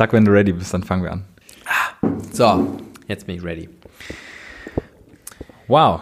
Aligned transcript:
Sag, 0.00 0.14
wenn 0.14 0.24
du 0.24 0.32
ready 0.32 0.54
bist, 0.54 0.72
dann 0.72 0.82
fangen 0.82 1.02
wir 1.02 1.12
an. 1.12 1.24
So, 2.32 2.78
jetzt 3.06 3.26
bin 3.26 3.36
ich 3.36 3.44
ready. 3.44 3.68
Wow. 5.68 6.00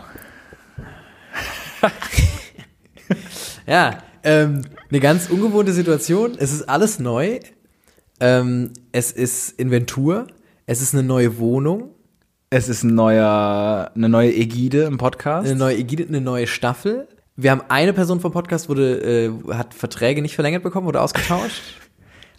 Ja, 3.67 3.99
ähm, 4.23 4.63
eine 4.89 5.00
ganz 5.00 5.29
ungewohnte 5.29 5.73
Situation. 5.73 6.37
Es 6.39 6.53
ist 6.53 6.69
alles 6.69 7.00
neu. 7.00 7.41
Ähm, 8.21 8.73
es 8.93 9.11
ist 9.11 9.58
Inventur. 9.58 10.28
Es 10.66 10.80
ist 10.80 10.94
eine 10.94 11.02
neue 11.02 11.38
Wohnung. 11.38 11.90
Es 12.50 12.68
ist 12.68 12.84
ein 12.84 12.94
neuer, 12.94 13.90
eine 13.96 14.08
neue 14.08 14.32
Ägide 14.32 14.84
im 14.84 14.98
Podcast. 14.98 15.48
Eine 15.48 15.58
neue 15.58 15.76
Ägide, 15.76 16.06
eine 16.06 16.20
neue 16.20 16.46
Staffel. 16.46 17.08
Wir 17.34 17.50
haben 17.50 17.62
eine 17.68 17.92
Person 17.92 18.20
vom 18.20 18.30
Podcast 18.30 18.68
wurde, 18.68 19.00
äh, 19.00 19.54
hat 19.54 19.74
Verträge 19.74 20.22
nicht 20.22 20.36
verlängert 20.36 20.62
bekommen 20.62 20.86
oder 20.86 21.02
ausgetauscht. 21.02 21.62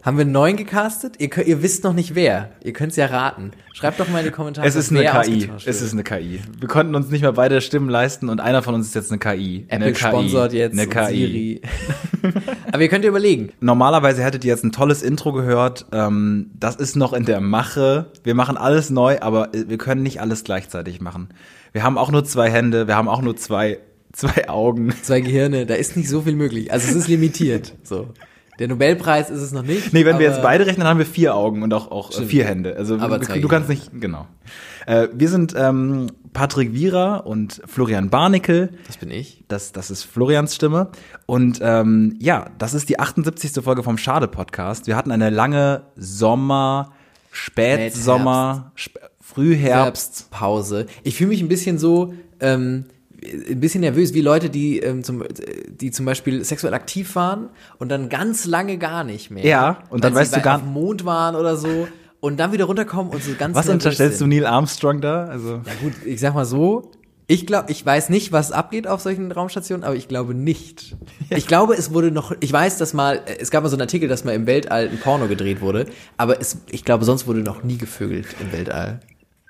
haben 0.02 0.18
wir 0.18 0.22
einen 0.22 0.32
neuen 0.32 0.56
gecastet? 0.56 1.16
Ihr, 1.20 1.36
ihr 1.46 1.62
wisst 1.62 1.84
noch 1.84 1.94
nicht 1.94 2.16
wer. 2.16 2.52
Ihr 2.64 2.72
könnt 2.74 2.92
es 2.92 2.96
ja 2.96 3.08
raten. 3.08 3.52
Schreibt 3.74 4.00
doch 4.00 4.08
mal 4.08 4.20
in 4.20 4.26
die 4.26 4.32
Kommentare. 4.32 4.66
es 4.66 4.76
ist 4.76 4.92
eine 4.92 5.04
KI. 5.04 5.50
Es 5.66 5.82
ist 5.82 5.92
eine 5.94 6.04
KI. 6.04 6.40
Wir 6.58 6.68
konnten 6.68 6.96
uns 6.96 7.10
nicht 7.10 7.22
mehr 7.22 7.34
beide 7.34 7.60
Stimmen 7.60 7.90
leisten 7.90 8.30
und 8.30 8.40
einer 8.40 8.64
von 8.64 8.76
uns 8.76 8.88
ist 8.88 8.96
jetzt 8.96 9.12
eine 9.12 9.20
KI. 9.20 9.66
Apple 9.68 9.86
eine 9.86 9.94
KI. 9.94 10.00
sponsort 10.00 10.54
jetzt 10.54 10.80
eine 10.80 10.88
KI. 10.88 11.06
Siri. 11.16 11.62
Aber 12.72 12.82
ihr 12.82 12.90
könnt 12.90 13.04
ihr 13.04 13.10
überlegen. 13.10 13.52
Normalerweise 13.60 14.24
hättet 14.24 14.46
ihr 14.46 14.50
jetzt 14.50 14.64
ein 14.64 14.72
tolles 14.72 15.02
Intro 15.02 15.34
gehört. 15.34 15.86
Ähm, 15.92 16.52
das 16.58 16.76
ist 16.76 16.96
noch 16.96 17.14
in 17.14 17.26
der 17.26 17.42
Mache. 17.42 18.12
Wir 18.24 18.36
machen 18.36 18.58
alles 18.58 18.90
neu, 18.90 19.18
aber 19.22 19.54
äh, 19.54 19.68
wir 19.68 19.78
können 19.78 20.04
nicht 20.04 20.22
alles 20.22 20.44
gleichzeitig 20.44 21.02
machen. 21.02 21.30
Wir 21.72 21.84
haben 21.84 21.98
auch 21.98 22.12
nur 22.12 22.24
zwei 22.24 22.50
Hände, 22.50 22.88
wir 22.88 22.96
haben 22.96 23.08
auch 23.08 23.22
nur 23.22 23.36
zwei, 23.36 23.80
zwei 24.14 24.50
Augen. 24.50 24.94
Zwei 25.02 25.22
Gehirne, 25.22 25.66
da 25.66 25.76
ist 25.76 25.98
nicht 25.98 26.10
so 26.10 26.22
viel 26.22 26.36
möglich. 26.36 26.72
Also 26.72 26.90
es 26.90 26.96
ist 26.96 27.08
limitiert. 27.08 27.74
So. 27.84 28.14
Der 28.60 28.68
Nobelpreis 28.68 29.30
ist 29.30 29.42
es 29.42 29.52
noch 29.54 29.64
nicht. 29.64 29.94
Nee, 29.94 30.06
wenn 30.06 30.20
wir 30.20 30.28
jetzt 30.28 30.42
beide 30.42 30.66
rechnen, 30.66 30.82
dann 30.82 30.90
haben 30.90 31.00
wir 31.00 31.06
vier 31.06 31.34
Augen 31.34 31.64
und 31.64 31.74
auch, 31.74 31.92
auch 31.92 32.12
Stimmt. 32.12 32.28
vier 32.28 32.46
Hände. 32.46 32.76
Also 32.76 33.00
Aber 33.00 33.18
du, 33.18 33.40
du 33.40 33.48
kannst 33.48 33.70
nicht, 33.70 33.90
genau. 34.00 34.28
Äh, 34.86 35.08
wir 35.14 35.30
sind 35.30 35.54
ähm, 35.58 36.08
Patrick 36.34 36.74
Wierer 36.74 37.26
und 37.26 37.62
Florian 37.66 38.10
Barnickel. 38.10 38.72
Das 38.88 38.98
bin 38.98 39.12
ich. 39.12 39.44
Das, 39.48 39.72
das 39.72 39.90
ist 39.90 40.04
Florians 40.04 40.56
Stimme. 40.56 40.90
Und 41.26 41.60
ähm, 41.62 42.18
ja, 42.20 42.48
das 42.58 42.74
ist 42.74 42.90
die 42.90 43.00
78. 43.00 43.64
Folge 43.64 43.82
vom 43.82 43.98
Schade-Podcast. 43.98 44.88
Wir 44.88 44.98
hatten 44.98 45.12
eine 45.12 45.30
lange 45.30 45.84
Sommer, 45.96 46.92
Spätsommer, 47.32 48.72
Sp 48.76 49.00
Frühherbst. 49.22 50.28
Herbstpause. 50.32 50.88
Ich 51.04 51.16
fühle 51.16 51.30
mich 51.30 51.42
ein 51.42 51.48
bisschen 51.48 51.78
so, 51.78 52.14
ähm, 52.40 52.86
ein 53.50 53.60
bisschen 53.60 53.82
nervös, 53.82 54.14
wie 54.14 54.22
Leute, 54.22 54.50
die, 54.50 54.80
ähm, 54.80 55.04
zum, 55.04 55.24
die 55.70 55.92
zum 55.92 56.06
Beispiel 56.06 56.44
sexuell 56.44 56.74
aktiv 56.74 57.16
waren 57.16 57.50
und 57.78 57.90
dann 57.90 58.10
ganz 58.10 58.46
lange 58.46 58.78
gar 58.78 59.04
nicht 59.04 59.30
mehr. 59.32 59.46
Ja, 59.46 59.84
und 59.90 60.04
dann 60.04 60.16
weißt 60.16 60.36
du 60.36 60.42
gar- 60.42 60.56
auf 60.58 60.62
dem 60.64 60.72
Mond 60.74 61.06
waren 61.06 61.36
oder 61.36 61.58
so 61.58 61.88
und 62.20 62.40
dann 62.40 62.52
wieder 62.52 62.66
runterkommen 62.66 63.12
und 63.14 63.24
so 63.24 63.32
ganz 63.38 63.56
Was 63.56 63.68
unterstellst 63.70 64.16
du 64.16 64.26
sind. 64.26 64.30
Neil 64.30 64.46
Armstrong 64.46 65.02
da? 65.02 65.26
Also 65.26 65.62
Ja 65.66 65.74
gut, 65.82 65.94
ich 66.06 66.20
sag 66.20 66.34
mal 66.34 66.46
so, 66.46 66.92
ich 67.28 67.46
glaube, 67.46 67.72
ich 67.72 67.86
weiß 67.86 68.10
nicht, 68.10 68.32
was 68.32 68.52
abgeht 68.52 68.88
auf 68.88 69.02
solchen 69.02 69.32
Raumstationen, 69.32 69.84
aber 69.84 69.96
ich 69.96 70.08
glaube 70.08 70.34
nicht. 70.34 70.96
Ich 71.30 71.46
glaube, 71.46 71.76
es 71.76 71.94
wurde 71.94 72.10
noch, 72.12 72.34
ich 72.40 72.52
weiß, 72.52 72.78
dass 72.80 72.94
mal, 72.96 73.22
es 73.40 73.52
gab 73.52 73.62
mal 73.64 73.70
so 73.70 73.76
einen 73.76 73.82
Artikel, 73.84 74.10
dass 74.10 74.24
mal 74.26 74.34
im 74.34 74.48
Weltall 74.48 74.90
ein 74.90 75.00
Porno 75.00 75.28
gedreht 75.28 75.62
wurde, 75.62 75.86
aber 76.18 76.42
es, 76.42 76.58
ich 76.72 76.84
glaube, 76.86 77.06
sonst 77.06 77.28
wurde 77.28 77.42
noch 77.42 77.64
nie 77.64 77.78
gevögelt 77.78 78.26
im 78.42 78.52
Weltall. 78.52 79.02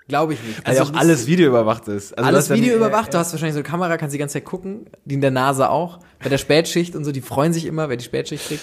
Glaube 0.10 0.34
ich 0.34 0.44
nicht. 0.44 0.68
weil 0.68 0.76
ja 0.76 0.84
auch 0.84 0.94
alles 0.94 1.28
Video 1.28 1.48
überwacht 1.48 1.88
ist. 1.88 2.18
Also 2.18 2.28
alles 2.28 2.48
das 2.48 2.58
ist 2.58 2.62
Video 2.64 2.78
ja- 2.78 2.86
überwacht, 2.86 3.14
du 3.14 3.18
hast 3.18 3.32
wahrscheinlich 3.32 3.54
so 3.54 3.60
eine 3.60 3.68
Kamera, 3.70 3.96
kannst 3.96 4.14
die 4.14 4.18
ganze 4.18 4.34
Zeit 4.34 4.44
gucken, 4.46 4.88
die 5.06 5.16
in 5.16 5.22
der 5.22 5.32
Nase 5.32 5.70
auch. 5.70 6.00
Bei 6.22 6.28
der 6.30 6.38
Spätschicht 6.40 6.96
und 6.98 7.06
so, 7.06 7.12
die 7.14 7.22
freuen 7.22 7.54
sich 7.54 7.66
immer, 7.66 7.88
wer 7.88 7.96
die 7.96 8.04
Spätschicht 8.04 8.46
kriegt. 8.48 8.62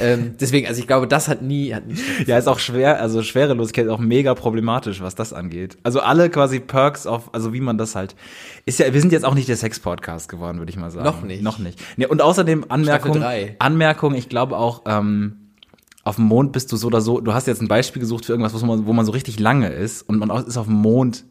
ähm, 0.00 0.36
deswegen, 0.40 0.66
also 0.66 0.80
ich 0.80 0.86
glaube, 0.86 1.06
das 1.06 1.28
hat 1.28 1.42
nie, 1.42 1.74
hat 1.74 1.86
nie 1.86 1.96
Ja, 2.26 2.38
ist 2.38 2.46
auch 2.46 2.58
schwer, 2.60 3.00
also 3.00 3.22
Schwerelosigkeit 3.22 3.84
ist 3.86 3.90
auch 3.90 3.98
mega 3.98 4.34
problematisch, 4.34 5.02
was 5.02 5.14
das 5.14 5.32
angeht. 5.34 5.76
Also 5.82 6.00
alle 6.00 6.30
quasi 6.30 6.60
Perks 6.60 7.06
auf, 7.06 7.34
also 7.34 7.52
wie 7.52 7.60
man 7.60 7.76
das 7.76 7.94
halt, 7.94 8.14
ist 8.64 8.78
ja, 8.78 8.94
wir 8.94 9.00
sind 9.00 9.12
jetzt 9.12 9.24
auch 9.24 9.34
nicht 9.34 9.48
der 9.48 9.56
Sex-Podcast 9.56 10.28
geworden, 10.30 10.58
würde 10.58 10.70
ich 10.70 10.76
mal 10.78 10.90
sagen. 10.90 11.04
Noch 11.04 11.22
nicht. 11.22 11.42
Noch 11.42 11.58
nicht. 11.58 11.78
Nee, 11.96 12.06
und 12.06 12.22
außerdem 12.22 12.66
Anmerkung. 12.68 13.22
Anmerkung, 13.58 14.14
ich 14.14 14.28
glaube 14.28 14.56
auch, 14.56 14.82
ähm, 14.86 15.43
auf 16.04 16.16
dem 16.16 16.26
Mond 16.26 16.52
bist 16.52 16.70
du 16.70 16.76
so 16.76 16.86
oder 16.86 17.00
so, 17.00 17.20
du 17.20 17.32
hast 17.32 17.46
jetzt 17.46 17.62
ein 17.62 17.68
Beispiel 17.68 18.00
gesucht 18.00 18.26
für 18.26 18.32
irgendwas, 18.32 18.60
wo 18.60 18.66
man, 18.66 18.86
wo 18.86 18.92
man 18.92 19.06
so 19.06 19.12
richtig 19.12 19.40
lange 19.40 19.70
ist 19.70 20.02
und 20.02 20.18
man 20.18 20.30
ist 20.46 20.56
auf 20.56 20.66
dem 20.66 20.76
Mond, 20.76 21.24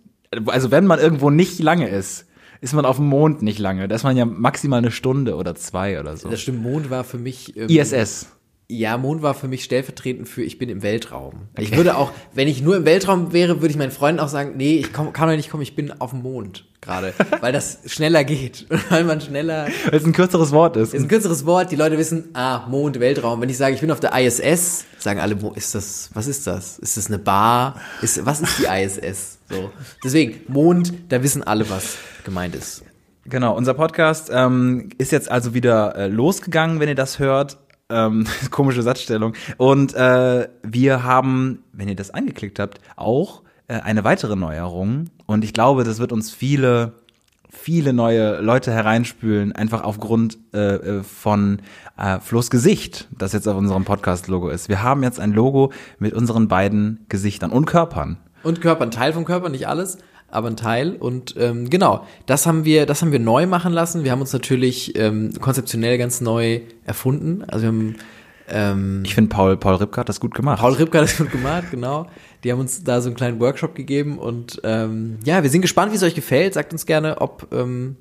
also 0.47 0.71
wenn 0.71 0.85
man 0.85 0.99
irgendwo 0.99 1.29
nicht 1.29 1.59
lange 1.59 1.87
ist, 1.87 2.25
ist 2.59 2.73
man 2.73 2.85
auf 2.85 2.95
dem 2.95 3.07
Mond 3.07 3.41
nicht 3.41 3.59
lange. 3.59 3.89
Da 3.89 3.95
ist 3.95 4.03
man 4.03 4.15
ja 4.15 4.23
maximal 4.25 4.77
eine 4.77 4.89
Stunde 4.89 5.35
oder 5.35 5.53
zwei 5.53 5.99
oder 5.99 6.15
so. 6.15 6.29
Das 6.29 6.41
stimmt, 6.41 6.63
Mond 6.63 6.89
war 6.89 7.03
für 7.03 7.17
mich. 7.17 7.57
Ähm, 7.57 7.67
ISS. 7.69 8.27
Ja, 8.73 8.97
Mond 8.97 9.21
war 9.21 9.35
für 9.35 9.47
mich 9.47 9.63
stellvertretend 9.63 10.27
für 10.27 10.41
ich 10.41 10.57
bin 10.57 10.67
im 10.67 10.81
Weltraum. 10.81 11.47
Ich 11.59 11.75
würde 11.77 11.95
auch, 11.95 12.11
wenn 12.33 12.47
ich 12.47 12.63
nur 12.63 12.75
im 12.75 12.85
Weltraum 12.85 13.31
wäre, 13.31 13.61
würde 13.61 13.67
ich 13.67 13.77
meinen 13.77 13.91
Freunden 13.91 14.19
auch 14.19 14.29
sagen, 14.29 14.53
nee, 14.57 14.77
ich 14.77 14.91
komm, 14.91 15.13
kann 15.13 15.29
doch 15.29 15.35
nicht 15.35 15.51
kommen, 15.51 15.61
ich 15.61 15.75
bin 15.75 15.91
auf 16.01 16.09
dem 16.09 16.23
Mond 16.23 16.65
gerade, 16.81 17.13
weil 17.41 17.53
das 17.53 17.79
schneller 17.85 18.23
geht, 18.23 18.65
weil 18.89 19.03
man 19.03 19.21
schneller 19.21 19.67
Weil 19.85 19.99
es 19.99 20.05
ein 20.05 20.11
kürzeres 20.11 20.51
Wort 20.51 20.75
ist. 20.75 20.95
ist 20.95 21.03
ein 21.03 21.07
kürzeres 21.07 21.45
Wort, 21.45 21.71
die 21.71 21.75
Leute 21.75 21.99
wissen, 21.99 22.29
ah, 22.33 22.65
Mond, 22.67 22.99
Weltraum. 22.99 23.41
Wenn 23.41 23.49
ich 23.49 23.57
sage, 23.57 23.75
ich 23.75 23.81
bin 23.81 23.91
auf 23.91 23.99
der 23.99 24.11
ISS, 24.19 24.85
sagen 24.97 25.19
alle, 25.19 25.39
wo 25.39 25.51
ist 25.51 25.75
das, 25.75 26.09
was 26.15 26.25
ist 26.25 26.47
das? 26.47 26.79
Ist 26.79 26.97
das 26.97 27.07
eine 27.07 27.19
Bar? 27.19 27.79
Ist, 28.01 28.25
was 28.25 28.41
ist 28.41 28.57
die 28.57 28.65
ISS? 28.65 29.37
So. 29.51 29.69
Deswegen, 30.03 30.41
Mond, 30.51 30.93
da 31.09 31.21
wissen 31.21 31.43
alle, 31.43 31.69
was 31.69 31.97
gemeint 32.23 32.55
ist. 32.55 32.83
Genau, 33.25 33.55
unser 33.55 33.73
Podcast 33.73 34.29
ähm, 34.33 34.89
ist 34.97 35.11
jetzt 35.13 35.31
also 35.31 35.53
wieder 35.53 35.95
äh, 35.95 36.07
losgegangen, 36.07 36.81
wenn 36.81 36.89
ihr 36.89 36.95
das 36.95 37.19
hört. 37.19 37.57
Ähm, 37.89 38.25
komische 38.51 38.81
Satzstellung. 38.81 39.33
Und 39.57 39.93
äh, 39.93 40.47
wir 40.63 41.03
haben, 41.03 41.63
wenn 41.73 41.87
ihr 41.87 41.95
das 41.95 42.11
angeklickt 42.11 42.59
habt, 42.59 42.79
auch 42.95 43.43
äh, 43.67 43.75
eine 43.75 44.03
weitere 44.03 44.35
Neuerung. 44.35 45.09
Und 45.25 45.43
ich 45.43 45.53
glaube, 45.53 45.83
das 45.83 45.99
wird 45.99 46.11
uns 46.11 46.31
viele, 46.31 46.93
viele 47.49 47.93
neue 47.93 48.39
Leute 48.41 48.71
hereinspülen, 48.71 49.51
einfach 49.53 49.83
aufgrund 49.83 50.37
äh, 50.53 50.75
äh, 50.75 51.03
von 51.03 51.61
äh, 51.97 52.19
Flo's 52.19 52.49
Gesicht, 52.49 53.07
das 53.17 53.33
jetzt 53.33 53.47
auf 53.47 53.57
unserem 53.57 53.85
Podcast-Logo 53.85 54.49
ist. 54.49 54.69
Wir 54.69 54.83
haben 54.83 55.03
jetzt 55.03 55.19
ein 55.19 55.33
Logo 55.33 55.71
mit 55.99 56.13
unseren 56.13 56.47
beiden 56.47 57.05
Gesichtern 57.09 57.51
und 57.51 57.65
Körpern. 57.65 58.17
Und 58.43 58.59
Körper, 58.59 58.83
ein 58.83 58.91
Teil 58.91 59.13
vom 59.13 59.23
Körper, 59.23 59.49
nicht 59.49 59.67
alles, 59.67 59.97
aber 60.33 60.49
ein 60.49 60.57
Teil. 60.57 60.95
Und 60.95 61.35
ähm, 61.37 61.69
genau, 61.69 62.05
das 62.25 62.45
haben 62.45 62.65
wir, 62.65 62.85
das 62.85 63.01
haben 63.01 63.11
wir 63.11 63.19
neu 63.19 63.45
machen 63.45 63.71
lassen. 63.71 64.03
Wir 64.03 64.11
haben 64.11 64.21
uns 64.21 64.33
natürlich 64.33 64.97
ähm, 64.97 65.33
konzeptionell 65.39 65.97
ganz 65.97 66.21
neu 66.21 66.61
erfunden. 66.85 67.43
Also 67.47 67.63
wir 67.63 67.67
haben 67.69 67.95
ähm, 68.47 69.03
Ich 69.05 69.15
finde, 69.15 69.29
Paul, 69.29 69.57
Paul 69.57 69.75
Ripke 69.75 69.99
hat 69.99 70.09
das 70.09 70.19
gut 70.19 70.33
gemacht. 70.33 70.59
Paul 70.59 70.73
Ripke 70.73 70.97
hat 70.97 71.05
das 71.05 71.17
gut 71.17 71.31
gemacht, 71.31 71.65
genau. 71.71 72.07
Die 72.43 72.51
haben 72.51 72.59
uns 72.59 72.83
da 72.83 73.01
so 73.01 73.09
einen 73.09 73.15
kleinen 73.15 73.39
Workshop 73.39 73.75
gegeben 73.75 74.17
und 74.19 74.59
ähm, 74.63 75.19
ja, 75.23 75.43
wir 75.43 75.49
sind 75.49 75.61
gespannt, 75.61 75.91
wie 75.91 75.95
es 75.95 76.03
euch 76.03 76.15
gefällt. 76.15 76.53
Sagt 76.53 76.73
uns 76.73 76.85
gerne, 76.85 77.21
ob 77.21 77.47
ähm, 77.53 77.95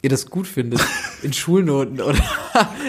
ihr 0.00 0.10
das 0.10 0.30
gut 0.30 0.46
findet 0.46 0.80
in 1.22 1.32
Schulnoten 1.32 2.00
oder 2.00 2.18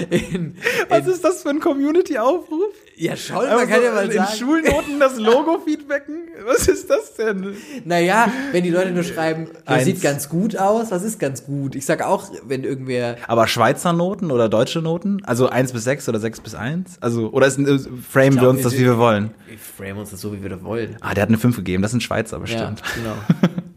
in, 0.10 0.56
Was 0.90 1.08
ist 1.08 1.24
das 1.24 1.44
für 1.44 1.50
ein 1.50 1.60
Community-Aufruf? 1.60 2.74
Ja 2.96 3.16
schon, 3.16 3.46
man 3.46 3.68
kann 3.68 3.84
ja 3.84 3.92
mal 3.92 4.06
in 4.06 4.12
sagen. 4.12 4.38
Schulnoten 4.38 5.00
das 5.00 5.18
Logo 5.18 5.60
feedbacken? 5.60 6.28
Was 6.46 6.68
ist 6.68 6.90
das 6.90 7.16
denn? 7.16 7.56
Naja, 7.86 8.32
wenn 8.52 8.64
die 8.64 8.70
Leute 8.70 8.92
nur 8.92 9.04
schreiben, 9.04 9.48
ja, 9.54 9.76
Eins. 9.76 9.86
sieht 9.86 10.02
ganz 10.02 10.30
gut 10.30 10.58
aus, 10.58 10.92
was 10.92 11.04
ist 11.04 11.20
ganz 11.20 11.46
gut? 11.46 11.76
Ich 11.76 11.86
sag 11.86 12.02
auch, 12.02 12.30
wenn 12.46 12.64
irgendwer 12.64 13.18
Aber 13.28 13.48
Schweizer 13.48 13.94
Noten 13.94 14.32
oder 14.32 14.50
deutsche 14.50 14.82
Noten? 14.82 15.22
Also 15.26 15.50
1 15.50 15.74
bis 15.74 15.84
6 15.84 16.10
oder 16.10 16.20
6 16.20 16.42
bis 16.42 16.56
1? 16.56 16.98
Also, 17.02 17.32
oder 17.32 17.48
ist, 17.48 17.60
äh, 17.60 17.80
framen 18.10 18.40
wir 18.40 18.50
uns 18.50 18.62
das, 18.64 18.74
wie 18.74 18.86
wir 18.86 18.98
wollen? 18.98 19.32
wir 19.48 19.58
frame 19.58 19.98
uns 20.00 20.12
das 20.12 20.22
so, 20.22 20.34
wie 20.34 20.42
wir 20.42 20.50
das 20.50 20.64
wollen. 20.64 20.98
Ah, 21.02 21.14
der 21.14 21.24
hat 21.24 21.30
eine 21.30 21.38
5 21.38 21.56
gegeben, 21.56 21.82
das 21.82 21.92
sind 21.92 22.02
Schweizer 22.02 22.40
bestimmt. 22.40 22.82
Ja, 22.82 23.02
genau. 23.42 23.52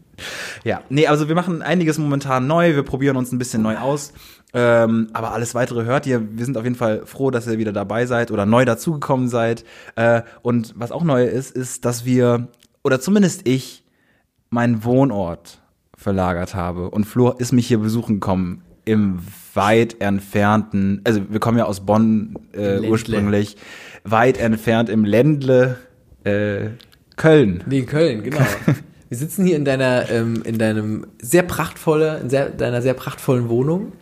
Ja, 0.63 0.81
nee, 0.89 1.07
also 1.07 1.27
wir 1.27 1.35
machen 1.35 1.61
einiges 1.61 1.97
momentan 1.97 2.47
neu, 2.47 2.75
wir 2.75 2.83
probieren 2.83 3.17
uns 3.17 3.31
ein 3.31 3.37
bisschen 3.37 3.61
neu 3.61 3.77
aus. 3.77 4.13
Ähm, 4.59 5.09
aber 5.13 5.33
alles 5.33 5.53
weitere 5.53 5.85
hört 5.85 6.07
ihr. 6.07 6.35
Wir 6.35 6.43
sind 6.43 6.57
auf 6.57 6.63
jeden 6.63 6.75
Fall 6.75 7.05
froh, 7.05 7.29
dass 7.29 7.45
ihr 7.45 7.59
wieder 7.59 7.73
dabei 7.73 8.07
seid 8.07 8.31
oder 8.31 8.47
neu 8.47 8.65
dazugekommen 8.65 9.27
seid. 9.29 9.63
Äh, 9.95 10.23
und 10.41 10.73
was 10.75 10.91
auch 10.91 11.03
neu 11.03 11.25
ist, 11.25 11.55
ist, 11.55 11.85
dass 11.85 12.05
wir, 12.05 12.47
oder 12.83 12.99
zumindest 12.99 13.47
ich, 13.47 13.83
meinen 14.49 14.83
Wohnort 14.83 15.59
verlagert 15.95 16.55
habe. 16.55 16.89
Und 16.89 17.05
Flo 17.05 17.33
ist 17.33 17.51
mich 17.51 17.67
hier 17.67 17.77
besuchen 17.77 18.15
gekommen 18.15 18.63
im 18.83 19.19
weit 19.53 20.01
entfernten, 20.01 21.01
also 21.03 21.21
wir 21.29 21.39
kommen 21.39 21.57
ja 21.57 21.65
aus 21.65 21.85
Bonn 21.85 22.35
äh, 22.53 22.79
ursprünglich, 22.79 23.57
weit 24.05 24.39
entfernt 24.39 24.89
im 24.89 25.05
Ländle 25.05 25.77
äh, 26.23 26.69
Köln. 27.15 27.63
Nee, 27.67 27.83
Köln, 27.83 28.23
genau. 28.23 28.39
Wir 29.09 29.17
sitzen 29.17 29.45
hier 29.45 29.55
in 29.55 29.63
deiner, 29.63 30.09
ähm, 30.09 30.41
in 30.43 30.57
deinem 30.57 31.07
sehr 31.21 31.43
prachtvolle, 31.43 32.19
in 32.19 32.29
sehr, 32.29 32.49
deiner 32.49 32.81
sehr 32.81 32.93
prachtvollen 32.93 33.47
Wohnung. 33.47 33.93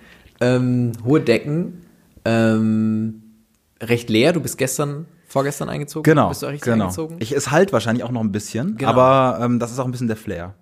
Ähm, 0.42 0.92
hohe 1.04 1.22
Decken, 1.22 1.82
ähm, 2.26 3.22
recht 3.82 4.10
leer. 4.10 4.34
Du 4.34 4.42
bist 4.42 4.58
gestern, 4.58 5.06
vorgestern 5.28 5.70
eingezogen. 5.70 6.04
Genau, 6.04 6.30
Bist 6.30 6.42
du 6.42 6.48
auch 6.48 6.52
richtig 6.52 6.72
genau. 6.72 6.86
eingezogen? 6.86 7.18
Ich, 7.20 7.32
es 7.32 7.52
halt 7.52 7.74
wahrscheinlich 7.74 8.04
auch 8.04 8.12
noch 8.12 8.22
ein 8.22 8.32
bisschen, 8.32 8.78
Genau. 8.78 8.90
aber 8.92 9.40
ähm, 9.44 9.60
das 9.60 9.72
ist 9.72 9.80
auch 9.80 9.86
ein 9.86 9.92
bisschen 9.92 10.08
der 10.08 10.18
Flair. 10.18 10.54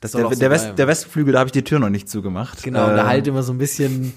Das, 0.00 0.12
der, 0.12 0.22
so 0.24 0.30
der, 0.30 0.50
West, 0.50 0.72
der 0.78 0.88
Westflügel, 0.88 1.32
da 1.32 1.38
habe 1.40 1.48
ich 1.48 1.52
die 1.52 1.62
Tür 1.62 1.78
noch 1.78 1.88
nicht 1.90 2.08
zugemacht. 2.08 2.62
genau, 2.62 2.88
und 2.88 2.96
da 2.96 3.04
Äh, 3.04 3.06
halt 3.06 3.26
immer 3.26 3.42
so 3.42 3.52
ein 3.52 3.58
bisschen 3.58 4.12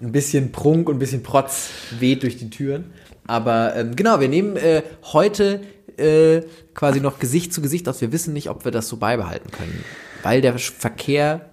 ein 0.00 0.12
bisschen 0.12 0.52
Prunk 0.52 0.88
und 0.88 0.96
ein 0.96 0.98
bisschen 0.98 1.22
Protz 1.22 1.70
weht 1.98 2.22
durch 2.24 2.36
die 2.36 2.50
Türen. 2.50 2.92
Aber 3.26 3.74
ähm, 3.76 3.96
genau, 3.96 4.20
wir 4.20 4.28
nehmen 4.28 4.56
äh, 4.56 4.82
heute 5.12 5.60
äh, 5.96 6.42
quasi 6.74 7.00
noch 7.00 7.18
Gesicht 7.18 7.52
zu 7.54 7.62
Gesicht 7.62 7.88
aus. 7.88 8.00
Wir 8.00 8.12
wissen 8.12 8.32
nicht, 8.34 8.50
ob 8.50 8.64
wir 8.64 8.72
das 8.72 8.88
so 8.88 8.96
beibehalten 8.96 9.50
können, 9.50 9.84
weil 10.22 10.40
der 10.40 10.58
Verkehr 10.58 11.48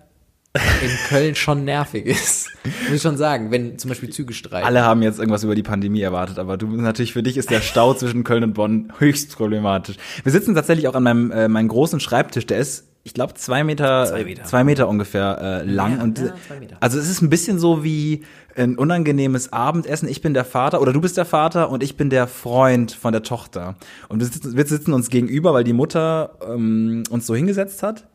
in 0.54 0.90
Köln 1.08 1.36
schon 1.36 1.64
nervig 1.64 2.06
ist. 2.06 2.50
Muss 2.84 2.96
ich 2.98 3.02
schon 3.02 3.16
sagen, 3.18 3.52
wenn 3.52 3.80
zum 3.80 3.90
Beispiel 3.90 4.10
Züge 4.10 4.34
streiken. 4.34 4.66
Alle 4.68 4.84
haben 4.84 5.02
jetzt 5.02 5.18
irgendwas 5.20 5.44
über 5.44 5.56
die 5.56 5.64
Pandemie 5.64 6.02
erwartet, 6.02 6.40
aber 6.40 6.58
du 6.58 6.68
natürlich 6.68 7.14
für 7.14 7.24
dich 7.24 7.38
ist 7.38 7.50
der 7.50 7.62
Stau 7.62 7.94
zwischen 7.96 8.24
Köln 8.24 8.44
und 8.44 8.54
Bonn 8.54 8.92
höchst 9.00 9.36
problematisch. 9.38 9.96
Wir 10.24 10.32
sitzen 10.32 10.54
tatsächlich 10.54 10.88
auch 10.90 10.96
an 10.96 11.04
meinem 11.04 11.32
äh, 11.32 11.48
meinem 11.48 11.70
großen 11.70 12.00
Schreibtisch, 12.02 12.46
der 12.46 12.58
ist 12.58 12.88
ich 13.04 13.16
glaube 13.16 13.34
zwei 13.34 13.64
Meter, 13.64 14.06
Zwei 14.06 14.24
Meter. 14.26 14.44
zwei 14.44 14.64
Meter 14.64 14.88
ungefähr 14.88 15.40
äh, 15.42 15.64
lang 15.66 15.98
Ja, 15.98 16.04
und 16.04 16.20
ja, 16.20 16.34
also 16.82 17.00
es 17.00 17.10
ist 17.10 17.22
ein 17.22 17.30
bisschen 17.32 17.58
so 17.58 17.84
wie 17.84 18.24
ein 18.56 18.78
unangenehmes 18.78 19.52
Abendessen. 19.54 20.08
Ich 20.08 20.22
bin 20.22 20.36
der 20.36 20.46
Vater 20.46 20.82
oder 20.82 20.94
du 20.94 21.02
bist 21.02 21.18
der 21.18 21.26
Vater 21.26 21.72
und 21.72 21.82
ich 21.82 21.98
bin 21.98 22.12
der 22.12 22.28
Freund 22.28 22.92
von 22.92 23.12
der 23.14 23.24
Tochter 23.24 23.76
und 24.10 24.20
wir 24.20 24.28
sitzen, 24.28 24.56
wir 24.56 24.66
sitzen 24.68 24.94
uns 24.94 25.10
gegenüber, 25.10 25.54
weil 25.54 25.64
die 25.64 25.74
Mutter 25.74 26.38
ähm, 26.48 27.04
uns 27.10 27.26
so 27.26 27.34
hingesetzt 27.34 27.82
hat. 27.82 28.06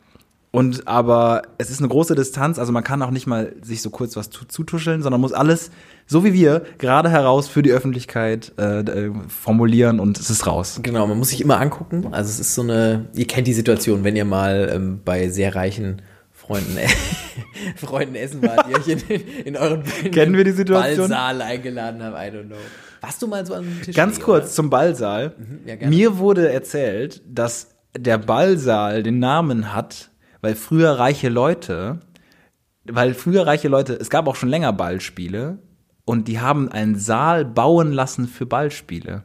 Und 0.52 0.88
aber 0.88 1.42
es 1.58 1.70
ist 1.70 1.80
eine 1.80 1.88
große 1.88 2.14
Distanz, 2.14 2.58
also 2.58 2.72
man 2.72 2.82
kann 2.82 3.02
auch 3.02 3.10
nicht 3.10 3.26
mal 3.26 3.52
sich 3.62 3.82
so 3.82 3.90
kurz 3.90 4.16
was 4.16 4.30
zu- 4.30 4.46
zutuscheln, 4.46 5.02
sondern 5.02 5.20
muss 5.20 5.32
alles, 5.34 5.70
so 6.06 6.24
wie 6.24 6.32
wir, 6.32 6.62
gerade 6.78 7.10
heraus 7.10 7.46
für 7.48 7.62
die 7.62 7.72
Öffentlichkeit 7.72 8.52
äh, 8.58 8.80
äh, 8.80 9.12
formulieren 9.28 10.00
und 10.00 10.18
es 10.18 10.30
ist 10.30 10.46
raus. 10.46 10.80
Genau, 10.82 11.06
man 11.06 11.18
muss 11.18 11.28
sich 11.30 11.42
immer 11.42 11.60
angucken. 11.60 12.06
Also 12.12 12.30
es 12.30 12.40
ist 12.40 12.54
so 12.54 12.62
eine, 12.62 13.06
ihr 13.14 13.26
kennt 13.26 13.46
die 13.46 13.52
Situation, 13.52 14.02
wenn 14.04 14.16
ihr 14.16 14.24
mal 14.24 14.70
ähm, 14.72 15.00
bei 15.04 15.28
sehr 15.28 15.54
reichen 15.54 16.00
Freunden, 16.32 16.78
Freunden 17.76 18.14
essen 18.14 18.40
wart, 18.42 18.66
die 18.70 18.76
euch 18.76 18.88
in, 18.88 19.00
in 19.44 19.56
euren 19.56 19.82
Kennen 20.10 20.36
wir 20.36 20.44
die 20.44 20.52
Situation? 20.52 21.08
Ballsaal 21.10 21.42
eingeladen 21.42 22.02
haben, 22.02 22.14
I 22.14 22.34
don't 22.34 22.46
know. 22.46 22.56
Warst 23.02 23.20
du 23.20 23.26
mal 23.26 23.44
so 23.44 23.54
an 23.54 23.64
einem 23.64 23.82
Tisch? 23.82 23.94
Ganz 23.94 24.20
kurz 24.20 24.44
oder? 24.44 24.52
zum 24.52 24.70
Ballsaal. 24.70 25.34
ja, 25.66 25.76
gerne. 25.76 25.94
Mir 25.94 26.18
wurde 26.18 26.50
erzählt, 26.50 27.20
dass 27.28 27.68
der 27.96 28.18
Ballsaal 28.18 29.02
den 29.02 29.18
Namen 29.18 29.74
hat, 29.74 30.10
weil 30.46 30.54
früher 30.54 30.92
reiche 30.92 31.28
Leute, 31.28 31.98
weil 32.84 33.14
früher 33.14 33.48
reiche 33.48 33.66
Leute, 33.66 33.94
es 33.94 34.10
gab 34.10 34.28
auch 34.28 34.36
schon 34.36 34.48
länger 34.48 34.72
Ballspiele 34.72 35.58
und 36.04 36.28
die 36.28 36.38
haben 36.38 36.70
einen 36.70 36.96
Saal 36.96 37.44
bauen 37.44 37.90
lassen 37.90 38.28
für 38.28 38.46
Ballspiele. 38.46 39.24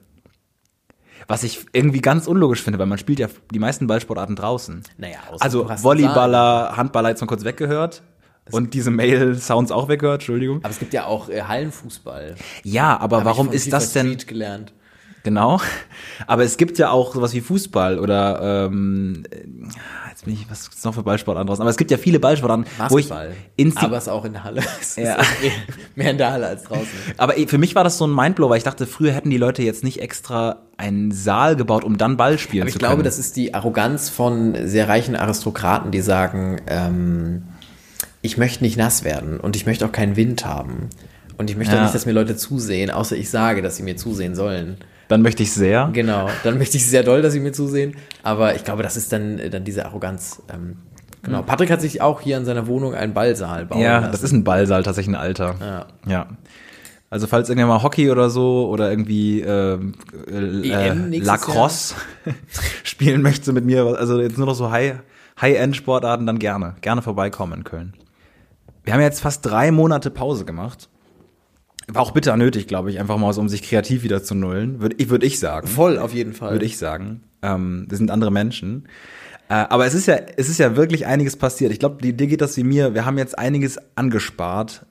Was 1.28 1.44
ich 1.44 1.64
irgendwie 1.74 2.02
ganz 2.02 2.26
unlogisch 2.26 2.64
finde, 2.64 2.80
weil 2.80 2.88
man 2.88 2.98
spielt 2.98 3.20
ja 3.20 3.28
die 3.54 3.60
meisten 3.60 3.86
Ballsportarten 3.86 4.36
draußen. 4.36 4.82
Naja, 4.98 5.20
außer 5.30 5.44
Also 5.44 5.70
Volleyballer, 5.70 6.76
Handballer 6.76 7.10
jetzt 7.10 7.22
mal 7.22 7.28
kurz 7.28 7.44
weggehört 7.44 8.02
und 8.50 8.74
diese 8.74 8.90
Mail-Sounds 8.90 9.72
auch 9.72 9.90
weggehört, 9.90 10.22
Entschuldigung. 10.22 10.58
Aber 10.64 10.72
es 10.72 10.80
gibt 10.80 10.92
ja 10.92 11.06
auch 11.06 11.30
äh, 11.30 11.44
Hallenfußball. 11.44 12.34
Ja, 12.64 12.98
aber 13.00 13.18
Hab 13.18 13.26
warum 13.26 13.52
ist 13.52 13.72
das 13.72 13.94
denn? 13.94 14.08
Street 14.08 14.28
gelernt. 14.28 14.74
Genau. 15.24 15.60
Aber 16.26 16.44
es 16.44 16.58
gibt 16.58 16.78
ja 16.80 16.90
auch 16.90 17.14
sowas 17.14 17.34
wie 17.34 17.42
Fußball 17.42 18.00
oder 18.00 18.66
ähm, 18.68 19.24
äh, 19.30 19.38
jetzt 20.10 20.26
bin 20.26 20.34
ich, 20.34 20.50
was 20.50 20.68
ist 20.68 20.84
noch 20.84 20.96
für 20.96 21.04
Ballsportarten 21.04 21.48
draußen? 21.48 21.62
Aber 21.62 21.70
es 21.70 21.78
gibt 21.78 21.92
ja 21.92 21.98
viele 21.98 22.20
Ballsportarten, 22.20 22.66
wo 22.90 22.98
ich 22.98 23.08
insti 23.56 23.86
aber 23.86 23.98
es 23.98 24.08
auch 24.08 24.26
in 24.26 24.34
der 24.34 24.44
Halle. 24.44 24.62
Es 24.82 24.96
Ja. 24.96 25.16
ist 25.42 25.96
mehr- 25.96 26.12
in 26.12 26.18
der 26.18 26.32
Halle 26.32 26.48
als 26.48 26.64
draußen. 26.64 26.88
aber 27.18 27.34
für 27.48 27.58
mich 27.60 27.76
war 27.76 27.84
das 27.84 27.98
so 28.00 28.08
ein 28.08 28.16
Mindblow, 28.16 28.50
weil 28.50 28.58
ich 28.58 28.64
dachte, 28.64 28.88
früher 28.88 29.12
hätten 29.14 29.30
die 29.30 29.38
Leute 29.38 29.62
jetzt 29.62 29.84
nicht 29.84 30.02
extra 30.02 30.58
einen 30.78 31.12
Saal 31.12 31.56
gebaut, 31.56 31.84
um 31.84 31.98
dann 32.00 32.18
Ball 32.18 32.40
spielen 32.40 32.64
Aber 32.64 32.70
ich 32.70 32.74
zu 32.74 32.80
glaube, 32.80 32.96
können. 32.96 33.04
das 33.06 33.20
ist 33.20 33.36
die 33.36 33.54
Arroganz 33.54 34.10
von 34.10 34.56
sehr 34.68 34.90
reichen 34.90 35.16
Aristokraten, 35.16 35.92
die 35.92 36.02
sagen, 36.02 36.62
ähm, 36.66 37.44
ich 38.24 38.38
möchte 38.38 38.64
nicht 38.64 38.78
nass 38.78 39.04
werden 39.04 39.40
und 39.40 39.56
ich 39.56 39.66
möchte 39.68 39.86
auch 39.86 39.92
keinen 39.92 40.16
Wind 40.16 40.46
haben. 40.46 40.90
Und 41.38 41.50
ich 41.50 41.58
möchte 41.58 41.74
Ja. 41.74 41.80
auch 41.80 41.84
nicht, 41.84 41.96
dass 41.96 42.06
mir 42.06 42.12
Leute 42.12 42.36
zusehen, 42.36 42.92
außer 42.92 43.16
ich 43.16 43.30
sage, 43.32 43.62
dass 43.64 43.76
sie 43.78 43.84
mir 43.84 43.98
zusehen 43.98 44.36
sollen. 44.36 44.78
Dann 45.12 45.22
möchte 45.22 45.44
ich 45.44 45.52
sehr. 45.52 45.90
Genau, 45.94 46.30
dann 46.44 46.58
möchte 46.58 46.78
ich 46.78 46.86
sehr 46.88 47.04
doll, 47.04 47.22
dass 47.22 47.34
sie 47.34 47.40
mir 47.40 47.52
zusehen. 47.52 47.96
Aber 48.24 48.56
ich 48.56 48.64
glaube, 48.64 48.82
das 48.84 48.98
ist 48.98 49.12
dann, 49.12 49.38
äh, 49.40 49.50
dann 49.50 49.64
diese 49.64 49.86
Arroganz. 49.86 50.42
Ähm, 50.52 50.78
genau. 51.22 51.42
Patrick 51.44 51.70
hat 51.70 51.82
sich 51.82 52.02
auch 52.02 52.22
hier 52.22 52.38
in 52.38 52.46
seiner 52.46 52.68
Wohnung 52.68 52.94
einen 52.96 53.14
Ballsaal 53.14 53.66
bauen 53.66 53.82
Ja, 53.82 54.00
lassen. 54.00 54.12
das 54.12 54.24
ist 54.24 54.32
ein 54.32 54.44
Ballsaal, 54.44 54.84
tatsächlich 54.84 55.16
ein 55.16 55.20
alter. 55.22 55.56
Ja. 55.60 55.86
Ja. 56.10 56.28
Also 57.10 57.28
falls 57.28 57.50
irgendwann 57.50 57.68
mal 57.68 57.84
Hockey 57.84 58.10
oder 58.10 58.30
so 58.30 58.70
oder 58.70 58.90
irgendwie 58.90 59.42
äh, 59.42 59.74
äh, 59.74 60.96
nächstes 60.96 61.28
Lacrosse 61.28 61.96
spielen 62.84 63.22
möchte 63.22 63.52
mit 63.52 63.66
mir, 63.66 63.86
also 63.86 64.22
jetzt 64.22 64.38
nur 64.38 64.48
noch 64.48 64.56
so 64.56 64.72
High, 64.72 64.96
High-End-Sportarten, 65.42 66.26
dann 66.26 66.40
gerne. 66.40 66.76
Gerne 66.80 67.02
vorbeikommen 67.02 67.52
in 67.54 67.64
Köln. 67.66 67.94
Wir 68.86 68.94
haben 68.94 69.02
jetzt 69.02 69.20
fast 69.20 69.46
drei 69.46 69.72
Monate 69.72 70.10
Pause 70.10 70.46
gemacht. 70.46 70.88
War 71.88 72.02
auch 72.02 72.12
bitter 72.12 72.38
nötig, 72.38 72.68
glaube 72.68 72.90
ich, 72.90 73.00
einfach 73.00 73.18
mal 73.18 73.34
so, 73.34 73.42
um 73.42 73.50
sich 73.50 73.64
kreativ 73.64 74.04
wieder 74.04 74.24
zu 74.24 74.36
nullen. 74.36 74.82
Würde 74.82 74.96
ich, 74.98 75.10
würd 75.10 75.24
ich 75.24 75.40
sagen. 75.40 75.68
Voll, 75.68 75.98
auf 75.98 76.14
jeden 76.14 76.34
Fall. 76.34 76.54
Würde 76.54 76.66
ich 76.66 76.78
sagen. 76.78 77.22
Ähm, 77.42 77.86
wir 77.90 77.98
sind 77.98 78.12
andere 78.12 78.32
Menschen. 78.32 78.88
Äh, 79.50 79.66
aber 79.70 79.86
es 79.86 79.94
ist 79.94 80.06
ja, 80.06 80.16
es 80.38 80.48
ist 80.48 80.60
ja 80.60 80.76
wirklich 80.76 81.06
einiges 81.06 81.36
passiert. 81.36 81.72
Ich 81.72 81.80
glaube, 81.80 82.14
dir 82.14 82.28
geht 82.28 82.42
das 82.42 82.56
wie 82.56 82.64
mir. 82.64 82.94
Wir 82.94 83.06
haben 83.06 83.18
jetzt 83.18 83.38
einiges 83.38 83.78
angespart. 83.96 84.86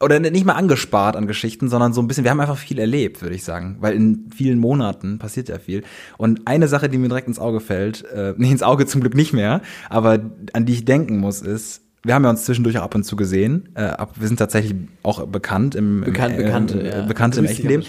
Oder 0.00 0.20
nicht 0.20 0.46
mal 0.46 0.52
angespart 0.52 1.16
an 1.16 1.26
Geschichten, 1.26 1.68
sondern 1.68 1.92
so 1.92 2.00
ein 2.00 2.06
bisschen, 2.06 2.22
wir 2.22 2.30
haben 2.30 2.38
einfach 2.38 2.56
viel 2.56 2.78
erlebt, 2.78 3.20
würde 3.20 3.34
ich 3.34 3.42
sagen. 3.42 3.78
Weil 3.80 3.94
in 3.94 4.30
vielen 4.34 4.60
Monaten 4.60 5.18
passiert 5.18 5.48
ja 5.48 5.58
viel. 5.58 5.82
Und 6.18 6.46
eine 6.46 6.68
Sache, 6.68 6.88
die 6.88 6.98
mir 6.98 7.08
direkt 7.08 7.26
ins 7.26 7.40
Auge 7.40 7.60
fällt, 7.60 8.04
äh, 8.04 8.32
nee, 8.38 8.50
ins 8.50 8.62
Auge 8.62 8.86
zum 8.86 9.00
Glück 9.00 9.14
nicht 9.14 9.32
mehr, 9.32 9.60
aber 9.90 10.20
an 10.52 10.66
die 10.66 10.72
ich 10.72 10.84
denken 10.84 11.18
muss, 11.18 11.42
ist, 11.42 11.82
wir 12.04 12.14
haben 12.14 12.24
ja 12.24 12.30
uns 12.30 12.44
zwischendurch 12.44 12.78
auch 12.78 12.84
ab 12.84 12.94
und 12.94 13.04
zu 13.04 13.16
gesehen. 13.16 13.68
Äh, 13.74 13.82
ab, 13.82 14.12
wir 14.16 14.28
sind 14.28 14.38
tatsächlich 14.38 14.74
auch 15.02 15.26
bekannt 15.26 15.74
im, 15.74 16.02
Bekannt- 16.02 16.36
im, 16.36 16.44
Bekannte, 16.44 16.80
äh, 16.80 16.98
ja. 16.98 17.02
bekannt 17.06 17.36
im 17.36 17.44
echten 17.44 17.68
Leben. 17.68 17.84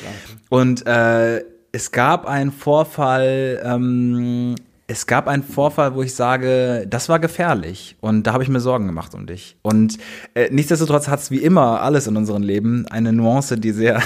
Und 0.50 0.86
äh, 0.88 1.44
es 1.72 1.92
gab 1.92 2.26
einen 2.26 2.52
Vorfall, 2.52 3.62
ähm, 3.64 4.56
es 4.88 5.06
gab 5.06 5.28
einen 5.28 5.44
Vorfall, 5.44 5.94
wo 5.94 6.02
ich 6.02 6.16
sage, 6.16 6.88
das 6.90 7.10
war 7.10 7.20
gefährlich. 7.20 7.96
Und 8.02 8.24
da 8.24 8.34
habe 8.34 8.42
ich 8.42 8.50
mir 8.50 8.60
Sorgen 8.60 8.88
gemacht 8.88 9.14
um 9.14 9.28
dich. 9.28 9.56
Und 9.62 10.00
äh, 10.34 10.50
nichtsdestotrotz 10.52 11.08
hat 11.08 11.20
es 11.20 11.30
wie 11.30 11.38
immer 11.38 11.82
alles 11.82 12.08
in 12.08 12.18
unserem 12.18 12.42
Leben 12.42 12.88
eine 12.88 13.14
Nuance, 13.14 13.58
die 13.60 13.72
sehr, 13.72 14.02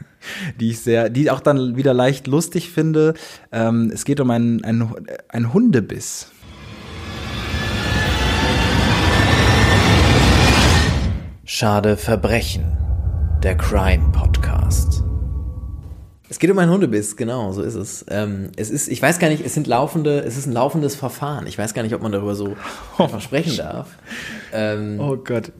die 0.60 0.70
ich 0.70 0.80
sehr, 0.80 1.08
die 1.08 1.30
auch 1.30 1.40
dann 1.40 1.76
wieder 1.76 1.94
leicht 1.94 2.26
lustig 2.26 2.70
finde. 2.70 3.14
Ähm, 3.50 3.90
es 3.92 4.04
geht 4.04 4.20
um 4.20 4.30
einen, 4.30 4.62
einen, 4.64 4.92
einen 5.30 5.54
Hundebiss. 5.54 6.30
Schade 11.50 11.96
Verbrechen, 11.96 12.76
der 13.42 13.56
Crime 13.56 14.12
Podcast. 14.12 15.02
Es 16.28 16.38
geht 16.38 16.50
um 16.50 16.58
einen 16.58 16.70
Hundebiss, 16.70 17.16
genau, 17.16 17.52
so 17.52 17.62
ist 17.62 17.72
es. 17.74 18.04
Ähm, 18.10 18.50
es 18.56 18.68
ist, 18.68 18.86
ich 18.88 19.00
weiß 19.00 19.18
gar 19.18 19.30
nicht, 19.30 19.42
es 19.42 19.54
sind 19.54 19.66
laufende, 19.66 20.18
es 20.20 20.36
ist 20.36 20.44
ein 20.44 20.52
laufendes 20.52 20.94
Verfahren. 20.94 21.46
Ich 21.46 21.56
weiß 21.56 21.72
gar 21.72 21.82
nicht, 21.84 21.94
ob 21.94 22.02
man 22.02 22.12
darüber 22.12 22.34
so 22.34 22.54
einfach 22.98 23.22
sprechen 23.22 23.56
darf. 23.56 23.88
Ähm, 24.52 25.00
Oh 25.00 25.16
Gott. 25.16 25.50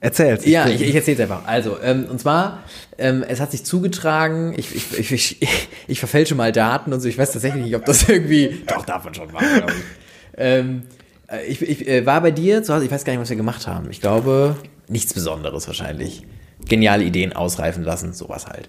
Erzähl's. 0.00 0.44
ja, 0.46 0.64
bin- 0.64 0.74
ich, 0.74 0.82
ich 0.82 0.94
erzähle 0.96 1.14
es 1.22 1.30
einfach. 1.30 1.46
Also, 1.46 1.76
ähm, 1.80 2.06
und 2.10 2.18
zwar, 2.18 2.64
ähm, 2.98 3.22
es 3.22 3.38
hat 3.38 3.52
sich 3.52 3.64
zugetragen, 3.64 4.52
ich, 4.56 4.74
ich, 4.74 4.98
ich, 4.98 5.12
ich, 5.12 5.68
ich 5.86 5.98
verfälsche 6.00 6.34
mal 6.34 6.50
Daten 6.50 6.92
und 6.92 6.98
so, 7.00 7.08
ich 7.08 7.16
weiß 7.18 7.30
tatsächlich 7.30 7.62
nicht, 7.62 7.76
ob 7.76 7.84
das 7.84 8.08
irgendwie, 8.08 8.64
doch, 8.66 8.84
darf 8.84 9.04
man 9.04 9.14
schon 9.14 9.30
machen, 9.30 9.46
glaube 9.58 9.72
ich. 9.78 9.84
Ähm, 10.38 10.82
äh, 11.30 11.44
ich, 11.46 11.62
ich 11.62 11.86
äh, 11.86 12.04
war 12.04 12.20
bei 12.20 12.32
dir 12.32 12.64
zu 12.64 12.74
Hause, 12.74 12.86
ich 12.86 12.90
weiß 12.90 13.04
gar 13.04 13.12
nicht, 13.12 13.20
was 13.22 13.30
wir 13.30 13.36
gemacht 13.36 13.68
haben. 13.68 13.88
Ich 13.90 14.00
glaube, 14.00 14.56
nichts 14.90 15.14
Besonderes 15.14 15.66
wahrscheinlich. 15.66 16.26
Geniale 16.66 17.04
Ideen 17.04 17.32
ausreifen 17.32 17.84
lassen, 17.84 18.12
sowas 18.12 18.46
halt. 18.46 18.68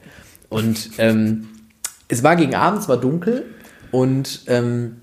Und 0.49 0.91
ähm, 0.97 1.49
es 2.07 2.23
war 2.23 2.35
gegen 2.35 2.55
Abend, 2.55 2.81
es 2.81 2.89
war 2.89 2.97
dunkel 2.97 3.45
und 3.91 4.43
ähm, 4.47 5.01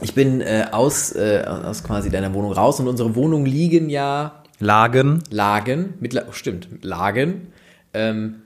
ich 0.00 0.14
bin 0.14 0.40
äh, 0.40 0.66
aus, 0.70 1.12
äh, 1.12 1.44
aus 1.46 1.82
quasi 1.82 2.10
deiner 2.10 2.34
Wohnung 2.34 2.52
raus 2.52 2.80
und 2.80 2.88
unsere 2.88 3.14
Wohnungen 3.14 3.46
liegen 3.46 3.88
ja 3.88 4.42
Lagen. 4.58 5.22
lagen, 5.30 5.94
mittler, 6.00 6.24
oh, 6.28 6.32
stimmt, 6.32 6.68
lagen 6.82 7.52
ähm, 7.94 8.42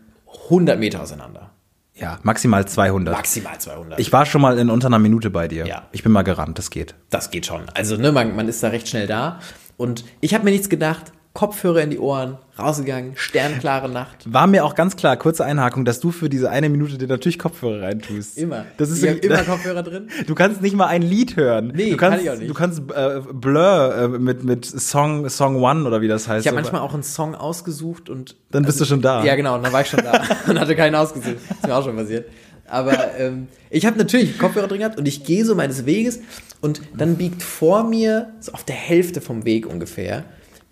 100 0.48 0.78
Meter 0.78 1.02
auseinander. 1.02 1.50
Ja, 1.94 2.18
maximal 2.22 2.66
200. 2.66 3.14
Maximal 3.14 3.58
200. 3.58 4.00
Ich 4.00 4.12
war 4.12 4.24
schon 4.24 4.40
mal 4.40 4.58
in 4.58 4.70
unter 4.70 4.86
einer 4.86 4.98
Minute 4.98 5.28
bei 5.28 5.48
dir. 5.48 5.66
Ja. 5.66 5.88
Ich 5.92 6.02
bin 6.02 6.12
mal 6.12 6.22
gerannt, 6.22 6.58
das 6.58 6.70
geht. 6.70 6.94
das 7.10 7.30
geht 7.30 7.44
schon. 7.44 7.68
Also, 7.74 7.96
ne, 7.96 8.10
man, 8.10 8.34
man 8.34 8.48
ist 8.48 8.62
da 8.62 8.68
recht 8.68 8.88
schnell 8.88 9.06
da. 9.06 9.40
Und 9.76 10.04
ich 10.20 10.32
habe 10.32 10.44
mir 10.44 10.50
nichts 10.50 10.70
gedacht. 10.70 11.12
Kopfhörer 11.32 11.82
in 11.82 11.90
die 11.90 12.00
Ohren, 12.00 12.38
rausgegangen, 12.58 13.12
sternklare 13.14 13.88
Nacht. 13.88 14.32
War 14.32 14.48
mir 14.48 14.64
auch 14.64 14.74
ganz 14.74 14.96
klar, 14.96 15.16
kurze 15.16 15.44
Einhakung, 15.44 15.84
dass 15.84 16.00
du 16.00 16.10
für 16.10 16.28
diese 16.28 16.50
eine 16.50 16.68
Minute 16.68 16.98
dir 16.98 17.06
natürlich 17.06 17.38
Kopfhörer 17.38 17.82
reintust. 17.82 18.36
Immer. 18.36 18.64
Das 18.78 18.90
ist 18.90 19.04
ich 19.04 19.22
immer 19.22 19.44
Kopfhörer 19.44 19.84
drin. 19.84 20.08
Du 20.26 20.34
kannst 20.34 20.60
nicht 20.60 20.74
mal 20.74 20.88
ein 20.88 21.02
Lied 21.02 21.36
hören. 21.36 21.72
Nee, 21.72 21.92
du 21.92 21.96
kannst, 21.96 22.18
kann 22.18 22.24
ich 22.24 22.30
auch 22.30 22.36
nicht. 22.36 22.50
Du 22.50 22.54
kannst 22.54 22.80
äh, 22.80 23.20
Blur 23.32 23.94
äh, 23.94 24.08
mit 24.08 24.42
mit 24.42 24.64
Song 24.64 25.28
Song 25.28 25.62
One 25.62 25.86
oder 25.86 26.00
wie 26.00 26.08
das 26.08 26.26
heißt. 26.26 26.44
Ich 26.44 26.48
habe 26.48 26.60
manchmal 26.60 26.80
auch 26.80 26.94
einen 26.94 27.04
Song 27.04 27.36
ausgesucht 27.36 28.10
und. 28.10 28.34
Dann 28.50 28.64
bist 28.64 28.80
du 28.80 28.84
schon 28.84 29.00
da. 29.00 29.24
Ja, 29.24 29.36
genau, 29.36 29.56
dann 29.56 29.72
war 29.72 29.82
ich 29.82 29.88
schon 29.88 30.02
da 30.02 30.22
und 30.48 30.58
hatte 30.58 30.74
keinen 30.74 30.96
ausgesucht. 30.96 31.36
Ist 31.48 31.66
mir 31.66 31.76
auch 31.76 31.84
schon 31.84 31.94
passiert. 31.94 32.26
Aber 32.66 33.16
ähm, 33.18 33.48
ich 33.68 33.86
habe 33.86 33.98
natürlich 33.98 34.36
Kopfhörer 34.38 34.66
drin 34.66 34.78
gehabt 34.78 34.98
und 34.98 35.06
ich 35.06 35.24
gehe 35.24 35.44
so 35.44 35.54
meines 35.54 35.86
Weges 35.86 36.20
und 36.60 36.80
dann 36.96 37.16
biegt 37.16 37.42
vor 37.42 37.84
mir, 37.84 38.32
so 38.40 38.52
auf 38.52 38.64
der 38.64 38.76
Hälfte 38.76 39.20
vom 39.20 39.44
Weg 39.44 39.66
ungefähr, 39.66 40.24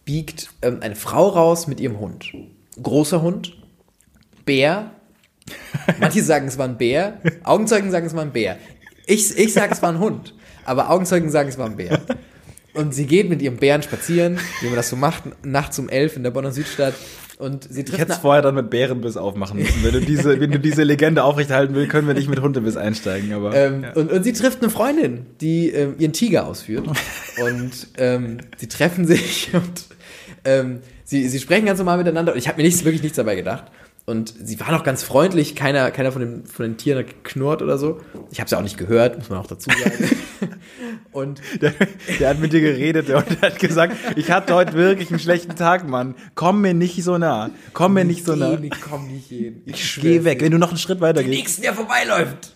biegt 0.09 0.49
ähm, 0.62 0.79
eine 0.81 0.97
Frau 0.97 1.29
raus 1.29 1.67
mit 1.67 1.81
ihrem 1.81 2.00
Hund. 2.00 2.33
großer 2.83 3.21
Hund, 3.21 3.59
Bär. 4.47 4.93
Manche 6.00 6.23
sagen, 6.23 6.49
es 6.49 6.57
war 6.57 6.67
ein 6.67 6.79
Bär. 6.79 7.21
Augenzeugen 7.45 7.91
sagen, 7.91 8.07
es 8.07 8.15
war 8.15 8.23
ein 8.23 8.33
Bär. 8.33 8.57
Ich, 9.07 9.37
ich 9.37 9.53
sage, 9.53 9.71
es 9.71 9.83
war 9.83 9.91
ein 9.91 9.99
Hund. 9.99 10.35
Aber 10.65 10.88
Augenzeugen 10.88 11.29
sagen, 11.29 11.50
es 11.50 11.59
war 11.59 11.67
ein 11.67 11.77
Bär. 11.77 12.00
Und 12.73 12.95
sie 12.95 13.05
geht 13.05 13.29
mit 13.29 13.43
ihrem 13.43 13.59
Bären 13.59 13.83
spazieren, 13.83 14.38
wie 14.62 14.69
man 14.69 14.77
das 14.77 14.88
so 14.88 14.97
macht, 14.97 15.25
nachts 15.45 15.79
um 15.79 15.91
elf 15.91 16.17
in 16.17 16.23
der 16.23 16.31
Bonner 16.31 16.53
Südstadt. 16.53 16.95
Und 17.38 17.73
sie 17.73 17.80
Ich 17.80 17.87
trifft 17.87 18.00
hätte 18.00 18.12
es 18.12 18.18
vorher 18.18 18.42
dann 18.42 18.57
mit 18.57 18.68
Bärenbiss 18.68 19.16
aufmachen 19.16 19.61
müssen. 19.61 19.85
Wenn 19.85 19.92
du 19.92 20.00
diese, 20.00 20.40
wenn 20.40 20.50
du 20.50 20.59
diese 20.59 20.83
Legende 20.83 21.23
aufrechterhalten 21.23 21.73
willst, 21.75 21.90
können 21.90 22.09
wir 22.09 22.14
nicht 22.14 22.28
mit 22.28 22.40
Hundebiss 22.40 22.76
einsteigen. 22.76 23.33
Aber 23.33 23.54
ähm, 23.54 23.85
ja. 23.85 23.92
und, 23.92 24.11
und 24.11 24.25
sie 24.25 24.33
trifft 24.33 24.61
eine 24.61 24.71
Freundin, 24.71 25.26
die 25.40 25.71
ähm, 25.71 25.95
ihren 25.99 26.12
Tiger 26.12 26.49
ausführt. 26.49 26.85
und 27.40 27.71
ähm, 27.97 28.38
sie 28.57 28.66
treffen 28.66 29.07
sich 29.07 29.50
und 29.52 29.85
ähm, 30.45 30.80
sie, 31.04 31.28
sie 31.28 31.38
sprechen 31.38 31.66
ganz 31.66 31.78
normal 31.78 31.99
miteinander. 31.99 32.33
Und 32.33 32.38
ich 32.38 32.49
habe 32.49 32.57
mir 32.57 32.64
nichts, 32.64 32.85
wirklich 32.85 33.02
nichts 33.02 33.16
dabei 33.16 33.37
gedacht. 33.37 33.71
Und 34.09 34.33
sie 34.43 34.59
war 34.59 34.73
noch 34.73 34.85
ganz 34.85 35.03
freundlich, 35.03 35.55
keiner, 35.55 35.91
keiner 35.91 36.12
von, 36.12 36.23
den, 36.23 36.47
von 36.47 36.65
den 36.65 36.79
Tieren 36.79 37.00
hat 37.00 37.09
geknurrt 37.09 37.61
oder 37.61 37.77
so. 37.77 38.00
Ich 38.31 38.41
habe 38.41 38.47
es 38.47 38.53
ja 38.53 38.57
auch 38.57 38.62
nicht 38.62 38.79
gehört, 38.79 39.19
muss 39.19 39.29
man 39.29 39.38
auch 39.38 39.47
dazu 39.47 39.69
sagen. 39.69 40.17
und 41.12 41.43
der, 41.61 41.75
der 42.19 42.31
hat 42.31 42.38
mit 42.38 42.55
dir 42.55 42.62
geredet 42.62 43.11
und 43.11 43.29
der 43.29 43.50
hat 43.50 43.59
gesagt, 43.59 43.95
ich 44.17 44.31
hatte 44.31 44.55
heute 44.55 44.73
wirklich 44.73 45.11
einen 45.11 45.19
schlechten 45.19 45.57
Tag, 45.57 45.87
Mann. 45.87 46.15
Komm 46.35 46.62
mir 46.62 46.73
nicht 46.73 47.05
so 47.05 47.19
nah. 47.19 47.50
Komm 47.75 47.93
mir 47.93 48.07
nicht 48.07 48.25
so 48.25 48.35
nah. 48.35 48.59
Ich 48.59 48.81
komm 48.81 49.12
nicht 49.12 49.29
hin. 49.29 49.61
Ich 49.67 50.00
Geh 50.00 50.25
weg, 50.25 50.41
wenn 50.41 50.53
du 50.53 50.59
noch 50.59 50.71
einen 50.71 50.79
Schritt 50.79 51.03
weiter 51.03 51.23
gehst. 51.23 51.37
nächsten, 51.37 51.62
der 51.62 51.75
vorbeiläuft. 51.75 52.55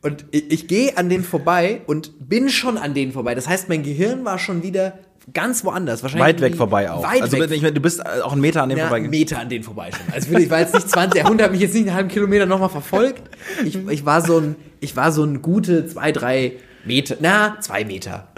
und 0.00 0.24
ich, 0.30 0.50
ich 0.50 0.66
gehe 0.66 0.96
an 0.96 1.10
den 1.10 1.24
vorbei 1.24 1.82
und 1.86 2.26
bin 2.26 2.48
schon 2.48 2.78
an 2.78 2.94
denen 2.94 3.12
vorbei. 3.12 3.34
Das 3.34 3.50
heißt, 3.50 3.68
mein 3.68 3.82
Gehirn 3.82 4.24
war 4.24 4.38
schon 4.38 4.62
wieder 4.62 4.98
ganz 5.32 5.64
woanders. 5.64 6.02
Wahrscheinlich 6.02 6.26
Weit 6.26 6.40
weg 6.40 6.56
vorbei 6.56 6.90
auch. 6.90 7.02
Weit 7.02 7.22
also 7.22 7.38
weg. 7.38 7.50
ich 7.50 7.62
meine, 7.62 7.74
du 7.74 7.80
bist 7.80 8.04
auch 8.04 8.32
einen 8.32 8.40
Meter 8.40 8.62
an 8.62 8.68
dem 8.68 8.78
Ja, 8.78 8.90
einen. 8.90 9.10
Meter 9.10 9.38
an 9.38 9.48
denen 9.48 9.64
vorbei 9.64 9.90
schon. 9.90 10.12
Also 10.14 10.32
ich 10.36 10.50
war 10.50 10.60
jetzt 10.60 10.74
nicht 10.74 10.88
20, 10.88 11.22
der 11.22 11.28
Hund 11.28 11.42
hat 11.42 11.52
mich 11.52 11.60
jetzt 11.60 11.74
nicht 11.74 11.86
einen 11.86 11.94
halben 11.94 12.08
Kilometer 12.08 12.46
nochmal 12.46 12.68
verfolgt. 12.68 13.22
Ich, 13.64 13.76
ich 13.76 14.04
war 14.04 14.22
so 14.22 14.38
ein, 14.38 14.56
ich 14.80 14.96
war 14.96 15.12
so 15.12 15.24
ein 15.24 15.42
gute 15.42 15.86
zwei, 15.86 16.12
drei 16.12 16.52
Meter, 16.84 17.16
na, 17.20 17.58
zwei 17.60 17.84
Meter. 17.84 18.28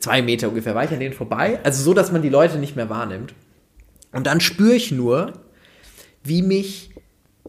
Zwei 0.00 0.22
Meter 0.22 0.48
ungefähr 0.48 0.74
war 0.74 0.84
ich 0.84 0.90
an 0.90 1.00
denen 1.00 1.14
vorbei. 1.14 1.60
Also 1.62 1.82
so, 1.82 1.94
dass 1.94 2.12
man 2.12 2.22
die 2.22 2.28
Leute 2.28 2.58
nicht 2.58 2.76
mehr 2.76 2.90
wahrnimmt. 2.90 3.34
Und 4.12 4.26
dann 4.26 4.40
spüre 4.40 4.74
ich 4.74 4.92
nur, 4.92 5.32
wie 6.22 6.42
mich, 6.42 6.90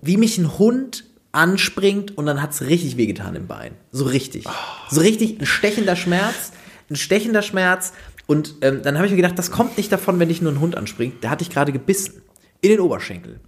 wie 0.01 0.17
mich 0.17 0.38
ein 0.38 0.57
Hund 0.57 1.03
anspringt 1.31 2.17
und 2.17 2.25
dann 2.25 2.41
hat's 2.41 2.62
richtig 2.62 2.98
wehgetan 2.98 3.36
im 3.36 3.48
Bein. 3.48 3.74
So 3.91 4.05
richtig. 4.05 4.46
So 4.89 5.01
richtig 5.01 5.39
ein 5.39 5.46
stechender 5.46 5.96
Schmerz, 5.96 6.51
ein 6.89 6.96
stechender 6.96 7.41
Schmerz. 7.41 7.93
Und 8.27 8.55
ähm, 8.62 8.81
dann 8.84 8.96
habe 8.98 9.05
ich 9.07 9.12
mir 9.12 9.17
gedacht, 9.17 9.39
das 9.39 9.51
kommt 9.51 9.77
nicht 9.77 9.91
davon, 9.91 10.19
wenn 10.19 10.27
dich 10.27 10.41
nur 10.41 10.51
ein 10.51 10.60
Hund 10.60 10.75
anspringt. 10.77 11.24
Der 11.24 11.29
hatte 11.31 11.41
ich 11.43 11.50
gerade 11.50 11.72
gebissen. 11.72 12.22
In 12.62 12.69
den 12.69 12.79
Oberschenkel. 12.79 13.39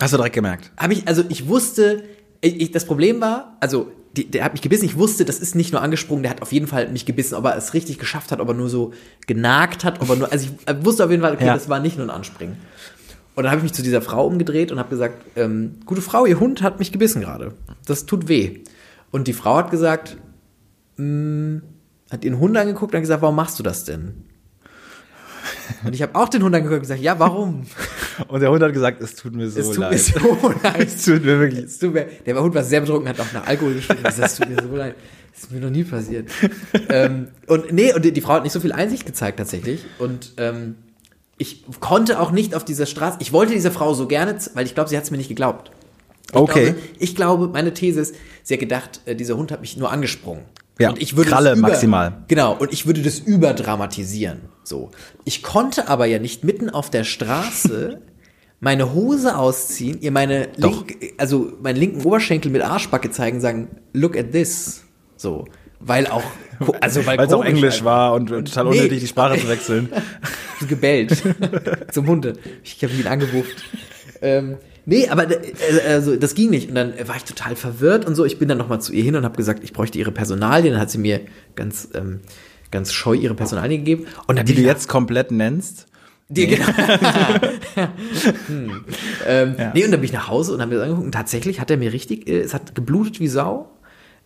Hast 0.00 0.12
du 0.12 0.16
direkt 0.16 0.34
gemerkt. 0.34 0.70
Habe 0.76 0.92
ich, 0.92 1.08
also 1.08 1.24
ich 1.28 1.48
wusste, 1.48 2.04
ich, 2.40 2.70
das 2.70 2.84
Problem 2.84 3.20
war, 3.20 3.56
also 3.60 3.90
die, 4.16 4.30
der 4.30 4.44
hat 4.44 4.52
mich 4.52 4.62
gebissen, 4.62 4.84
ich 4.84 4.96
wusste, 4.98 5.24
das 5.24 5.38
ist 5.38 5.54
nicht 5.54 5.72
nur 5.72 5.80
angesprungen, 5.80 6.22
der 6.22 6.30
hat 6.30 6.42
auf 6.42 6.52
jeden 6.52 6.66
Fall 6.66 6.88
mich 6.90 7.06
gebissen, 7.06 7.34
ob 7.34 7.44
er 7.46 7.56
es 7.56 7.72
richtig 7.74 7.98
geschafft 7.98 8.30
hat, 8.30 8.40
ob 8.40 8.48
er 8.48 8.54
nur 8.54 8.68
so 8.68 8.92
genagt 9.26 9.84
hat, 9.84 10.00
ob 10.02 10.10
er 10.10 10.16
nur, 10.16 10.30
also 10.32 10.48
ich 10.48 10.84
wusste 10.84 11.04
auf 11.04 11.10
jeden 11.10 11.22
Fall, 11.22 11.32
okay, 11.34 11.46
Ja. 11.46 11.54
das 11.54 11.68
war 11.68 11.80
nicht 11.80 11.96
nur 11.96 12.06
ein 12.06 12.10
Anspringen. 12.10 12.56
Und 13.34 13.44
dann 13.44 13.50
habe 13.50 13.60
ich 13.60 13.62
mich 13.62 13.72
zu 13.72 13.82
dieser 13.82 14.02
Frau 14.02 14.26
umgedreht 14.26 14.70
und 14.70 14.78
habe 14.78 14.90
gesagt, 14.90 15.24
ähm, 15.36 15.76
gute 15.86 16.02
Frau, 16.02 16.26
ihr 16.26 16.38
Hund 16.38 16.60
hat 16.62 16.78
mich 16.78 16.92
gebissen 16.92 17.22
gerade. 17.22 17.54
Das 17.86 18.04
tut 18.04 18.28
weh. 18.28 18.60
Und 19.10 19.26
die 19.28 19.32
Frau 19.32 19.56
hat 19.56 19.70
gesagt, 19.70 20.18
mm, 20.98 21.58
hat 22.12 22.24
ihren 22.24 22.38
Hund 22.38 22.56
angeguckt 22.56 22.94
und 22.94 23.00
gesagt, 23.00 23.22
warum 23.22 23.36
machst 23.36 23.58
du 23.58 23.62
das 23.62 23.84
denn? 23.84 24.24
Und 25.84 25.94
ich 25.94 26.02
habe 26.02 26.14
auch 26.14 26.28
den 26.28 26.42
Hund 26.42 26.54
angeguckt 26.54 26.76
und 26.76 26.82
gesagt, 26.82 27.00
ja, 27.00 27.18
warum? 27.18 27.66
Und 28.28 28.40
der 28.40 28.50
Hund 28.50 28.62
hat 28.62 28.72
gesagt, 28.72 29.00
es 29.02 29.14
tut 29.14 29.34
mir 29.34 29.48
so 29.48 29.60
es 29.60 29.66
tut 29.70 29.78
leid. 29.78 29.92
mir 29.92 29.98
so 29.98 30.54
leid. 30.62 30.86
es 30.86 31.04
tut 31.04 31.24
mir 31.24 31.40
wirklich. 31.40 31.64
Es 31.64 31.78
tut 31.78 31.94
mir, 31.94 32.06
der 32.26 32.40
Hund 32.40 32.54
war 32.54 32.62
sehr 32.62 32.80
betrunken, 32.80 33.08
hat 33.08 33.18
auch 33.20 33.32
nach 33.32 33.46
Alkohol 33.46 33.74
geschrieben. 33.74 34.00
Das 34.02 34.36
tut 34.36 34.48
mir 34.48 34.62
so 34.62 34.76
leid. 34.76 34.94
Das 35.32 35.44
ist 35.44 35.50
mir 35.52 35.60
noch 35.60 35.70
nie 35.70 35.84
passiert. 35.84 36.28
ähm, 36.90 37.28
und 37.46 37.72
nee, 37.72 37.92
und 37.94 38.04
die, 38.04 38.12
die 38.12 38.20
Frau 38.20 38.34
hat 38.34 38.42
nicht 38.42 38.52
so 38.52 38.60
viel 38.60 38.72
Einsicht 38.72 39.06
gezeigt 39.06 39.38
tatsächlich. 39.38 39.80
Und 39.98 40.32
ähm, 40.36 40.76
ich 41.38 41.64
konnte 41.80 42.20
auch 42.20 42.30
nicht 42.32 42.54
auf 42.54 42.64
dieser 42.64 42.86
Straße. 42.86 43.16
Ich 43.20 43.32
wollte 43.32 43.52
dieser 43.54 43.70
Frau 43.72 43.94
so 43.94 44.06
gerne, 44.06 44.36
weil 44.54 44.66
ich 44.66 44.74
glaube, 44.74 44.90
sie 44.90 44.96
hat 44.96 45.04
es 45.04 45.10
mir 45.10 45.16
nicht 45.16 45.28
geglaubt. 45.28 45.70
Ich 46.30 46.36
Okay. 46.36 46.64
Glaube, 46.64 46.78
ich 46.98 47.16
glaube, 47.16 47.48
meine 47.48 47.72
These 47.74 48.00
ist, 48.00 48.14
sie 48.42 48.54
hat 48.54 48.60
gedacht, 48.60 49.00
äh, 49.06 49.16
dieser 49.16 49.36
Hund 49.36 49.50
hat 49.50 49.60
mich 49.62 49.76
nur 49.76 49.90
angesprungen. 49.90 50.44
Ja, 50.78 50.90
und 50.90 51.00
ich 51.02 51.16
würde 51.16 51.30
Kralle 51.30 51.52
über, 51.52 51.60
maximal. 51.68 52.24
Genau, 52.28 52.54
und 52.54 52.72
ich 52.72 52.86
würde 52.86 53.02
das 53.02 53.18
überdramatisieren. 53.18 54.40
So. 54.64 54.90
Ich 55.24 55.42
konnte 55.42 55.88
aber 55.88 56.06
ja 56.06 56.18
nicht 56.18 56.44
mitten 56.44 56.70
auf 56.70 56.90
der 56.90 57.04
Straße 57.04 58.00
meine 58.60 58.94
Hose 58.94 59.36
ausziehen, 59.36 60.00
ihr 60.00 60.12
meine 60.12 60.48
link, 60.56 60.96
also 61.18 61.52
meinen 61.62 61.76
linken 61.76 62.02
Oberschenkel 62.02 62.50
mit 62.50 62.62
Arschbacke 62.62 63.10
zeigen, 63.10 63.40
sagen, 63.40 63.68
look 63.92 64.16
at 64.16 64.32
this. 64.32 64.84
So. 65.16 65.46
Weil 65.80 66.06
auch, 66.06 66.22
also 66.80 67.04
weil 67.06 67.18
es 67.18 67.32
auch 67.32 67.44
Englisch 67.44 67.74
einfach. 67.80 67.84
war 67.86 68.14
und 68.14 68.28
total 68.28 68.64
Nee. 68.66 68.70
unnötig, 68.78 69.00
die 69.00 69.08
Sprache 69.08 69.38
zu 69.38 69.48
wechseln. 69.48 69.88
Gebellt. 70.68 71.20
Zum 71.90 72.06
Hunde. 72.06 72.34
Ich 72.62 72.82
habe 72.84 72.92
ihn 72.94 73.08
angewuft. 73.08 73.64
Ähm, 74.20 74.58
nee, 74.86 75.08
aber 75.08 75.30
äh, 75.30 75.52
also, 75.88 76.16
das 76.16 76.34
ging 76.34 76.50
nicht. 76.50 76.68
Und 76.68 76.74
dann 76.74 76.92
war 77.06 77.16
ich 77.16 77.24
total 77.24 77.56
verwirrt 77.56 78.04
und 78.04 78.14
so. 78.14 78.24
Ich 78.24 78.38
bin 78.38 78.48
dann 78.48 78.58
nochmal 78.58 78.80
zu 78.80 78.92
ihr 78.92 79.02
hin 79.02 79.16
und 79.16 79.24
habe 79.24 79.36
gesagt, 79.36 79.62
ich 79.64 79.72
bräuchte 79.72 79.98
ihre 79.98 80.12
Personalien. 80.12 80.74
Dann 80.74 80.80
hat 80.80 80.90
sie 80.90 80.98
mir 80.98 81.20
ganz, 81.54 81.88
ähm, 81.94 82.20
ganz 82.70 82.92
scheu 82.92 83.14
ihre 83.14 83.34
Personalien 83.34 83.84
gegeben. 83.84 84.06
Und 84.26 84.38
dann 84.38 84.46
Die 84.46 84.54
du 84.54 84.62
jetzt 84.62 84.88
komplett 84.88 85.30
nennst. 85.30 85.86
die, 86.28 86.46
genau. 86.46 86.66
hm. 88.46 88.84
ähm, 89.26 89.56
Nee, 89.74 89.84
und 89.84 89.90
dann 89.90 90.00
bin 90.00 90.04
ich 90.04 90.12
nach 90.12 90.28
Hause 90.28 90.54
und 90.54 90.60
habe 90.60 90.70
mir 90.70 90.76
das 90.76 90.84
angeguckt 90.84 91.06
und 91.06 91.12
tatsächlich 91.12 91.60
hat 91.60 91.70
er 91.70 91.76
mir 91.76 91.92
richtig, 91.92 92.26
äh, 92.28 92.40
es 92.40 92.54
hat 92.54 92.74
geblutet 92.74 93.20
wie 93.20 93.28
Sau. 93.28 93.70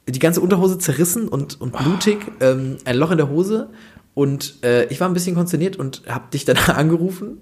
Die 0.09 0.21
ganze 0.21 0.41
Unterhose 0.41 0.79
zerrissen 0.79 1.27
und, 1.27 1.61
und 1.61 1.73
blutig, 1.73 2.19
ähm, 2.41 2.77
ein 2.85 2.97
Loch 2.97 3.11
in 3.11 3.17
der 3.17 3.29
Hose. 3.29 3.71
Und 4.15 4.65
äh, 4.65 4.87
ich 4.87 5.01
war 5.01 5.09
ein 5.09 5.15
bisschen 5.15 5.35
konsterniert 5.35 5.77
und 5.77 6.03
habe 6.09 6.31
dich 6.33 6.45
dann 6.45 6.57
angerufen, 6.69 7.41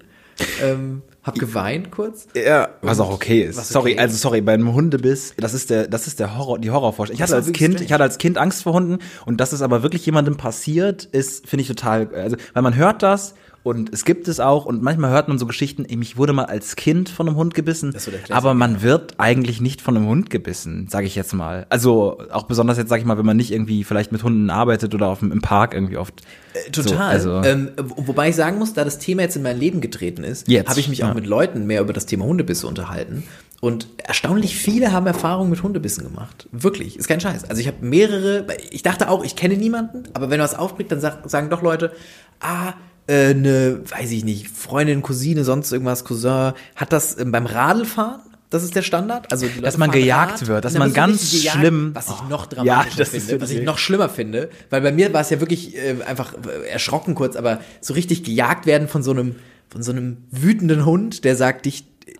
ähm, 0.63 1.03
hab 1.25 1.39
geweint 1.39 1.91
kurz. 1.91 2.29
Ja, 2.35 2.69
was 2.83 3.01
auch 3.01 3.11
okay 3.11 3.43
ist. 3.43 3.57
Was 3.57 3.71
sorry, 3.71 3.93
okay 3.93 4.01
also 4.01 4.17
sorry, 4.17 4.43
beim 4.43 4.75
Hundebiss, 4.75 5.35
das 5.39 5.55
ist 5.55 5.71
der, 5.71 5.89
das 5.89 6.07
ist 6.07 6.21
der 6.21 6.37
Horror, 6.37 6.59
die 6.59 6.71
Horrorvorstellung. 6.71 7.17
Ich 7.17 7.23
hatte 7.23 7.35
als 7.35 7.51
Kind, 7.53 7.75
strange. 7.75 7.85
ich 7.87 7.93
hatte 7.93 8.05
als 8.05 8.19
Kind 8.19 8.37
Angst 8.37 8.63
vor 8.63 8.75
Hunden 8.75 8.99
und 9.25 9.41
dass 9.41 9.53
es 9.53 9.63
aber 9.63 9.83
wirklich 9.83 10.05
jemandem 10.05 10.37
passiert, 10.37 11.05
ist, 11.05 11.49
finde 11.49 11.63
ich 11.63 11.69
total, 11.69 12.15
also, 12.15 12.37
weil 12.53 12.63
man 12.63 12.77
hört 12.77 13.03
das 13.03 13.35
und 13.65 13.93
es 13.93 14.05
gibt 14.05 14.29
es 14.29 14.39
auch 14.39 14.67
und 14.67 14.83
manchmal 14.83 15.11
hört 15.11 15.27
man 15.27 15.39
so 15.39 15.47
Geschichten, 15.47 15.85
ey, 15.87 15.97
mich 15.97 16.17
wurde 16.17 16.33
mal 16.33 16.45
als 16.45 16.77
Kind 16.77 17.09
von 17.09 17.27
einem 17.27 17.37
Hund 17.37 17.55
gebissen, 17.55 17.93
so 17.99 18.13
aber 18.29 18.55
man 18.55 18.83
wird 18.83 19.15
eigentlich 19.19 19.61
nicht 19.61 19.81
von 19.81 19.97
einem 19.97 20.07
Hund 20.07 20.31
gebissen, 20.31 20.87
sage 20.89 21.07
ich 21.07 21.17
jetzt 21.17 21.33
mal. 21.33 21.67
Also 21.71 22.19
auch 22.31 22.45
besonders 22.45 22.77
jetzt, 22.79 22.91
sage 22.91 23.01
ich 23.01 23.07
mal, 23.07 23.19
wenn 23.19 23.27
man 23.27 23.37
nicht 23.39 23.51
irgendwie 23.51 23.83
vielleicht 23.83 24.13
mit 24.13 24.23
Hunden 24.23 24.51
arbeitet 24.51 24.95
oder 24.95 25.09
auf 25.09 25.19
dem, 25.21 25.33
im 25.33 25.41
Park 25.41 25.75
irgendwie 25.75 25.97
oft. 25.97 26.23
Total. 26.71 27.19
So, 27.19 27.33
also, 27.33 27.49
ähm, 27.49 27.71
wo- 27.83 28.09
wobei 28.09 28.29
ich 28.29 28.37
sagen 28.37 28.59
muss, 28.59 28.75
da 28.75 28.85
das 28.85 28.99
Thema 28.99 29.23
jetzt 29.23 29.35
in 29.35 29.43
mein 29.43 29.59
Leben 29.59 29.81
getreten 29.81 30.23
ist, 30.23 30.47
habe 30.49 30.79
ich 30.79 30.89
mich 30.89 30.99
ja. 30.99 31.11
auch 31.11 31.15
mit 31.15 31.27
Leuten 31.27 31.67
mehr 31.67 31.81
über 31.81 31.93
das 31.93 32.07
Thema 32.07 32.27
Hundebisse 32.27 32.67
unterhalten. 32.69 33.25
Und 33.63 33.89
erstaunlich 33.97 34.57
viele 34.57 34.93
haben 34.93 35.07
Erfahrungen 35.07 35.49
mit 35.49 35.63
Hundebissen 35.63 36.05
gemacht. 36.05 36.49
Wirklich, 36.53 36.99
ist 36.99 37.09
kein 37.09 37.21
Scheiß. 37.21 37.49
Also 37.49 37.63
ich 37.63 37.67
habe 37.67 37.79
mehrere, 37.81 38.47
ich 38.71 38.83
dachte 38.83 39.09
auch, 39.09 39.25
ich 39.25 39.37
kenne 39.37 39.57
niemanden, 39.57 40.03
aber 40.13 40.29
wenn 40.29 40.39
was 40.39 40.55
aufbricht, 40.55 40.93
dann 40.93 41.01
sag, 41.01 41.29
sagen 41.31 41.49
doch 41.49 41.63
Leute, 41.63 41.93
ah, 42.41 42.69
äh, 42.69 42.73
eine, 43.09 43.81
weiß 43.89 44.11
ich 44.13 44.25
nicht, 44.25 44.49
Freundin, 44.49 45.03
Cousine, 45.03 45.45
sonst 45.45 45.73
irgendwas, 45.73 46.05
Cousin, 46.05 46.53
hat 46.77 46.93
das 46.93 47.19
ähm, 47.19 47.33
beim 47.33 47.47
Radlfahren? 47.47 48.21
Das 48.51 48.63
ist 48.63 48.77
der 48.77 48.83
Standard. 48.83 49.33
Also 49.33 49.47
die 49.47 49.53
Leute 49.55 49.63
Dass 49.63 49.79
man 49.79 49.91
gejagt 49.91 50.43
Rad, 50.43 50.47
wird, 50.49 50.65
dass 50.65 50.75
man 50.79 50.93
ganz 50.93 51.33
gejagt, 51.33 51.59
schlimm- 51.59 51.91
Was 51.95 52.09
ich 52.09 52.15
Oh. 52.25 52.29
noch 52.29 52.47
Ja, 52.53 52.63
dramatischer 52.63 53.01
ist 53.03 53.11
finde, 53.11 53.41
was 53.41 53.51
ich 53.51 53.63
noch 53.63 53.79
schlimmer 53.79 54.09
finde, 54.09 54.49
weil 54.71 54.81
bei 54.81 54.93
mir 54.93 55.13
war 55.13 55.23
es 55.23 55.31
ja 55.31 55.41
wirklich 55.41 55.77
äh, 55.77 55.97
einfach 56.07 56.35
äh, 56.35 56.69
erschrocken 56.69 57.15
kurz, 57.17 57.35
aber 57.37 57.61
so 57.81 57.95
richtig 57.95 58.23
gejagt 58.23 58.67
werden 58.67 58.87
von 58.87 59.03
so 59.03 59.11
einem 59.11 59.35
von 59.71 59.83
so 59.83 59.91
einem 59.91 60.19
wütenden 60.31 60.85
Hund, 60.85 61.25
der 61.25 61.35
sagt, 61.35 61.67
dich 61.67 61.85
äh, 62.07 62.13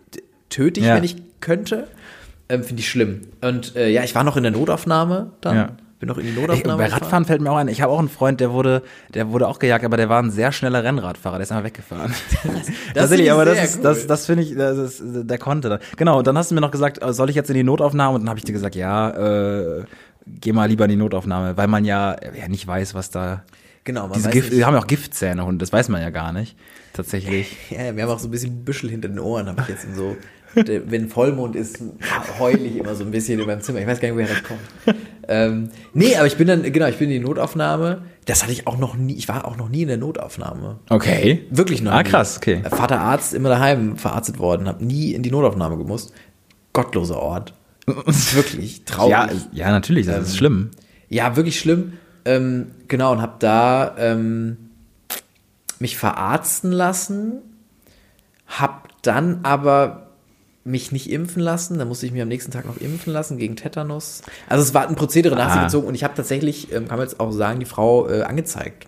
töte 0.49 0.81
ich, 0.81 0.85
Ja. 0.87 0.95
wenn 0.95 1.05
ich 1.05 1.15
könnte, 1.39 1.87
ähm, 2.49 2.63
finde 2.63 2.81
ich 2.81 2.89
schlimm. 2.89 3.21
Und 3.41 3.75
äh, 3.77 3.89
ja, 3.89 4.03
ich 4.03 4.13
war 4.13 4.25
noch 4.25 4.35
in 4.35 4.43
der 4.43 4.51
Notaufnahme 4.51 5.31
dann, 5.39 5.55
Ja. 5.55 5.69
Bin 6.05 6.07
noch 6.07 6.17
in 6.17 6.27
die 6.27 6.39
Notaufnahme. 6.39 6.77
bei 6.77 6.85
gefahren. 6.85 7.01
Radfahren 7.01 7.25
fällt 7.25 7.41
mir 7.41 7.51
auch 7.51 7.57
ein, 7.57 7.67
ich 7.67 7.81
habe 7.81 7.91
auch 7.91 7.99
einen 7.99 8.09
Freund, 8.09 8.39
der 8.39 8.51
wurde, 8.51 8.83
der 9.13 9.29
wurde 9.29 9.47
auch 9.47 9.59
gejagt, 9.59 9.83
aber 9.83 9.97
der 9.97 10.09
war 10.09 10.21
ein 10.21 10.31
sehr 10.31 10.51
schneller 10.51 10.83
Rennradfahrer, 10.83 11.37
der 11.37 11.43
ist 11.43 11.51
einfach 11.51 11.65
weggefahren. 11.65 12.13
Tatsächlich, 12.41 13.07
finde 13.07 13.23
ich 13.23 13.31
aber 13.31 13.45
das 13.45 13.63
ist, 13.63 13.77
cool. 13.77 13.83
das, 13.83 14.07
das 14.07 14.25
finde 14.25 14.43
ich, 14.43 14.55
das 14.55 14.77
ist, 14.77 15.01
der 15.03 15.37
konnte 15.37 15.69
dann. 15.69 15.79
Genau, 15.97 16.19
und 16.19 16.27
dann 16.27 16.37
hast 16.37 16.51
du 16.51 16.55
mir 16.55 16.61
noch 16.61 16.71
gesagt, 16.71 17.03
äh, 17.03 17.13
soll 17.13 17.29
ich 17.29 17.35
jetzt 17.35 17.49
in 17.49 17.55
die 17.55 17.63
Notaufnahme? 17.63 18.15
Und 18.15 18.21
dann 18.21 18.29
habe 18.29 18.39
ich 18.39 18.45
dir 18.45 18.53
gesagt, 18.53 18.75
ja, 18.75 19.09
äh, 19.09 19.83
geh 20.27 20.53
mal 20.53 20.67
lieber 20.67 20.85
in 20.85 20.91
die 20.91 20.95
Notaufnahme, 20.95 21.57
weil 21.57 21.67
man 21.67 21.85
ja, 21.85 22.15
ja 22.37 22.47
nicht 22.47 22.65
weiß, 22.65 22.93
was 22.93 23.09
da. 23.09 23.43
Genau, 23.83 24.07
man 24.07 24.13
Diese 24.13 24.29
Gift, 24.29 24.49
nicht. 24.49 24.59
die 24.59 24.65
haben 24.65 24.73
ja 24.73 24.79
auch 24.79 24.87
Giftzähne, 24.87 25.45
Hunde, 25.45 25.59
das 25.59 25.71
weiß 25.71 25.89
man 25.89 26.01
ja 26.01 26.09
gar 26.09 26.31
nicht. 26.31 26.57
Tatsächlich. 26.93 27.55
Ja, 27.69 27.95
wir 27.95 28.03
haben 28.03 28.09
auch 28.09 28.19
so 28.19 28.27
ein 28.27 28.31
bisschen 28.31 28.63
Büschel 28.63 28.89
hinter 28.89 29.09
den 29.09 29.19
Ohren, 29.19 29.47
habe 29.47 29.61
ich 29.61 29.67
jetzt 29.67 29.83
in 29.83 29.95
so 29.95 30.15
Wenn 30.55 31.09
Vollmond 31.09 31.55
ist, 31.55 31.79
heule 32.39 32.59
ich 32.59 32.77
immer 32.77 32.95
so 32.95 33.03
ein 33.03 33.11
bisschen 33.11 33.39
über 33.39 33.55
dem 33.55 33.61
Zimmer. 33.61 33.79
Ich 33.79 33.87
weiß 33.87 33.99
gar 33.99 34.07
nicht, 34.09 34.17
woher 34.17 34.27
das 34.27 34.43
kommt. 34.43 34.97
Ähm, 35.27 35.69
nee, 35.93 36.15
aber 36.15 36.27
ich 36.27 36.37
bin 36.37 36.47
dann, 36.47 36.63
genau, 36.71 36.87
ich 36.87 36.97
bin 36.97 37.09
in 37.09 37.19
die 37.21 37.27
Notaufnahme. 37.27 38.03
Das 38.25 38.43
hatte 38.43 38.51
ich 38.53 38.67
auch 38.67 38.77
noch 38.77 38.95
nie, 38.95 39.13
ich 39.15 39.27
war 39.27 39.45
auch 39.45 39.57
noch 39.57 39.69
nie 39.69 39.81
in 39.81 39.87
der 39.87 39.97
Notaufnahme. 39.97 40.79
Okay. 40.89 41.45
Wirklich 41.49 41.81
noch 41.81 41.91
Ah, 41.93 42.03
nie. 42.03 42.09
krass, 42.09 42.37
okay. 42.37 42.61
Vater 42.69 43.01
Arzt, 43.01 43.33
immer 43.33 43.49
daheim 43.49 43.97
verarztet 43.97 44.39
worden, 44.39 44.67
habe 44.67 44.83
nie 44.85 45.13
in 45.13 45.23
die 45.23 45.31
Notaufnahme 45.31 45.77
gemusst. 45.77 46.13
Gottloser 46.73 47.19
Ort. 47.19 47.53
Wirklich 47.85 48.85
traurig. 48.85 49.11
Ja, 49.11 49.29
ja, 49.51 49.71
natürlich, 49.71 50.05
das 50.07 50.29
ist 50.29 50.37
schlimm. 50.37 50.71
Ja, 51.09 51.35
wirklich 51.35 51.59
schlimm. 51.59 51.93
Ähm, 52.25 52.67
genau, 52.87 53.11
und 53.11 53.21
habe 53.21 53.35
da 53.39 53.95
ähm, 53.99 54.57
mich 55.79 55.97
verarzten 55.97 56.71
lassen, 56.71 57.33
hab 58.47 58.89
dann 59.03 59.39
aber 59.43 60.04
mich 60.65 60.91
nicht 60.91 61.09
impfen 61.11 61.41
lassen. 61.41 61.77
Da 61.77 61.85
musste 61.85 62.05
ich 62.07 62.11
mich 62.11 62.21
am 62.21 62.27
nächsten 62.27 62.51
Tag 62.51 62.65
noch 62.65 62.77
impfen 62.77 63.13
lassen 63.13 63.37
gegen 63.37 63.55
Tetanus. 63.55 64.23
Also 64.49 64.63
es 64.63 64.73
war 64.73 64.87
ein 64.89 64.95
Prozedere 64.95 65.35
nach 65.35 65.51
sich 65.51 65.61
Ah. 65.61 65.65
gezogen 65.65 65.87
und 65.87 65.95
ich 65.95 66.03
habe 66.03 66.15
tatsächlich, 66.15 66.71
ähm, 66.73 66.87
kann 66.87 66.97
man 66.97 67.07
jetzt 67.07 67.19
auch 67.19 67.31
sagen, 67.31 67.59
die 67.59 67.65
Frau 67.65 68.09
äh, 68.09 68.23
angezeigt. 68.23 68.87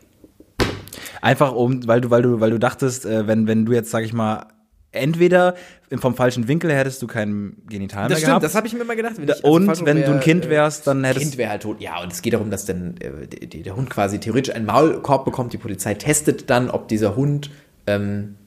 Einfach 1.21 1.53
um, 1.53 1.87
weil 1.87 2.01
du, 2.01 2.09
weil 2.09 2.21
du, 2.23 2.39
weil 2.39 2.49
du 2.51 2.57
dachtest, 2.59 3.05
äh, 3.05 3.27
wenn, 3.27 3.47
wenn 3.47 3.65
du 3.65 3.73
jetzt, 3.73 3.91
sag 3.91 4.03
ich 4.03 4.13
mal, 4.13 4.47
entweder 4.91 5.55
vom 5.99 6.15
falschen 6.15 6.47
Winkel 6.47 6.73
hättest 6.73 7.01
du 7.01 7.07
kein 7.07 7.57
Genital 7.69 8.09
mehr 8.09 8.19
gehabt. 8.19 8.43
das 8.43 8.55
habe 8.55 8.67
ich 8.67 8.73
mir 8.73 8.81
immer 8.81 8.95
gedacht. 8.95 9.13
Wenn 9.17 9.25
ich, 9.25 9.29
also 9.31 9.47
und 9.47 9.85
wenn 9.85 9.97
du 9.97 10.05
ein 10.07 10.13
wär, 10.15 10.19
Kind 10.19 10.45
äh, 10.45 10.49
wärst, 10.49 10.87
dann 10.87 11.03
hättest 11.03 11.21
Kind 11.23 11.37
wäre 11.37 11.51
halt 11.51 11.61
tot. 11.61 11.79
Ja, 11.79 12.01
und 12.01 12.11
es 12.11 12.21
geht 12.21 12.33
darum, 12.33 12.49
dass 12.49 12.65
dann 12.65 12.95
äh, 12.97 13.27
der 13.27 13.75
Hund 13.75 13.89
quasi 13.89 14.19
theoretisch 14.19 14.53
einen 14.55 14.65
Maulkorb 14.65 15.25
bekommt. 15.25 15.53
Die 15.53 15.57
Polizei 15.57 15.93
testet 15.93 16.49
dann, 16.49 16.69
ob 16.69 16.87
dieser 16.87 17.15
Hund 17.15 17.51
ähm, 17.85 18.35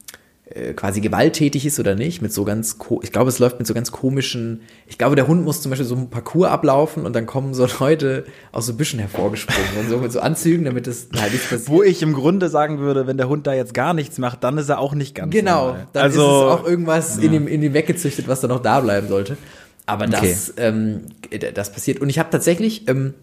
quasi 0.75 1.01
gewalttätig 1.01 1.65
ist 1.65 1.79
oder 1.79 1.95
nicht. 1.95 2.21
Mit 2.21 2.33
so 2.33 2.43
ganz, 2.43 2.77
ko 2.77 2.99
ich 3.03 3.11
glaube, 3.11 3.29
es 3.29 3.39
läuft 3.39 3.59
mit 3.59 3.67
so 3.67 3.73
ganz 3.73 3.91
komischen. 3.91 4.61
Ich 4.87 4.97
glaube, 4.97 5.15
der 5.15 5.27
Hund 5.27 5.43
muss 5.43 5.61
zum 5.61 5.69
Beispiel 5.69 5.85
so 5.85 5.95
einen 5.95 6.09
Parcours 6.09 6.49
ablaufen 6.49 7.05
und 7.05 7.15
dann 7.15 7.25
kommen 7.25 7.53
so 7.53 7.67
Leute 7.79 8.25
aus 8.51 8.65
so 8.65 8.73
Büschen 8.73 8.99
hervorgesprungen 8.99 9.77
und 9.79 9.89
so 9.89 9.97
mit 9.97 10.11
so 10.11 10.19
Anzügen, 10.19 10.65
damit 10.65 10.87
es 10.87 11.09
halt 11.15 11.31
nichts 11.31 11.49
passiert. 11.49 11.69
Wo 11.69 11.83
ich 11.83 12.01
im 12.01 12.13
Grunde 12.13 12.49
sagen 12.49 12.79
würde, 12.79 13.07
wenn 13.07 13.17
der 13.17 13.29
Hund 13.29 13.47
da 13.47 13.53
jetzt 13.53 13.73
gar 13.73 13.93
nichts 13.93 14.17
macht, 14.17 14.43
dann 14.43 14.57
ist 14.57 14.69
er 14.69 14.79
auch 14.79 14.93
nicht 14.93 15.15
ganz 15.15 15.31
Genau, 15.31 15.67
normal. 15.67 15.87
dann 15.93 16.03
also, 16.03 16.21
ist 16.21 16.27
es 16.27 16.59
auch 16.59 16.67
irgendwas 16.67 17.17
in, 17.17 17.33
ihm, 17.33 17.47
in 17.47 17.63
ihm 17.63 17.73
weggezüchtet, 17.73 18.27
was 18.27 18.41
dann 18.41 18.49
noch 18.49 18.61
da 18.61 18.79
bleiben 18.81 19.07
sollte. 19.07 19.37
Aber 19.85 20.07
das, 20.07 20.53
ähm, 20.57 21.05
das 21.53 21.71
passiert. 21.71 21.99
Und 21.99 22.09
ich 22.09 22.19
habe 22.19 22.29
tatsächlich, 22.29 22.87
ähm, 22.87 23.13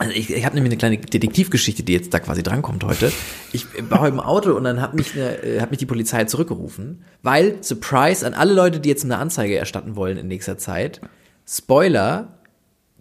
also 0.00 0.14
ich, 0.14 0.30
ich 0.30 0.46
habe 0.46 0.54
nämlich 0.54 0.70
eine 0.70 0.78
kleine 0.78 0.96
Detektivgeschichte, 0.96 1.82
die 1.82 1.92
jetzt 1.92 2.14
da 2.14 2.20
quasi 2.20 2.42
drankommt 2.42 2.84
heute. 2.84 3.12
Ich 3.52 3.66
war 3.90 4.08
im 4.08 4.18
Auto 4.18 4.52
und 4.54 4.64
dann 4.64 4.80
hat 4.80 4.94
mich, 4.94 5.12
eine, 5.12 5.42
äh, 5.42 5.60
hat 5.60 5.70
mich 5.70 5.78
die 5.78 5.84
Polizei 5.86 6.24
zurückgerufen, 6.24 7.04
weil, 7.22 7.62
Surprise, 7.62 8.26
an 8.26 8.32
alle 8.32 8.54
Leute, 8.54 8.80
die 8.80 8.88
jetzt 8.88 9.04
eine 9.04 9.18
Anzeige 9.18 9.56
erstatten 9.56 9.96
wollen 9.96 10.16
in 10.16 10.26
nächster 10.26 10.56
Zeit, 10.56 11.02
Spoiler, 11.46 12.38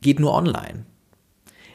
geht 0.01 0.19
nur 0.19 0.33
online. 0.33 0.85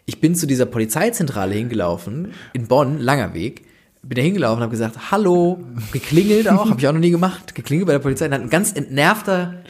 Ich 0.04 0.20
bin 0.20 0.34
zu 0.34 0.46
dieser 0.46 0.66
Polizeizentrale 0.66 1.54
hingelaufen, 1.54 2.32
in 2.52 2.68
Bonn, 2.68 2.98
langer 2.98 3.32
Weg, 3.32 3.64
bin 4.02 4.16
da 4.16 4.22
hingelaufen, 4.22 4.62
habe 4.62 4.72
gesagt, 4.72 5.10
hallo, 5.10 5.58
geklingelt 5.90 6.50
auch, 6.50 6.68
habe 6.68 6.78
ich 6.78 6.86
auch 6.86 6.92
noch 6.92 7.00
nie 7.00 7.10
gemacht, 7.10 7.54
geklingelt 7.54 7.86
bei 7.86 7.94
der 7.94 8.00
Polizei, 8.00 8.28
dann 8.28 8.34
hat 8.34 8.42
ein 8.42 8.50
ganz 8.50 8.72
entnervter 8.72 9.62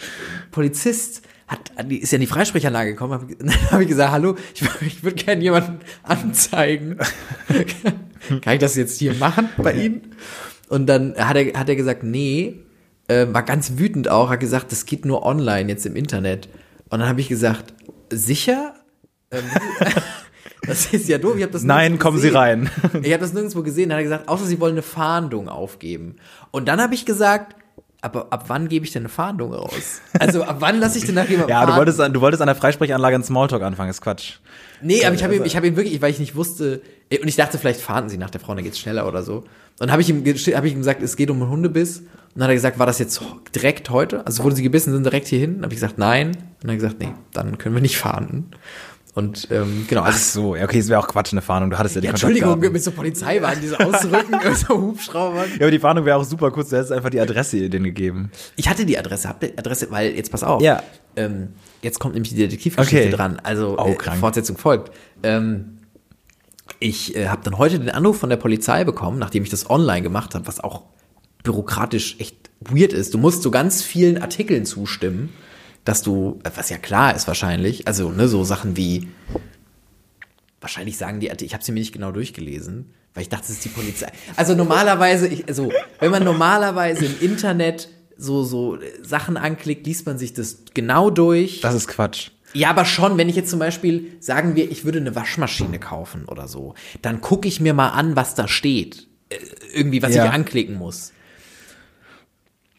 Polizist, 0.50 1.22
hat, 1.46 1.72
die 1.90 1.98
ist 1.98 2.10
ja 2.12 2.16
in 2.16 2.20
die 2.22 2.26
Freisprechanlage 2.26 2.90
gekommen, 2.92 3.12
hab, 3.12 3.22
habe 3.72 3.82
ich 3.82 3.88
gesagt, 3.88 4.12
hallo, 4.12 4.36
ich, 4.54 4.62
ich 4.80 5.04
würde 5.04 5.16
gerne 5.22 5.42
jemanden 5.42 5.80
anzeigen. 6.02 6.98
Kann 8.40 8.54
ich 8.54 8.60
das 8.60 8.76
jetzt 8.76 8.98
hier 8.98 9.14
machen 9.14 9.48
bei 9.58 9.72
Ihnen? 9.74 10.14
Und 10.68 10.86
dann 10.86 11.14
hat 11.16 11.36
er, 11.36 11.58
hat 11.58 11.68
er 11.68 11.76
gesagt, 11.76 12.02
nee, 12.02 12.60
äh, 13.08 13.26
war 13.30 13.42
ganz 13.42 13.74
wütend 13.76 14.08
auch, 14.08 14.30
hat 14.30 14.40
gesagt, 14.40 14.72
das 14.72 14.86
geht 14.86 15.04
nur 15.04 15.24
online, 15.24 15.68
jetzt 15.68 15.84
im 15.84 15.94
Internet. 15.96 16.48
Und 16.88 17.00
dann 17.00 17.08
habe 17.08 17.20
ich 17.20 17.28
gesagt, 17.28 17.74
sicher? 18.10 18.74
Ähm, 19.30 19.44
das 20.66 20.86
ist 20.92 21.08
ja 21.08 21.18
doof, 21.18 21.36
ich 21.36 21.42
habe 21.42 21.52
das 21.52 21.64
Nein, 21.64 21.98
kommen 21.98 22.18
Sie 22.18 22.28
gesehen. 22.28 22.36
rein. 22.36 22.70
Ich 23.02 23.12
habe 23.12 23.20
das 23.20 23.34
nirgendwo 23.34 23.62
gesehen. 23.62 23.90
Dann 23.90 23.96
hat 23.98 24.02
er 24.02 24.04
gesagt, 24.04 24.28
außer 24.28 24.46
Sie 24.46 24.60
wollen 24.60 24.72
eine 24.74 24.82
Fahndung 24.82 25.48
aufgeben. 25.48 26.16
Und 26.50 26.66
dann 26.66 26.80
habe 26.80 26.94
ich 26.94 27.04
gesagt, 27.04 27.56
aber 28.04 28.26
ab 28.32 28.44
wann 28.48 28.68
gebe 28.68 28.84
ich 28.84 28.92
denn 28.92 29.02
eine 29.02 29.08
Fahndung 29.08 29.52
raus? 29.52 30.00
Also 30.18 30.44
ab 30.44 30.56
wann 30.60 30.78
lasse 30.78 30.98
ich 30.98 31.04
denn 31.06 31.14
nach 31.16 31.28
jemandem 31.28 31.50
ja, 31.50 31.66
du 31.66 31.74
wolltest, 31.76 32.00
an- 32.00 32.12
du 32.12 32.20
wolltest 32.20 32.40
an 32.42 32.46
der 32.46 32.54
Freisprechanlage 32.56 33.14
einen 33.16 33.24
Smalltalk 33.24 33.62
anfangen, 33.62 33.90
ist 33.90 34.00
Quatsch. 34.00 34.34
Nee, 34.82 35.04
aber 35.04 35.14
ich 35.14 35.22
habe 35.24 35.34
ihm, 35.34 35.40
Also- 35.42 35.46
ich 35.50 35.56
habe 35.56 35.66
ihm 35.66 35.76
wirklich, 35.76 36.00
weil 36.02 36.10
ich 36.10 36.18
nicht 36.18 36.36
wusste, 36.36 36.82
äh, 37.10 37.18
und 37.20 37.28
ich 37.28 37.36
dachte, 37.36 37.58
vielleicht 37.58 37.80
fahren 37.80 38.08
sie 38.08 38.18
nach 38.18 38.30
der 38.30 38.40
Frau, 38.40 38.54
dann 38.54 38.62
geht's 38.64 38.78
schneller 38.78 39.06
oder 39.08 39.22
so. 39.22 39.44
Und 39.80 39.90
habe 39.90 40.02
ich 40.02 40.08
ihm, 40.10 40.18
habe 40.24 40.66
ich 40.68 40.72
ihm 40.72 40.78
gesagt, 40.78 41.02
es 41.02 41.16
geht 41.16 41.30
um 41.30 41.40
einen 41.42 41.50
Hundebiss. 41.50 41.98
Und 42.00 42.06
dann 42.40 42.44
hat 42.44 42.50
er 42.50 42.54
gesagt, 42.54 42.78
war 42.78 42.86
das 42.86 42.98
jetzt 42.98 43.20
direkt 43.54 43.90
heute? 43.90 44.26
Also 44.26 44.42
wurde 44.44 44.56
sie 44.56 44.62
gebissen, 44.62 44.92
sind 44.92 45.04
direkt 45.04 45.26
hier 45.28 45.38
hin? 45.38 45.54
Dann 45.54 45.62
habe 45.64 45.74
ich 45.74 45.80
gesagt, 45.80 45.98
nein. 45.98 46.28
Und 46.28 46.36
dann 46.62 46.70
hat 46.70 46.70
er 46.70 46.76
gesagt, 46.76 47.00
nee, 47.00 47.12
dann 47.32 47.58
können 47.58 47.74
wir 47.74 47.82
nicht 47.82 47.96
fahren. 47.96 48.46
Und 49.14 49.46
ähm, 49.52 49.86
genau, 49.88 50.02
Ach 50.02 50.06
also 50.06 50.40
so, 50.40 50.56
ja, 50.56 50.64
okay, 50.64 50.78
es 50.80 50.88
wäre 50.88 50.98
auch 50.98 51.06
Quatsch, 51.06 51.32
eine 51.32 51.40
Fahndung. 51.40 51.70
Du 51.70 51.78
hattest 51.78 51.94
ja 51.94 52.00
die 52.00 52.06
ja, 52.06 52.10
Entschuldigung, 52.10 52.58
mit 52.58 52.82
so 52.82 52.90
Polizeiwagen, 52.90 53.60
diese 53.62 53.78
Ausrücken, 53.78 54.34
so 54.56 54.74
Hubschraubern. 54.74 55.48
Ja, 55.52 55.60
aber 55.60 55.70
die 55.70 55.78
Fahndung 55.78 56.04
wäre 56.04 56.16
auch 56.16 56.24
super 56.24 56.50
kurz. 56.50 56.70
Du 56.70 56.76
hättest 56.76 56.90
einfach 56.90 57.10
die 57.10 57.20
Adresse 57.20 57.70
denen 57.70 57.84
gegeben. 57.84 58.32
Ich 58.56 58.68
hatte 58.68 58.84
die 58.84 58.98
Adresse, 58.98 59.28
hab 59.28 59.38
die 59.38 59.56
Adresse, 59.56 59.88
weil 59.90 60.14
jetzt 60.16 60.32
pass 60.32 60.42
auf. 60.42 60.60
Ja. 60.60 60.82
Ähm, 61.14 61.50
jetzt 61.82 62.00
kommt 62.00 62.14
nämlich 62.14 62.30
die 62.34 62.40
Detektivgeschichte 62.40 63.06
Okay. 63.06 63.10
dran. 63.10 63.40
Also 63.40 63.78
Oh, 63.78 63.88
äh. 63.88 64.16
Fortsetzung 64.16 64.56
folgt. 64.56 64.90
Ähm, 65.22 65.78
ich 66.80 67.14
äh, 67.14 67.28
habe 67.28 67.42
dann 67.44 67.56
heute 67.56 67.78
den 67.78 67.90
Anruf 67.90 68.18
von 68.18 68.30
der 68.30 68.36
Polizei 68.36 68.82
bekommen, 68.82 69.20
nachdem 69.20 69.44
ich 69.44 69.50
das 69.50 69.70
online 69.70 70.02
gemacht 70.02 70.34
habe, 70.34 70.46
was 70.48 70.58
auch 70.58 70.82
bürokratisch 71.44 72.16
echt 72.18 72.50
weird 72.60 72.92
ist. 72.92 73.14
Du 73.14 73.18
musst 73.18 73.42
so 73.42 73.50
ganz 73.52 73.82
vielen 73.82 74.20
Artikeln 74.20 74.64
zustimmen, 74.66 75.28
dass 75.84 76.02
du, 76.02 76.38
was 76.54 76.70
ja 76.70 76.78
klar 76.78 77.14
ist 77.14 77.26
wahrscheinlich, 77.26 77.86
also 77.86 78.10
ne, 78.10 78.28
so 78.28 78.44
Sachen 78.44 78.76
wie 78.76 79.08
wahrscheinlich 80.60 80.96
sagen 80.96 81.20
die, 81.20 81.28
ich 81.42 81.52
habe 81.54 81.62
sie 81.62 81.72
mir 81.72 81.80
nicht 81.80 81.92
genau 81.92 82.10
durchgelesen, 82.10 82.90
weil 83.12 83.22
ich 83.22 83.28
dachte, 83.28 83.44
es 83.44 83.50
ist 83.50 83.64
die 83.64 83.68
Polizei. 83.68 84.10
Also 84.36 84.54
normalerweise, 84.54 85.28
ich, 85.28 85.46
also 85.46 85.70
wenn 86.00 86.10
man 86.10 86.24
normalerweise 86.24 87.04
im 87.04 87.20
Internet 87.20 87.88
so 88.16 88.44
so 88.44 88.78
Sachen 89.02 89.36
anklickt, 89.36 89.86
liest 89.86 90.06
man 90.06 90.18
sich 90.18 90.32
das 90.32 90.58
genau 90.72 91.10
durch. 91.10 91.60
Das 91.60 91.74
ist 91.74 91.88
Quatsch. 91.88 92.30
Ja, 92.54 92.70
aber 92.70 92.84
schon, 92.84 93.18
wenn 93.18 93.28
ich 93.28 93.34
jetzt 93.34 93.50
zum 93.50 93.58
Beispiel, 93.58 94.12
sagen 94.20 94.54
wir, 94.54 94.70
ich 94.70 94.84
würde 94.84 95.00
eine 95.00 95.14
Waschmaschine 95.16 95.80
kaufen 95.80 96.24
oder 96.26 96.46
so, 96.46 96.74
dann 97.02 97.20
gucke 97.20 97.48
ich 97.48 97.60
mir 97.60 97.74
mal 97.74 97.88
an, 97.88 98.14
was 98.14 98.36
da 98.36 98.46
steht. 98.46 99.08
Äh, 99.28 99.36
Irgendwie, 99.74 100.00
was 100.02 100.14
Ja. 100.14 100.26
ich 100.26 100.30
anklicken 100.30 100.76
muss. 100.76 101.12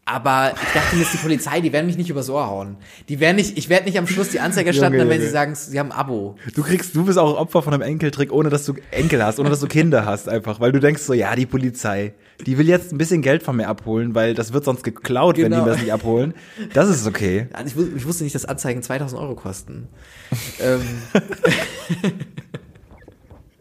Aber 0.07 0.51
ich 0.53 0.71
dachte 0.73 0.95
mir, 0.95 1.01
ist 1.01 1.13
die 1.13 1.17
Polizei, 1.17 1.61
die 1.61 1.73
werden 1.73 1.87
mich 1.87 1.97
nicht 1.97 2.11
übers 2.11 2.29
Ohr 2.29 2.45
hauen. 2.45 2.77
Die 3.09 3.19
werden 3.19 3.37
nicht, 3.37 3.57
ich 3.57 3.69
werde 3.69 3.85
nicht 3.85 3.97
am 3.97 4.05
Schluss 4.05 4.29
die 4.29 4.39
Anzeige 4.39 4.67
erstatten, 4.69 4.93
Junge, 4.93 5.09
wenn 5.09 5.15
Junge. 5.17 5.25
sie 5.25 5.31
sagen, 5.33 5.55
sie 5.55 5.79
haben 5.79 5.91
ein 5.91 5.97
Abo. 5.97 6.35
Du 6.53 6.61
kriegst, 6.61 6.95
du 6.95 7.05
bist 7.05 7.17
auch 7.17 7.35
Opfer 7.39 7.63
von 7.63 7.73
einem 7.73 7.81
Enkeltrick, 7.81 8.31
ohne 8.31 8.49
dass 8.49 8.65
du 8.65 8.75
Enkel 8.91 9.25
hast, 9.25 9.39
ohne 9.39 9.49
dass 9.49 9.61
du 9.61 9.67
Kinder 9.67 10.05
hast, 10.05 10.29
einfach, 10.29 10.59
weil 10.59 10.71
du 10.71 10.79
denkst 10.79 11.01
so, 11.01 11.13
ja, 11.13 11.35
die 11.35 11.47
Polizei, 11.47 12.13
die 12.45 12.59
will 12.59 12.67
jetzt 12.69 12.91
ein 12.91 12.99
bisschen 12.99 13.23
Geld 13.23 13.41
von 13.41 13.55
mir 13.55 13.67
abholen, 13.67 14.13
weil 14.13 14.35
das 14.35 14.53
wird 14.53 14.63
sonst 14.63 14.83
geklaut, 14.83 15.37
wenn 15.37 15.45
die 15.45 15.49
Genau. 15.49 15.63
mir 15.65 15.71
das 15.71 15.81
nicht 15.81 15.91
abholen. 15.91 16.35
Das 16.75 16.87
ist 16.87 17.07
okay. 17.07 17.47
Ich, 17.65 17.75
ich 17.75 18.05
wusste 18.05 18.25
nicht, 18.25 18.35
dass 18.35 18.45
Anzeigen 18.45 18.83
2000 18.83 19.19
Euro 19.19 19.33
kosten. 19.33 19.87
ähm, 20.59 20.81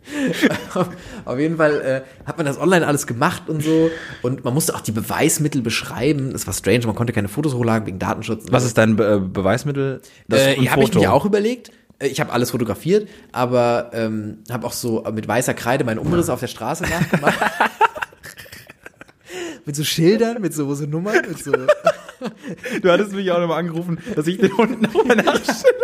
auf, 1.25 1.39
jeden 1.39 1.57
Fall 1.57 1.81
äh, 1.81 2.27
hat 2.27 2.37
man 2.37 2.47
das 2.47 2.59
online 2.59 2.87
alles 2.87 3.07
gemacht 3.07 3.49
und 3.49 3.63
so. 3.63 3.91
Und 4.23 4.45
man 4.45 4.55
musste 4.55 4.75
auch 4.75 4.81
die 4.81 4.93
Beweismittel 4.93 5.63
beschreiben. 5.63 6.33
Das 6.33 6.47
war 6.47 6.55
strange, 6.55 6.87
man 6.87 6.95
konnte 6.95 7.13
keine 7.13 7.29
Fotos 7.29 7.55
hochladen 7.55 7.87
wegen 7.87 7.99
Datenschutz. 7.99 8.47
Was 8.51 8.65
ist 8.65 8.79
dein 8.79 8.97
Be 8.97 9.15
äh, 9.15 9.21
Beweismittel? 9.21 10.01
Das 10.29 10.41
äh, 10.41 10.57
habe 10.69 10.83
ich 10.83 10.95
mir 10.95 11.13
auch 11.13 11.25
überlegt. 11.25 11.71
Äh, 11.99 12.09
Ich 12.09 12.21
habe 12.21 12.33
alles 12.33 12.51
fotografiert, 12.51 13.09
aber 13.33 13.91
ähm, 13.93 14.39
habe 14.51 14.67
auch 14.67 14.73
so 14.73 15.05
mit 15.13 15.27
weißer 15.27 15.55
Kreide 15.55 15.85
meinen 15.85 15.99
Umriss 15.99 16.29
auf 16.29 16.41
der 16.41 16.49
Straße 16.49 16.85
nachgemacht. 16.85 17.39
mit 19.65 19.77
so 19.77 19.85
Schildern, 19.85 20.41
mit 20.41 20.55
so, 20.55 20.73
so 20.75 20.87
Nummern, 20.87 21.23
mit 21.29 21.43
so. 21.43 21.53
Du 22.81 22.91
hattest 22.91 23.13
mich 23.13 23.31
auch 23.31 23.39
nochmal 23.39 23.59
angerufen, 23.59 23.99
dass 24.15 24.27
ich 24.27 24.39
den 24.39 24.57
Hund 24.57 24.81
nochmal 24.81 25.17
nachstelle. 25.17 25.75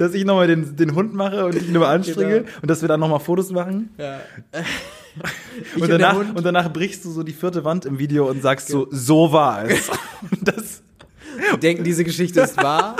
Dass 0.00 0.14
ich 0.14 0.24
nochmal 0.24 0.46
den, 0.46 0.76
den 0.76 0.94
Hund 0.94 1.12
mache 1.12 1.44
und 1.44 1.54
dich 1.54 1.68
nochmal 1.68 1.94
anstrenge 1.94 2.40
Genau. 2.40 2.50
und 2.62 2.70
dass 2.70 2.80
wir 2.80 2.88
dann 2.88 3.00
nochmal 3.00 3.20
Fotos 3.20 3.50
machen. 3.50 3.90
Ja. 3.98 4.20
Und 5.78 5.90
danach, 5.90 6.16
und 6.16 6.42
danach 6.44 6.72
brichst 6.72 7.04
du 7.04 7.10
so 7.10 7.24
die 7.24 7.32
vierte 7.32 7.64
Wand 7.64 7.84
im 7.84 7.98
Video 7.98 8.30
und 8.30 8.40
sagst 8.42 8.68
so, 8.68 8.86
so 8.92 9.32
war 9.32 9.64
es. 9.64 9.90
Und 10.30 10.46
das, 10.48 10.82
denken, 11.60 11.82
diese 11.82 12.04
Geschichte 12.04 12.40
ist 12.40 12.56
wahr. 12.56 12.96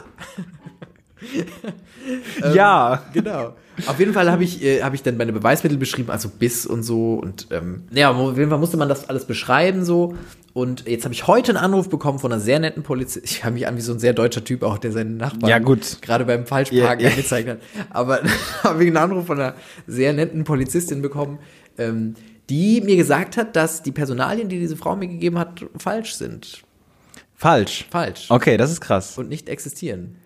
ja. 2.55 3.03
Genau. 3.13 3.55
Auf 3.87 3.99
jeden 3.99 4.13
Fall 4.13 4.31
habe 4.31 4.45
ich, 4.45 4.63
äh, 4.63 4.83
hab 4.83 4.95
ich 4.95 5.03
dann 5.03 5.17
meine 5.17 5.33
Beweismittel 5.33 5.79
beschrieben, 5.79 6.11
also 6.11 6.29
Biss 6.29 6.67
und 6.67 6.83
so. 6.83 7.15
Und 7.15 7.49
ähm, 7.51 7.85
ja, 7.93 8.11
auf 8.11 8.37
jeden 8.37 8.51
Fall 8.51 8.59
musste 8.59 8.77
man 8.77 8.89
das 8.89 9.09
alles 9.09 9.25
beschreiben 9.25 9.85
so. 9.85 10.15
Und 10.53 10.89
jetzt 10.89 11.05
habe 11.05 11.15
ich 11.15 11.27
heute 11.27 11.53
einen 11.53 11.65
Anruf 11.65 11.89
bekommen 11.89 12.19
von 12.19 12.33
einer 12.33 12.41
sehr 12.41 12.59
netten 12.59 12.83
Polizistin. 12.83 13.23
Ich 13.31 13.45
habe 13.45 13.55
mich 13.55 13.67
an 13.67 13.77
wie 13.77 13.81
so 13.81 13.93
ein 13.93 13.99
sehr 13.99 14.13
deutscher 14.13 14.45
Typ 14.45 14.63
auch, 14.63 14.79
der 14.79 14.93
seinen 14.93 15.17
Nachbarn 15.17 15.49
Ja, 15.49 15.59
gut. 15.59 16.03
gerade 16.03 16.25
beim 16.25 16.47
Falschparken 16.47 17.05
ja. 17.05 17.11
angezeigt 17.11 17.49
hat. 17.49 17.59
Aber 17.91 18.21
habe 18.63 18.83
ich 18.83 18.89
einen 18.89 18.97
Anruf 18.97 19.27
von 19.27 19.41
einer 19.41 19.55
sehr 19.87 20.13
netten 20.13 20.45
Polizistin 20.45 21.03
bekommen, 21.03 21.39
ähm, 21.79 22.15
die 22.49 22.81
mir 22.81 22.97
gesagt 22.97 23.37
hat, 23.37 23.55
dass 23.55 23.83
die 23.83 23.93
Personalien, 23.93 24.49
die 24.49 24.59
diese 24.59 24.77
Frau 24.77 24.97
mir 24.97 25.07
gegeben 25.07 25.39
hat, 25.39 25.65
falsch 25.79 26.15
sind. 26.15 26.63
Falsch. 27.37 27.87
Falsch. 27.91 28.27
Okay, 28.29 28.57
das 28.57 28.71
ist 28.71 28.81
krass. 28.81 29.17
Und 29.17 29.29
nicht 29.29 29.49
existieren. 29.49 30.17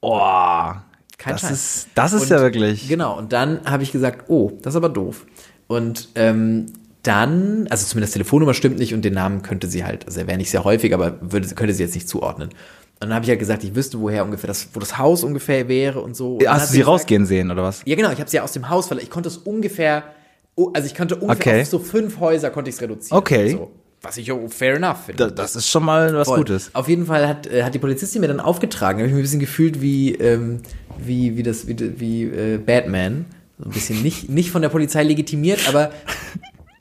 Oh, 0.00 0.72
Kein 1.18 1.32
das 1.34 1.40
Scheiß. 1.42 1.50
ist, 1.50 1.88
das 1.94 2.12
ist 2.12 2.22
Und- 2.22 2.28
ja 2.30 2.40
wirklich. 2.40 2.88
Genau, 2.88 3.16
und 3.18 3.32
dann 3.32 3.60
habe 3.64 3.82
ich 3.82 3.92
gesagt, 3.92 4.28
oh, 4.28 4.52
das 4.62 4.74
ist 4.74 4.76
aber 4.76 4.88
doof. 4.88 5.26
Und 5.66 6.08
ähm, 6.14 6.66
dann, 7.02 7.66
also 7.70 7.86
zumindest 7.86 8.12
Telefonnummer 8.14 8.54
stimmt 8.54 8.78
nicht 8.78 8.92
und 8.94 9.04
den 9.04 9.14
Namen 9.14 9.42
könnte 9.42 9.68
sie 9.68 9.84
halt, 9.84 10.06
also 10.06 10.20
erwähne 10.20 10.42
ich 10.42 10.50
sehr 10.50 10.64
häufig, 10.64 10.92
aber 10.94 11.18
würde, 11.20 11.48
könnte 11.54 11.72
sie 11.74 11.82
jetzt 11.82 11.94
nicht 11.94 12.08
zuordnen. 12.08 12.48
Und 12.48 13.08
dann 13.08 13.14
habe 13.14 13.24
ich 13.24 13.28
ja 13.28 13.36
gesagt, 13.36 13.62
ich 13.64 13.74
wüsste, 13.74 14.00
woher 14.00 14.24
ungefähr 14.24 14.48
das, 14.48 14.68
wo 14.72 14.80
das 14.80 14.96
Haus 14.98 15.22
ungefähr 15.22 15.68
wäre 15.68 16.00
und 16.00 16.16
so. 16.16 16.36
Und 16.36 16.48
Hast 16.48 16.68
du 16.68 16.72
sie 16.72 16.78
gesagt- 16.78 16.92
rausgehen 16.94 17.26
sehen, 17.26 17.50
oder 17.50 17.62
was? 17.62 17.82
Ja, 17.84 17.94
genau, 17.96 18.10
ich 18.10 18.18
habe 18.20 18.28
sie 18.30 18.36
ja 18.36 18.42
aus 18.42 18.52
dem 18.52 18.68
Haus 18.68 18.86
verlassen. 18.88 19.04
Ich 19.06 19.10
konnte 19.10 19.28
es 19.28 19.36
ungefähr, 19.38 20.02
oh, 20.54 20.70
also 20.72 20.86
ich 20.86 20.94
konnte 20.94 21.16
ungefähr 21.16 21.52
Okay. 21.54 21.62
auf 21.62 21.68
so 21.68 21.78
fünf 21.78 22.18
Häuser 22.20 22.50
konnte 22.50 22.70
ich 22.70 22.76
es 22.76 22.82
reduzieren. 22.82 23.18
Okay. 23.18 23.50
So, 23.50 23.70
was 24.02 24.16
ich 24.18 24.30
oh, 24.32 24.48
fair 24.48 24.76
enough 24.76 25.04
finde. 25.06 25.24
Da- 25.28 25.30
Das 25.30 25.56
ist 25.56 25.68
schon 25.68 25.84
mal 25.84 26.14
was 26.14 26.28
Voll. 26.28 26.38
Gutes. 26.38 26.70
Auf 26.74 26.88
jeden 26.88 27.06
Fall 27.06 27.26
hat, 27.28 27.46
äh, 27.46 27.64
hat 27.64 27.74
die 27.74 27.78
Polizistin 27.78 28.20
mir 28.20 28.28
dann 28.28 28.40
aufgetragen, 28.40 28.98
habe 28.98 29.08
ich 29.08 29.12
mich 29.14 29.20
ein 29.20 29.22
bisschen 29.22 29.40
gefühlt 29.40 29.80
wie, 29.80 30.14
ähm, 30.14 30.60
wie, 30.98 31.36
wie 31.36 31.42
das, 31.42 31.66
wie, 31.66 31.76
wie 32.00 32.22
äh, 32.24 32.58
Batman. 32.58 33.26
So 33.58 33.64
ein 33.68 33.72
bisschen 33.72 34.02
nicht, 34.02 34.28
nicht 34.30 34.50
von 34.50 34.62
der 34.62 34.68
Polizei 34.68 35.02
legitimiert, 35.02 35.68
aber 35.68 35.90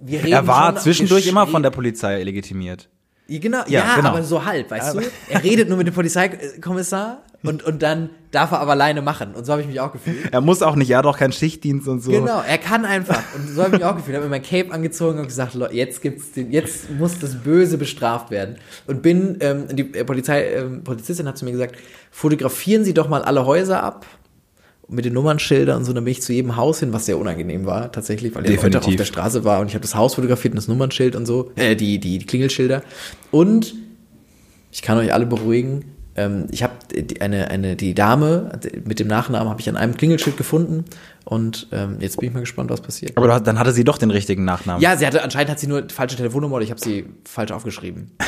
wir 0.01 0.19
reden 0.19 0.33
Er 0.33 0.45
war 0.47 0.73
schon 0.73 0.81
zwischendurch 0.81 1.25
immer 1.27 1.47
von 1.47 1.63
der 1.63 1.71
Polizei 1.71 2.21
legitimiert. 2.23 2.89
Genau, 3.27 3.59
Ja, 3.67 3.79
ja, 3.79 3.95
genau. 3.95 4.09
aber 4.09 4.23
so 4.23 4.45
halb, 4.45 4.69
weißt 4.69 4.95
du? 4.95 5.01
Er 5.29 5.43
redet 5.43 5.67
nur 5.67 5.77
mit 5.79 5.87
dem 5.87 5.95
Polizeikommissar 5.95 7.23
und, 7.47 7.63
und 7.63 7.81
dann 7.81 8.09
darf 8.31 8.51
er 8.51 8.59
aber 8.59 8.71
alleine 8.71 9.01
machen. 9.01 9.33
Und 9.33 9.45
so 9.45 9.53
habe 9.53 9.61
ich 9.61 9.67
mich 9.67 9.79
auch 9.79 9.91
gefühlt. 9.91 10.17
Er 10.31 10.41
muss 10.41 10.61
auch 10.61 10.75
nicht, 10.75 10.89
er 10.89 10.99
hat 10.99 11.05
auch 11.05 11.17
keinen 11.17 11.31
Schichtdienst 11.31 11.87
und 11.87 12.01
so. 12.01 12.11
Genau, 12.11 12.41
er 12.41 12.57
kann 12.57 12.85
einfach. 12.85 13.21
Und 13.35 13.49
so 13.49 13.63
habe 13.63 13.75
ich 13.75 13.81
mich 13.81 13.85
auch 13.85 13.95
gefühlt. 13.95 14.09
Ich 14.09 14.15
habe 14.15 14.25
mir 14.25 14.31
mein 14.31 14.43
Cape 14.43 14.71
angezogen 14.71 15.19
und 15.19 15.27
gesagt, 15.27 15.57
jetzt 15.71 16.01
gibt's 16.01 16.31
den, 16.33 16.51
jetzt 16.51 16.91
muss 16.91 17.19
das 17.19 17.35
Böse 17.35 17.77
bestraft 17.77 18.31
werden. 18.31 18.57
Und 18.87 19.01
bin, 19.01 19.37
ähm, 19.39 19.67
die 19.71 19.93
äh, 19.93 20.03
Polizei, 20.03 20.45
ähm, 20.55 20.83
Polizistin 20.83 21.27
hat 21.27 21.37
zu 21.37 21.45
mir 21.45 21.51
gesagt, 21.51 21.75
fotografieren 22.11 22.83
Sie 22.83 22.93
doch 22.93 23.07
mal 23.07 23.21
alle 23.21 23.45
Häuser 23.45 23.81
ab. 23.81 24.05
Mit 24.87 25.03
den 25.03 25.13
Nummernschildern 25.13 25.77
und 25.77 25.85
so, 25.85 25.93
dann 25.93 26.03
bin 26.03 26.11
ich 26.11 26.21
zu 26.21 26.31
jedem 26.31 26.57
Haus 26.57 26.79
hin, 26.79 26.93
was 26.93 27.07
sehr 27.07 27.17
unangenehm 27.17 27.65
war, 27.65 27.91
tatsächlich, 27.91 28.35
weil 28.35 28.43
der 28.43 28.55
Leute 28.55 28.79
auch 28.79 28.87
auf 28.87 28.95
der 28.95 29.05
Straße 29.05 29.43
war 29.43 29.59
und 29.59 29.67
ich 29.67 29.73
habe 29.73 29.81
das 29.81 29.95
Haus 29.95 30.13
fotografiert 30.13 30.51
und 30.51 30.57
das 30.57 30.67
Nummernschild 30.67 31.15
und 31.15 31.25
so, 31.25 31.49
äh, 31.55 31.75
die, 31.75 31.97
die, 31.97 32.19
die 32.19 32.25
Klingelschilder. 32.27 32.83
Und 33.31 33.73
ich 34.71 34.83
kann 34.83 34.99
euch 34.99 35.11
alle 35.11 35.25
beruhigen. 35.25 35.94
Ähm, 36.15 36.45
ich 36.51 36.63
habe 36.63 36.73
eine, 37.19 37.49
eine, 37.49 37.75
die 37.75 37.93
Dame 37.93 38.57
mit 38.85 38.99
dem 38.99 39.07
Nachnamen 39.07 39.49
habe 39.49 39.59
ich 39.61 39.67
an 39.69 39.75
einem 39.77 39.95
Klingelschild 39.97 40.37
gefunden 40.37 40.85
und 41.25 41.67
ähm, 41.71 41.97
jetzt 41.99 42.17
bin 42.19 42.29
ich 42.29 42.33
mal 42.33 42.39
gespannt, 42.39 42.69
was 42.69 42.81
passiert. 42.81 43.17
Aber 43.17 43.39
dann 43.39 43.59
hatte 43.59 43.73
sie 43.73 43.83
doch 43.83 43.97
den 43.97 44.11
richtigen 44.11 44.45
Nachnamen. 44.45 44.81
Ja, 44.81 44.95
sie 44.95 45.05
hatte 45.05 45.21
anscheinend 45.23 45.51
hat 45.51 45.59
sie 45.59 45.67
nur 45.67 45.83
falsche 45.89 46.15
Telefonnummer 46.15 46.55
oder 46.55 46.63
ich 46.63 46.71
habe 46.71 46.79
sie 46.79 47.05
falsch 47.25 47.51
aufgeschrieben. 47.51 48.11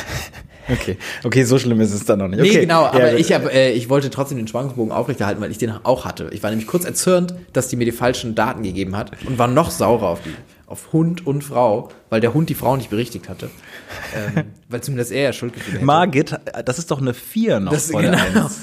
Okay. 0.70 0.98
Okay, 1.24 1.44
so 1.44 1.58
schlimm 1.58 1.80
ist 1.80 1.94
es 1.94 2.04
dann 2.04 2.18
noch 2.18 2.28
nicht. 2.28 2.40
Nee, 2.42 2.50
Okay. 2.50 2.60
genau, 2.60 2.82
Ja, 2.82 2.92
aber 2.92 3.14
ich, 3.16 3.32
hab, 3.32 3.46
äh, 3.50 3.72
ich 3.72 3.88
wollte 3.88 4.10
trotzdem 4.10 4.36
den 4.36 4.46
Spannungsbogen 4.48 4.92
aufrechterhalten, 4.92 5.40
weil 5.40 5.50
ich 5.50 5.56
den 5.56 5.70
auch 5.70 6.04
hatte. 6.04 6.28
Ich 6.32 6.42
war 6.42 6.50
nämlich 6.50 6.66
kurz 6.68 6.84
erzürnt, 6.84 7.34
dass 7.54 7.68
die 7.68 7.76
mir 7.76 7.86
die 7.86 7.92
falschen 7.92 8.34
Daten 8.34 8.62
gegeben 8.62 8.94
hat 8.94 9.12
und 9.26 9.38
war 9.38 9.48
noch 9.48 9.70
saurer 9.70 10.08
auf 10.08 10.20
die, 10.22 10.34
auf 10.68 10.92
Hund 10.92 11.26
und 11.26 11.42
Frau, 11.42 11.88
weil 12.10 12.20
der 12.20 12.34
Hund 12.34 12.48
die 12.50 12.54
Frau 12.54 12.76
nicht 12.76 12.90
berichtigt 12.90 13.28
hatte. 13.28 13.50
ähm, 14.36 14.44
weil 14.68 14.82
zumindest 14.82 15.12
er 15.12 15.22
ja 15.22 15.32
Schuldgefühle 15.32 15.78
hätte. 15.78 15.86
Margit, 15.86 16.38
das 16.64 16.78
ist 16.78 16.90
doch 16.90 17.00
eine 17.00 17.14
4 17.14 17.60
noch 17.60 17.72
Das, 17.72 17.90
vor 17.90 18.02
der 18.02 18.12
genau. 18.12 18.44
Eins. 18.44 18.60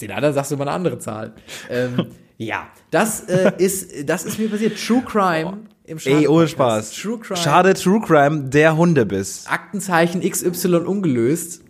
Den 0.00 0.10
anderen 0.10 0.34
sagst 0.34 0.50
du 0.50 0.56
mal 0.56 0.64
eine 0.64 0.72
andere 0.72 0.98
Zahl. 0.98 1.34
ähm, 1.70 2.06
ja, 2.38 2.66
das 2.90 3.20
äh, 3.28 3.52
ist, 3.58 4.08
das 4.08 4.24
ist 4.24 4.38
mir 4.38 4.48
passiert. 4.48 4.76
True 4.84 5.02
Crime 5.06 5.58
im 5.84 5.98
Ey, 6.04 6.26
ohne. 6.26 6.48
Spaß. 6.48 6.92
True 6.92 7.18
Crime. 7.18 7.38
Schade 7.38 7.74
True 7.74 8.00
Crime, 8.00 8.44
der 8.44 8.76
Hundebiss. 8.76 9.46
Aktenzeichen 9.46 10.22
XY 10.22 10.76
ungelöst. 10.76 11.62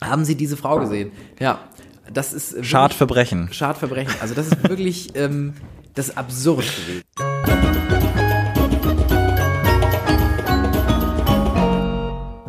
Haben 0.00 0.24
Sie 0.24 0.36
diese 0.36 0.56
Frau 0.56 0.78
gesehen? 0.78 1.10
Ja, 1.40 1.60
das 2.12 2.32
ist 2.32 2.64
Schadverbrechen. 2.64 3.52
Schadverbrechen. 3.52 4.14
Also 4.20 4.34
das 4.34 4.46
ist 4.46 4.68
wirklich 4.68 5.14
ähm, 5.16 5.54
das 5.94 6.10
ist 6.10 6.16
absurd 6.16 6.64
gewesen. 6.64 7.67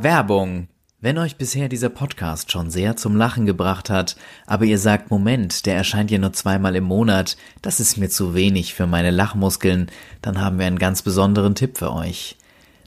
Werbung. 0.04 0.70
Wenn 1.02 1.18
euch 1.18 1.36
bisher 1.36 1.68
dieser 1.68 1.90
Podcast 1.90 2.52
schon 2.52 2.70
sehr 2.70 2.96
zum 2.96 3.18
Lachen 3.18 3.46
gebracht 3.46 3.90
hat, 3.90 4.16
aber 4.46 4.64
ihr 4.64 4.78
sagt, 4.78 5.12
Moment, 5.12 5.66
der 5.66 5.76
erscheint 5.76 6.10
ja 6.10 6.18
nur 6.18 6.32
zweimal 6.32 6.76
im 6.78 6.86
Monat, 6.86 7.36
das 7.62 7.82
ist 7.82 7.98
mir 7.98 8.10
zu 8.10 8.34
wenig 8.34 8.74
für 8.74 8.88
meine 8.88 9.12
Lachmuskeln, 9.12 9.92
dann 10.22 10.40
haben 10.40 10.58
wir 10.58 10.68
einen 10.68 10.80
ganz 10.80 11.02
besonderen 11.02 11.54
Tipp 11.54 11.78
für 11.78 11.94
euch. 11.94 12.38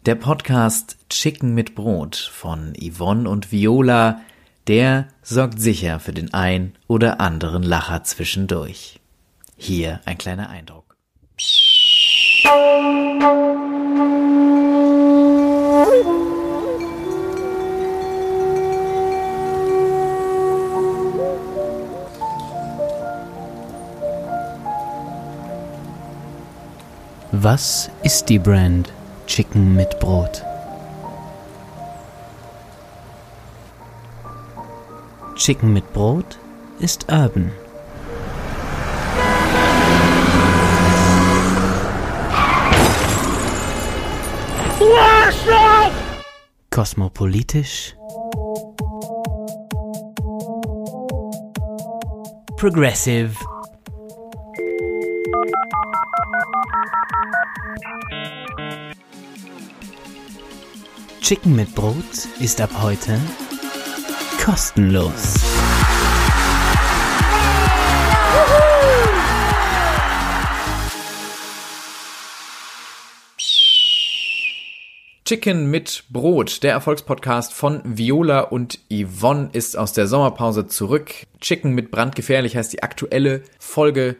Der 0.06 0.14
Podcast 0.14 0.96
Chicken 1.10 1.54
mit 1.54 1.74
Brot 1.74 2.16
von 2.16 2.72
Yvonne 2.80 3.28
und 3.28 3.52
Viola, 3.52 4.20
der 4.66 5.08
sorgt 5.22 5.60
sicher 5.60 6.00
für 6.00 6.12
den 6.12 6.32
ein 6.32 6.74
oder 6.88 7.20
anderen 7.20 7.62
Lacher 7.62 8.04
zwischendurch. 8.04 9.00
Hier 9.56 10.00
ein 10.06 10.16
kleiner 10.16 10.48
Eindruck. 10.48 10.96
Was 27.34 27.88
ist 28.02 28.28
die 28.28 28.38
Brand 28.38 28.92
Chicken 29.26 29.74
mit 29.74 29.98
Brot? 30.00 30.44
Chicken 35.36 35.72
mit 35.72 35.90
Brot 35.94 36.38
ist 36.78 37.10
urban. 37.10 37.50
Kosmopolitisch. 46.70 47.96
Progressive. 52.58 53.34
Chicken 61.22 61.54
mit 61.54 61.76
Brot 61.76 62.26
ist 62.40 62.60
ab 62.60 62.70
heute 62.82 63.16
kostenlos. 64.44 65.34
Chicken 75.24 75.70
mit 75.70 76.04
Brot, 76.10 76.64
der 76.64 76.72
Erfolgspodcast 76.72 77.52
von 77.52 77.82
Viola 77.84 78.40
und 78.40 78.80
Yvonne 78.90 79.50
ist 79.52 79.78
aus 79.78 79.92
der 79.92 80.08
Sommerpause 80.08 80.66
zurück. 80.66 81.12
Chicken 81.40 81.72
mit 81.72 81.92
brandgefährlich 81.92 82.56
heißt 82.56 82.72
die 82.72 82.82
aktuelle 82.82 83.42
Folge. 83.60 84.16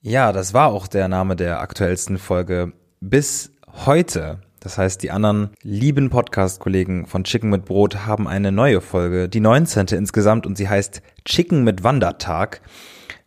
Ja, 0.00 0.32
das 0.32 0.54
war 0.54 0.72
auch 0.72 0.88
der 0.88 1.06
Name 1.06 1.36
der 1.36 1.60
aktuellsten 1.60 2.18
Folge 2.18 2.72
bis 3.00 3.52
heute. 3.86 4.40
Das 4.60 4.78
heißt, 4.78 5.02
die 5.02 5.10
anderen 5.10 5.50
lieben 5.62 6.10
Podcast-Kollegen 6.10 7.06
von 7.06 7.24
Chicken 7.24 7.50
mit 7.50 7.64
Brot 7.64 8.06
haben 8.06 8.26
eine 8.26 8.52
neue 8.52 8.80
Folge, 8.80 9.28
die 9.28 9.40
19. 9.40 9.86
insgesamt, 9.88 10.46
und 10.46 10.56
sie 10.56 10.68
heißt 10.68 11.02
Chicken 11.24 11.64
mit 11.64 11.84
Wandertag. 11.84 12.60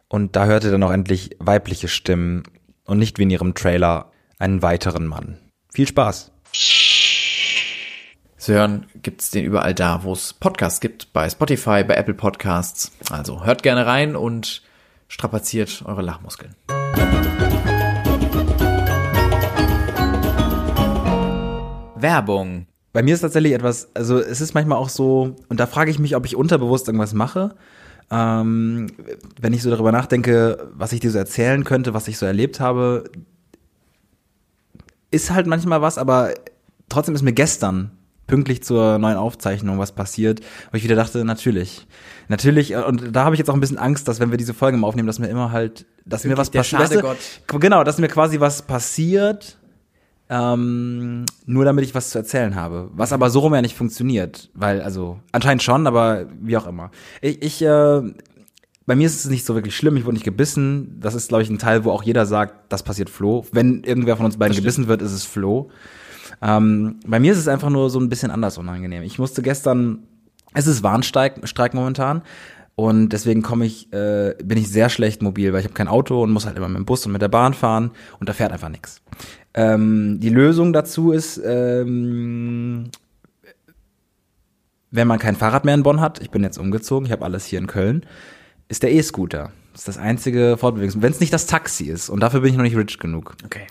Und 0.07 0.35
da 0.35 0.45
hörte 0.45 0.71
dann 0.71 0.83
auch 0.83 0.91
endlich 0.91 1.37
weibliche 1.39 1.87
Stimmen 1.87 2.43
und 2.85 2.99
nicht 2.99 3.17
wie 3.17 3.23
in 3.23 3.29
ihrem 3.29 3.53
Trailer 3.53 4.11
einen 4.39 4.61
weiteren 4.61 5.07
Mann. 5.07 5.37
Viel 5.73 5.87
Spaß. 5.87 6.31
Zu 8.37 8.53
hören 8.53 8.87
gibt's 9.01 9.29
den 9.29 9.45
überall 9.45 9.75
da, 9.75 10.03
wo 10.03 10.13
es 10.13 10.33
Podcasts 10.33 10.81
gibt, 10.81 11.13
bei 11.13 11.29
Spotify, 11.29 11.83
bei 11.83 11.93
Apple 11.93 12.15
Podcasts. 12.15 12.91
Also 13.11 13.45
hört 13.45 13.61
gerne 13.61 13.85
rein 13.85 14.15
und 14.15 14.63
strapaziert 15.07 15.83
eure 15.85 16.01
Lachmuskeln. 16.01 16.55
Werbung. 22.01 22.67
Bei 22.93 23.03
mir 23.03 23.13
ist 23.13 23.21
tatsächlich 23.21 23.53
etwas, 23.53 23.89
also 23.93 24.19
es 24.19 24.41
ist 24.41 24.53
manchmal 24.53 24.77
auch 24.77 24.89
so, 24.89 25.35
und 25.47 25.59
da 25.59 25.65
frage 25.65 25.91
ich 25.91 25.99
mich, 25.99 26.15
ob 26.15 26.25
ich 26.25 26.35
unterbewusst 26.35 26.87
irgendwas 26.87 27.13
mache. 27.13 27.55
Ähm, 28.09 28.87
wenn 29.39 29.53
ich 29.53 29.61
so 29.63 29.69
darüber 29.69 29.93
nachdenke, 29.93 30.69
was 30.73 30.91
ich 30.91 30.99
dir 30.99 31.11
so 31.11 31.17
erzählen 31.17 31.63
könnte, 31.63 31.93
was 31.93 32.09
ich 32.09 32.17
so 32.17 32.25
erlebt 32.25 32.59
habe, 32.59 33.05
ist 35.11 35.31
halt 35.31 35.47
manchmal 35.47 35.81
was, 35.81 35.97
aber 35.97 36.33
trotzdem 36.89 37.15
ist 37.15 37.21
mir 37.21 37.33
gestern 37.33 37.91
pünktlich 38.27 38.63
zur 38.63 38.97
neuen 38.97 39.17
Aufzeichnung 39.17 39.77
was 39.77 39.91
passiert, 39.91 40.39
wo 40.71 40.77
ich 40.77 40.83
wieder 40.83 40.95
dachte, 40.95 41.25
natürlich. 41.25 41.85
Natürlich, 42.29 42.71
äh, 42.71 42.77
und 42.77 43.13
da 43.13 43.25
habe 43.25 43.35
ich 43.35 43.39
jetzt 43.39 43.49
auch 43.49 43.53
ein 43.53 43.59
bisschen 43.59 43.77
Angst, 43.77 44.07
dass 44.07 44.19
wenn 44.21 44.31
wir 44.31 44.37
diese 44.37 44.53
Folge 44.53 44.77
mal 44.77 44.87
aufnehmen, 44.87 45.07
dass 45.07 45.19
mir 45.19 45.27
immer 45.27 45.51
halt, 45.51 45.85
dass 46.05 46.23
mir 46.23 46.37
was 46.37 46.49
passiert. 46.49 46.79
Genau, 47.47 47.83
dass 47.83 47.97
mir 47.97 48.07
quasi 48.07 48.39
was 48.39 48.61
passiert, 48.61 49.57
ähm, 50.31 51.25
nur 51.45 51.65
damit 51.65 51.83
ich 51.83 51.93
was 51.93 52.09
zu 52.09 52.17
erzählen 52.17 52.55
habe. 52.55 52.89
Was 52.93 53.11
aber 53.11 53.29
so 53.29 53.41
rum 53.41 53.53
ja 53.53 53.61
nicht 53.61 53.75
funktioniert, 53.75 54.49
weil, 54.53 54.81
also, 54.81 55.19
anscheinend 55.33 55.61
schon, 55.61 55.85
aber 55.85 56.25
wie 56.39 56.55
auch 56.55 56.65
immer. 56.65 56.89
Ich, 57.21 57.41
ich 57.43 57.61
äh, 57.61 58.01
bei 58.85 58.95
mir 58.95 59.05
ist 59.05 59.23
es 59.23 59.29
nicht 59.29 59.45
so 59.45 59.55
wirklich 59.55 59.75
schlimm, 59.75 59.97
ich 59.97 60.05
wurde 60.05 60.15
nicht 60.15 60.23
gebissen. 60.23 60.97
Das 60.99 61.15
ist, 61.15 61.27
glaube 61.27 61.43
ich, 61.43 61.49
ein 61.49 61.59
Teil, 61.59 61.83
wo 61.83 61.91
auch 61.91 62.03
jeder 62.03 62.25
sagt, 62.25 62.71
das 62.71 62.81
passiert 62.81 63.09
Flo. 63.09 63.45
Wenn 63.51 63.83
irgendwer 63.83 64.17
von 64.17 64.25
uns 64.25 64.37
beiden 64.37 64.55
gebissen 64.55 64.87
wird, 64.87 65.01
ist 65.01 65.11
es 65.11 65.25
Flo. 65.25 65.69
Ähm, 66.41 66.99
bei 67.05 67.19
mir 67.19 67.33
ist 67.33 67.37
es 67.37 67.47
einfach 67.47 67.69
nur 67.69 67.89
so 67.89 67.99
ein 67.99 68.09
bisschen 68.09 68.31
anders 68.31 68.57
unangenehm. 68.57 69.03
Ich 69.03 69.19
musste 69.19 69.41
gestern, 69.41 69.99
es 70.53 70.65
ist 70.65 70.81
Warnstreik 70.81 71.47
Streik 71.47 71.73
momentan. 71.73 72.23
Und 72.75 73.09
deswegen 73.09 73.41
komme 73.41 73.65
ich, 73.65 73.91
äh, 73.93 74.33
bin 74.43 74.57
ich 74.57 74.69
sehr 74.69 74.89
schlecht 74.89 75.21
mobil, 75.21 75.53
weil 75.53 75.59
ich 75.59 75.65
habe 75.65 75.73
kein 75.73 75.87
Auto 75.89 76.23
und 76.23 76.31
muss 76.31 76.45
halt 76.45 76.57
immer 76.57 76.69
mit 76.69 76.77
dem 76.77 76.85
Bus 76.85 77.05
und 77.05 77.11
mit 77.11 77.21
der 77.21 77.27
Bahn 77.27 77.53
fahren 77.53 77.91
und 78.19 78.27
da 78.27 78.33
fährt 78.33 78.51
einfach 78.51 78.69
nichts. 78.69 79.01
Ähm, 79.53 80.19
die 80.19 80.29
Lösung 80.29 80.73
dazu 80.73 81.11
ist, 81.11 81.41
ähm, 81.43 82.89
wenn 84.91 85.07
man 85.07 85.19
kein 85.19 85.35
Fahrrad 85.35 85.65
mehr 85.65 85.73
in 85.73 85.83
Bonn 85.83 86.01
hat, 86.01 86.21
ich 86.21 86.31
bin 86.31 86.43
jetzt 86.43 86.57
umgezogen, 86.57 87.05
ich 87.05 87.11
habe 87.11 87.25
alles 87.25 87.45
hier 87.45 87.59
in 87.59 87.67
Köln, 87.67 88.05
ist 88.67 88.83
der 88.83 88.93
E-Scooter. 88.93 89.51
Das 89.71 89.81
ist 89.81 89.87
das 89.87 89.97
einzige 89.97 90.57
Fortbewegungs. 90.57 91.01
Wenn 91.01 91.11
es 91.11 91.21
nicht 91.21 91.33
das 91.33 91.45
Taxi 91.45 91.85
ist, 91.85 92.09
und 92.09 92.19
dafür 92.19 92.41
bin 92.41 92.51
ich 92.51 92.57
noch 92.57 92.63
nicht 92.63 92.75
rich 92.75 92.97
genug. 92.97 93.35
Okay. 93.45 93.67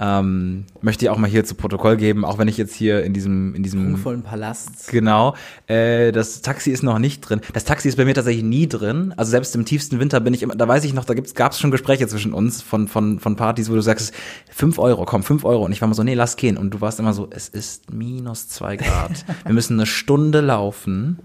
Ähm, 0.00 0.64
möchte 0.80 1.04
ich 1.04 1.10
auch 1.10 1.18
mal 1.18 1.28
hier 1.28 1.44
zu 1.44 1.56
Protokoll 1.56 1.96
geben, 1.96 2.24
auch 2.24 2.38
wenn 2.38 2.46
ich 2.46 2.56
jetzt 2.56 2.74
hier 2.74 3.02
in 3.02 3.12
diesem, 3.12 3.54
in 3.56 3.64
diesem 3.64 3.82
Prunkvollen 3.82 4.22
Palast. 4.22 4.88
Genau. 4.90 5.34
Äh, 5.66 6.12
das 6.12 6.40
Taxi 6.40 6.70
ist 6.70 6.84
noch 6.84 7.00
nicht 7.00 7.20
drin. 7.20 7.40
Das 7.52 7.64
Taxi 7.64 7.88
ist 7.88 7.96
bei 7.96 8.04
mir 8.04 8.14
tatsächlich 8.14 8.44
nie 8.44 8.68
drin. 8.68 9.12
Also 9.16 9.30
selbst 9.30 9.56
im 9.56 9.64
tiefsten 9.64 9.98
Winter 9.98 10.20
bin 10.20 10.34
ich 10.34 10.42
immer, 10.44 10.54
da 10.54 10.68
weiß 10.68 10.84
ich 10.84 10.94
noch, 10.94 11.04
da 11.04 11.14
gibt's, 11.14 11.34
gab's 11.34 11.58
schon 11.58 11.72
Gespräche 11.72 12.06
zwischen 12.06 12.32
uns 12.32 12.62
von, 12.62 12.86
von, 12.86 13.18
von 13.18 13.34
Partys, 13.34 13.68
wo 13.70 13.74
du 13.74 13.80
sagst, 13.80 14.12
fünf 14.50 14.78
Euro, 14.78 15.04
komm, 15.04 15.24
fünf 15.24 15.44
Euro. 15.44 15.64
Und 15.64 15.72
ich 15.72 15.80
war 15.80 15.86
immer 15.86 15.96
so, 15.96 16.04
nee, 16.04 16.14
lass 16.14 16.36
gehen. 16.36 16.56
Und 16.56 16.70
du 16.74 16.80
warst 16.80 17.00
immer 17.00 17.12
so, 17.12 17.26
es 17.30 17.48
ist 17.48 17.92
minus 17.92 18.48
zwei 18.48 18.76
Grad. 18.76 19.24
Wir 19.44 19.52
müssen 19.54 19.74
eine 19.74 19.86
Stunde 19.86 20.40
laufen. 20.40 21.18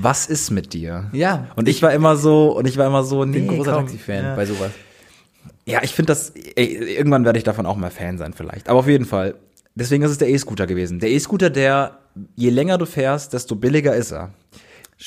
Was 0.00 0.26
ist 0.26 0.50
mit 0.50 0.72
dir? 0.72 1.10
Ja. 1.12 1.48
Und 1.56 1.68
ich 1.68 1.82
war 1.82 1.92
immer 1.92 2.16
so, 2.16 2.56
und 2.56 2.66
ich 2.66 2.78
war 2.78 2.86
immer 2.86 3.04
so, 3.04 3.26
nee, 3.26 3.40
Ich 3.40 3.46
bin 3.46 3.56
großer. 3.58 3.72
Taxi-Fan 3.72 4.24
Ja. 4.24 4.34
bei 4.34 4.46
sowas. 4.46 4.70
Ja, 5.66 5.82
ich 5.82 5.94
finde 5.94 6.08
das, 6.12 6.30
ey, 6.56 6.94
irgendwann 6.96 7.24
werde 7.24 7.38
ich 7.38 7.44
davon 7.44 7.66
auch 7.66 7.76
mal 7.76 7.90
Fan 7.90 8.18
sein 8.18 8.34
vielleicht. 8.34 8.68
Aber 8.68 8.80
auf 8.80 8.88
jeden 8.88 9.06
Fall. 9.06 9.36
Deswegen 9.74 10.04
ist 10.04 10.10
es 10.10 10.18
der 10.18 10.28
E-Scooter 10.28 10.66
gewesen. 10.66 11.00
Der 11.00 11.10
E-Scooter, 11.10 11.50
der, 11.50 11.98
je 12.36 12.50
länger 12.50 12.78
du 12.78 12.86
fährst, 12.86 13.32
desto 13.32 13.56
billiger 13.56 13.94
ist 13.94 14.12
er. 14.12 14.32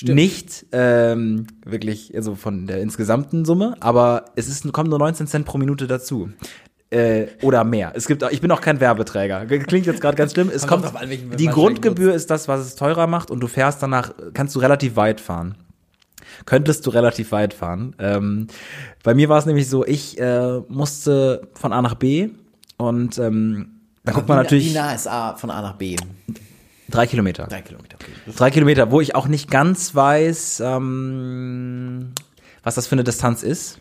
Nicht 0.03 0.65
ähm, 0.73 1.47
wirklich, 1.65 2.13
also 2.15 2.35
von 2.35 2.67
der 2.67 2.81
insgesamten 2.81 3.45
Summe, 3.45 3.75
aber 3.79 4.25
es 4.35 4.49
ist, 4.49 4.69
kommen 4.73 4.89
nur 4.89 4.99
19 4.99 5.27
Cent 5.27 5.45
pro 5.45 5.57
Minute 5.57 5.87
dazu. 5.87 6.29
Äh, 6.89 7.27
oder 7.41 7.63
mehr. 7.63 7.93
Es 7.95 8.07
gibt, 8.07 8.23
auch- 8.23 8.31
ich 8.31 8.41
bin 8.41 8.51
auch 8.51 8.61
kein 8.61 8.79
Werbeträger. 8.79 9.45
Klingt 9.45 9.85
jetzt 9.85 10.01
gerade 10.01 10.17
ganz 10.17 10.33
schlimm. 10.33 10.49
Es 10.53 10.67
Kommt 10.67 10.83
kommt, 10.85 10.95
an, 10.97 11.09
die 11.37 11.47
Grundgebühr 11.47 12.13
ist 12.13 12.29
das, 12.29 12.47
was 12.47 12.61
es 12.61 12.75
teurer 12.75 13.07
macht 13.07 13.31
und 13.31 13.39
du 13.39 13.47
fährst 13.47 13.81
danach, 13.81 14.13
kannst 14.33 14.55
du 14.55 14.59
relativ 14.59 14.95
weit 14.95 15.21
fahren 15.21 15.55
könntest 16.45 16.85
du 16.85 16.89
relativ 16.91 17.31
weit 17.31 17.53
fahren. 17.53 17.95
Ähm, 17.99 18.47
bei 19.03 19.13
mir 19.13 19.29
war 19.29 19.39
es 19.39 19.45
nämlich 19.45 19.69
so, 19.69 19.85
ich 19.85 20.19
äh, 20.19 20.59
musste 20.67 21.47
von 21.53 21.73
A 21.73 21.81
nach 21.81 21.95
B 21.95 22.29
und 22.77 23.17
ähm, 23.17 23.69
da 24.03 24.11
guckt 24.13 24.27
man 24.27 24.37
Wie- 24.37 24.43
natürlich 24.43 24.69
Wie 24.69 24.73
nah 24.77 24.93
ist 24.93 25.07
A 25.07 25.35
von 25.35 25.49
A 25.51 25.61
nach 25.61 25.73
B? 25.75 25.95
drei 26.89 27.05
Kilometer. 27.07 27.47
Drei 27.47 27.61
Kilometer. 27.61 27.97
Okay. 28.01 28.33
Drei 28.35 28.51
Kilometer, 28.51 28.91
wo 28.91 29.01
ich 29.01 29.13
auch 29.15 29.27
nicht 29.27 29.49
ganz 29.51 29.93
weiß, 29.93 30.61
ähm, 30.65 32.13
was 32.63 32.75
das 32.75 32.87
für 32.87 32.93
eine 32.95 33.03
Distanz 33.03 33.43
ist. 33.43 33.79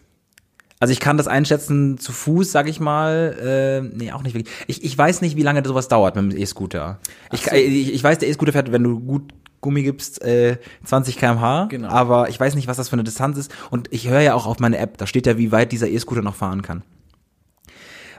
Also 0.78 0.92
ich 0.92 1.00
kann 1.00 1.16
das 1.16 1.26
einschätzen 1.26 1.98
zu 1.98 2.12
Fuß, 2.12 2.52
sag 2.52 2.68
ich 2.68 2.80
mal. 2.80 3.36
Äh, 3.40 3.96
nee, 3.96 4.12
auch 4.12 4.22
nicht 4.22 4.34
wirklich. 4.34 4.54
Ich, 4.66 4.84
ich 4.84 4.96
weiß 4.96 5.22
nicht, 5.22 5.36
wie 5.36 5.42
lange 5.42 5.62
sowas 5.64 5.88
dauert 5.88 6.16
mit 6.16 6.32
dem 6.32 6.38
E-Scooter. 6.38 6.98
Ich, 7.32 7.46
ich, 7.46 7.94
ich 7.94 8.04
weiß, 8.04 8.18
der 8.18 8.28
E-Scooter 8.28 8.52
fährt, 8.52 8.72
wenn 8.72 8.82
du 8.82 9.00
gut 9.00 9.32
Gummi 9.62 9.82
gibst, 9.82 10.22
äh, 10.22 10.58
20 10.84 11.16
km/h. 11.16 11.66
Genau. 11.66 11.88
Aber 11.88 12.28
ich 12.28 12.38
weiß 12.38 12.54
nicht, 12.54 12.68
was 12.68 12.76
das 12.76 12.90
für 12.90 12.94
eine 12.94 13.04
Distanz 13.04 13.38
ist. 13.38 13.50
Und 13.70 13.88
ich 13.90 14.08
höre 14.08 14.20
ja 14.20 14.34
auch 14.34 14.46
auf 14.46 14.58
meine 14.58 14.76
App, 14.76 14.98
da 14.98 15.06
steht 15.06 15.26
ja, 15.26 15.38
wie 15.38 15.50
weit 15.50 15.72
dieser 15.72 15.88
E-Scooter 15.88 16.22
noch 16.22 16.34
fahren 16.34 16.62
kann. 16.62 16.82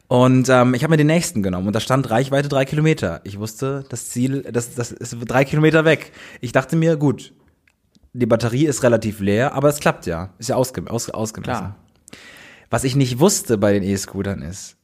Und 0.07 0.49
ähm, 0.49 0.73
ich 0.73 0.83
habe 0.83 0.91
mir 0.91 0.97
den 0.97 1.07
nächsten 1.07 1.43
genommen 1.43 1.67
und 1.67 1.73
da 1.73 1.81
stand 1.81 2.09
Reichweite 2.09 2.47
drei 2.47 2.65
Kilometer. 2.65 3.19
Ich 3.25 3.39
wusste, 3.39 3.83
das 3.89 4.09
Ziel, 4.09 4.41
das, 4.51 4.73
das 4.73 4.91
ist 4.91 5.17
drei 5.25 5.43
Kilometer 5.43 5.85
weg. 5.85 6.13
Ich 6.39 6.53
dachte 6.53 6.77
mir, 6.77 6.95
gut, 6.95 7.33
die 8.13 8.25
Batterie 8.25 8.65
ist 8.65 8.83
relativ 8.83 9.19
leer, 9.19 9.53
aber 9.53 9.67
es 9.67 9.79
klappt 9.79 10.05
ja. 10.05 10.29
Ist 10.39 10.47
ja 10.47 10.55
ausge, 10.55 10.89
aus, 10.89 11.09
ausgemessen. 11.09 11.57
Klar. 11.57 11.75
Was 12.69 12.83
ich 12.83 12.95
nicht 12.95 13.19
wusste 13.19 13.57
bei 13.57 13.73
den 13.73 13.83
E-Scootern 13.83 14.41
ist, 14.41 14.77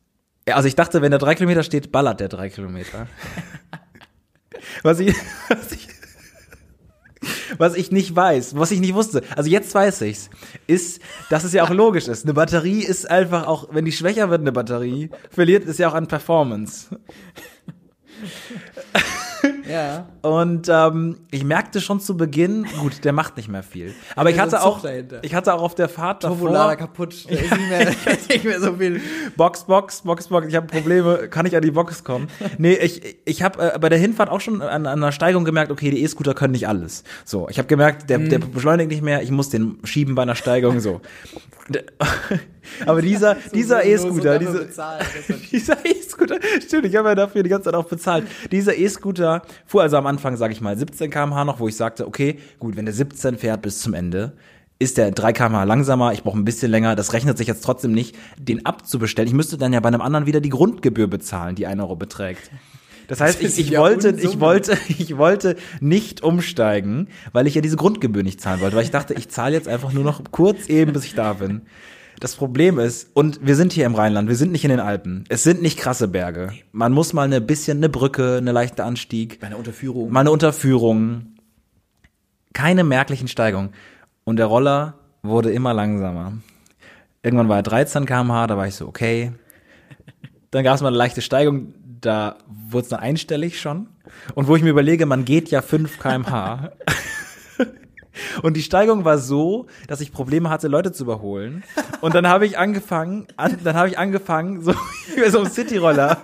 also 0.46 0.68
ich 0.68 0.76
dachte, 0.76 1.02
wenn 1.02 1.12
der 1.12 1.20
drei 1.20 1.36
Kilometer 1.36 1.64
steht, 1.64 1.92
ballert 1.92 2.20
der 2.20 2.28
drei 2.28 2.50
Kilometer. 2.50 3.08
was 4.84 5.00
ich, 5.00 5.16
was 5.48 5.72
ich, 5.72 5.88
was 7.58 7.76
ich 7.76 7.92
nicht 7.92 8.16
weiß, 8.16 8.58
was 8.58 8.72
ich 8.72 8.80
nicht 8.80 8.94
wusste, 8.94 9.24
also 9.36 9.50
jetzt 9.50 9.74
weiß 9.74 10.02
ich's, 10.02 10.30
ist, 10.68 11.02
dass 11.30 11.44
es 11.44 11.54
ja 11.54 11.64
auch 11.64 11.70
logisch 11.74 12.08
ist. 12.08 12.26
Eine 12.26 12.34
Batterie 12.34 12.84
ist 12.84 13.10
einfach 13.10 13.48
auch, 13.48 13.70
wenn 13.72 13.86
die 13.86 13.92
schwächer 13.92 14.30
wird, 14.30 14.42
eine 14.42 14.52
Batterie, 14.52 15.10
verliert 15.30 15.66
es 15.66 15.78
ja 15.78 15.90
auch 15.90 15.94
an 15.94 16.08
Performance. 16.08 16.88
Ja. 19.70 20.08
Und 20.22 20.68
ähm, 20.70 21.18
ich 21.32 21.44
merkte 21.44 21.82
schon 21.82 22.00
zu 22.00 22.18
Beginn, 22.18 22.66
gut, 22.80 23.04
der 23.04 23.14
macht 23.14 23.38
nicht 23.38 23.50
mehr 23.50 23.64
viel. 23.64 23.94
Aber 24.16 24.30
ich 24.30 24.40
hatte 24.40 24.62
auch, 24.62 24.84
ich 25.22 25.36
hatte 25.36 25.54
auch 25.54 25.62
auf 25.62 25.76
der 25.76 25.90
Fahrt 25.90 26.24
Turbolader 26.24 26.76
davor, 26.76 26.88
kaputt. 26.88 27.26
Da 27.30 27.36
ist 27.36 27.52
nicht 27.52 27.70
mehr, 27.70 27.88
ist 28.14 28.30
nicht 28.30 28.46
mehr 28.46 28.60
so 28.60 28.74
viel. 28.76 29.02
Box, 29.36 29.66
Box, 29.66 30.02
Box, 30.02 30.28
Box, 30.28 30.48
ich 30.48 30.56
habe 30.56 30.68
Probleme, 30.68 31.28
kann 31.30 31.46
ich 31.46 31.56
an 31.56 31.62
die 31.62 31.72
Box 31.72 32.04
kommen? 32.04 32.28
Nee, 32.58 32.74
ich, 32.74 33.18
ich 33.26 33.44
habe 33.44 33.74
äh, 33.74 33.80
bei 33.80 33.90
der 33.90 34.00
Hinfahrt 34.00 34.30
auch 34.30 34.42
schon 34.42 34.62
an, 34.62 34.86
an 34.86 35.04
einer 35.04 35.12
Steigung 35.12 35.46
gemerkt, 35.46 35.72
okay, 35.72 35.90
die 35.92 36.04
E-Scooter 36.04 36.34
können 36.34 36.54
nicht 36.54 36.68
alles. 36.68 37.04
So, 37.26 37.48
ich 37.50 37.58
habe 37.58 37.68
gemerkt, 37.68 38.10
der, 38.10 38.20
der 38.20 38.40
beschleunigt 38.40 38.90
nicht 38.90 39.02
mehr, 39.02 39.22
ich 39.22 39.32
muss 39.32 39.50
den 39.50 39.80
schieben 39.84 40.16
bei 40.16 40.22
einer 40.24 40.36
Steigung, 40.36 40.80
so. 40.80 41.02
Aber 42.86 43.02
dieser, 43.02 43.36
dieser 43.54 43.86
E-Scooter, 43.86 44.40
diese, 44.40 44.70
dieser 45.52 45.86
E-Scooter, 45.86 46.40
stimmt, 46.66 46.86
ich 46.86 46.96
habe 46.96 47.10
ja 47.10 47.16
dafür 47.16 47.44
die 47.44 47.50
ganze 47.50 47.66
Zeit 47.66 47.76
auch 47.76 47.86
bezahlt. 47.86 48.26
Dieser 48.52 48.78
E-Scooter 48.78 49.42
fuhr 49.66 49.82
also 49.82 49.98
am 49.98 50.08
Anfang, 50.08 50.38
sage 50.38 50.54
ich 50.54 50.62
mal, 50.62 50.78
17 50.78 51.10
km/h 51.10 51.46
noch, 51.46 51.60
wo 51.60 51.68
ich 51.68 51.76
sagte, 51.76 52.08
okay, 52.08 52.40
gut, 52.60 52.76
wenn 52.76 52.86
der 52.86 52.94
17 52.94 53.38
fährt 53.38 53.62
bis 53.62 53.80
zum 53.80 53.94
Ende, 53.94 54.34
ist 54.80 54.98
der 54.98 55.12
3 55.12 55.34
km/h 55.34 55.64
langsamer, 55.64 56.14
ich 56.14 56.24
brauche 56.24 56.38
ein 56.38 56.46
bisschen 56.46 56.72
länger, 56.72 56.96
das 56.96 57.14
rechnet 57.14 57.38
sich 57.38 57.48
jetzt 57.48 57.64
trotzdem 57.64 57.94
nicht, 57.94 58.16
den 58.38 58.66
abzubestellen. 58.66 59.28
Ich 59.28 59.34
müsste 59.34 59.58
dann 59.58 59.74
ja 59.74 59.80
bei 59.80 59.88
einem 59.88 60.02
anderen 60.02 60.26
wieder 60.26 60.42
die 60.42 60.50
Grundgebühr 60.50 61.08
bezahlen, 61.08 61.56
die 61.56 61.68
1 61.68 61.82
Euro 61.82 61.96
beträgt. 61.96 62.52
Das 63.08 63.20
heißt, 63.20 63.42
ich, 63.42 63.60
ich 63.60 63.78
wollte, 63.78 64.10
ich 64.10 64.40
wollte, 64.40 64.78
ich 64.88 65.18
wollte 65.18 65.56
nicht 65.80 66.24
umsteigen, 66.24 67.08
weil 67.32 67.48
ich 67.48 67.56
ja 67.56 67.62
diese 67.62 67.76
Grundgebühr 67.76 68.24
nicht 68.24 68.42
zahlen 68.42 68.62
wollte, 68.62 68.76
weil 68.76 68.84
ich 68.84 68.92
dachte, 68.92 69.14
ich 69.14 69.30
zahle 69.30 69.56
jetzt 69.56 69.68
einfach 69.68 69.92
nur 69.92 70.04
noch 70.04 70.22
kurz 70.32 70.68
eben, 70.68 70.94
bis 70.94 71.06
ich 71.06 71.16
da 71.16 71.34
bin. 71.34 71.62
Das 72.20 72.36
Problem 72.36 72.80
ist, 72.80 73.10
und 73.16 73.46
wir 73.46 73.56
sind 73.56 73.74
hier 73.74 73.86
im 73.86 73.96
Rheinland, 73.96 74.30
wir 74.30 74.36
sind 74.36 74.52
nicht 74.52 74.64
in 74.64 74.70
den 74.70 74.80
Alpen. 74.80 75.24
Es 75.30 75.44
sind 75.44 75.62
nicht 75.62 75.78
krasse 75.78 76.08
Berge. 76.08 76.52
Man 76.72 76.92
muss 76.94 77.12
mal 77.14 77.24
eine 77.24 77.42
bisschen 77.42 77.78
eine 77.80 77.90
Brücke, 77.90 78.38
eine 78.38 78.52
leichte 78.52 78.84
Anstieg, 78.84 79.40
Bei 79.40 79.48
einer 79.48 79.58
Unterführung. 79.58 80.12
mal 80.12 80.22
eine 80.22 80.32
Unterführung. 80.32 81.34
Keine 82.54 82.84
merklichen 82.84 83.28
Steigungen. 83.28 83.72
Und 84.24 84.38
der 84.38 84.46
Roller 84.46 84.94
wurde 85.24 85.52
immer 85.52 85.74
langsamer. 85.74 86.34
Irgendwann 87.24 87.50
war 87.50 87.58
er 87.58 87.64
13 87.64 88.06
km/h, 88.06 88.48
da 88.48 88.58
war 88.58 88.68
ich 88.68 88.76
so, 88.76 88.88
okay. 88.88 89.32
Dann 90.52 90.64
gab 90.64 90.76
es 90.76 90.82
mal 90.82 90.90
eine 90.90 90.98
leichte 90.98 91.22
Steigung, 91.22 91.74
da 92.00 92.38
wurde 92.48 92.84
es 92.84 92.90
dann 92.90 93.00
einstellig 93.00 93.60
schon. 93.60 93.88
Und 94.36 94.48
wo 94.48 94.56
ich 94.56 94.62
mir 94.62 94.70
überlege, 94.70 95.06
man 95.06 95.26
geht 95.26 95.50
ja 95.50 95.62
5 95.62 96.00
km/h. 96.00 96.72
Und 98.42 98.56
die 98.58 98.64
Steigung 98.64 99.06
war 99.06 99.18
so, 99.18 99.68
dass 99.88 100.02
ich 100.02 100.12
Probleme 100.12 100.50
hatte, 100.50 100.68
Leute 100.68 100.92
zu 100.92 101.04
überholen. 101.04 101.64
Und 102.02 102.16
dann 102.16 102.28
habe 102.28 102.46
ich 102.46 102.58
angefangen, 102.58 103.28
an, 103.38 103.58
dann 103.64 103.76
habe 103.76 103.90
ich 103.90 103.98
angefangen, 103.98 104.62
so 104.62 104.74
wie 105.16 105.30
so 105.30 105.40
ein 105.40 105.50
Cityroller 105.50 106.18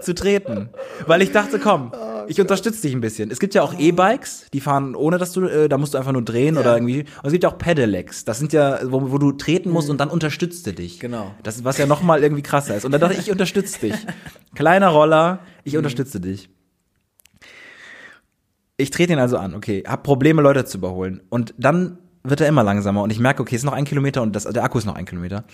zu 0.00 0.14
treten. 0.14 0.70
Weil 1.06 1.22
ich 1.22 1.32
dachte, 1.32 1.58
komm, 1.58 1.92
ich 2.28 2.40
unterstütze 2.40 2.82
dich 2.82 2.94
ein 2.94 3.00
bisschen. 3.00 3.30
Es 3.30 3.40
gibt 3.40 3.54
ja 3.54 3.62
auch 3.62 3.78
E-Bikes, 3.78 4.46
die 4.52 4.60
fahren 4.60 4.94
ohne, 4.94 5.18
dass 5.18 5.32
du, 5.32 5.46
äh, 5.46 5.68
da 5.68 5.78
musst 5.78 5.94
du 5.94 5.98
einfach 5.98 6.12
nur 6.12 6.22
drehen 6.22 6.56
oder 6.56 6.74
irgendwie. 6.74 7.00
Und 7.00 7.24
es 7.24 7.32
gibt 7.32 7.44
ja 7.44 7.50
auch 7.50 7.58
Pedelecs. 7.58 8.24
Das 8.24 8.38
sind 8.38 8.52
ja, 8.52 8.80
wo, 8.84 9.10
wo 9.10 9.18
du 9.18 9.32
treten 9.32 9.70
musst 9.70 9.90
und 9.90 9.98
dann 9.98 10.10
unterstützt 10.10 10.66
du 10.66 10.72
dich. 10.72 11.00
Genau. 11.00 11.32
Das 11.42 11.56
ist, 11.56 11.64
was 11.64 11.78
ja 11.78 11.86
nochmal 11.86 12.22
irgendwie 12.22 12.42
krasser 12.42 12.76
ist. 12.76 12.84
Und 12.84 12.92
dann 12.92 13.00
dachte 13.00 13.14
ich, 13.14 13.20
ich 13.20 13.30
unterstütze 13.30 13.80
dich. 13.80 13.94
Kleiner 14.54 14.88
Roller, 14.88 15.40
ich 15.64 15.76
unterstütze 15.76 16.20
dich. 16.20 16.48
Ich 18.76 18.90
trete 18.90 19.12
ihn 19.12 19.18
also 19.18 19.36
an, 19.38 19.54
okay, 19.54 19.84
hab 19.86 20.02
Probleme, 20.02 20.42
Leute 20.42 20.64
zu 20.64 20.78
überholen. 20.78 21.22
Und 21.28 21.54
dann 21.58 21.98
wird 22.24 22.40
er 22.40 22.48
immer 22.48 22.64
langsamer 22.64 23.02
und 23.02 23.10
ich 23.10 23.20
merke, 23.20 23.42
okay, 23.42 23.54
es 23.54 23.60
ist 23.60 23.66
noch 23.66 23.72
ein 23.72 23.84
Kilometer 23.84 24.22
und 24.22 24.34
das, 24.34 24.44
der 24.44 24.64
Akku 24.64 24.78
ist 24.78 24.86
noch 24.86 24.96
ein 24.96 25.04
Kilometer. 25.04 25.44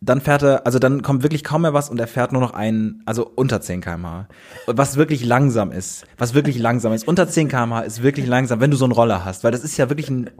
Dann 0.00 0.20
fährt 0.20 0.42
er, 0.42 0.66
also 0.66 0.78
dann 0.78 1.00
kommt 1.00 1.22
wirklich 1.22 1.44
kaum 1.44 1.62
mehr 1.62 1.72
was 1.72 1.88
und 1.88 1.98
er 1.98 2.06
fährt 2.06 2.32
nur 2.32 2.42
noch 2.42 2.52
ein, 2.52 3.02
also 3.06 3.30
unter 3.34 3.62
10 3.62 3.80
km/h. 3.80 4.28
Was 4.66 4.96
wirklich 4.96 5.24
langsam 5.24 5.72
ist, 5.72 6.04
was 6.18 6.34
wirklich 6.34 6.58
langsam 6.58 6.92
ist. 6.92 7.08
Unter 7.08 7.26
10 7.26 7.48
km/h 7.48 7.80
ist 7.80 8.02
wirklich 8.02 8.26
langsam, 8.26 8.60
wenn 8.60 8.70
du 8.70 8.76
so 8.76 8.84
einen 8.84 8.92
Roller 8.92 9.24
hast, 9.24 9.44
weil 9.44 9.52
das 9.52 9.64
ist 9.64 9.78
ja 9.78 9.88
wirklich 9.88 10.10
ein. 10.10 10.30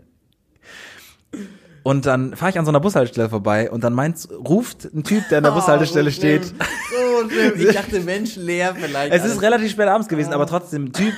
Und 1.85 2.05
dann 2.05 2.37
fahre 2.37 2.51
ich 2.51 2.59
an 2.59 2.67
so 2.67 2.71
einer 2.71 2.81
Bushaltestelle 2.81 3.31
vorbei 3.31 3.71
und 3.71 3.85
dann 3.85 3.95
meint, 3.95 4.29
ruft 4.31 4.93
ein 4.93 5.05
Typ, 5.05 5.27
der 5.31 5.39
an 5.39 5.45
der 5.45 5.53
Bushaltestelle 5.53 6.11
steht, 6.11 6.45
so 6.45 7.31
schlimm. 7.31 7.53
Ich 7.57 7.75
dachte 7.75 8.01
menschenleer 8.01 8.75
vielleicht. 8.75 9.15
Es 9.15 9.25
ist 9.25 9.41
relativ 9.41 9.71
spät 9.71 9.89
abends 9.89 10.09
gewesen, 10.09 10.35
aber 10.35 10.47
trotzdem, 10.47 10.93
Typ 10.93 11.15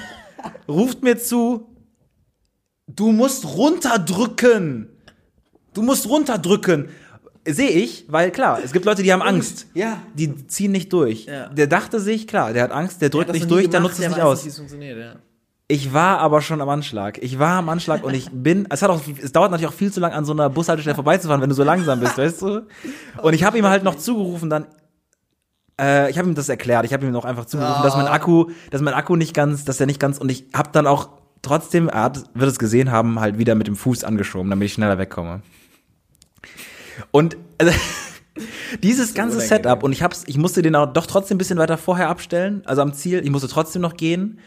ruft 0.68 1.02
mir 1.02 1.18
zu, 1.18 1.68
du 2.86 3.12
musst 3.12 3.44
runterdrücken. 3.44 4.88
Du 5.74 5.82
musst 5.82 6.08
runterdrücken. 6.08 6.88
Sehe 7.48 7.70
ich, 7.70 8.06
weil 8.08 8.32
klar, 8.32 8.60
es 8.64 8.72
gibt 8.72 8.84
Leute, 8.86 9.02
die 9.02 9.12
haben 9.12 9.22
Angst. 9.22 9.66
Ja. 9.74 10.02
Die 10.14 10.46
ziehen 10.48 10.72
nicht 10.72 10.92
durch. 10.92 11.26
Ja. 11.26 11.48
Der 11.48 11.68
dachte 11.68 12.00
sich, 12.00 12.26
klar, 12.26 12.52
der 12.52 12.64
hat 12.64 12.72
Angst, 12.72 13.00
der 13.02 13.08
drückt 13.08 13.32
nicht 13.32 13.50
durch, 13.50 13.70
der 13.70 13.80
nutzt 13.80 14.00
es 14.00 14.08
nicht 14.08 14.20
aus. 14.20 14.42
Funktioniert, 14.42 14.98
ja. 14.98 15.16
Ich 15.68 15.92
war 15.92 16.18
aber 16.18 16.42
schon 16.42 16.60
am 16.60 16.68
Anschlag. 16.68 17.18
Ich 17.22 17.40
war 17.40 17.58
am 17.58 17.68
Anschlag 17.68 18.04
und 18.04 18.14
ich 18.14 18.30
bin, 18.30 18.68
es 18.70 18.82
hat 18.82 18.90
auch, 18.90 19.00
es 19.20 19.32
dauert 19.32 19.50
natürlich 19.50 19.72
auch 19.72 19.76
viel 19.76 19.92
zu 19.92 19.98
lang 19.98 20.12
an 20.12 20.24
so 20.24 20.32
einer 20.32 20.48
Bushaltestelle 20.48 20.94
vorbeizufahren, 20.94 21.42
wenn 21.42 21.48
du 21.48 21.56
so 21.56 21.64
langsam 21.64 21.98
bist, 21.98 22.16
weißt 22.16 22.42
du? 22.42 22.66
Und 23.20 23.34
ich 23.34 23.42
habe 23.42 23.58
ihm 23.58 23.66
halt 23.66 23.82
noch 23.82 23.96
zugerufen 23.96 24.48
dann, 24.48 24.66
äh, 25.80 26.10
ich 26.10 26.18
habe 26.18 26.28
ihm 26.28 26.34
das 26.34 26.48
erklärt, 26.48 26.84
ich 26.84 26.92
habe 26.92 27.06
ihm 27.06 27.12
noch 27.12 27.24
einfach 27.24 27.44
zugerufen, 27.44 27.82
dass 27.82 27.96
mein 27.96 28.06
Akku, 28.06 28.50
dass 28.70 28.80
mein 28.80 28.94
Akku 28.94 29.16
nicht 29.16 29.34
ganz, 29.34 29.64
dass 29.64 29.78
der 29.78 29.86
nicht 29.86 30.00
ganz, 30.00 30.18
und 30.18 30.30
ich 30.30 30.46
habe 30.54 30.70
dann 30.72 30.86
auch 30.86 31.08
trotzdem, 31.42 31.88
er 31.88 32.02
hat, 32.04 32.24
wird 32.34 32.50
es 32.50 32.58
gesehen 32.58 32.90
haben, 32.90 33.20
halt 33.20 33.38
wieder 33.38 33.54
mit 33.54 33.66
dem 33.66 33.76
Fuß 33.76 34.04
angeschoben, 34.04 34.50
damit 34.50 34.66
ich 34.66 34.72
schneller 34.72 34.98
wegkomme. 34.98 35.42
Und 37.10 37.36
also, 37.58 37.72
dieses 38.82 39.14
ganze. 39.14 39.40
Setup 39.40 39.82
und 39.82 39.92
ich 39.92 40.02
hab's, 40.02 40.24
ich 40.26 40.38
musste 40.38 40.62
den 40.62 40.74
auch 40.74 40.92
doch 40.92 41.06
trotzdem 41.06 41.36
ein 41.36 41.38
bisschen 41.38 41.58
weiter 41.58 41.78
vorher 41.78 42.08
abstellen, 42.08 42.62
also 42.66 42.82
am 42.82 42.92
Ziel. 42.92 43.22
Ich 43.24 43.30
musste 43.30 43.48
trotzdem 43.48 43.82
noch 43.82 43.96
gehen. 43.96 44.38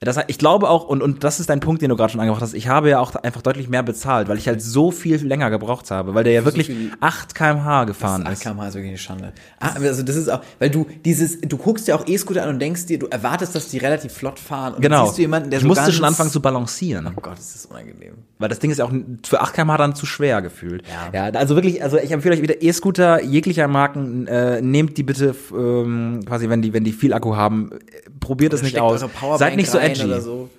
Das, 0.00 0.18
ich 0.26 0.36
glaube 0.36 0.68
auch, 0.68 0.86
und, 0.88 1.00
und 1.02 1.24
das 1.24 1.40
ist 1.40 1.48
dein 1.48 1.60
Punkt, 1.60 1.80
den 1.80 1.88
du 1.88 1.96
gerade 1.96 2.12
schon 2.12 2.20
angebracht 2.20 2.42
hast, 2.42 2.52
ich 2.52 2.68
habe 2.68 2.90
ja 2.90 3.00
auch 3.00 3.14
einfach 3.14 3.40
deutlich 3.40 3.70
mehr 3.70 3.82
bezahlt, 3.82 4.28
weil 4.28 4.36
ich 4.36 4.46
halt 4.46 4.60
so 4.60 4.90
viel 4.90 5.16
länger 5.26 5.48
gebraucht 5.48 5.90
habe, 5.90 6.14
weil 6.14 6.22
der 6.22 6.34
ja 6.34 6.44
wirklich 6.44 6.66
viel- 6.66 6.92
8 7.00 7.34
kmh 7.34 7.84
gefahren 7.84 8.22
Das 8.24 8.34
ist. 8.34 8.40
kmh 8.42 8.68
ist 8.68 8.74
wirklich 8.74 8.90
eine 8.90 8.98
Schande. 8.98 9.32
Ah, 9.58 9.70
also 9.74 10.02
das 10.02 10.16
ist 10.16 10.28
auch, 10.28 10.42
weil 10.58 10.68
du 10.68 10.86
dieses, 11.06 11.40
du 11.40 11.56
guckst 11.56 11.88
dir 11.88 11.96
auch 11.96 12.06
E-Scooter 12.06 12.42
an 12.42 12.50
und 12.50 12.58
denkst 12.58 12.84
dir, 12.84 12.98
du 12.98 13.06
erwartest, 13.06 13.54
dass 13.54 13.68
die 13.68 13.78
relativ 13.78 14.12
flott 14.12 14.38
fahren. 14.38 14.74
Und 14.74 14.84
dann 14.84 14.92
Genau. 14.92 15.04
siehst 15.06 15.16
du 15.16 15.22
jemanden, 15.22 15.48
der 15.48 15.60
ich 15.60 15.62
so 15.62 15.68
musste 15.68 15.90
schon 15.90 16.04
anfangen 16.04 16.30
zu 16.30 16.42
balancieren. 16.42 17.10
Oh 17.16 17.20
Gott, 17.22 17.38
ist 17.38 17.54
das 17.54 17.64
unangenehm. 17.64 18.16
Weil 18.38 18.50
das 18.50 18.58
Ding 18.58 18.70
ist 18.70 18.78
ja 18.78 18.84
auch 18.84 18.92
für 19.24 19.40
8 19.40 19.54
km 19.54 19.76
dann 19.78 19.94
zu 19.94 20.04
schwer 20.04 20.42
gefühlt. 20.42 20.82
Ja. 21.12 21.30
ja 21.30 21.38
also 21.38 21.54
wirklich, 21.54 21.82
also 21.82 21.96
ich 21.96 22.12
empfehle 22.12 22.34
euch 22.34 22.42
wieder 22.42 22.62
E-Scooter 22.62 23.22
jeglicher 23.22 23.66
Marken, 23.66 24.26
äh, 24.26 24.60
nehmt 24.60 24.98
die 24.98 25.02
bitte 25.02 25.34
ähm, 25.52 26.20
quasi, 26.26 26.50
wenn 26.50 26.60
die, 26.60 26.74
wenn 26.74 26.84
die 26.84 26.92
viel 26.92 27.14
Akku 27.14 27.36
haben, 27.36 27.70
probiert 28.20 28.52
es 28.52 28.62
nicht 28.62 28.78
aus. 28.78 29.04
Seid 29.36 29.56
nicht 29.56 29.70
so 29.70 29.78
edgy. 29.78 30.04
Oder 30.04 30.20
so. 30.20 30.50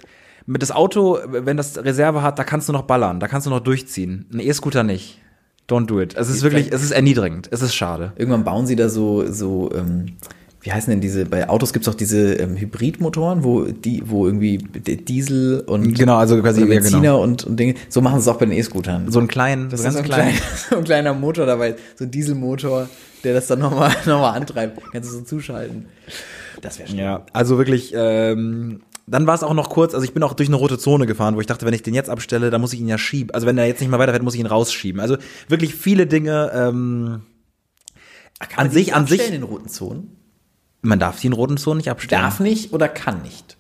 Mit 0.48 0.62
das 0.62 0.72
Auto, 0.72 1.20
wenn 1.28 1.58
das 1.58 1.78
Reserve 1.78 2.22
hat, 2.24 2.40
da 2.40 2.44
kannst 2.44 2.68
du 2.70 2.74
noch 2.74 2.84
ballern, 2.84 3.20
da 3.20 3.28
kannst 3.28 3.46
du 3.46 3.52
noch 3.52 3.60
durchziehen. 3.60 4.26
Ein 4.34 4.40
E-Scooter 4.40 4.84
nicht. 4.84 5.20
Don't 5.68 5.86
do 5.86 6.00
it. 6.00 6.16
Es 6.16 6.30
ist 6.30 6.44
wirklich, 6.44 6.72
es 6.72 6.82
ist 6.82 6.92
erniedrigend. 6.92 7.50
Es 7.52 7.62
ist 7.62 7.76
schade. 7.76 8.14
Irgendwann 8.16 8.46
bauen 8.46 8.66
sie 8.66 8.78
da 8.78 8.88
so, 8.88 9.30
so, 9.30 9.70
ähm, 9.76 10.16
wie 10.62 10.72
heißen 10.72 10.90
denn 10.90 11.02
diese, 11.02 11.26
bei 11.26 11.48
Autos 11.50 11.72
gibt's 11.72 11.88
auch 11.88 11.94
diese 11.96 12.34
ähm, 12.34 12.58
Hybridmotoren, 12.58 13.44
wo 13.44 13.64
die, 13.66 14.02
wo 14.06 14.26
irgendwie 14.26 14.58
Diesel 14.58 15.62
und 15.62 15.94
Genau, 15.98 16.18
also 16.18 16.42
quasi, 16.42 16.66
Benziner 16.66 17.00
genau. 17.02 17.22
und, 17.24 17.44
und 17.46 17.60
Dinge. 17.60 17.76
So 17.90 18.02
machen 18.02 18.20
sie 18.20 18.30
es 18.30 18.36
auch 18.36 18.40
bei 18.40 18.46
den 18.48 18.58
E-Scootern. 18.58 19.12
So 19.12 19.20
einen 19.20 19.28
kleinen, 19.28 19.70
das 19.70 19.82
so 19.84 19.88
ist 19.88 19.96
ganz 19.96 20.08
so 20.08 20.14
ein, 20.14 20.20
klein. 20.20 20.36
klein, 20.36 20.42
so 20.70 20.76
ein 20.78 20.84
kleiner 20.84 21.14
Motor 21.14 21.46
dabei, 21.46 21.76
so 21.96 22.06
ein 22.06 22.12
Dieselmotor, 22.12 22.90
der 23.24 23.34
das 23.36 23.48
dann 23.48 23.60
nochmal 23.60 23.92
noch 24.06 24.20
mal 24.20 24.32
antreibt. 24.32 24.82
Kannst 24.92 25.12
du 25.12 25.18
so 25.18 25.22
zuschalten. 25.24 25.86
Das 26.62 26.80
wäre 26.80 26.90
schön. 26.90 26.98
Ja, 26.98 27.26
also 27.34 27.58
wirklich, 27.60 27.94
ähm, 27.96 28.82
dann 29.06 29.26
war 29.28 29.36
es 29.36 29.44
auch 29.44 29.54
noch 29.54 29.70
kurz, 29.70 29.94
also 29.94 30.04
ich 30.04 30.14
bin 30.14 30.24
auch 30.24 30.34
durch 30.34 30.50
eine 30.50 30.58
rote 30.58 30.78
Zone 30.80 31.06
gefahren, 31.06 31.36
wo 31.36 31.40
ich 31.40 31.46
dachte, 31.48 31.66
wenn 31.66 31.74
ich 31.74 31.84
den 31.84 31.94
jetzt 31.94 32.10
abstelle, 32.10 32.50
dann 32.50 32.60
muss 32.60 32.74
ich 32.74 32.80
ihn 32.82 32.88
ja 32.90 32.98
schieben. 32.98 33.32
Also 33.34 33.46
wenn 33.48 33.58
er 33.58 33.68
jetzt 33.68 33.80
nicht 33.80 33.90
mehr 33.90 34.00
weiterfährt, 34.00 34.24
muss 34.24 34.34
ich 34.34 34.40
ihn 34.42 34.48
rausschieben. 34.48 35.00
Also 35.00 35.18
wirklich 35.48 35.76
viele 35.76 36.08
Dinge, 36.08 36.52
ähm, 36.54 37.22
Kann 38.40 38.50
An 38.50 38.66
man 38.66 38.70
die 38.70 38.74
sich- 38.74 38.94
an 38.96 39.08
sich- 39.08 39.32
in 39.32 39.44
roten 39.44 39.70
Zonen? 39.70 40.17
Man 40.88 41.00
darf 41.00 41.20
die 41.20 41.28
in 41.28 41.34
roten 41.34 41.58
Zonen 41.58 41.78
nicht 41.78 41.90
abstellen. 41.90 42.22
Darf 42.22 42.40
nicht 42.40 42.74
oder 42.74 42.88
kann 42.88 43.22
nicht? 43.22 43.58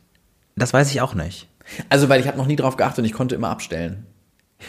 Das 0.55 0.73
weiß 0.73 0.89
ich 0.91 1.01
auch 1.01 1.13
nicht. 1.13 1.47
Also, 1.89 2.09
weil 2.09 2.19
ich 2.21 2.27
habe 2.27 2.37
noch 2.37 2.47
nie 2.47 2.55
drauf 2.55 2.77
geachtet 2.77 2.99
und 2.99 3.05
ich 3.05 3.13
konnte 3.13 3.35
immer 3.35 3.49
abstellen. 3.49 4.05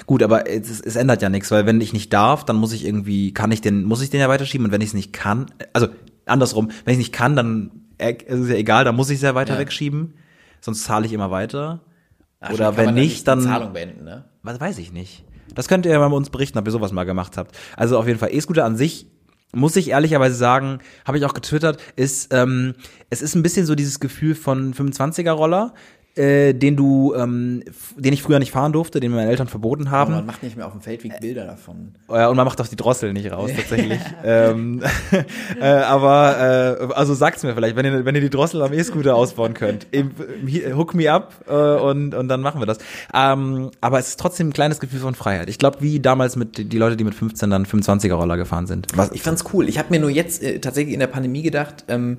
Gut, 0.07 0.23
aber 0.23 0.49
es, 0.51 0.81
es 0.81 0.97
ändert 0.97 1.23
ja 1.23 1.29
nichts, 1.31 1.51
weil 1.51 1.65
wenn 1.65 1.81
ich 1.81 1.93
nicht 1.95 2.13
darf, 2.13 2.45
dann 2.45 2.57
muss 2.57 2.73
ich 2.73 2.85
irgendwie, 2.85 3.33
kann 3.33 3.51
ich 3.53 3.61
den, 3.63 3.85
muss 3.85 4.03
ich 4.03 4.11
den 4.11 4.21
ja 4.21 4.29
weiterschieben 4.29 4.67
und 4.67 4.73
wenn 4.73 4.83
ich 4.83 4.89
es 4.89 4.95
nicht 4.95 5.13
kann, 5.15 5.47
also 5.73 5.89
andersrum, 6.27 6.71
wenn 6.85 6.93
ich 6.93 6.99
nicht 6.99 7.13
kann, 7.15 7.37
dann 7.37 7.71
äh, 7.97 8.13
ist 8.13 8.41
es 8.41 8.49
ja 8.51 8.57
egal, 8.57 8.85
dann 8.85 8.97
muss 8.97 9.09
ich 9.09 9.17
es 9.17 9.23
ja 9.23 9.35
weiter 9.35 9.55
Ja. 9.55 9.61
wegschieben, 9.61 10.13
sonst 10.61 10.85
zahle 10.85 11.07
ich 11.07 11.13
immer 11.15 11.31
weiter. 11.31 11.81
Ach, 12.41 12.51
Oder 12.53 12.77
wenn 12.77 12.95
nicht, 12.95 13.21
die 13.21 13.25
dann 13.25 13.41
Zahlung 13.41 13.73
beenden, 13.73 14.05
ne? 14.05 14.25
Was 14.43 14.61
weiß 14.61 14.77
ich 14.79 14.93
nicht. 14.93 15.25
Das 15.55 15.69
könnt 15.69 15.87
ihr 15.87 15.93
ja 15.93 15.99
mal 15.99 16.13
uns 16.15 16.29
berichten, 16.31 16.59
ob 16.59 16.67
ihr 16.67 16.71
sowas 16.71 16.93
mal 16.93 17.05
gemacht 17.05 17.37
habt. 17.39 17.57
Also 17.75 17.99
auf 17.99 18.07
jeden 18.07 18.19
Fall, 18.19 18.33
E-Scooter 18.35 18.65
an 18.67 18.77
sich, 18.77 19.07
muss 19.55 19.77
ich 19.77 19.91
ehrlicherweise 19.91 20.37
sagen, 20.37 20.81
habe 21.07 21.19
ich 21.19 21.25
auch 21.25 21.35
getwittert, 21.35 21.81
ist, 21.97 22.33
ähm, 22.35 22.75
es 23.11 23.23
ist 23.23 23.35
ein 23.35 23.43
bisschen 23.43 23.67
so 23.67 23.75
dieses 23.75 24.01
Gefühl 24.01 24.35
von 24.35 24.75
25er-Roller, 24.75 25.75
äh, 26.19 26.53
den 26.53 26.77
du, 26.77 27.15
ähm, 27.15 27.63
den 27.97 28.13
ich 28.13 28.23
früher 28.23 28.39
nicht 28.39 28.51
fahren 28.51 28.73
durfte, 28.73 29.01
den 29.01 29.11
mir 29.13 29.19
meine 29.19 29.31
Eltern 29.31 29.47
verboten 29.49 29.87
Aber 29.87 29.97
haben. 29.97 30.13
man 30.15 30.27
macht 30.27 30.43
nicht 30.43 30.57
mehr 30.57 30.67
auf 30.67 30.73
dem 30.73 30.81
Feldweg 30.81 31.21
Bilder 31.21 31.47
davon. 31.47 31.93
Äh, 32.09 32.27
und 32.27 32.37
man 32.37 32.45
macht 32.45 32.61
auch 32.61 32.67
die 32.67 32.77
Drossel 32.77 33.13
nicht 33.13 33.31
raus, 33.31 33.51
tatsächlich. 33.57 34.01
ähm, 34.25 34.83
äh, 35.61 35.65
aber, 35.65 36.79
äh, 36.91 36.95
also 36.95 37.15
sagt's 37.15 37.43
mir 37.43 37.55
vielleicht, 37.55 37.77
wenn 37.77 37.87
ihr, 37.87 38.05
wenn 38.05 38.15
ihr 38.15 38.21
die 38.21 38.31
Drossel 38.31 38.63
am 38.63 38.73
E-Scooter 38.73 39.15
ausbauen 39.15 39.55
könnt. 39.55 39.87
Hook 40.75 40.95
me 40.95 41.11
up 41.11 41.33
äh, 41.49 41.53
und, 41.55 42.15
und 42.15 42.29
dann 42.29 42.41
machen 42.41 42.61
wir 42.61 42.67
das. 42.67 42.79
Ähm, 43.15 43.71
aber 43.81 43.99
es 43.99 44.09
ist 44.09 44.21
trotzdem 44.21 44.49
ein 44.49 44.53
kleines 44.53 44.81
Gefühl 44.81 45.01
von 45.01 45.15
Freiheit. 45.15 45.49
Ich 45.49 45.59
glaube, 45.59 45.79
wie 45.81 46.01
damals 46.01 46.37
mit 46.37 46.73
die 46.73 46.79
Leute, 46.79 46.97
die 46.97 47.05
mit 47.05 47.15
15 47.15 47.51
dann 47.51 47.65
25er-Roller 47.65 48.37
gefahren 48.37 48.67
sind. 48.67 48.87
Was, 48.95 49.13
Ich 49.13 49.23
fand's 49.23 49.45
cool. 49.53 49.69
Ich 49.69 49.79
habe 49.79 49.91
mir 49.91 50.01
nur 50.01 50.11
jetzt 50.11 50.43
äh, 50.43 50.59
tatsächlich 50.59 50.95
in 50.95 51.01
der 51.01 51.07
Pandemie 51.07 51.43
gedacht, 51.43 51.85
ähm, 51.89 52.19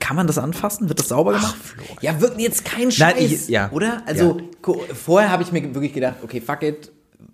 kann 0.00 0.16
man 0.16 0.26
das 0.26 0.38
anfassen? 0.38 0.88
Wird 0.88 0.98
das 0.98 1.08
sauber 1.08 1.32
gemacht? 1.32 1.56
ja, 2.00 2.20
wirklich 2.20 2.44
jetzt 2.44 2.64
kein 2.64 2.90
Scheiß, 2.90 3.14
Nein, 3.14 3.24
ich- 3.24 3.48
ja. 3.48 3.70
oder? 3.72 4.02
Also 4.06 4.38
ko- 4.60 4.84
vorher 4.94 5.30
habe 5.30 5.42
ich 5.42 5.52
mir 5.52 5.62
wirklich 5.74 5.92
gedacht, 5.94 6.16
okay, 6.22 6.40
fuck 6.40 6.62
it. 6.62 6.90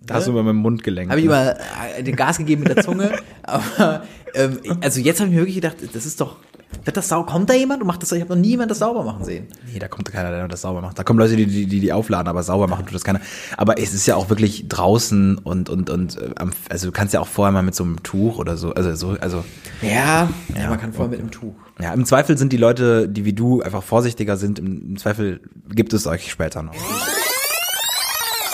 da 0.07 0.15
hast 0.15 0.27
du 0.27 0.31
über 0.31 0.43
meinen 0.43 0.57
Mund 0.59 0.83
gelenkt. 0.85 1.11
Habe 1.11 1.21
ich 1.21 1.27
ne? 1.27 1.33
immer 1.33 1.57
äh, 1.99 2.03
den 2.03 2.15
Gas 2.17 2.39
gegeben 2.39 2.63
mit 2.63 2.77
der 2.77 2.85
Zunge. 2.85 3.11
aber 3.43 4.05
ähm, 4.35 4.59
also 4.81 5.01
jetzt 5.01 5.21
habe 5.21 5.29
ich 5.31 5.35
mir 5.35 5.41
wirklich 5.41 5.57
gedacht, 5.57 5.77
das 5.93 6.07
ist 6.07 6.21
doch. 6.21 6.37
Wird 6.85 6.99
das 6.99 7.09
sauber? 7.09 7.33
Kommt 7.33 7.49
da 7.49 7.55
jemand 7.55 7.81
und 7.81 7.87
macht 7.87 8.03
das? 8.03 8.13
Ich 8.13 8.21
habe 8.21 8.35
noch 8.35 8.41
nie 8.41 8.51
jemand 8.51 8.71
das 8.71 8.79
sauber 8.81 9.03
machen 9.03 9.25
sehen. 9.25 9.47
Nee, 9.73 9.79
da 9.79 9.89
kommt 9.89 10.13
keiner, 10.13 10.31
der 10.31 10.47
das 10.49 10.61
sauber 10.61 10.83
macht. 10.83 10.99
Da 10.99 11.03
kommen 11.03 11.19
Leute, 11.19 11.35
die 11.35 11.47
die, 11.47 11.65
die, 11.67 11.81
die 11.81 11.93
aufladen, 11.95 12.29
aber 12.29 12.43
sauber 12.43 12.67
machen 12.67 12.85
tut 12.85 12.95
das 12.95 13.05
keiner. 13.05 13.21
Aber 13.57 13.79
es 13.79 13.95
ist 13.95 14.07
ja 14.07 14.17
auch 14.17 14.29
wirklich 14.29 14.69
draußen 14.69 15.39
und, 15.39 15.71
und, 15.71 15.89
und, 15.89 16.19
äh, 16.19 16.31
also 16.69 16.87
du 16.87 16.93
kannst 16.93 17.15
ja 17.15 17.21
auch 17.21 17.27
vorher 17.27 17.53
mal 17.53 17.63
mit 17.63 17.75
so 17.75 17.85
einem 17.85 18.03
Tuch 18.03 18.39
oder 18.39 18.59
so, 18.59 18.75
also 18.75 18.95
so, 18.95 19.17
also, 19.19 19.45
Ja, 19.81 20.29
ja, 20.55 20.69
man 20.69 20.79
kann 20.79 20.93
vorher 20.93 21.09
mit 21.11 21.21
dem 21.21 21.31
Tuch. 21.31 21.55
Ja, 21.81 21.93
im 21.93 22.05
Zweifel 22.05 22.37
sind 22.37 22.53
die 22.53 22.57
Leute, 22.57 23.09
die 23.09 23.25
wie 23.25 23.33
du 23.33 23.63
einfach 23.63 23.83
vorsichtiger 23.83 24.37
sind, 24.37 24.59
im, 24.59 24.97
Zweifel 24.99 25.41
gibt 25.69 25.93
es 25.93 26.07
euch 26.07 26.31
später 26.31 26.63
noch. 26.63 26.75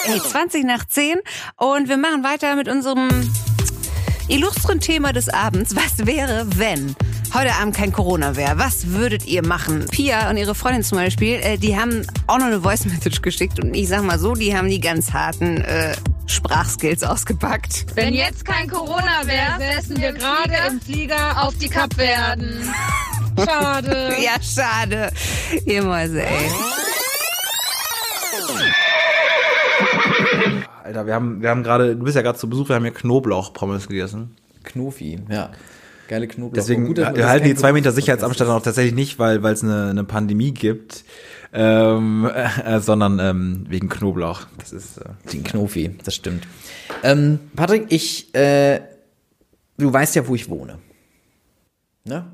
Hey, 0.03 0.21
20 0.21 0.65
nach 0.65 0.85
10 0.85 1.19
und 1.57 1.89
wir 1.89 1.97
machen 1.97 2.23
weiter 2.25 2.57
mit 2.57 2.69
unserem 2.69 3.09
illustren 4.29 4.81
Thema 4.81 5.13
des 5.13 5.29
Abends. 5.29 5.75
Was 5.77 6.07
wäre, 6.07 6.47
wenn 6.57 6.95
heute 7.33 7.55
Abend 7.55 7.77
kein 7.77 7.93
Corona 7.93 8.37
wäre? 8.37 8.59
Was 8.59 8.89
würdet 8.89 9.27
ihr 9.27 9.45
machen? 9.45 9.87
Pia 9.91 10.31
und 10.31 10.37
ihre 10.37 10.55
Freundin 10.55 10.83
zum 10.83 10.99
Beispiel, 10.99 11.41
äh, 11.43 11.59
die 11.59 11.79
haben 11.79 12.07
auch 12.27 12.39
noch 12.39 12.47
eine 12.47 12.61
Voice 12.61 12.85
Message 12.87 13.23
geschickt 13.23 13.63
und 13.63 13.75
ich 13.75 13.89
sag 13.89 14.03
mal 14.03 14.19
so, 14.19 14.35
die 14.35 14.57
haben 14.57 14.69
die 14.69 14.81
ganz 14.81 15.13
harten 15.13 15.61
äh, 15.63 15.95
Sprachskills 16.27 17.03
ausgepackt. 17.03 17.87
Wenn 17.95 18.15
jetzt 18.15 18.45
kein 18.45 18.69
Corona 18.69 19.23
wäre, 19.25 19.59
säßen 19.59 20.01
wir 20.01 20.13
gerade 20.13 20.55
im 20.71 20.81
Flieger 20.81 21.43
auf 21.43 21.55
die 21.59 21.69
Kapverden. 21.69 22.73
Schade. 23.37 24.15
Ja, 24.21 24.37
schade. 24.41 25.11
Ihr 25.67 25.83
Mäuse, 25.83 26.25
ey. 26.25 26.51
Alter, 30.85 31.07
wir 31.07 31.15
haben, 31.15 31.41
wir 31.41 31.49
haben 31.49 31.63
gerade, 31.63 31.97
du 31.97 32.05
bist 32.05 32.15
ja 32.15 32.21
gerade 32.21 32.39
zu 32.39 32.47
Besuch, 32.47 32.69
wir 32.69 32.77
haben 32.77 32.83
hier 32.83 32.93
Knoblauchpommes 32.93 33.89
gegessen. 33.89 34.37
Knofi, 34.65 35.19
ja. 35.31 35.51
Geile 36.09 36.29
Knoblauch. 36.29 36.53
Deswegen 36.53 36.85
Gut, 36.85 36.99
dass 36.99 37.07
man 37.07 37.17
wir 37.17 37.27
halten 37.27 37.47
die 37.47 37.55
zwei 37.55 37.73
Meter 37.73 37.91
Sicherheitsabstand 37.91 38.51
auch 38.51 38.61
tatsächlich 38.61 38.95
nicht, 38.95 39.19
weil 39.19 39.43
weil 39.43 39.55
es 39.55 39.63
eine, 39.63 39.89
eine 39.89 40.05
Pandemie 40.05 40.53
gibt, 40.53 41.05
ähm, 41.55 42.31
äh, 42.65 42.81
sondern 42.81 43.19
ähm, 43.19 43.65
wegen 43.71 43.89
Knoblauch. 43.89 44.43
Das 44.59 44.75
ist 44.75 44.99
äh, 44.99 45.05
Den 45.33 45.43
Knofi, 45.43 45.97
das 46.05 46.15
stimmt. 46.15 46.47
Ähm, 47.03 47.39
Patrick, 47.57 47.87
ich, 47.89 48.35
äh, 48.35 48.83
du 49.79 49.91
weißt 49.91 50.17
ja, 50.17 50.29
wo 50.29 50.35
ich 50.35 50.51
wohne. 50.51 50.81
Ne? 52.05 52.27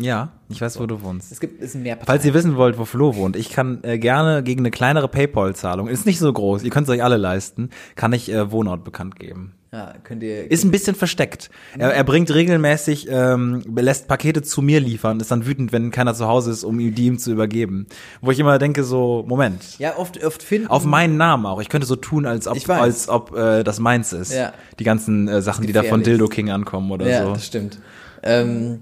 Ja, 0.00 0.30
ich 0.48 0.60
weiß, 0.60 0.78
wo 0.80 0.86
du 0.86 1.02
wohnst. 1.02 1.32
Es 1.32 1.40
gibt, 1.40 1.62
es 1.62 1.72
sind 1.72 1.82
mehr 1.82 1.98
Falls 2.04 2.24
ihr 2.24 2.34
wissen 2.34 2.56
wollt, 2.56 2.78
wo 2.78 2.84
Flo 2.84 3.16
wohnt, 3.16 3.36
ich 3.36 3.50
kann 3.50 3.80
äh, 3.82 3.98
gerne 3.98 4.42
gegen 4.42 4.60
eine 4.60 4.70
kleinere 4.70 5.08
PayPal-Zahlung, 5.08 5.88
ist 5.88 6.06
nicht 6.06 6.18
so 6.18 6.32
groß, 6.32 6.62
ihr 6.62 6.70
könnt 6.70 6.88
es 6.88 6.94
euch 6.94 7.02
alle 7.02 7.16
leisten, 7.16 7.70
kann 7.96 8.12
ich 8.12 8.30
äh, 8.32 8.50
Wohnort 8.52 8.84
bekannt 8.84 9.18
geben. 9.18 9.54
Ja, 9.70 9.92
könnt 10.02 10.22
ihr. 10.22 10.50
Ist 10.50 10.64
ein 10.64 10.70
bisschen 10.70 10.94
versteckt. 10.94 11.50
Er, 11.76 11.92
er 11.92 12.02
bringt 12.04 12.32
regelmäßig, 12.32 13.06
ähm, 13.10 13.62
lässt 13.76 14.08
Pakete 14.08 14.40
zu 14.40 14.62
mir 14.62 14.80
liefern, 14.80 15.20
ist 15.20 15.30
dann 15.30 15.44
wütend, 15.44 15.72
wenn 15.72 15.90
keiner 15.90 16.14
zu 16.14 16.26
Hause 16.26 16.52
ist, 16.52 16.64
um 16.64 16.80
ihm 16.80 16.94
die 16.94 17.04
ihm 17.04 17.18
zu 17.18 17.30
übergeben. 17.32 17.86
Wo 18.22 18.30
ich 18.30 18.38
immer 18.38 18.58
denke, 18.58 18.82
so, 18.82 19.26
Moment. 19.28 19.78
ja, 19.78 19.98
oft, 19.98 20.24
oft 20.24 20.42
finden. 20.42 20.68
Auf 20.68 20.86
meinen 20.86 21.18
Namen 21.18 21.44
auch. 21.44 21.60
Ich 21.60 21.68
könnte 21.68 21.86
so 21.86 21.96
tun, 21.96 22.24
als 22.24 22.46
ob, 22.48 22.66
als 22.70 23.10
ob 23.10 23.36
äh, 23.36 23.62
das 23.62 23.78
meins 23.78 24.14
ist. 24.14 24.32
Ja. 24.32 24.54
Die 24.78 24.84
ganzen 24.84 25.28
äh, 25.28 25.42
Sachen, 25.42 25.66
die 25.66 25.74
da 25.74 25.82
von. 25.82 26.02
Dildo 26.02 26.28
King 26.28 26.48
ankommen 26.50 26.90
oder 26.90 27.06
Ja, 27.06 27.24
so. 27.24 27.32
das 27.34 27.44
stimmt. 27.44 27.78
Ähm, 28.22 28.80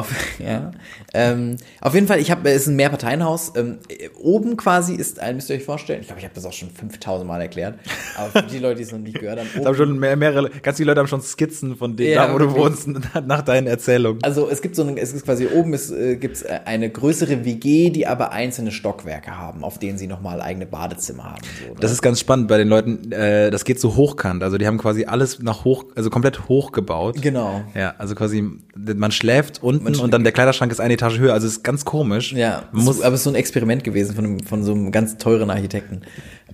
Auf, 0.00 0.10
ja. 0.38 0.70
Ähm, 1.12 1.56
auf 1.80 1.94
jeden 1.94 2.06
Fall, 2.06 2.20
ich 2.20 2.30
habe, 2.30 2.48
es 2.50 2.62
ist 2.62 2.68
ein 2.68 2.76
Mehrparteienhaus. 2.76 3.52
Ähm, 3.56 3.78
äh, 3.88 4.08
oben 4.18 4.56
quasi 4.56 4.94
ist 4.94 5.20
ein, 5.20 5.36
müsst 5.36 5.50
ihr 5.50 5.56
euch 5.56 5.64
vorstellen, 5.64 6.00
ich 6.00 6.06
glaube, 6.06 6.20
ich 6.20 6.24
habe 6.24 6.34
das 6.34 6.44
auch 6.44 6.52
schon 6.52 6.70
5000 6.70 7.26
Mal 7.26 7.40
erklärt, 7.40 7.78
aber 8.16 8.30
für 8.30 8.42
die 8.46 8.58
Leute, 8.58 8.76
die 8.76 8.82
es 8.84 8.92
noch 8.92 8.98
nicht 8.98 9.18
gehört 9.18 9.38
haben, 9.38 9.48
Es 9.60 9.66
haben 9.66 9.74
schon 9.74 9.98
mehr, 9.98 10.16
mehrere, 10.16 10.50
ganz 10.62 10.78
viele 10.78 10.90
Leute 10.90 11.00
haben 11.00 11.08
schon 11.08 11.20
Skizzen 11.20 11.76
von 11.76 11.96
denen, 11.96 12.14
Ja, 12.14 12.28
da 12.28 12.34
wo 12.34 12.38
du 12.38 12.54
wohnst, 12.54 12.88
nach 13.26 13.42
deinen 13.42 13.66
Erzählungen. 13.66 14.22
Also 14.22 14.48
es 14.48 14.62
gibt 14.62 14.76
so 14.76 14.82
eine, 14.82 14.98
es 14.98 15.12
ist 15.12 15.24
quasi 15.24 15.46
oben 15.46 15.74
ist, 15.74 15.90
äh, 15.90 16.16
gibt's 16.16 16.42
äh, 16.42 16.60
eine 16.64 16.88
größere 16.88 17.44
WG, 17.44 17.90
die 17.90 18.06
aber 18.06 18.32
einzelne 18.32 18.72
Stockwerke 18.72 19.36
haben, 19.36 19.64
auf 19.64 19.78
denen 19.78 19.98
sie 19.98 20.06
nochmal 20.06 20.40
eigene 20.40 20.66
Badezimmer 20.66 21.24
haben. 21.24 21.42
So, 21.60 21.74
ne? 21.74 21.80
Das 21.80 21.92
ist 21.92 22.00
ganz 22.02 22.20
spannend 22.20 22.48
bei 22.48 22.58
den 22.58 22.68
Leuten, 22.68 23.12
äh, 23.12 23.50
das 23.50 23.64
geht 23.64 23.80
so 23.80 23.96
hochkant. 23.96 24.42
Also 24.42 24.58
die 24.58 24.66
haben 24.66 24.78
quasi 24.78 25.04
alles 25.04 25.40
nach 25.40 25.64
hoch, 25.64 25.84
also 25.94 26.10
komplett 26.10 26.48
hochgebaut. 26.48 27.20
Genau. 27.20 27.62
Ja, 27.74 27.94
also 27.98 28.14
quasi, 28.14 28.44
man 28.76 29.12
schläft 29.12 29.62
unten 29.62 29.89
und 29.96 30.12
dann 30.12 30.22
der 30.22 30.32
Kleiderschrank 30.32 30.70
ist 30.70 30.80
eine 30.80 30.94
Etage 30.94 31.18
höher. 31.18 31.32
Also 31.32 31.46
es 31.46 31.54
ist 31.54 31.62
ganz 31.64 31.84
komisch. 31.84 32.32
Ja, 32.32 32.64
muss, 32.72 33.00
aber 33.00 33.14
es 33.14 33.20
ist 33.20 33.24
so 33.24 33.30
ein 33.30 33.36
Experiment 33.36 33.84
gewesen 33.84 34.14
von, 34.14 34.24
einem, 34.24 34.40
von 34.40 34.62
so 34.62 34.72
einem 34.72 34.92
ganz 34.92 35.16
teuren 35.16 35.50
Architekten. 35.50 36.02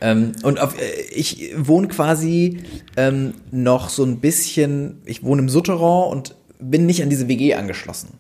Ähm, 0.00 0.32
und 0.42 0.60
auf, 0.60 0.74
äh, 0.80 1.14
ich 1.14 1.52
wohne 1.56 1.88
quasi 1.88 2.58
ähm, 2.96 3.34
noch 3.50 3.88
so 3.88 4.04
ein 4.04 4.20
bisschen, 4.20 5.02
ich 5.04 5.22
wohne 5.22 5.42
im 5.42 5.48
Souterrain 5.48 6.10
und 6.10 6.34
bin 6.58 6.86
nicht 6.86 7.02
an 7.02 7.10
diese 7.10 7.28
WG 7.28 7.54
angeschlossen. 7.54 8.18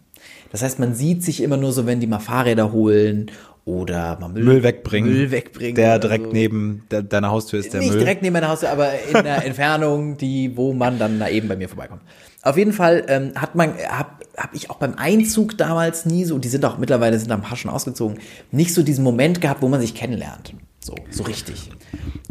Das 0.52 0.62
heißt, 0.62 0.78
man 0.78 0.94
sieht 0.94 1.22
sich 1.22 1.42
immer 1.42 1.56
nur 1.56 1.72
so, 1.72 1.86
wenn 1.86 2.00
die 2.00 2.06
mal 2.06 2.18
Fahrräder 2.18 2.72
holen 2.72 3.30
oder 3.66 4.16
mal 4.20 4.28
Müll, 4.28 4.44
Müll 4.44 4.62
wegbringen. 4.62 5.12
Müll 5.12 5.30
wegbringen. 5.32 5.74
Der 5.74 5.98
direkt 5.98 6.26
so. 6.26 6.32
neben 6.32 6.84
de 6.90 7.02
deiner 7.02 7.30
Haustür 7.30 7.58
ist 7.58 7.72
der 7.72 7.80
Nicht 7.80 7.90
Müll. 7.90 7.98
direkt 7.98 8.22
neben 8.22 8.32
meiner 8.32 8.48
Haustür, 8.48 8.70
aber 8.70 8.90
in 9.08 9.16
einer 9.16 9.44
Entfernung, 9.44 10.16
die, 10.16 10.56
wo 10.56 10.72
man 10.72 10.98
dann 10.98 11.18
da 11.18 11.28
eben 11.28 11.48
bei 11.48 11.56
mir 11.56 11.68
vorbeikommt. 11.68 12.02
Auf 12.42 12.56
jeden 12.56 12.72
Fall 12.72 13.04
ähm, 13.08 13.32
hat 13.34 13.56
man, 13.56 13.74
hab, 13.88 14.22
hab 14.36 14.54
ich 14.54 14.70
auch 14.70 14.76
beim 14.76 14.94
Einzug 14.94 15.56
damals 15.56 16.06
nie 16.06 16.24
so, 16.24 16.38
die 16.38 16.48
sind 16.48 16.64
auch 16.64 16.78
mittlerweile 16.78 17.18
sind 17.18 17.32
am 17.32 17.42
paar 17.42 17.56
schon 17.56 17.70
ausgezogen, 17.70 18.18
nicht 18.50 18.74
so 18.74 18.82
diesen 18.82 19.04
Moment 19.04 19.40
gehabt, 19.40 19.62
wo 19.62 19.68
man 19.68 19.80
sich 19.80 19.94
kennenlernt. 19.94 20.54
So, 20.86 20.94
so 21.10 21.24
richtig. 21.24 21.68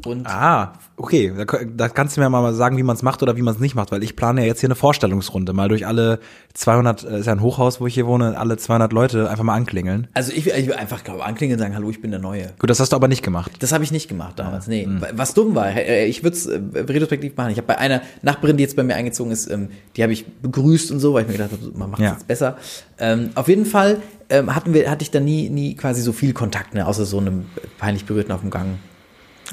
Und 0.06 0.26
Ah, 0.28 0.74
okay. 0.96 1.34
Da, 1.36 1.44
da 1.66 1.90
kannst 1.90 2.16
du 2.16 2.22
mir 2.22 2.30
mal 2.30 2.54
sagen, 2.54 2.78
wie 2.78 2.84
man 2.84 2.96
es 2.96 3.02
macht 3.02 3.22
oder 3.22 3.36
wie 3.36 3.42
man 3.42 3.54
es 3.54 3.60
nicht 3.60 3.76
macht, 3.76 3.92
weil 3.92 4.02
ich 4.02 4.16
plane 4.16 4.42
ja 4.42 4.48
jetzt 4.48 4.62
hier 4.62 4.68
eine 4.68 4.76
Vorstellungsrunde, 4.76 5.52
mal 5.52 5.68
durch 5.68 5.86
alle 5.86 6.20
200, 6.54 7.04
äh, 7.04 7.20
ist 7.20 7.26
ja 7.26 7.34
ein 7.34 7.42
Hochhaus, 7.42 7.82
wo 7.82 7.88
ich 7.88 7.96
hier 7.96 8.08
wohne, 8.08 8.38
alle 8.38 8.56
200 8.56 8.94
Leute 8.94 9.30
einfach 9.30 9.44
mal 9.44 9.56
anklingeln. 9.56 10.08
also 10.14 10.32
ich 10.32 10.46
will, 10.46 10.54
ich 10.58 10.68
will 10.68 10.76
einfach 10.76 11.04
glaube 11.04 11.26
anklingeln 11.26 11.60
und 11.60 11.64
sagen, 11.64 11.76
hallo, 11.76 11.90
ich 11.90 12.02
bin 12.02 12.12
der 12.12 12.22
Neue. 12.22 12.54
Gut, 12.58 12.70
das 12.70 12.80
hast 12.80 12.94
du 12.94 12.96
aber 12.96 13.10
nicht 13.10 13.24
gemacht. 13.24 13.52
Das 13.60 13.74
habe 13.74 13.84
ich 13.84 13.92
nicht 13.92 14.08
gemacht 14.08 14.40
damals. 14.40 14.68
Nee, 14.68 14.88
was 15.14 15.34
dumm 15.34 15.54
war, 15.54 15.68
äh, 15.76 16.06
ich 16.06 16.24
würde 16.24 16.38
es 16.38 16.46
äh, 16.46 16.62
retrospektiv 16.76 17.36
machen. 17.36 17.52
Ich 17.52 17.58
habe 17.58 17.68
bei 17.68 17.78
einer 17.78 18.02
Nachbarin, 18.22 18.56
die 18.56 18.64
jetzt 18.64 18.78
bei 18.78 18.84
mir 18.84 18.96
eingezogen 18.96 19.34
ist, 19.34 19.52
ähm, 19.52 19.68
die 19.98 20.04
habe 20.04 20.14
ich 20.14 20.26
begrüßt 20.42 20.92
und 20.92 21.02
so, 21.02 21.14
weil 21.14 21.24
ich 21.24 21.28
mir 21.28 21.34
gedacht 21.34 21.52
habe, 21.52 21.78
man 21.78 21.90
macht 21.90 22.00
es 22.00 22.06
Ja. 22.06 22.12
jetzt 22.14 22.28
besser. 22.28 22.56
Ähm, 23.00 23.32
auf 23.36 23.50
jeden 23.50 23.66
Fall 23.66 23.98
ähm, 24.30 24.56
hatten 24.56 24.74
wir, 24.74 24.90
hatte 24.90 25.04
ich 25.04 25.12
da 25.12 25.20
nie, 25.20 25.50
nie 25.50 25.76
quasi 25.76 26.02
so 26.02 26.14
viel 26.14 26.34
Kontakt, 26.34 26.74
ne, 26.74 26.88
außer 26.88 27.06
so 27.06 27.20
einem 27.20 27.46
peinlich 27.78 28.06
berührten 28.06 28.32
auf 28.32 28.42
dem 28.42 28.50
Gang. 28.50 28.80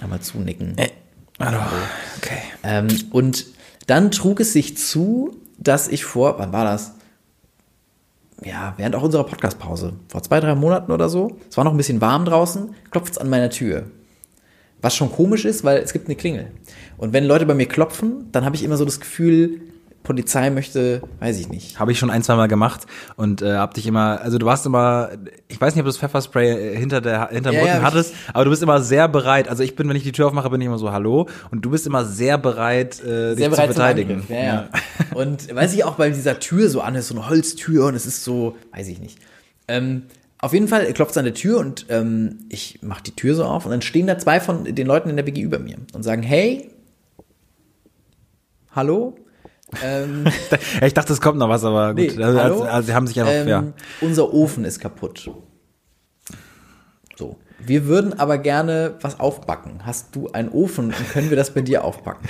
Einmal 0.00 0.20
zunicken. 0.20 0.76
Also, 1.38 1.58
okay. 2.18 2.38
Ähm, 2.62 2.88
und 3.10 3.46
dann 3.86 4.10
trug 4.10 4.40
es 4.40 4.52
sich 4.52 4.78
zu, 4.78 5.36
dass 5.58 5.88
ich 5.88 6.04
vor, 6.04 6.38
wann 6.38 6.52
war 6.52 6.64
das? 6.64 6.94
Ja, 8.44 8.74
während 8.76 8.96
auch 8.96 9.02
unserer 9.02 9.24
Podcastpause, 9.24 9.92
vor 10.08 10.22
zwei, 10.22 10.40
drei 10.40 10.54
Monaten 10.54 10.92
oder 10.92 11.08
so, 11.08 11.36
es 11.48 11.56
war 11.56 11.64
noch 11.64 11.72
ein 11.72 11.76
bisschen 11.76 12.00
warm 12.00 12.24
draußen, 12.24 12.74
klopft 12.90 13.12
es 13.12 13.18
an 13.18 13.30
meiner 13.30 13.50
Tür. 13.50 13.84
Was 14.80 14.96
schon 14.96 15.12
komisch 15.12 15.44
ist, 15.44 15.62
weil 15.62 15.78
es 15.78 15.92
gibt 15.92 16.06
eine 16.06 16.16
Klingel. 16.16 16.50
Und 16.96 17.12
wenn 17.12 17.24
Leute 17.24 17.46
bei 17.46 17.54
mir 17.54 17.66
klopfen, 17.66 18.28
dann 18.32 18.44
habe 18.44 18.56
ich 18.56 18.64
immer 18.64 18.76
so 18.76 18.84
das 18.84 18.98
Gefühl, 18.98 19.60
Polizei 20.02 20.50
möchte, 20.50 21.02
weiß 21.20 21.38
ich 21.38 21.48
nicht. 21.48 21.78
Habe 21.78 21.92
ich 21.92 21.98
schon 21.98 22.10
ein, 22.10 22.22
zwei 22.22 22.34
Mal 22.34 22.48
gemacht 22.48 22.82
und 23.16 23.42
äh, 23.42 23.54
hab 23.54 23.74
dich 23.74 23.86
immer, 23.86 24.20
also 24.20 24.38
du 24.38 24.46
warst 24.46 24.66
immer, 24.66 25.10
ich 25.48 25.60
weiß 25.60 25.74
nicht, 25.74 25.80
ob 25.80 25.86
du 25.86 25.90
das 25.90 25.98
Pfefferspray 25.98 26.74
äh, 26.74 26.76
hinter 26.76 27.00
der 27.00 27.28
hinterm 27.28 27.54
Ja, 27.54 27.60
Rücken 27.60 27.74
ja, 27.74 27.82
hattest, 27.82 28.14
aber 28.32 28.44
du 28.44 28.50
bist 28.50 28.62
immer 28.62 28.80
sehr 28.80 29.08
bereit. 29.08 29.48
Also 29.48 29.62
ich 29.62 29.76
bin, 29.76 29.88
wenn 29.88 29.96
ich 29.96 30.02
die 30.02 30.12
Tür 30.12 30.26
aufmache, 30.26 30.50
bin 30.50 30.60
ich 30.60 30.66
immer 30.66 30.78
so 30.78 30.92
Hallo 30.92 31.28
und 31.50 31.64
du 31.64 31.70
bist 31.70 31.86
immer 31.86 32.04
sehr 32.04 32.38
bereit, 32.38 33.00
äh, 33.00 33.30
dich 33.34 33.38
Sehr 33.38 33.50
zu 33.50 33.50
bereit 33.50 33.66
zum 33.66 33.74
verteidigen. 33.74 34.24
Ja, 34.28 34.44
ja. 34.44 34.68
Und 35.14 35.54
weiß 35.54 35.74
ich 35.74 35.84
auch 35.84 35.96
bei 35.96 36.08
dieser 36.08 36.40
Tür 36.40 36.70
so 36.70 36.80
an, 36.80 36.94
ist 36.94 37.08
so 37.08 37.14
eine 37.14 37.28
Holztür 37.28 37.86
und 37.86 37.94
es 37.94 38.06
ist 38.06 38.24
so, 38.24 38.56
weiß 38.74 38.88
ich 38.88 38.98
nicht. 38.98 39.18
Ähm, 39.68 40.04
auf 40.38 40.52
jeden 40.52 40.68
Fall 40.68 40.92
klopft 40.92 41.12
es 41.12 41.18
an 41.18 41.24
der 41.24 41.34
Tür 41.34 41.58
und 41.58 41.86
ähm, 41.88 42.40
ich 42.48 42.80
mache 42.82 43.02
die 43.02 43.14
Tür 43.14 43.34
so 43.34 43.44
auf 43.44 43.64
und 43.64 43.70
dann 43.70 43.82
stehen 43.82 44.06
da 44.06 44.18
zwei 44.18 44.40
von 44.40 44.64
den 44.64 44.86
Leuten 44.86 45.10
in 45.10 45.16
der 45.16 45.22
BG 45.22 45.42
über 45.42 45.58
mir 45.58 45.76
und 45.92 46.02
sagen, 46.02 46.22
hey, 46.22 46.70
hallo, 48.74 49.14
ähm, 49.84 50.26
ich 50.84 50.94
dachte, 50.94 51.12
es 51.12 51.20
kommt 51.20 51.38
noch 51.38 51.48
was, 51.48 51.64
aber 51.64 51.94
gut. 51.94 52.16
Nee, 52.16 52.22
also, 52.22 52.38
also, 52.38 52.62
also, 52.64 52.86
sie 52.86 52.94
haben 52.94 53.06
sich 53.06 53.18
einfach, 53.20 53.32
ähm, 53.32 53.48
ja. 53.48 53.64
unser 54.00 54.32
Ofen 54.32 54.64
ist 54.64 54.80
kaputt. 54.80 55.30
So. 57.16 57.36
Wir 57.64 57.86
würden 57.86 58.18
aber 58.18 58.38
gerne 58.38 58.94
was 59.00 59.20
aufbacken. 59.20 59.86
Hast 59.86 60.16
du 60.16 60.28
einen 60.32 60.48
Ofen 60.48 60.86
und 60.86 61.10
können 61.12 61.30
wir 61.30 61.36
das 61.36 61.54
bei 61.54 61.60
dir 61.60 61.84
aufbacken? 61.84 62.28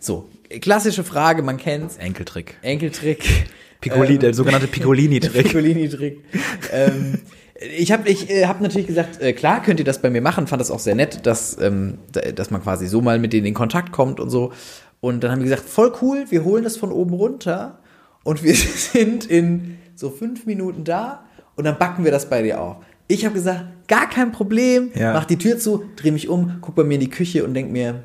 So. 0.00 0.28
Klassische 0.60 1.04
Frage, 1.04 1.42
man 1.42 1.58
kennt's. 1.58 1.96
Enkeltrick. 1.96 2.56
Enkeltrick. 2.62 3.46
Piccoli, 3.80 4.14
Ähm, 4.14 4.18
der 4.20 4.34
sogenannte 4.34 4.66
Piccolini-Trick. 4.66 5.32
Piccolini-Trick. 5.46 6.24
ähm, 6.72 7.20
ich 7.78 7.92
habe 7.92 8.08
ich, 8.08 8.28
äh, 8.30 8.46
hab 8.46 8.60
natürlich 8.60 8.88
gesagt, 8.88 9.20
äh, 9.22 9.32
klar 9.32 9.62
könnt 9.62 9.78
ihr 9.78 9.84
das 9.84 10.02
bei 10.02 10.10
mir 10.10 10.20
machen, 10.20 10.46
fand 10.48 10.60
das 10.60 10.70
auch 10.72 10.80
sehr 10.80 10.96
nett, 10.96 11.24
dass, 11.24 11.56
ähm, 11.60 11.98
da- 12.10 12.32
dass 12.32 12.50
man 12.50 12.60
quasi 12.62 12.88
so 12.88 13.00
mal 13.00 13.18
mit 13.20 13.32
denen 13.32 13.46
in 13.46 13.54
Kontakt 13.54 13.92
kommt 13.92 14.18
und 14.18 14.28
so. 14.30 14.52
Und 15.04 15.22
dann 15.22 15.32
haben 15.32 15.40
wir 15.40 15.50
gesagt, 15.50 15.68
voll 15.68 15.92
cool, 16.00 16.24
wir 16.30 16.44
holen 16.44 16.64
das 16.64 16.78
von 16.78 16.90
oben 16.90 17.12
runter 17.12 17.76
und 18.22 18.42
wir 18.42 18.54
sind 18.94 19.26
in 19.26 19.76
so 19.94 20.08
fünf 20.08 20.46
Minuten 20.46 20.82
da 20.84 21.24
und 21.56 21.64
dann 21.64 21.76
backen 21.76 22.04
wir 22.04 22.10
das 22.10 22.30
bei 22.30 22.40
dir 22.40 22.58
auf. 22.58 22.76
Ich 23.06 23.26
habe 23.26 23.34
gesagt, 23.34 23.64
gar 23.86 24.08
kein 24.08 24.32
Problem, 24.32 24.92
Ja. 24.94 25.12
mach 25.12 25.26
die 25.26 25.36
Tür 25.36 25.58
zu, 25.58 25.84
dreh 25.96 26.10
mich 26.10 26.30
um, 26.30 26.56
guck 26.62 26.74
bei 26.74 26.84
mir 26.84 26.94
in 26.94 27.00
die 27.02 27.10
Küche 27.10 27.44
und 27.44 27.52
denk 27.52 27.70
mir, 27.70 28.02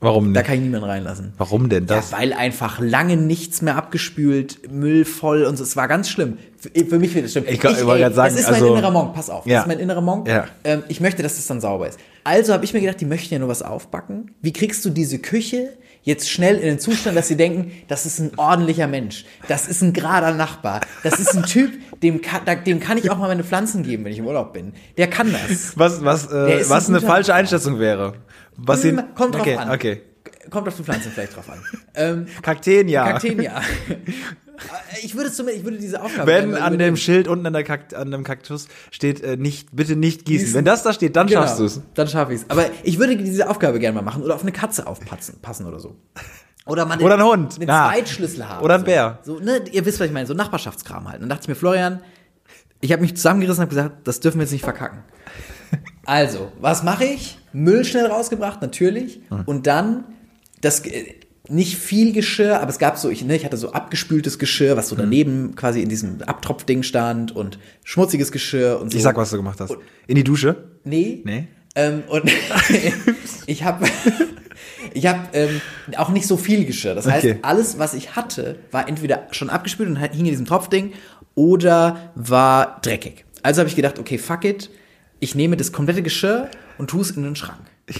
Warum 0.00 0.32
da 0.34 0.40
nicht? 0.40 0.46
kann 0.46 0.56
ich 0.56 0.62
niemanden 0.62 0.88
reinlassen. 0.88 1.32
Warum 1.38 1.68
denn 1.68 1.86
das? 1.86 2.10
Ja, 2.10 2.18
weil 2.18 2.32
einfach 2.32 2.80
lange 2.80 3.16
nichts 3.16 3.62
mehr 3.62 3.76
abgespült, 3.76 4.70
Müll 4.72 5.04
voll 5.04 5.44
und 5.44 5.56
so. 5.56 5.62
Es 5.64 5.76
war 5.76 5.88
ganz 5.88 6.08
schlimm. 6.08 6.38
Für, 6.58 6.68
für 6.84 6.98
mich 6.98 7.14
wird 7.14 7.24
es 7.26 7.32
schlimm. 7.32 7.44
Ich 7.48 7.60
glaub- 7.60 7.76
ich 7.76 7.84
wollte 7.86 8.02
grad 8.04 8.14
sagen, 8.14 8.34
das 8.34 8.40
ist 8.44 8.50
mein 8.50 8.54
also- 8.62 8.74
innerer 8.74 8.90
Monk, 8.90 9.14
pass 9.14 9.30
auf. 9.30 9.46
Ja. 9.46 9.56
Das 9.58 9.64
ist 9.64 9.68
mein 9.68 9.78
innerer 9.78 10.00
Monk. 10.00 10.28
Ja. 10.28 10.46
Ähm, 10.64 10.82
ich 10.88 11.00
möchte, 11.00 11.22
dass 11.22 11.36
das 11.36 11.46
dann 11.46 11.60
sauber 11.60 11.88
ist. 11.88 11.98
Also 12.24 12.52
habe 12.52 12.64
ich 12.64 12.72
mir 12.74 12.80
gedacht, 12.80 13.00
die 13.00 13.06
möchten 13.06 13.32
ja 13.34 13.40
nur 13.40 13.48
was 13.48 13.62
aufbacken. 13.62 14.32
Wie 14.42 14.52
kriegst 14.52 14.84
du 14.84 14.90
diese 14.90 15.18
Küche 15.18 15.70
jetzt 16.02 16.30
schnell 16.30 16.56
in 16.56 16.62
den 16.66 16.78
Zustand, 16.78 17.14
dass 17.16 17.28
sie 17.28 17.36
denken, 17.36 17.72
das 17.88 18.06
ist 18.06 18.18
ein 18.20 18.30
ordentlicher 18.38 18.86
Mensch. 18.86 19.26
Das 19.48 19.68
ist 19.68 19.82
ein 19.82 19.92
gerader 19.92 20.32
Nachbar. 20.32 20.80
Das 21.02 21.20
ist 21.20 21.36
ein 21.36 21.42
Typ, 21.44 21.72
dem 22.02 22.22
kann, 22.22 22.40
da- 22.46 22.54
dem 22.54 22.80
kann 22.80 22.96
ich 22.98 23.10
auch 23.10 23.18
mal 23.18 23.28
meine 23.28 23.44
Pflanzen 23.44 23.82
geben, 23.82 24.04
wenn 24.04 24.12
ich 24.12 24.18
im 24.18 24.26
Urlaub 24.26 24.52
bin. 24.54 24.72
Der 24.96 25.08
kann 25.08 25.30
das. 25.32 25.76
Was, 25.78 26.02
was, 26.04 26.26
äh, 26.32 26.64
was 26.68 26.88
ein 26.88 26.96
eine 26.96 27.04
falsche 27.06 27.28
Nachbar. 27.30 27.36
Einschätzung 27.36 27.78
wäre? 27.78 28.14
Was 28.66 28.84
ihn, 28.84 28.98
Hm, 28.98 29.14
Kommt 29.14 29.34
drauf 29.34 29.42
okay, 29.42 29.56
an. 29.56 29.70
Okay. 29.70 30.02
Kommt 30.50 30.68
auf 30.68 30.76
die 30.76 30.82
Pflanzen 30.82 31.12
vielleicht 31.12 31.36
drauf 31.36 31.48
an. 31.50 31.58
Ähm, 31.94 32.26
Kakteen, 32.42 32.88
ja. 32.88 33.04
Kakteen, 33.12 33.40
ja. 33.42 33.60
Ich 35.02 35.16
würde, 35.16 35.32
zum, 35.32 35.48
ich 35.48 35.64
würde 35.64 35.78
diese 35.78 36.02
Aufgabe 36.02 36.26
Wenn 36.26 36.54
an 36.54 36.78
dem 36.78 36.94
Schild 36.96 37.28
unten 37.28 37.46
an, 37.46 37.54
der 37.54 37.64
Kakt, 37.64 37.94
an 37.94 38.10
dem 38.10 38.24
Kaktus 38.24 38.68
steht, 38.90 39.22
äh, 39.22 39.38
nicht, 39.38 39.74
bitte 39.74 39.96
nicht 39.96 40.26
gießen. 40.26 40.44
Gießen. 40.44 40.54
Wenn 40.58 40.66
das 40.66 40.82
da 40.82 40.92
steht, 40.92 41.16
dann 41.16 41.28
Genau, 41.28 41.40
schaffst 41.40 41.60
du 41.60 41.64
es. 41.64 41.80
Dann 41.94 42.08
schaffe 42.08 42.34
ich 42.34 42.42
es. 42.42 42.50
Aber 42.50 42.66
ich 42.82 42.98
würde 42.98 43.16
diese 43.16 43.48
Aufgabe 43.48 43.78
gerne 43.78 43.94
mal 43.94 44.02
machen 44.02 44.22
oder 44.22 44.34
auf 44.34 44.42
eine 44.42 44.52
Katze 44.52 44.86
aufpassen 44.86 45.38
passen 45.40 45.64
oder 45.64 45.80
so. 45.80 45.96
Oder 46.66 46.84
mal 46.84 47.00
Oder 47.00 47.14
ein 47.14 47.24
Hund. 47.24 47.54
einen 47.58 47.68
Ja. 47.70 47.88
Zweitschlüssel 47.90 48.46
haben. 48.46 48.62
Oder 48.62 48.74
ein. 48.74 48.84
Bär. 48.84 49.18
So, 49.22 49.38
ne, 49.38 49.62
ihr 49.72 49.86
wisst, 49.86 49.98
was 49.98 50.08
ich 50.08 50.12
meine, 50.12 50.26
so 50.26 50.34
Nachbarschaftskram 50.34 51.08
halt. 51.08 51.22
Dann 51.22 51.30
dachte 51.30 51.44
ich 51.44 51.48
mir, 51.48 51.54
Florian, 51.54 52.02
ich 52.82 52.92
habe 52.92 53.00
mich 53.00 53.16
zusammengerissen 53.16 53.62
und 53.64 53.70
habe 53.70 53.74
gesagt, 53.74 54.06
das 54.06 54.20
dürfen 54.20 54.38
wir 54.38 54.42
jetzt 54.42 54.52
nicht 54.52 54.64
verkacken. 54.64 54.98
Also, 56.06 56.50
was 56.60 56.82
mache 56.82 57.04
ich? 57.04 57.38
Müll 57.52 57.84
schnell 57.84 58.06
rausgebracht, 58.06 58.62
natürlich. 58.62 59.20
Hm. 59.28 59.42
Und 59.46 59.66
dann 59.66 60.04
das 60.60 60.80
äh, 60.86 61.14
nicht 61.48 61.76
viel 61.78 62.12
Geschirr, 62.12 62.60
aber 62.60 62.70
es 62.70 62.78
gab 62.78 62.96
so, 62.96 63.10
ich, 63.10 63.24
ne, 63.24 63.34
ich 63.36 63.44
hatte 63.44 63.56
so 63.56 63.72
abgespültes 63.72 64.38
Geschirr, 64.38 64.76
was 64.76 64.88
so 64.88 64.96
Hm. 64.96 65.02
daneben 65.02 65.54
quasi 65.56 65.82
in 65.82 65.88
diesem 65.88 66.22
Abtropfding 66.22 66.82
stand 66.82 67.34
und 67.34 67.58
schmutziges 67.84 68.30
Geschirr 68.32 68.78
und 68.80 68.90
so. 68.92 68.96
Ich 68.96 69.02
sag, 69.02 69.16
was 69.16 69.30
du 69.30 69.36
gemacht 69.36 69.60
hast. 69.60 69.76
In 70.06 70.14
die 70.16 70.24
Dusche? 70.24 70.64
Nee. 70.84 71.22
Nee. 71.24 71.48
Ähm, 71.74 72.02
und 72.08 72.24
ich 73.46 73.62
habe 73.64 73.86
ich 74.94 75.06
hab, 75.06 75.34
ähm, 75.36 75.60
auch 75.96 76.08
nicht 76.10 76.26
so 76.26 76.36
viel 76.36 76.64
Geschirr. 76.64 76.94
Das 76.94 77.06
heißt, 77.06 77.24
Okay. 77.24 77.38
alles, 77.42 77.78
was 77.78 77.94
ich 77.94 78.16
hatte, 78.16 78.58
war 78.70 78.88
entweder 78.88 79.26
schon 79.30 79.50
abgespült 79.50 79.88
und 79.88 79.96
hing 79.96 80.10
in 80.20 80.24
diesem 80.24 80.46
Tropfding 80.46 80.92
oder 81.34 82.12
war 82.14 82.80
dreckig. 82.82 83.24
Also 83.42 83.60
habe 83.60 83.68
ich 83.68 83.76
gedacht, 83.76 83.98
okay, 83.98 84.18
fuck 84.18 84.44
it. 84.44 84.70
Ich 85.20 85.34
nehme 85.34 85.56
das 85.56 85.70
komplette 85.70 86.02
Geschirr 86.02 86.50
und 86.78 86.88
tue 86.88 87.02
es 87.02 87.10
in 87.10 87.22
den 87.22 87.36
Schrank. 87.36 87.60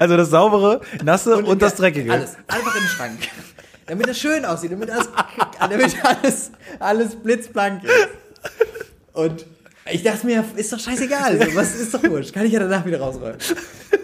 Also 0.00 0.16
das 0.16 0.30
saubere, 0.30 0.80
nasse 1.04 1.36
und, 1.36 1.60
das 1.60 1.74
dreckige. 1.74 2.10
Alles. 2.12 2.36
Einfach 2.48 2.74
in 2.74 2.80
den 2.80 2.88
Schrank. 2.88 3.18
Damit 3.86 4.08
es 4.08 4.18
schön 4.18 4.44
aussieht, 4.44 4.72
damit 4.72 4.90
alles, 4.90 5.08
damit 5.60 6.04
alles, 6.04 6.50
alles 6.78 7.16
blitzblank 7.16 7.84
ist. 7.84 8.08
Und 9.12 9.46
ich 9.90 10.02
dachte 10.02 10.26
mir, 10.26 10.44
ist 10.56 10.72
doch 10.72 10.80
scheißegal. 10.80 11.38
So, 11.38 11.54
was 11.54 11.74
ist 11.74 11.92
doch 11.92 12.02
wurscht. 12.04 12.32
Kann 12.32 12.46
ich 12.46 12.52
ja 12.52 12.60
danach 12.60 12.86
wieder 12.86 13.00
rausräumen. 13.00 13.36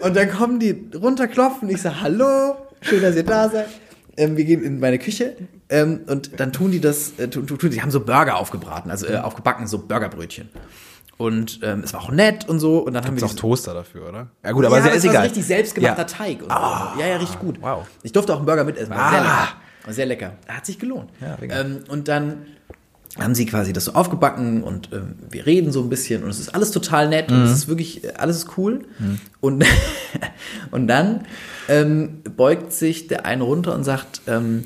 Und 0.01 0.15
dann 0.15 0.29
kommen 0.29 0.59
die 0.59 0.89
runterklopfen. 0.93 1.67
Ich 1.69 1.81
sage, 1.81 2.01
hallo, 2.01 2.57
schön, 2.81 3.01
dass 3.01 3.15
ihr 3.15 3.23
da 3.23 3.49
seid. 3.49 3.67
Ähm, 4.17 4.37
wir 4.37 4.45
gehen 4.45 4.63
in 4.63 4.79
meine 4.79 4.99
Küche. 4.99 5.35
Ähm, 5.69 6.01
und 6.07 6.39
dann 6.39 6.53
tun 6.53 6.71
die 6.71 6.79
das, 6.79 7.13
äh, 7.17 7.27
tun, 7.27 7.47
tun, 7.47 7.57
tun, 7.57 7.71
die 7.71 7.81
haben 7.81 7.91
so 7.91 8.01
Burger 8.01 8.37
aufgebraten, 8.37 8.91
also 8.91 9.07
äh, 9.07 9.17
aufgebacken, 9.17 9.67
so 9.67 9.79
Burgerbrötchen. 9.79 10.49
Und 11.21 11.59
ähm, 11.63 11.81
es 11.83 11.93
war 11.93 12.01
auch 12.01 12.11
nett 12.11 12.47
und 12.49 12.59
so. 12.59 12.79
Und 12.79 12.93
dann 12.93 13.05
haben 13.05 13.15
wir 13.15 13.23
Ist 13.23 13.31
auch 13.31 13.35
Toaster 13.35 13.73
dafür, 13.73 14.09
oder? 14.09 14.27
Ja 14.43 14.51
gut, 14.51 14.65
aber 14.65 14.77
ja, 14.77 14.83
sehr, 14.83 14.93
ist 14.95 15.05
egal. 15.05 15.23
richtig 15.23 15.45
selbstgemachter 15.45 16.01
Ja. 16.01 16.03
Teig. 16.07 16.41
Und 16.41 16.49
so. 16.51 16.55
Ja, 16.99 17.07
ja, 17.07 17.17
richtig 17.17 17.39
gut. 17.39 17.57
wow. 17.61 17.85
Ich 18.03 18.11
durfte 18.11 18.33
auch 18.33 18.37
einen 18.37 18.45
Burger 18.45 18.63
mitessen. 18.63 18.89
War 18.89 19.11
sehr 19.11 19.19
Ah. 19.19 19.23
lecker. 19.23 19.47
War 19.85 19.93
sehr 19.93 20.05
lecker. 20.05 20.31
Hat 20.47 20.65
sich 20.65 20.79
gelohnt. 20.79 21.09
Ja, 21.21 21.35
lecker. 21.39 21.61
ähm, 21.61 21.79
und 21.89 22.07
dann 22.07 22.45
haben 23.19 23.35
sie 23.35 23.45
quasi 23.45 23.73
das 23.73 23.85
so 23.85 23.93
aufgebacken 23.93 24.63
und 24.63 24.89
ähm, 24.93 25.15
wir 25.29 25.45
reden 25.45 25.71
so 25.73 25.81
ein 25.81 25.89
bisschen 25.89 26.23
und 26.23 26.29
es 26.29 26.39
ist 26.39 26.55
alles 26.55 26.71
total 26.71 27.09
nett 27.09 27.29
und 27.29 27.39
Mhm. 27.39 27.43
es 27.45 27.51
ist 27.51 27.67
wirklich, 27.67 28.03
äh, 28.05 28.13
alles 28.17 28.37
ist 28.37 28.57
cool. 28.57 28.85
Und, 29.41 29.65
und 30.71 30.87
dann 30.87 31.25
ähm, 31.67 32.21
beugt 32.37 32.71
sich 32.71 33.07
der 33.07 33.25
eine 33.25 33.43
runter 33.43 33.75
und 33.75 33.83
sagt, 33.83 34.21
ähm, 34.27 34.63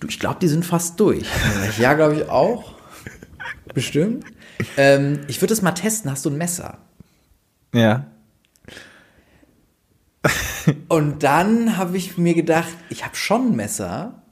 du, 0.00 0.06
ich 0.06 0.20
glaube, 0.20 0.36
die 0.40 0.46
sind 0.48 0.64
fast 0.64 0.98
durch. 1.00 1.24
Und 1.24 1.68
ich, 1.70 1.78
ja, 1.78 1.94
glaube 1.94 2.14
ich 2.14 2.28
auch. 2.30 2.74
Bestimmt. 3.74 4.24
Ähm, 4.76 5.20
ich 5.28 5.40
würde 5.40 5.54
es 5.54 5.62
mal 5.62 5.72
testen. 5.72 6.10
Hast 6.10 6.24
du 6.24 6.30
ein 6.30 6.38
Messer? 6.38 6.78
Ja. 7.74 8.06
Und 10.88 11.22
dann 11.22 11.76
habe 11.76 11.96
ich 11.96 12.18
mir 12.18 12.34
gedacht, 12.34 12.68
ich 12.90 13.04
habe 13.04 13.16
schon 13.16 13.52
ein 13.52 13.56
Messer. 13.56 14.22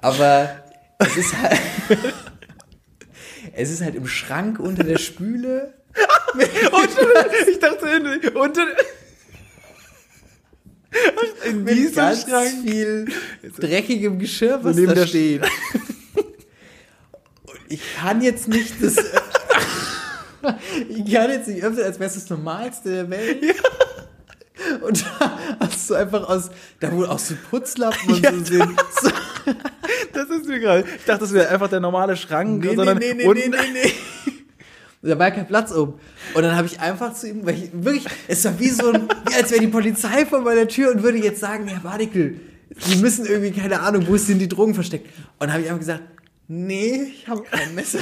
Aber 0.00 0.64
es 0.98 1.16
ist 1.16 1.36
halt, 1.36 1.58
es 3.54 3.70
ist 3.70 3.82
halt 3.82 3.94
im 3.94 4.06
Schrank 4.06 4.58
unter 4.60 4.84
der 4.84 4.98
Spüle. 4.98 5.74
ich 7.48 7.58
dachte, 7.58 8.30
unter. 8.34 8.66
In 11.48 11.64
Mit 11.64 11.74
diesem 11.76 11.94
ganz 11.94 12.22
Schrank. 12.22 12.48
viel 12.64 13.06
dreckigem 13.58 14.18
Geschirr, 14.18 14.60
was 14.62 14.76
neben 14.76 14.88
da 14.88 14.94
der- 14.94 15.06
steht. 15.06 15.42
Und 17.44 17.58
ich 17.68 17.80
kann 17.96 18.20
jetzt 18.22 18.48
nicht 18.48 18.74
das. 18.82 18.96
ich 20.88 21.12
kann 21.12 21.30
jetzt 21.30 21.48
nicht 21.48 21.62
öffnen, 21.64 21.84
als 21.84 21.98
wäre 21.98 22.08
es 22.08 22.14
das 22.14 22.30
Normalste 22.30 22.90
der 22.90 23.10
Welt. 23.10 23.42
Und 24.82 25.04
da 25.20 25.38
hast 25.60 25.90
du 25.90 25.94
einfach 25.94 26.28
aus, 26.28 26.50
da 26.80 26.92
wohl 26.92 27.06
auch 27.06 27.18
so 27.18 27.34
Putzlappen 27.50 28.14
und 28.14 28.22
Ja, 28.22 28.32
so. 28.32 28.58
So, 29.02 29.10
Das 30.12 30.30
ist 30.30 30.46
mir 30.46 30.58
gerade. 30.60 30.84
Ich 30.96 31.04
dachte, 31.04 31.20
das 31.20 31.32
wäre 31.34 31.48
einfach 31.48 31.68
der 31.68 31.80
normale 31.80 32.16
Schrank, 32.16 32.62
nee, 32.62 32.70
nee, 32.70 32.76
sondern 32.76 32.98
nee, 32.98 33.12
nee, 33.14 33.24
nee, 33.24 33.28
unten. 33.28 33.50
nee, 33.50 33.56
nee. 33.72 33.92
Da 35.04 35.18
war 35.18 35.30
kein 35.30 35.46
Platz 35.46 35.70
oben. 35.70 36.00
Und 36.32 36.42
dann 36.42 36.56
habe 36.56 36.66
ich 36.66 36.80
einfach 36.80 37.12
zu 37.12 37.28
ihm, 37.28 37.44
weil 37.44 37.56
ich 37.56 37.70
wirklich, 37.72 38.06
es 38.26 38.42
war 38.46 38.58
wie 38.58 38.70
so 38.70 38.90
ein, 38.90 39.06
wie 39.28 39.34
als 39.34 39.50
wäre 39.50 39.60
die 39.60 39.68
Polizei 39.68 40.24
vor 40.24 40.40
meiner 40.40 40.66
Tür 40.66 40.92
und 40.92 41.02
würde 41.02 41.18
jetzt 41.18 41.40
sagen, 41.40 41.68
Herr 41.68 41.80
Badikel, 41.80 42.40
Sie 42.78 42.96
müssen 42.96 43.26
irgendwie, 43.26 43.52
keine 43.52 43.80
Ahnung, 43.80 44.06
wo 44.08 44.16
sind 44.16 44.38
die 44.38 44.48
Drogen 44.48 44.74
versteckt? 44.74 45.06
Und 45.38 45.40
dann 45.40 45.52
habe 45.52 45.62
ich 45.62 45.68
einfach 45.68 45.80
gesagt, 45.80 46.02
nee, 46.48 47.12
ich 47.14 47.28
habe 47.28 47.42
kein 47.42 47.74
Messer. 47.74 48.00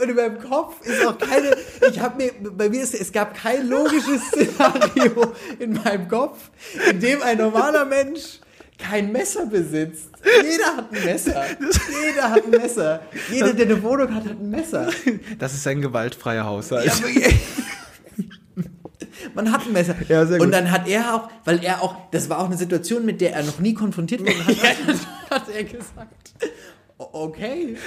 Und 0.00 0.08
in 0.08 0.16
meinem 0.16 0.38
Kopf 0.38 0.80
ist 0.86 1.04
auch 1.04 1.18
keine, 1.18 1.54
ich 1.90 2.00
habe 2.00 2.22
mir, 2.22 2.32
bei 2.52 2.70
mir 2.70 2.82
ist, 2.82 2.94
es 2.94 3.12
gab 3.12 3.34
kein 3.34 3.68
logisches 3.68 4.22
Szenario 4.28 5.34
in 5.58 5.74
meinem 5.74 6.08
Kopf, 6.08 6.50
in 6.88 7.00
dem 7.00 7.20
ein 7.20 7.36
normaler 7.36 7.84
Mensch 7.84 8.40
kein 8.80 9.12
Messer 9.12 9.46
besitzt. 9.46 10.08
Jeder 10.42 10.76
hat 10.76 10.92
ein 10.92 11.04
Messer. 11.04 11.44
Jeder 12.06 12.30
hat 12.30 12.44
ein 12.44 12.50
Messer. 12.50 13.00
Jeder, 13.30 13.52
der 13.52 13.66
eine 13.66 13.82
Wohnung 13.82 14.14
hat, 14.14 14.24
hat 14.24 14.38
ein 14.40 14.50
Messer. 14.50 14.88
Das 15.38 15.54
ist 15.54 15.66
ein 15.66 15.80
gewaltfreier 15.82 16.44
Haushalt. 16.44 16.86
Ja, 16.86 16.92
Man 19.34 19.52
hat 19.52 19.66
ein 19.66 19.72
Messer. 19.72 19.94
Ja. 20.08 20.22
Und 20.22 20.50
dann 20.52 20.70
hat 20.70 20.88
er 20.88 21.14
auch, 21.14 21.28
weil 21.44 21.62
er 21.64 21.82
auch, 21.82 21.94
das 22.10 22.28
war 22.28 22.38
auch 22.40 22.46
eine 22.46 22.56
Situation, 22.56 23.04
mit 23.04 23.20
der 23.20 23.34
er 23.34 23.42
noch 23.42 23.58
nie 23.60 23.74
konfrontiert 23.74 24.20
wurde, 24.22 24.34
hat, 24.46 24.76
hat 25.30 25.48
er 25.54 25.64
gesagt, 25.64 26.32
"O- 26.98 27.08
okay. 27.12 27.76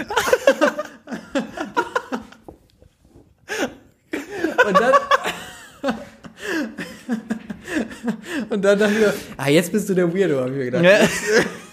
Und 4.68 4.80
dann, 4.80 4.94
und 8.64 8.70
dann 8.70 8.80
dachte 8.80 8.94
ich 8.94 9.00
mir, 9.00 9.14
ah, 9.36 9.50
jetzt 9.50 9.72
bist 9.74 9.90
du 9.90 9.94
der 9.94 10.14
Weirdo, 10.14 10.40
habe 10.40 10.52
ich 10.52 10.56
mir 10.56 10.66
gedacht. 10.66 10.84
Ja. 10.86 11.00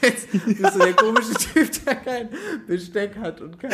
Jetzt 0.03 0.33
bist 0.33 0.75
du 0.75 0.79
der 0.79 0.95
komische 0.95 1.35
Typ, 1.35 1.85
der 1.85 1.95
kein 1.97 2.29
Besteck 2.67 3.13
hat 3.21 3.41
und 3.41 3.61
kein... 3.61 3.71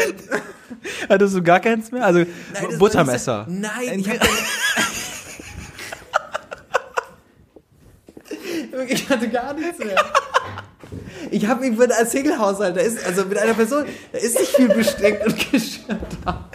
Hattest 1.09 1.35
du 1.37 1.43
gar 1.43 1.61
keins 1.61 1.91
mehr? 1.93 2.05
Also 2.05 2.19
Nein, 2.19 2.79
Buttermesser. 2.79 3.47
nicht 3.49 3.63
Nein, 3.63 4.01
ich, 4.01 4.11
hab 4.11 4.19
dann, 8.73 8.89
ich 8.89 9.09
hatte 9.09 9.29
gar 9.29 9.55
nichts 9.55 9.79
mehr. 9.79 10.05
Ich 11.31 11.47
habe 11.47 11.67
mich 11.67 11.79
mit 11.79 11.93
als 11.93 12.11
Single-Haushalt, 12.13 12.77
da 12.77 12.81
ist, 12.81 13.03
also 13.07 13.25
mit 13.25 13.39
einer 13.39 13.55
Person, 13.55 13.87
da 14.13 14.19
ist 14.19 14.39
nicht 14.39 14.57
viel 14.57 14.69
Besteck 14.69 15.25
und 15.25 15.51
Geschirr 15.53 15.99
da. 16.25 16.51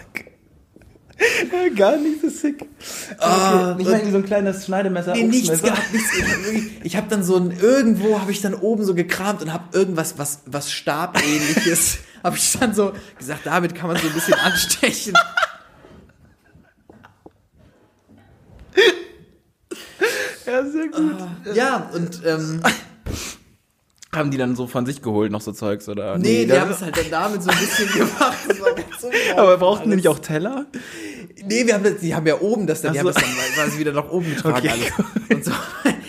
Ja, 1.50 1.68
gar 1.74 1.96
nicht 1.96 2.20
so 2.20 2.28
sick. 2.28 2.68
Ah, 3.22 3.74
nicht 3.76 3.86
mal 3.86 3.94
irgendwie 3.94 4.12
so 4.12 4.18
ein 4.18 4.24
kleines 4.24 4.64
Schneidemesser. 4.66 5.12
Nee, 5.12 5.24
nichts 5.24 5.62
gehabt, 5.62 5.92
nichts. 5.92 6.10
Ich 6.82 6.96
habe 6.96 7.08
dann 7.08 7.22
so 7.22 7.36
ein, 7.36 7.50
irgendwo 7.58 8.20
habe 8.20 8.30
ich 8.32 8.40
dann 8.40 8.54
oben 8.54 8.84
so 8.84 8.94
gekramt 8.94 9.42
und 9.42 9.52
habe 9.52 9.64
irgendwas, 9.72 10.18
was, 10.18 10.40
was 10.46 10.70
Stabähnliches, 10.70 11.98
habe 12.24 12.36
ich 12.36 12.52
dann 12.58 12.74
so 12.74 12.92
gesagt, 13.18 13.40
damit 13.44 13.74
kann 13.74 13.88
man 13.88 13.96
so 13.96 14.06
ein 14.06 14.12
bisschen 14.12 14.34
anstechen. 14.34 15.14
Ja, 20.46 20.64
sehr 20.66 20.88
gut. 20.88 21.16
Ja, 21.54 21.90
und, 21.94 22.20
ähm, 22.26 22.60
Haben 24.14 24.30
die 24.30 24.36
dann 24.36 24.56
so 24.56 24.66
von 24.66 24.84
sich 24.84 25.00
geholt, 25.00 25.32
noch 25.32 25.40
so 25.40 25.52
Zeugs, 25.52 25.88
oder? 25.88 26.18
nee, 26.18 26.42
die 26.44 26.48
das 26.48 26.60
haben 26.60 26.70
es 26.70 26.82
halt 26.82 26.96
dann 26.98 27.10
damit 27.10 27.42
so 27.42 27.50
ein 27.50 27.58
bisschen 27.58 27.88
gemacht. 27.92 28.36
Ganz 28.48 29.00
so 29.00 29.10
Aber 29.36 29.56
brauchten 29.56 29.88
die 29.90 29.96
nicht 29.96 30.08
auch 30.08 30.18
Teller? 30.18 30.66
Nee, 31.46 31.66
wir 31.66 31.74
haben 31.74 31.84
das, 31.84 31.96
die 31.98 32.14
haben 32.14 32.26
ja 32.26 32.40
oben 32.40 32.66
das 32.66 32.82
dann, 32.82 32.92
die 32.92 32.98
Ach 33.00 33.04
haben 33.04 33.12
so. 33.12 33.20
das 33.20 33.22
dann 33.22 33.64
quasi 33.64 33.78
wieder 33.78 33.92
nach 33.92 34.10
oben 34.10 34.28
getragen 34.34 34.56
Okay. 34.56 35.42
so. 35.42 35.52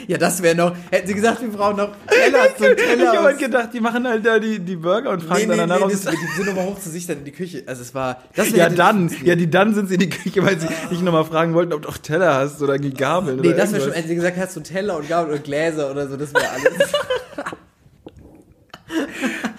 Ja, 0.05 0.17
das 0.17 0.43
wäre 0.43 0.53
noch, 0.53 0.75
hätten 0.91 1.07
sie 1.07 1.13
gesagt, 1.13 1.41
wir 1.41 1.47
brauchen 1.47 1.77
noch 1.77 1.91
Teller, 2.07 2.39
so 2.59 2.65
einen 2.65 2.75
ich 2.77 2.83
Teller. 2.83 3.23
habe 3.23 3.35
gedacht, 3.35 3.69
die 3.73 3.79
machen 3.79 4.05
halt 4.05 4.25
da 4.25 4.37
die, 4.37 4.59
die 4.59 4.75
Burger 4.75 5.11
und 5.11 5.23
fragen 5.23 5.47
Nee, 5.47 5.47
nee, 5.47 5.55
dann 5.55 5.69
nee, 5.69 5.75
danach, 5.79 5.89
das, 5.89 6.05
ob 6.07 6.11
die 6.13 6.35
sind 6.35 6.45
nochmal 6.47 6.65
hoch 6.65 6.77
zu 6.79 6.89
sich 6.89 7.07
dann 7.07 7.19
in 7.19 7.23
die 7.23 7.31
Küche. 7.31 7.63
Also 7.67 7.83
es 7.83 7.95
war, 7.95 8.21
das 8.35 8.49
Ja, 8.51 8.67
dann, 8.67 9.09
ja, 9.23 9.35
die 9.35 9.49
dann 9.49 9.73
sind 9.73 9.87
sie 9.87 9.93
in 9.93 10.01
die 10.01 10.09
Küche, 10.09 10.43
weil 10.45 10.59
sie 10.59 10.67
dich 10.91 10.99
nochmal 11.01 11.23
fragen 11.23 11.53
wollten, 11.53 11.71
ob 11.71 11.83
du 11.83 11.87
auch 11.87 11.97
Teller 11.97 12.35
hast 12.35 12.61
oder 12.61 12.77
Gabeln 12.79 13.39
Nee, 13.39 13.47
oder 13.47 13.57
das 13.57 13.71
wäre 13.71 13.81
schon, 13.81 13.93
hätten 13.93 14.09
sie 14.09 14.15
gesagt, 14.15 14.35
hast 14.37 14.57
du 14.57 14.59
Teller 14.59 14.97
und 14.97 15.07
Gabel 15.07 15.35
und 15.35 15.43
Gläser 15.45 15.89
oder 15.89 16.05
so, 16.09 16.17
das 16.17 16.33
wäre 16.33 16.49
alles. 16.49 16.91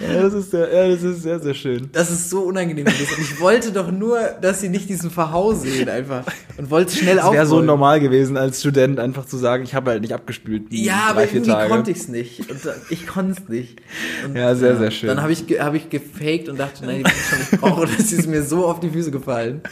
Ja, 0.00 0.22
das 0.22 0.34
ist 0.34 0.50
sehr, 0.50 0.72
ja, 0.72 0.88
das 0.94 1.02
ist 1.02 1.22
sehr, 1.22 1.40
sehr 1.40 1.54
schön. 1.54 1.88
Das 1.92 2.10
ist 2.10 2.28
so 2.30 2.40
unangenehm 2.42 2.84
gewesen. 2.84 3.14
Und 3.16 3.22
ich 3.22 3.40
wollte 3.40 3.72
doch 3.72 3.90
nur, 3.90 4.18
dass 4.40 4.60
sie 4.60 4.68
nicht 4.68 4.88
diesen 4.88 5.10
Verhau 5.10 5.54
sehen 5.54 5.88
einfach. 5.88 6.24
Und 6.56 6.70
wollte 6.70 6.92
es 6.92 6.98
schnell 6.98 7.18
Es 7.18 7.30
wäre 7.32 7.46
so 7.46 7.60
normal 7.62 8.00
gewesen, 8.00 8.36
als 8.36 8.60
Student 8.60 9.00
einfach 9.00 9.24
zu 9.24 9.36
sagen, 9.36 9.62
ich 9.64 9.74
habe 9.74 9.90
halt 9.92 10.02
nicht 10.02 10.12
abgespült. 10.12 10.64
Ja, 10.70 10.92
drei, 10.94 11.10
aber 11.10 11.20
vier 11.22 11.32
irgendwie 11.36 11.50
Tage. 11.50 11.68
konnte 11.70 11.90
ich 11.90 11.96
es 11.98 12.08
nicht. 12.08 12.50
Und 12.50 12.60
ich 12.90 13.06
konnte 13.06 13.40
es 13.42 13.48
nicht. 13.48 13.80
Und, 14.26 14.36
Ja, 14.36 14.54
sehr, 14.54 14.76
sehr 14.76 14.90
schön. 14.90 15.08
Dann 15.08 15.22
habe 15.22 15.32
ich, 15.32 15.44
hab 15.58 15.74
ich 15.74 15.88
gefaked 15.90 16.48
und 16.48 16.58
dachte, 16.58 16.84
nein, 16.84 16.98
die 16.98 17.04
wissen 17.04 17.16
schon, 17.30 17.38
ich 17.52 17.60
brauche. 17.60 17.86
Das 17.96 18.12
ist 18.12 18.26
mir 18.26 18.42
so 18.42 18.66
auf 18.66 18.80
die 18.80 18.90
Füße 18.90 19.10
gefallen. 19.10 19.62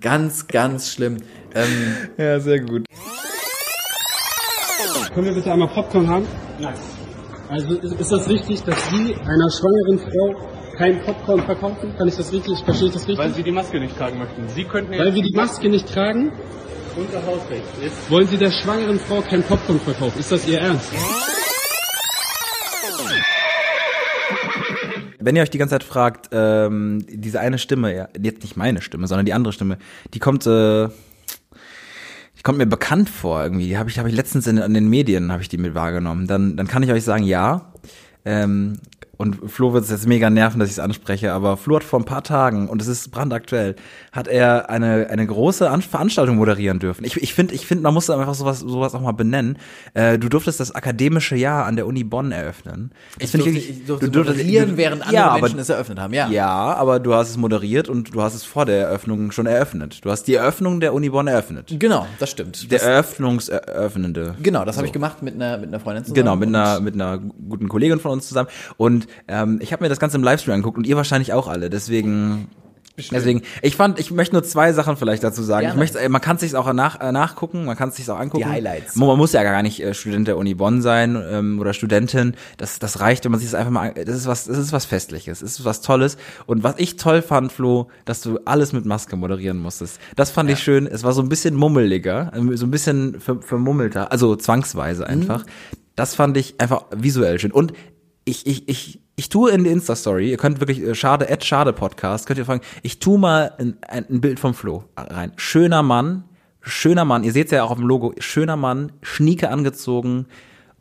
Ganz, 0.00 0.46
ganz 0.46 0.92
schlimm. 0.92 1.16
Ähm, 1.54 1.96
Ja, 2.16 2.38
sehr 2.40 2.60
gut. 2.60 2.84
Können 5.14 5.26
wir 5.26 5.34
bitte 5.34 5.52
einmal 5.52 5.68
Popcorn 5.68 6.08
haben? 6.08 6.26
Nein. 6.58 6.74
Also 7.48 7.74
ist, 7.74 8.10
das 8.10 8.28
richtig, 8.28 8.62
dass 8.62 8.90
Sie 8.90 9.14
einer 9.14 9.50
schwangeren 9.50 9.98
Frau 9.98 10.48
kein 10.76 11.02
Popcorn 11.02 11.42
verkaufen? 11.42 11.94
Kann 11.96 12.08
ich 12.08 12.16
das 12.16 12.32
richtig, 12.32 12.58
verstehe 12.64 12.88
ich 12.88 12.94
das 12.94 13.02
richtig? 13.06 13.18
Weil 13.18 13.34
Sie 13.34 13.42
die 13.42 13.52
Maske 13.52 13.78
nicht 13.78 13.96
tragen 13.96 14.18
möchten. 14.18 14.48
Sie 14.48 14.64
könnten 14.64 14.92
jetzt 14.92 15.04
Weil 15.04 15.14
wir 15.14 15.22
die 15.22 15.36
Maske 15.36 15.68
nicht 15.68 15.92
tragen, 15.92 16.32
unter 16.96 17.24
Hausrecht. 17.26 17.64
Jetzt 17.82 18.10
wollen 18.10 18.26
Sie 18.26 18.36
der 18.36 18.50
schwangeren 18.50 18.98
Frau 18.98 19.20
kein 19.20 19.42
Popcorn 19.42 19.80
verkaufen. 19.80 20.18
Ist 20.18 20.32
das 20.32 20.46
Ihr 20.48 20.60
Ernst? 20.60 20.90
Wenn 25.18 25.36
ihr 25.36 25.42
euch 25.42 25.50
die 25.50 25.56
ganze 25.56 25.72
Zeit 25.72 25.84
fragt, 25.84 26.28
ähm, 26.32 27.02
diese 27.08 27.40
eine 27.40 27.56
Stimme, 27.56 27.96
ja, 27.96 28.08
jetzt 28.20 28.42
nicht 28.42 28.58
meine 28.58 28.82
Stimme, 28.82 29.06
sondern 29.06 29.24
die 29.24 29.32
andere 29.32 29.54
Stimme, 29.54 29.78
die 30.12 30.18
kommt, 30.18 30.46
äh, 30.46 30.88
kommt 32.44 32.58
mir 32.58 32.66
bekannt 32.66 33.08
vor 33.08 33.42
irgendwie. 33.42 33.66
Die 33.66 33.78
habe 33.78 33.90
ich, 33.90 33.98
habe 33.98 34.08
ich 34.08 34.14
letztens 34.14 34.46
in, 34.46 34.58
in 34.58 34.74
den 34.74 34.88
Medien 34.88 35.32
habe 35.32 35.42
ich 35.42 35.48
die 35.48 35.58
mit 35.58 35.74
wahrgenommen. 35.74 36.28
Dann, 36.28 36.56
dann 36.56 36.68
kann 36.68 36.84
ich 36.84 36.92
euch 36.92 37.02
sagen, 37.02 37.24
ja. 37.24 37.72
Ähm, 38.24 38.78
und 39.16 39.50
Flo 39.50 39.72
wird 39.72 39.84
es 39.84 39.90
jetzt 39.90 40.06
mega 40.06 40.30
nerven, 40.30 40.58
dass 40.58 40.68
ich 40.68 40.74
es 40.74 40.78
anspreche, 40.78 41.32
aber 41.32 41.56
Flo 41.56 41.76
hat 41.76 41.84
vor 41.84 42.00
ein 42.00 42.04
paar 42.04 42.22
Tagen, 42.22 42.68
und 42.68 42.80
es 42.82 42.88
ist 42.88 43.10
brandaktuell, 43.10 43.76
hat 44.12 44.28
er 44.28 44.70
eine, 44.70 45.08
eine 45.10 45.26
große 45.26 45.68
An 45.70 45.82
Veranstaltung 45.82 46.36
moderieren 46.36 46.78
dürfen. 46.78 47.04
Ich, 47.04 47.16
ich 47.22 47.34
finde, 47.34 47.54
ich 47.54 47.66
finde, 47.66 47.82
man 47.82 47.94
muss 47.94 48.08
einfach 48.10 48.34
sowas, 48.34 48.60
sowas 48.60 48.94
auch 48.94 49.00
mal 49.00 49.12
benennen. 49.12 49.58
Äh, 49.94 50.18
du 50.18 50.28
durftest 50.28 50.60
das 50.60 50.74
akademische 50.74 51.36
Jahr 51.36 51.66
an 51.66 51.76
der 51.76 51.86
Uni 51.86 52.04
Bonn 52.04 52.32
eröffnen. 52.32 52.90
Das 53.18 53.24
Ich 53.26 53.30
finde 53.30 53.44
durfte, 53.44 53.60
wirklich- 53.60 53.80
ich 53.80 53.86
durfte 53.86 54.10
du 54.10 54.20
durftest- 54.20 54.36
moderieren, 54.38 54.70
du- 54.70 54.76
während 54.76 55.02
andere 55.02 55.14
ja, 55.14 55.28
aber- 55.30 55.40
Menschen 55.42 55.58
es 55.58 55.68
eröffnet 55.68 55.98
haben. 55.98 56.12
Ja. 56.14 56.28
Ja, 56.28 56.48
aber 56.74 57.00
du 57.00 57.14
hast 57.14 57.30
es 57.30 57.36
moderiert 57.36 57.88
und 57.88 58.14
du 58.14 58.22
hast 58.22 58.34
es 58.34 58.44
vor 58.44 58.66
der 58.66 58.86
Eröffnung 58.88 59.30
schon 59.30 59.46
eröffnet. 59.46 60.04
Du 60.04 60.10
hast 60.10 60.24
die 60.24 60.34
Eröffnung 60.34 60.80
der 60.80 60.92
Uni 60.94 61.10
Bonn 61.10 61.26
eröffnet. 61.26 61.74
Genau, 61.78 62.06
das 62.18 62.30
stimmt. 62.30 62.70
Der 62.70 62.78
Das, 62.78 62.86
Eröffnungseröffnende. 63.48 64.34
genau, 64.42 64.64
das 64.64 64.76
habe 64.76 64.86
ich 64.86 64.92
gemacht 64.92 65.22
mit 65.22 65.34
einer, 65.34 65.58
mit 65.58 65.68
einer 65.68 65.80
Freundin 65.80 66.04
zusammen. 66.04 66.14
Genau, 66.14 66.36
mit 66.36 66.48
einer, 66.48 66.80
mit 66.80 66.94
einer 66.94 67.18
guten 67.18 67.68
Kollegin 67.68 68.00
von 68.00 68.12
uns 68.12 68.28
zusammen. 68.28 68.48
Und 68.76 69.03
ähm, 69.28 69.58
ich 69.62 69.72
habe 69.72 69.82
mir 69.84 69.88
das 69.88 69.98
Ganze 69.98 70.16
im 70.16 70.22
Livestream 70.22 70.54
angeguckt 70.54 70.78
und 70.78 70.86
ihr 70.86 70.96
wahrscheinlich 70.96 71.32
auch 71.32 71.48
alle. 71.48 71.70
Deswegen, 71.70 72.48
deswegen, 73.10 73.42
ich 73.60 73.74
fand, 73.74 73.98
ich 73.98 74.12
möchte 74.12 74.34
nur 74.34 74.44
zwei 74.44 74.72
Sachen 74.72 74.96
vielleicht 74.96 75.24
dazu 75.24 75.42
sagen. 75.42 75.62
Gerne. 75.62 75.74
Ich 75.74 75.78
möchte, 75.80 75.98
äh, 75.98 76.08
man 76.08 76.20
kann 76.20 76.36
es 76.36 76.42
sich 76.42 76.54
auch 76.54 76.72
nach, 76.72 77.00
äh, 77.00 77.10
nachgucken, 77.10 77.64
man 77.64 77.76
kann 77.76 77.88
es 77.88 77.96
sich 77.96 78.08
auch 78.10 78.18
angucken. 78.20 78.44
Die 78.44 78.48
Highlights. 78.48 78.94
Man, 78.96 79.08
man 79.08 79.18
muss 79.18 79.32
ja 79.32 79.42
gar 79.42 79.62
nicht 79.62 79.82
äh, 79.82 79.94
Student 79.94 80.28
der 80.28 80.36
Uni 80.38 80.54
Bonn 80.54 80.80
sein 80.80 81.20
ähm, 81.28 81.58
oder 81.58 81.74
Studentin. 81.74 82.34
Das, 82.56 82.78
das 82.78 83.00
reicht, 83.00 83.24
wenn 83.24 83.32
man 83.32 83.40
sich 83.40 83.50
das 83.50 83.58
einfach 83.58 83.72
mal. 83.72 83.88
an- 83.88 83.94
Das 84.04 84.14
ist 84.14 84.26
was, 84.26 84.44
das 84.44 84.58
ist 84.58 84.72
was 84.72 84.84
Festliches, 84.84 85.40
das 85.40 85.50
ist 85.58 85.64
was 85.64 85.80
Tolles. 85.80 86.16
Und 86.46 86.62
was 86.62 86.74
ich 86.78 86.96
toll 86.96 87.20
fand, 87.22 87.50
Flo, 87.50 87.88
dass 88.04 88.20
du 88.20 88.38
alles 88.44 88.72
mit 88.72 88.84
Maske 88.84 89.16
moderieren 89.16 89.58
musstest. 89.58 89.98
Das 90.14 90.30
fand 90.30 90.48
ich 90.50 90.60
schön. 90.60 90.86
Es 90.86 91.02
war 91.02 91.12
so 91.12 91.22
ein 91.22 91.28
bisschen 91.28 91.54
mummeliger, 91.56 92.30
ähm, 92.36 92.56
so 92.56 92.64
ein 92.66 92.70
bisschen 92.70 93.18
ver 93.20 93.40
vermummelter, 93.40 94.12
also 94.12 94.36
zwangsweise 94.36 95.06
einfach. 95.06 95.44
Das 95.96 96.14
fand 96.16 96.36
ich 96.36 96.60
einfach 96.60 96.86
visuell 96.94 97.38
schön. 97.38 97.52
Und 97.52 97.72
ich, 98.24 98.46
ich, 98.46 98.68
ich, 98.68 99.00
ich 99.16 99.28
tue 99.28 99.50
in 99.50 99.64
die 99.64 99.70
Insta-Story, 99.70 100.30
ihr 100.30 100.36
könnt 100.36 100.60
wirklich, 100.60 100.82
äh, 100.82 100.94
schade, 100.94 101.28
Ed 101.28 101.44
Schade 101.44 101.72
Podcast, 101.72 102.26
könnt 102.26 102.38
ihr 102.38 102.44
fragen, 102.44 102.62
ich 102.82 102.98
tue 102.98 103.18
mal 103.18 103.52
ein, 103.58 103.76
ein, 103.86 104.20
Bild 104.20 104.40
vom 104.40 104.54
Flo 104.54 104.84
rein. 104.96 105.32
Schöner 105.36 105.82
Mann, 105.82 106.24
schöner 106.60 107.04
Mann, 107.04 107.24
ihr 107.24 107.32
seht 107.32 107.50
ja 107.50 107.64
auch 107.64 107.70
auf 107.70 107.78
dem 107.78 107.86
Logo, 107.86 108.14
schöner 108.18 108.56
Mann, 108.56 108.92
schnieke 109.02 109.50
angezogen, 109.50 110.26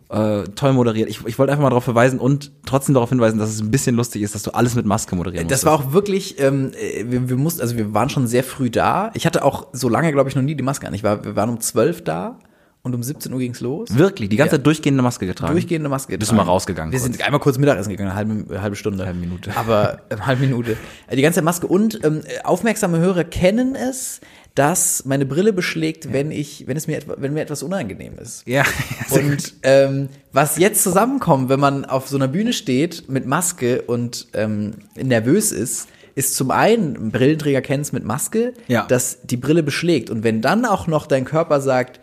äh, 0.09 0.43
toll 0.55 0.73
moderiert. 0.73 1.09
Ich, 1.09 1.25
ich 1.25 1.37
wollte 1.37 1.51
einfach 1.51 1.63
mal 1.63 1.69
darauf 1.69 1.83
verweisen 1.83 2.19
und 2.19 2.51
trotzdem 2.65 2.93
darauf 2.93 3.09
hinweisen, 3.09 3.39
dass 3.39 3.49
es 3.49 3.61
ein 3.61 3.71
bisschen 3.71 3.95
lustig 3.95 4.21
ist, 4.21 4.35
dass 4.35 4.43
du 4.43 4.51
alles 4.51 4.75
mit 4.75 4.85
Maske 4.85 5.15
moderieren 5.15 5.47
Das 5.47 5.63
musstest. 5.63 5.65
war 5.65 5.87
auch 5.89 5.93
wirklich, 5.93 6.39
ähm, 6.39 6.71
äh, 6.79 7.05
wir, 7.07 7.29
wir 7.29 7.35
mussten, 7.35 7.61
also 7.61 7.77
wir 7.77 7.93
waren 7.93 8.09
schon 8.09 8.27
sehr 8.27 8.43
früh 8.43 8.69
da. 8.69 9.11
Ich 9.15 9.25
hatte 9.25 9.43
auch 9.43 9.67
so 9.73 9.89
lange, 9.89 10.11
glaube 10.11 10.29
ich, 10.29 10.35
noch 10.35 10.43
nie 10.43 10.55
die 10.55 10.63
Maske 10.63 10.87
an. 10.87 10.93
Ich 10.93 11.03
war, 11.03 11.25
wir 11.25 11.35
waren 11.35 11.49
um 11.49 11.59
12 11.59 12.03
da 12.03 12.39
und 12.83 12.93
um 12.93 13.01
17 13.01 13.31
Uhr 13.31 13.39
ging's 13.39 13.61
los. 13.61 13.87
Wirklich, 13.97 14.27
die 14.29 14.35
ganze 14.35 14.57
Zeit 14.57 14.65
durchgehende 14.65 15.01
Maske 15.01 15.25
getragen. 15.25 15.53
Durchgehende 15.53 15.87
Maske. 15.89 16.17
Bist 16.17 16.31
du 16.31 16.35
mal 16.35 16.43
rausgegangen 16.43 16.91
Wir 16.91 16.99
kurz? 16.99 17.11
sind 17.13 17.23
einmal 17.25 17.39
kurz 17.39 17.57
Mittagessen 17.57 17.89
gegangen, 17.91 18.11
eine 18.11 18.17
halbe, 18.17 18.61
halbe 18.61 18.75
Stunde. 18.75 19.05
Halbe 19.05 19.19
Minute. 19.19 19.55
Aber 19.55 20.01
äh, 20.09 20.17
halbe 20.17 20.41
Minute. 20.45 20.75
Äh, 21.07 21.15
Die 21.15 21.21
ganze 21.21 21.37
Zeit 21.37 21.45
Maske. 21.45 21.65
Und 21.67 22.03
ähm, 22.03 22.21
aufmerksame 22.43 22.99
Hörer 22.99 23.23
kennen 23.23 23.75
es, 23.75 24.19
dass 24.55 25.05
meine 25.05 25.25
Brille 25.25 25.53
beschlägt, 25.53 26.11
wenn 26.11 26.29
ich, 26.29 26.67
wenn 26.67 26.75
es 26.75 26.85
mir, 26.87 26.99
wenn 27.17 27.33
mir 27.33 27.41
etwas 27.41 27.63
unangenehm 27.63 28.15
ist. 28.21 28.45
Ja. 28.45 28.63
Und 29.11 29.53
ähm, 29.63 30.09
was 30.33 30.57
jetzt 30.57 30.83
zusammenkommt, 30.83 31.47
wenn 31.49 31.61
man 31.61 31.85
auf 31.85 32.09
so 32.09 32.17
einer 32.17 32.27
Bühne 32.27 32.51
steht 32.51 33.09
mit 33.09 33.25
Maske 33.25 33.81
und 33.83 34.27
ähm, 34.33 34.73
nervös 35.01 35.51
ist, 35.53 35.87
ist 36.15 36.35
zum 36.35 36.51
einen, 36.51 36.95
ein 36.97 37.11
Brillenträger 37.11 37.61
kennt 37.61 37.85
es 37.85 37.93
mit 37.93 38.03
Maske, 38.03 38.53
Ja. 38.67 38.85
dass 38.85 39.21
die 39.23 39.37
Brille 39.37 39.63
beschlägt. 39.63 40.09
Und 40.11 40.23
wenn 40.23 40.41
dann 40.41 40.65
auch 40.65 40.85
noch 40.85 41.07
dein 41.07 41.25
Körper 41.25 41.59
sagt, 41.61 41.99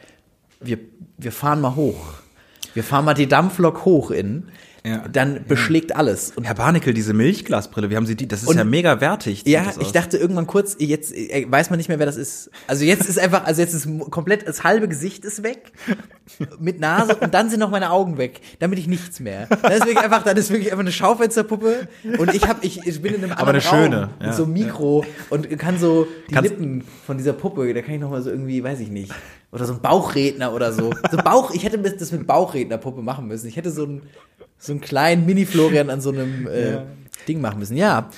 wir, 0.60 0.78
wir 1.16 1.32
fahren 1.32 1.60
mal 1.60 1.74
hoch, 1.74 2.14
wir 2.74 2.84
fahren 2.84 3.04
mal 3.04 3.14
die 3.14 3.26
Dampflok 3.26 3.84
hoch 3.84 4.10
in, 4.10 4.48
Ja. 4.84 5.06
dann 5.12 5.44
beschlägt 5.46 5.94
alles. 5.94 6.32
Und 6.36 6.44
Herr 6.44 6.54
Barnickel, 6.54 6.94
diese 6.94 7.12
Milchglasbrille, 7.12 7.90
wie 7.90 7.96
haben 7.96 8.06
Sie 8.06 8.16
die? 8.16 8.26
Das 8.26 8.42
ist 8.42 8.48
Und- 8.48 8.56
ja 8.56 8.64
mega 8.64 9.00
wertig. 9.00 9.42
ja, 9.46 9.64
ich 9.78 9.92
dachte 9.92 10.16
irgendwann 10.16 10.46
kurz, 10.46 10.76
jetzt 10.78 11.12
äh, 11.14 11.46
weiß 11.48 11.68
man 11.70 11.76
nicht 11.76 11.88
mehr, 11.88 11.98
wer 11.98 12.06
das 12.06 12.16
ist. 12.16 12.50
Also 12.66 12.84
jetzt 12.84 13.06
ist 13.08 13.18
einfach, 13.18 13.44
also 13.44 13.60
jetzt 13.60 13.74
ist 13.74 13.86
komplett, 14.10 14.48
das 14.48 14.64
halbe 14.64 14.88
Gesicht 14.88 15.24
ist 15.26 15.42
weg, 15.42 15.72
mit 16.58 16.80
Nase 16.80 17.16
und 17.16 17.34
dann 17.34 17.50
sind 17.50 17.60
noch 17.60 17.70
meine 17.70 17.90
Augen 17.90 18.16
weg. 18.18 18.40
Dann 18.58 18.70
bin 18.70 18.78
ich 18.78 18.86
nichts 18.86 19.20
mehr. 19.20 19.46
Dann 19.48 19.72
ist 19.72 19.80
wirklich 19.84 19.98
einfach, 20.00 20.22
dann 20.22 20.36
ist 20.36 20.50
wirklich 20.50 20.70
einfach 20.70 20.80
eine 20.82 20.92
Schaufensterpuppe 20.92 21.88
und 22.18 22.34
ich 22.34 22.48
habe, 22.48 22.60
ich, 22.64 22.86
ich 22.86 23.02
bin 23.02 23.14
in 23.14 23.22
einem 23.24 23.32
Aber 23.32 23.50
eine 23.50 23.58
anderen 23.58 23.62
Raum 23.68 23.92
schöne, 23.92 24.10
mit 24.18 24.26
ja. 24.28 24.32
so 24.32 24.44
einem 24.44 24.52
Mikro 24.54 25.04
und 25.28 25.58
kann 25.58 25.78
so 25.78 26.06
die 26.30 26.34
Kannst- 26.34 26.50
Lippen 26.50 26.84
von 27.06 27.18
dieser 27.18 27.32
Puppe, 27.34 27.72
da 27.74 27.82
kann 27.82 27.94
ich 27.94 28.00
noch 28.00 28.10
mal 28.10 28.22
so 28.22 28.30
irgendwie, 28.30 28.62
weiß 28.62 28.80
ich 28.80 28.88
nicht, 28.88 29.12
oder 29.52 29.64
so 29.66 29.72
ein 29.74 29.80
Bauchredner 29.82 30.52
oder 30.54 30.72
so. 30.72 30.90
So 31.10 31.16
Bauch, 31.18 31.50
ich 31.52 31.64
hätte 31.64 31.76
das 31.78 32.12
mit 32.12 32.26
Bauchrednerpuppe 32.26 33.02
machen 33.02 33.26
müssen. 33.26 33.48
Ich 33.48 33.56
hätte 33.56 33.70
so 33.70 33.82
einen, 33.84 34.02
so 34.60 34.72
einen 34.72 34.80
kleinen 34.80 35.26
Mini-Florian 35.26 35.90
an 35.90 36.00
so 36.00 36.10
einem 36.10 36.46
äh, 36.46 36.78
Ding 37.26 37.40
machen 37.40 37.58
müssen. 37.58 37.76
Ja, 37.76 38.08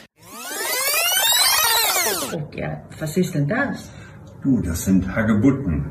Ja, 2.55 2.83
was 2.99 3.17
ist 3.17 3.35
denn 3.35 3.47
das? 3.49 3.91
Du, 4.43 4.61
das 4.63 4.85
sind 4.85 5.07
Hagebutten. 5.15 5.85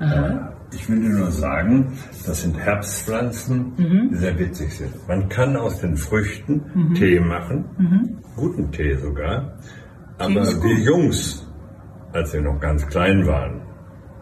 Äh, 0.00 0.30
Ich 0.74 0.88
will 0.88 1.00
dir 1.00 1.10
nur 1.10 1.30
sagen, 1.30 1.92
das 2.24 2.42
sind 2.42 2.56
Herbstpflanzen, 2.58 4.08
die 4.10 4.16
sehr 4.16 4.38
witzig 4.38 4.72
sind. 4.74 4.92
Man 5.08 5.28
kann 5.28 5.54
aus 5.56 5.80
den 5.80 5.96
Früchten 5.96 6.94
Tee 6.94 7.20
machen, 7.20 8.16
guten 8.36 8.70
Tee 8.72 8.94
sogar. 8.96 9.58
Aber 10.18 10.46
wir. 10.46 10.78
Jungs, 10.78 11.46
als 12.12 12.32
wir 12.32 12.40
noch 12.40 12.58
ganz 12.60 12.86
klein 12.86 13.26
waren, 13.26 13.61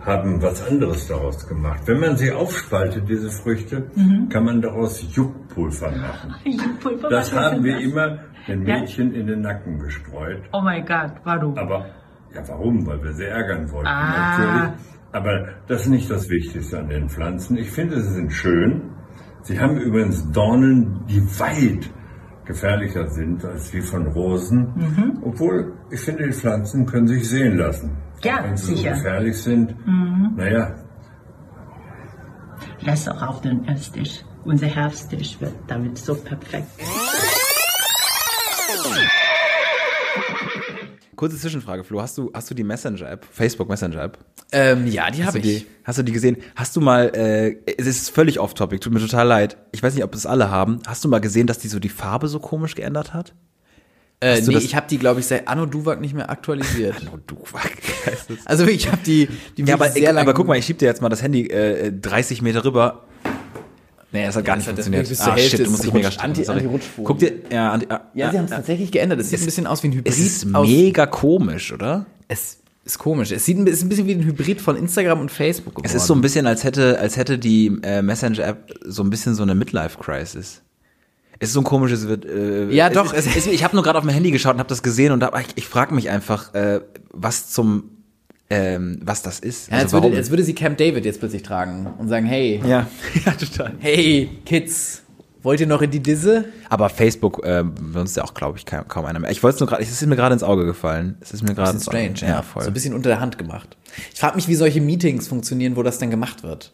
haben 0.04 0.40
was 0.42 0.66
anderes 0.66 1.06
daraus 1.08 1.46
gemacht. 1.46 1.82
Wenn 1.86 2.00
man 2.00 2.16
sie 2.16 2.32
aufspaltet, 2.32 3.08
diese 3.08 3.30
Früchte, 3.30 3.90
kann 4.30 4.44
man 4.44 4.62
daraus 4.62 5.04
Juckpulver 5.14 5.90
machen. 5.90 6.34
Pulver, 6.82 7.08
Das 7.08 7.32
haben 7.34 7.62
wir 7.64 7.74
das? 7.74 7.82
immer 7.84 8.18
den 8.48 8.66
Ja. 8.66 8.80
Mädchen 8.80 9.12
in 9.14 9.26
den 9.26 9.42
Nacken 9.42 9.78
gestreut. 9.78 10.42
Oh 10.52 10.60
mein 10.62 10.84
Gott, 10.86 11.12
warum? 11.24 11.56
Aber 11.58 11.86
ja, 12.34 12.42
warum? 12.48 12.86
Weil 12.86 13.02
wir 13.02 13.12
sie 13.12 13.24
ärgern 13.24 13.70
wollten. 13.70 13.88
Ah. 13.88 14.38
Natürlich. 14.38 14.80
Aber 15.12 15.48
das 15.66 15.82
ist 15.82 15.88
nicht 15.88 16.10
das 16.10 16.28
Wichtigste 16.30 16.78
an 16.78 16.88
den 16.88 17.08
Pflanzen. 17.08 17.56
Ich 17.56 17.70
finde, 17.70 18.00
sie 18.00 18.12
sind 18.14 18.32
schön. 18.32 18.82
Sie 19.42 19.58
haben 19.58 19.76
übrigens 19.78 20.30
Dornen, 20.32 21.04
die 21.08 21.20
weit 21.40 21.90
gefährlicher 22.44 23.08
sind 23.08 23.44
als 23.44 23.70
die 23.70 23.80
von 23.80 24.06
Rosen. 24.06 24.72
Mhm. 24.76 25.18
Obwohl, 25.22 25.72
ich 25.90 26.00
finde, 26.00 26.24
die 26.26 26.32
Pflanzen 26.32 26.86
können 26.86 27.06
sich 27.08 27.28
sehen 27.28 27.56
lassen. 27.58 27.90
Ja, 28.22 28.44
Wenn 28.44 28.56
sie 28.56 28.76
sicher. 28.76 28.90
Mhm. 28.90 28.96
so 28.96 29.02
gefährlich 29.02 29.36
sind, 29.42 29.74
naja, 30.36 30.74
Lass 32.82 33.08
auch 33.08 33.20
auf 33.22 33.40
den 33.42 33.66
Esstisch. 33.68 34.22
Unser 34.44 34.66
Herbsttisch 34.66 35.38
wird 35.40 35.52
damit 35.66 35.98
so 35.98 36.14
perfekt. 36.14 36.66
Kurze 41.16 41.36
Zwischenfrage, 41.36 41.84
Flo. 41.84 42.00
Hast 42.00 42.16
du, 42.16 42.30
hast 42.32 42.50
du 42.50 42.54
die 42.54 42.64
Messenger-App, 42.64 43.26
Facebook 43.30 43.68
Messenger-App? 43.68 44.18
ähm, 44.52 44.86
ja, 44.86 45.10
die 45.10 45.22
habe 45.24 45.38
du 45.38 45.42
die- 45.42 45.56
ich. 45.58 45.66
hast 45.84 45.98
du 45.98 46.02
die 46.02 46.12
gesehen? 46.12 46.38
Hast 46.56 46.74
du 46.76 46.80
mal, 46.80 47.14
äh, 47.14 47.56
es 47.76 47.86
ist 47.86 48.10
völlig 48.10 48.40
off-topic, 48.40 48.80
tut 48.80 48.92
mir 48.94 49.00
total 49.00 49.26
leid. 49.26 49.56
Ich 49.72 49.82
weiß 49.82 49.94
nicht, 49.94 50.02
ob 50.04 50.12
das 50.12 50.24
alle 50.24 50.50
haben. 50.50 50.80
Hast 50.86 51.04
du 51.04 51.08
mal 51.08 51.20
gesehen, 51.20 51.46
dass 51.46 51.58
die 51.58 51.68
so 51.68 51.78
die 51.78 51.90
Farbe 51.90 52.28
so 52.28 52.40
komisch 52.40 52.74
geändert 52.74 53.12
hat? 53.12 53.34
Äh, 54.22 54.42
nee, 54.42 54.58
ich 54.58 54.74
habe 54.74 54.86
die, 54.88 54.98
glaube 54.98 55.20
ich, 55.20 55.26
seit 55.26 55.48
Anno 55.48 55.64
Duwak 55.64 56.00
nicht 56.00 56.14
mehr 56.14 56.28
aktualisiert. 56.28 56.94
Du 57.26 57.36
heißt 57.54 58.30
es. 58.30 58.46
Also 58.46 58.66
ich 58.66 58.86
habe 58.88 58.98
die, 59.04 59.28
die 59.56 59.62
Ja, 59.62 59.74
aber, 59.74 59.88
sehr 59.90 60.12
lange. 60.12 60.20
aber 60.28 60.34
guck 60.34 60.46
mal, 60.46 60.58
ich 60.58 60.66
schieb 60.66 60.78
dir 60.78 60.86
jetzt 60.86 61.00
mal 61.00 61.08
das 61.08 61.22
Handy 61.22 61.46
äh, 61.46 61.90
30 61.90 62.42
Meter 62.42 62.64
rüber. 62.64 63.04
Nee, 64.12 64.26
das 64.26 64.36
hat 64.36 64.44
gar 64.44 64.56
nicht 64.56 64.66
funktioniert. 64.66 65.08
bis 65.08 65.18
zur 65.18 65.32
Ah, 65.32 65.36
Hälfte 65.36 65.56
shit, 65.56 65.66
du 65.66 65.70
musst 65.70 65.84
dich 65.84 65.92
mega 65.92 66.10
strecken, 66.10 66.36
Anti-. 66.50 66.80
Guck 67.02 67.18
dir, 67.18 67.32
ja, 67.50 67.70
anti, 67.72 67.86
ah, 67.88 68.00
ja, 68.12 68.30
sie 68.32 68.38
haben 68.38 68.44
es 68.46 68.52
ah, 68.52 68.56
tatsächlich 68.56 68.90
geändert. 68.92 69.20
Es 69.20 69.30
sieht 69.30 69.40
ein 69.40 69.44
bisschen 69.46 69.66
aus 69.66 69.82
wie 69.82 69.88
ein 69.88 69.92
Hybrid. 69.92 70.08
Es 70.12 70.18
ist 70.18 70.44
mega 70.46 71.06
komisch, 71.06 71.72
oder? 71.72 72.06
es 72.28 72.58
ist 72.84 72.98
komisch. 72.98 73.30
Es 73.30 73.44
sieht 73.46 73.56
ein, 73.56 73.66
ist 73.66 73.82
ein 73.82 73.88
bisschen 73.88 74.06
wie 74.06 74.14
ein 74.14 74.24
Hybrid 74.24 74.60
von 74.60 74.76
Instagram 74.76 75.20
und 75.20 75.30
Facebook 75.30 75.76
geworden. 75.76 75.86
Es 75.86 75.94
ist 75.94 76.06
so 76.06 76.14
ein 76.14 76.20
bisschen, 76.20 76.46
als 76.46 76.64
hätte, 76.64 76.98
als 76.98 77.16
hätte 77.16 77.38
die 77.38 77.78
äh, 77.82 78.02
Messenger-App 78.02 78.74
so 78.84 79.02
ein 79.04 79.10
bisschen 79.10 79.34
so 79.34 79.42
eine 79.44 79.54
Midlife-Crisis. 79.54 80.60
Es 81.40 81.48
ist 81.48 81.54
so 81.54 81.60
ein 81.60 81.64
komisches 81.64 82.06
wird. 82.06 82.24
Äh, 82.26 82.70
Ja, 82.70 82.88
doch, 82.90 83.12
es- 83.12 83.26
es, 83.26 83.46
ich 83.46 83.64
habe 83.64 83.74
nur 83.74 83.82
gerade 83.82 83.98
auf 83.98 84.04
mein 84.04 84.14
Handy 84.14 84.30
geschaut 84.30 84.52
und 84.54 84.58
habe 84.60 84.68
das 84.68 84.82
gesehen 84.82 85.10
und 85.12 85.24
hab, 85.24 85.36
ich, 85.40 85.46
ich 85.56 85.66
frage 85.66 85.94
mich 85.94 86.08
einfach, 86.10 86.54
äh, 86.54 86.80
was 87.12 87.50
zum, 87.50 87.84
ähm, 88.50 89.00
was 89.02 89.22
das 89.22 89.40
ist. 89.40 89.68
ja, 89.68 89.74
als, 89.74 89.84
Also 89.84 89.96
würde, 89.96 90.04
warum? 90.08 90.16
als 90.18 90.30
würde 90.30 90.44
sie 90.44 90.54
Camp 90.54 90.76
David 90.78 91.04
jetzt 91.04 91.18
plötzlich 91.18 91.42
tragen 91.42 91.86
und 91.98 92.08
sagen, 92.08 92.26
hey, 92.26 92.60
ja, 92.66 92.86
ja, 93.26 93.32
total. 93.32 93.72
hey, 93.78 94.28
Kids, 94.44 95.02
wollt 95.42 95.60
ihr 95.60 95.66
noch 95.66 95.80
in 95.80 95.90
die 95.90 96.00
Disse? 96.00 96.44
Aber 96.68 96.90
Facebook 96.90 97.40
äh, 97.44 97.64
benutzt 97.64 98.16
ja 98.18 98.24
auch, 98.24 98.34
glaube 98.34 98.58
ich, 98.58 98.66
kaum, 98.66 98.86
kaum 98.88 99.06
einer 99.06 99.18
mehr. 99.18 99.30
Ich 99.30 99.42
wollte 99.42 99.54
es 99.54 99.60
nur 99.60 99.68
gerade, 99.68 99.82
es 99.82 99.90
ist 99.90 100.04
mir 100.06 100.16
gerade 100.16 100.34
ins 100.34 100.42
Auge 100.42 100.66
gefallen. 100.66 101.16
Es 101.20 101.32
ist 101.32 101.42
mir 101.42 101.54
gerade 101.54 101.70
Auge- 101.70 101.80
strange, 101.80 102.14
ja. 102.20 102.28
ja, 102.28 102.42
voll. 102.42 102.62
So 102.64 102.68
ein 102.68 102.74
bisschen 102.74 102.92
unter 102.92 103.08
der 103.08 103.20
Hand 103.20 103.38
gemacht. 103.38 103.76
Ich 104.12 104.20
frage 104.20 104.36
mich, 104.36 104.46
wie 104.48 104.54
solche 104.56 104.82
Meetings 104.82 105.26
funktionieren, 105.28 105.74
wo 105.76 105.82
das 105.82 105.98
dann 105.98 106.10
gemacht 106.10 106.42
wird. 106.42 106.72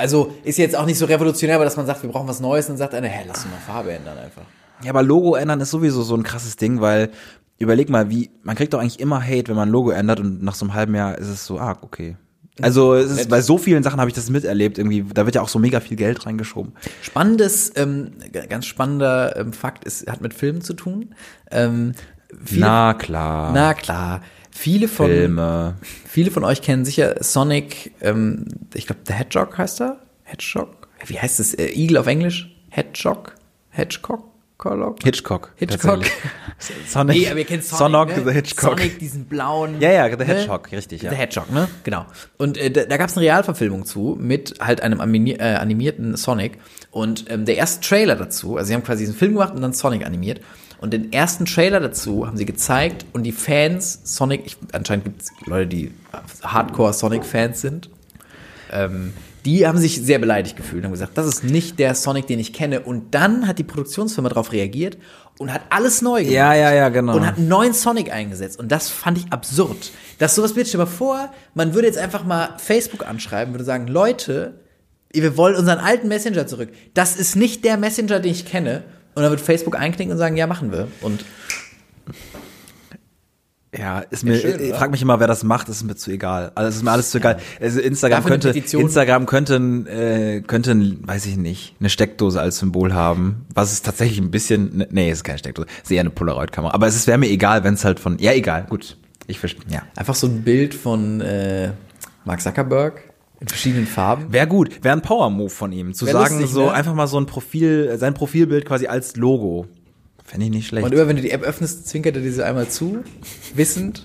Also 0.00 0.32
ist 0.44 0.58
jetzt 0.58 0.74
auch 0.74 0.86
nicht 0.86 0.98
so 0.98 1.04
revolutionär, 1.04 1.56
aber 1.56 1.64
dass 1.64 1.76
man 1.76 1.86
sagt, 1.86 2.02
wir 2.02 2.10
brauchen 2.10 2.26
was 2.26 2.40
Neues, 2.40 2.66
und 2.66 2.72
dann 2.72 2.78
sagt 2.78 2.94
einer, 2.94 3.08
hä, 3.08 3.24
lass 3.28 3.42
doch 3.44 3.50
mal 3.50 3.58
Farbe 3.58 3.92
ändern 3.92 4.18
einfach. 4.18 4.42
Ja, 4.82 4.90
aber 4.90 5.02
Logo 5.02 5.34
ändern 5.34 5.60
ist 5.60 5.70
sowieso 5.70 6.02
so 6.02 6.16
ein 6.16 6.22
krasses 6.22 6.56
Ding, 6.56 6.80
weil 6.80 7.10
überleg 7.58 7.90
mal, 7.90 8.08
wie 8.08 8.30
man 8.42 8.56
kriegt 8.56 8.72
doch 8.72 8.80
eigentlich 8.80 8.98
immer 8.98 9.22
Hate, 9.22 9.48
wenn 9.48 9.56
man 9.56 9.68
ein 9.68 9.72
Logo 9.72 9.90
ändert 9.90 10.18
und 10.18 10.42
nach 10.42 10.54
so 10.54 10.64
einem 10.64 10.74
halben 10.74 10.94
Jahr 10.94 11.18
ist 11.18 11.28
es 11.28 11.44
so, 11.44 11.58
ah, 11.58 11.76
okay. 11.82 12.16
Also 12.62 12.94
es 12.94 13.10
ist, 13.10 13.28
bei 13.28 13.40
so 13.40 13.58
vielen 13.58 13.82
Sachen 13.82 14.00
habe 14.00 14.10
ich 14.10 14.14
das 14.14 14.28
miterlebt. 14.28 14.78
Irgendwie, 14.78 15.02
da 15.02 15.24
wird 15.24 15.34
ja 15.34 15.42
auch 15.42 15.48
so 15.48 15.58
mega 15.58 15.80
viel 15.80 15.96
Geld 15.96 16.26
reingeschoben. 16.26 16.72
Spannendes, 17.02 17.72
ähm, 17.76 18.12
ganz 18.48 18.66
spannender 18.66 19.36
ähm, 19.36 19.52
Fakt 19.52 19.84
ist, 19.84 20.10
hat 20.10 20.20
mit 20.20 20.34
Filmen 20.34 20.60
zu 20.60 20.74
tun. 20.74 21.14
Ähm, 21.50 21.92
viele, 22.44 22.62
Na 22.62 22.94
klar. 22.94 23.52
na 23.52 23.74
klar. 23.74 24.20
Viele 24.60 24.88
von, 24.88 25.06
Filme. 25.06 25.76
viele 26.06 26.30
von 26.30 26.44
euch 26.44 26.60
kennen 26.60 26.84
sicher 26.84 27.14
Sonic, 27.24 27.94
ähm, 28.02 28.44
ich 28.74 28.84
glaube, 28.84 29.00
The 29.06 29.14
Hedgehog 29.14 29.56
heißt 29.56 29.80
er? 29.80 30.00
Hedgehog? 30.24 30.86
Wie 31.06 31.18
heißt 31.18 31.40
es? 31.40 31.54
Äh, 31.54 31.70
Eagle 31.72 31.96
auf 31.96 32.06
Englisch? 32.06 32.54
Hedgehog? 32.68 33.36
Hedgehog? 33.70 34.24
Hitchcock? 35.02 35.52
Hitchcock. 35.56 36.04
Sonic. 36.86 37.16
Nee, 37.16 37.30
aber 37.30 37.38
ihr 37.38 37.46
kennt 37.46 37.64
Sonic, 37.64 38.10
Sonic, 38.10 38.16
ne? 38.18 38.24
the 38.26 38.32
Hitchcock. 38.32 38.78
Sonic, 38.78 38.98
diesen 38.98 39.24
blauen. 39.24 39.80
Ja, 39.80 39.92
ja, 39.92 40.14
The 40.14 40.24
Hedgehog, 40.26 40.70
richtig, 40.72 41.00
ja. 41.00 41.08
The 41.08 41.16
Hedgehog, 41.16 41.50
ne? 41.50 41.66
Genau. 41.84 42.04
Und 42.36 42.58
äh, 42.58 42.70
da, 42.70 42.84
da 42.84 42.98
gab 42.98 43.08
es 43.08 43.16
eine 43.16 43.24
Realverfilmung 43.24 43.86
zu 43.86 44.18
mit 44.20 44.56
halt 44.60 44.82
einem 44.82 45.00
animi 45.00 45.30
äh, 45.30 45.54
animierten 45.54 46.18
Sonic. 46.18 46.58
Und 46.90 47.30
ähm, 47.30 47.46
der 47.46 47.56
erste 47.56 47.80
Trailer 47.80 48.16
dazu, 48.16 48.58
also 48.58 48.68
sie 48.68 48.74
haben 48.74 48.84
quasi 48.84 49.04
diesen 49.04 49.16
Film 49.16 49.32
gemacht 49.32 49.54
und 49.54 49.62
dann 49.62 49.72
Sonic 49.72 50.04
animiert. 50.04 50.42
Und 50.80 50.94
den 50.94 51.12
ersten 51.12 51.44
Trailer 51.44 51.78
dazu 51.78 52.26
haben 52.26 52.38
sie 52.38 52.46
gezeigt 52.46 53.04
und 53.12 53.24
die 53.24 53.32
Fans, 53.32 54.00
Sonic, 54.04 54.42
ich, 54.46 54.56
anscheinend 54.72 55.04
gibt 55.04 55.22
es 55.22 55.30
Leute, 55.44 55.66
die 55.66 55.92
Hardcore 56.42 56.94
Sonic-Fans 56.94 57.60
sind, 57.60 57.90
ähm, 58.72 59.12
die 59.44 59.66
haben 59.66 59.78
sich 59.78 60.02
sehr 60.02 60.18
beleidigt 60.18 60.56
gefühlt 60.56 60.80
und 60.80 60.86
haben 60.86 60.92
gesagt, 60.92 61.16
das 61.16 61.26
ist 61.26 61.44
nicht 61.44 61.78
der 61.78 61.94
Sonic, 61.94 62.26
den 62.26 62.38
ich 62.38 62.52
kenne. 62.52 62.80
Und 62.80 63.14
dann 63.14 63.46
hat 63.46 63.58
die 63.58 63.64
Produktionsfirma 63.64 64.28
darauf 64.30 64.52
reagiert 64.52 64.98
und 65.38 65.52
hat 65.52 65.62
alles 65.70 66.02
neu 66.02 66.20
gemacht. 66.20 66.34
Ja, 66.34 66.54
ja, 66.54 66.72
ja, 66.72 66.88
genau. 66.88 67.16
Und 67.16 67.26
hat 67.26 67.38
einen 67.38 67.48
neuen 67.48 67.72
Sonic 67.72 68.12
eingesetzt. 68.12 68.58
Und 68.58 68.70
das 68.70 68.90
fand 68.90 69.18
ich 69.18 69.32
absurd. 69.32 69.92
Dass 70.18 70.34
sowas 70.34 70.56
wird, 70.56 70.68
stell 70.68 70.78
mal 70.78 70.86
vor, 70.86 71.30
man 71.54 71.74
würde 71.74 71.88
jetzt 71.88 71.98
einfach 71.98 72.24
mal 72.24 72.54
Facebook 72.58 73.06
anschreiben, 73.06 73.54
würde 73.54 73.64
sagen, 73.64 73.86
Leute, 73.86 74.60
wir 75.12 75.36
wollen 75.36 75.56
unseren 75.56 75.78
alten 75.78 76.08
Messenger 76.08 76.46
zurück. 76.46 76.70
Das 76.94 77.16
ist 77.16 77.36
nicht 77.36 77.64
der 77.64 77.76
Messenger, 77.78 78.20
den 78.20 78.32
ich 78.32 78.44
kenne. 78.44 78.84
Und 79.14 79.22
dann 79.22 79.30
wird 79.30 79.40
Facebook 79.40 79.78
einknicken 79.78 80.12
und 80.12 80.18
sagen, 80.18 80.36
ja, 80.36 80.46
machen 80.46 80.72
wir. 80.72 80.88
Und 81.00 81.24
Ja, 83.76 84.00
ist 84.00 84.24
mir, 84.24 84.36
schön, 84.36 84.60
ich 84.60 84.70
oder? 84.70 84.78
frag 84.78 84.90
mich 84.90 85.00
immer, 85.00 85.20
wer 85.20 85.28
das 85.28 85.44
macht, 85.44 85.68
ist 85.68 85.84
mir 85.84 85.94
zu 85.94 86.10
egal. 86.10 86.50
Also 86.56 86.68
es 86.70 86.76
ist 86.76 86.82
mir 86.82 86.90
alles 86.90 87.10
zu 87.10 87.18
egal. 87.18 87.38
Also 87.60 87.78
Instagram 87.80 88.22
Dafür 88.24 88.38
könnte. 88.38 88.76
Instagram 88.78 89.26
könnte, 89.26 89.56
ein, 89.56 89.86
äh, 89.86 90.42
könnte, 90.44 90.72
ein, 90.72 91.06
weiß 91.06 91.26
ich 91.26 91.36
nicht, 91.36 91.76
eine 91.78 91.88
Steckdose 91.88 92.40
als 92.40 92.58
Symbol 92.58 92.94
haben, 92.94 93.46
was 93.54 93.70
ist 93.72 93.84
tatsächlich 93.86 94.18
ein 94.18 94.32
bisschen, 94.32 94.76
ne- 94.78 94.88
nee, 94.90 95.08
es 95.10 95.18
ist 95.18 95.24
keine 95.24 95.38
Steckdose, 95.38 95.68
ist 95.84 95.90
eher 95.92 96.00
eine 96.00 96.10
Polaroid-Kamera. 96.10 96.74
Aber 96.74 96.88
es 96.88 97.06
wäre 97.06 97.16
mir 97.18 97.28
egal, 97.28 97.62
wenn 97.62 97.74
es 97.74 97.84
halt 97.84 98.00
von, 98.00 98.18
ja, 98.18 98.32
egal, 98.32 98.66
gut, 98.68 98.96
ich 99.28 99.38
verstehe, 99.38 99.62
ja. 99.68 99.82
einfach 99.94 100.16
so 100.16 100.26
ein 100.26 100.42
Bild 100.42 100.74
von 100.74 101.20
äh, 101.20 101.70
Mark 102.24 102.40
Zuckerberg 102.40 103.02
in 103.40 103.48
verschiedenen 103.48 103.86
Farben. 103.86 104.32
Wäre 104.32 104.46
gut, 104.46 104.84
wäre 104.84 104.94
ein 104.94 105.02
Power-Move 105.02 105.50
von 105.50 105.72
ihm, 105.72 105.94
zu 105.94 106.06
Wär 106.06 106.12
sagen, 106.12 106.38
lustig, 106.38 106.54
so 106.54 106.66
ne? 106.66 106.72
einfach 106.72 106.94
mal 106.94 107.06
so 107.06 107.18
ein 107.18 107.26
Profil, 107.26 107.96
sein 107.98 108.14
Profilbild 108.14 108.66
quasi 108.66 108.86
als 108.86 109.16
Logo. 109.16 109.66
Fände 110.24 110.46
ich 110.46 110.52
nicht 110.52 110.68
schlecht. 110.68 110.84
Und 110.84 110.92
immer 110.92 111.08
wenn 111.08 111.16
du 111.16 111.22
die 111.22 111.30
App 111.30 111.42
öffnest, 111.42 111.88
zwinkert 111.88 112.14
er 112.16 112.22
diese 112.22 112.44
einmal 112.44 112.68
zu, 112.68 113.02
wissend. 113.54 114.04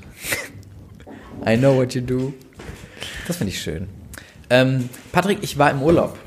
I 1.45 1.57
know 1.57 1.75
what 1.75 1.93
you 1.93 2.01
do. 2.01 2.33
Das 3.27 3.37
finde 3.37 3.51
ich 3.51 3.61
schön. 3.61 3.87
Ähm, 4.49 4.89
Patrick, 5.11 5.39
ich 5.41 5.57
war 5.57 5.69
im 5.69 5.81
Urlaub. 5.81 6.17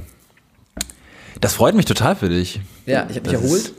das 1.40 1.54
freut 1.54 1.74
mich 1.74 1.86
total 1.86 2.14
für 2.14 2.28
dich. 2.28 2.60
Ja, 2.84 3.06
ich 3.08 3.16
habe 3.16 3.30
mich 3.30 3.40
Das 3.40 3.42
erholt. 3.42 3.74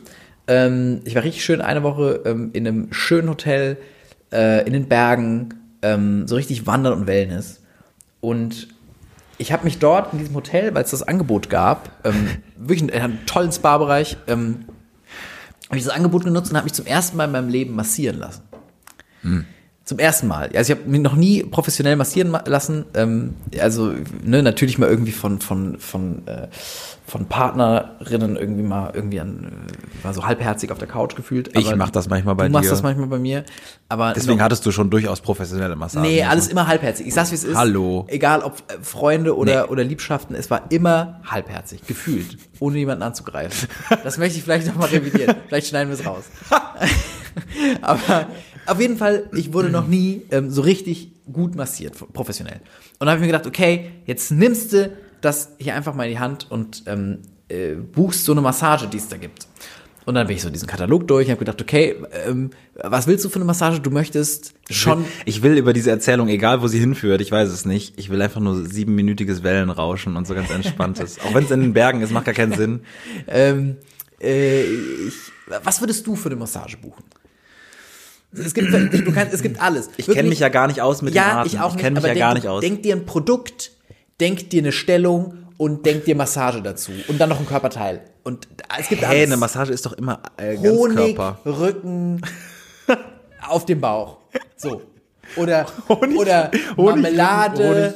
Ähm, 0.47 1.01
ich 1.05 1.13
war 1.13 1.23
richtig 1.23 1.45
schön 1.45 1.61
eine 1.61 1.83
Woche 1.83 2.21
ähm, 2.25 2.49
in 2.53 2.67
einem 2.67 2.91
schönen 2.91 3.29
Hotel 3.29 3.77
äh, 4.31 4.65
in 4.65 4.73
den 4.73 4.87
Bergen, 4.87 5.53
ähm, 5.83 6.27
so 6.27 6.35
richtig 6.35 6.65
Wandern 6.65 6.93
und 6.93 7.07
Wellness. 7.07 7.61
Und 8.21 8.69
ich 9.39 9.51
habe 9.51 9.63
mich 9.63 9.79
dort 9.79 10.13
in 10.13 10.19
diesem 10.19 10.35
Hotel, 10.35 10.75
weil 10.75 10.83
es 10.83 10.91
das 10.91 11.01
Angebot 11.01 11.49
gab, 11.49 12.05
ähm, 12.05 12.29
wirklich 12.57 12.81
einen, 12.93 13.03
einen 13.03 13.25
tollen 13.25 13.51
Spa-Bereich, 13.51 14.17
ähm, 14.27 14.65
habe 15.67 15.77
ich 15.77 15.83
das 15.83 15.93
Angebot 15.93 16.25
genutzt 16.25 16.51
und 16.51 16.57
habe 16.57 16.65
mich 16.65 16.73
zum 16.73 16.85
ersten 16.85 17.17
Mal 17.17 17.25
in 17.25 17.31
meinem 17.31 17.49
Leben 17.49 17.75
massieren 17.75 18.19
lassen. 18.19 18.43
Zum 19.89 19.97
ersten 19.97 20.27
Mal. 20.27 20.51
Also 20.55 20.71
ich 20.71 20.79
habe 20.79 20.87
mich 20.87 21.01
noch 21.01 21.15
nie 21.15 21.41
professionell 21.43 21.95
massieren 21.95 22.29
ma- 22.29 22.43
lassen. 22.45 22.85
Ähm, 22.93 23.33
also 23.59 23.91
ne, 24.23 24.43
natürlich 24.43 24.77
mal 24.77 24.87
irgendwie 24.87 25.11
von 25.11 25.39
von 25.41 25.79
von 25.79 26.27
äh, 26.27 26.47
von 27.07 27.25
Partnerinnen 27.25 28.35
irgendwie 28.35 28.61
mal 28.61 28.91
irgendwie 28.93 29.19
an 29.19 29.51
äh, 29.67 30.03
war 30.03 30.13
so 30.13 30.27
halbherzig 30.27 30.71
auf 30.71 30.77
der 30.77 30.87
Couch 30.87 31.15
gefühlt. 31.15 31.57
Ich 31.57 31.75
mach 31.75 31.89
das 31.89 32.07
manchmal 32.07 32.35
bei 32.35 32.45
du 32.45 32.51
machst 32.53 32.67
dir. 32.67 32.69
das 32.69 32.83
manchmal 32.83 33.07
bei 33.07 33.17
mir. 33.17 33.45
Aber 33.87 34.13
Deswegen 34.13 34.37
noch- 34.37 34.43
hattest 34.45 34.63
du 34.67 34.71
schon 34.71 34.91
durchaus 34.91 35.21
professionelle 35.21 35.75
Massagen. 35.75 36.07
Nee, 36.07 36.21
alles 36.23 36.49
immer 36.49 36.67
halbherzig. 36.67 37.07
Ich 37.07 37.15
sag's 37.15 37.31
wie 37.31 37.35
es 37.35 37.43
ist. 37.43 37.57
Hallo. 37.57 38.05
Egal 38.09 38.43
ob 38.43 38.59
äh, 38.71 38.77
Freunde 38.83 39.35
oder, 39.35 39.63
Nee. 39.63 39.71
oder 39.71 39.83
Liebschaften, 39.83 40.35
es 40.35 40.51
war 40.51 40.71
immer 40.71 41.19
halbherzig, 41.25 41.81
gefühlt, 41.87 42.37
ohne 42.59 42.77
jemanden 42.77 43.01
anzugreifen. 43.01 43.67
Das 44.03 44.19
möchte 44.19 44.37
ich 44.37 44.43
vielleicht 44.43 44.67
nochmal 44.67 44.89
revidieren. 44.89 45.35
vielleicht 45.47 45.65
schneiden 45.65 45.89
wir 45.89 45.95
es 45.97 46.05
raus. 46.05 46.25
Aber 47.81 48.27
auf 48.65 48.79
jeden 48.79 48.97
Fall, 48.97 49.29
ich 49.33 49.53
wurde 49.53 49.69
noch 49.69 49.87
nie 49.87 50.23
ähm, 50.31 50.49
so 50.49 50.61
richtig 50.61 51.11
gut 51.31 51.55
massiert, 51.55 51.95
professionell. 52.13 52.61
Und 52.99 53.05
da 53.05 53.11
habe 53.11 53.17
ich 53.17 53.21
mir 53.21 53.31
gedacht, 53.31 53.47
okay, 53.47 53.91
jetzt 54.05 54.31
nimmst 54.31 54.73
du 54.73 54.91
das 55.21 55.53
hier 55.57 55.75
einfach 55.75 55.93
mal 55.93 56.05
in 56.05 56.11
die 56.11 56.19
Hand 56.19 56.49
und 56.49 56.83
ähm, 56.87 57.19
äh, 57.49 57.75
buchst 57.75 58.25
so 58.25 58.31
eine 58.31 58.41
Massage, 58.41 58.87
die 58.87 58.97
es 58.97 59.07
da 59.07 59.17
gibt. 59.17 59.47
Und 60.05 60.15
dann 60.15 60.25
bin 60.25 60.35
ich 60.35 60.41
so 60.41 60.49
diesen 60.49 60.67
Katalog 60.67 61.07
durch 61.07 61.27
und 61.27 61.31
habe 61.33 61.39
gedacht, 61.39 61.61
okay, 61.61 61.95
ähm, 62.25 62.49
was 62.73 63.05
willst 63.05 63.25
du 63.25 63.29
für 63.29 63.35
eine 63.35 63.45
Massage? 63.45 63.79
Du 63.79 63.91
möchtest 63.91 64.55
schon 64.69 65.05
Ich 65.25 65.43
will 65.43 65.55
über 65.55 65.71
diese 65.71 65.91
Erzählung, 65.91 66.29
egal 66.29 66.63
wo 66.63 66.67
sie 66.67 66.79
hinführt, 66.79 67.21
ich 67.21 67.31
weiß 67.31 67.49
es 67.49 67.65
nicht. 67.65 67.93
Ich 67.99 68.09
will 68.09 68.19
einfach 68.21 68.41
nur 68.41 68.65
siebenminütiges 68.65 69.43
Wellenrauschen 69.43 70.15
und 70.15 70.25
so 70.25 70.33
ganz 70.33 70.49
entspanntes. 70.49 71.19
Auch 71.23 71.35
wenn 71.35 71.43
es 71.43 71.51
in 71.51 71.61
den 71.61 71.73
Bergen 71.73 72.01
ist, 72.01 72.11
macht 72.11 72.25
gar 72.25 72.33
keinen 72.33 72.53
Sinn. 72.53 72.81
Ähm, 73.27 73.75
äh, 74.19 74.63
ich, 74.63 75.13
was 75.63 75.79
würdest 75.79 76.07
du 76.07 76.15
für 76.15 76.29
eine 76.29 76.37
Massage 76.37 76.77
buchen? 76.77 77.03
Es 78.31 78.53
gibt, 78.53 78.71
du 78.71 79.11
kannst, 79.11 79.33
es 79.33 79.41
gibt 79.41 79.59
alles. 79.61 79.89
Ich 79.97 80.05
kenne 80.07 80.29
mich 80.29 80.39
ja 80.39 80.49
gar 80.49 80.67
nicht 80.67 80.81
aus 80.81 81.01
mit 81.01 81.13
den 81.13 81.17
ja, 81.17 81.37
Arten. 81.37 81.47
ich 81.49 81.59
auch 81.59 81.73
nicht. 81.73 81.81
kenne 81.81 81.95
mich 81.95 81.99
aber 81.99 82.07
ja 82.09 82.13
denk, 82.13 82.19
gar 82.25 82.33
nicht 82.35 82.47
aus. 82.47 82.61
Denk 82.61 82.83
dir 82.83 82.95
ein 82.95 83.05
Produkt, 83.05 83.71
denk 84.19 84.49
dir 84.51 84.61
eine 84.61 84.71
Stellung 84.71 85.39
und 85.57 85.85
denk 85.85 86.05
dir 86.05 86.15
Massage 86.15 86.61
dazu 86.61 86.91
und 87.07 87.19
dann 87.19 87.29
noch 87.29 87.39
ein 87.39 87.45
Körperteil. 87.47 88.01
Und 88.23 88.47
es 88.79 88.87
gibt 88.89 89.01
Hey, 89.01 89.09
alles. 89.21 89.23
eine 89.31 89.37
Massage 89.37 89.71
ist 89.73 89.85
doch 89.85 89.93
immer 89.93 90.21
äh, 90.37 90.55
Honig, 90.57 90.95
Ganzkörper. 91.15 91.39
Rücken, 91.45 92.21
auf 93.47 93.65
dem 93.65 93.81
Bauch. 93.81 94.17
So. 94.55 94.81
Oder, 95.35 95.65
Honig- 95.87 96.17
oder 96.17 96.51
Honig- 96.77 97.01
Marmelade, 97.01 97.95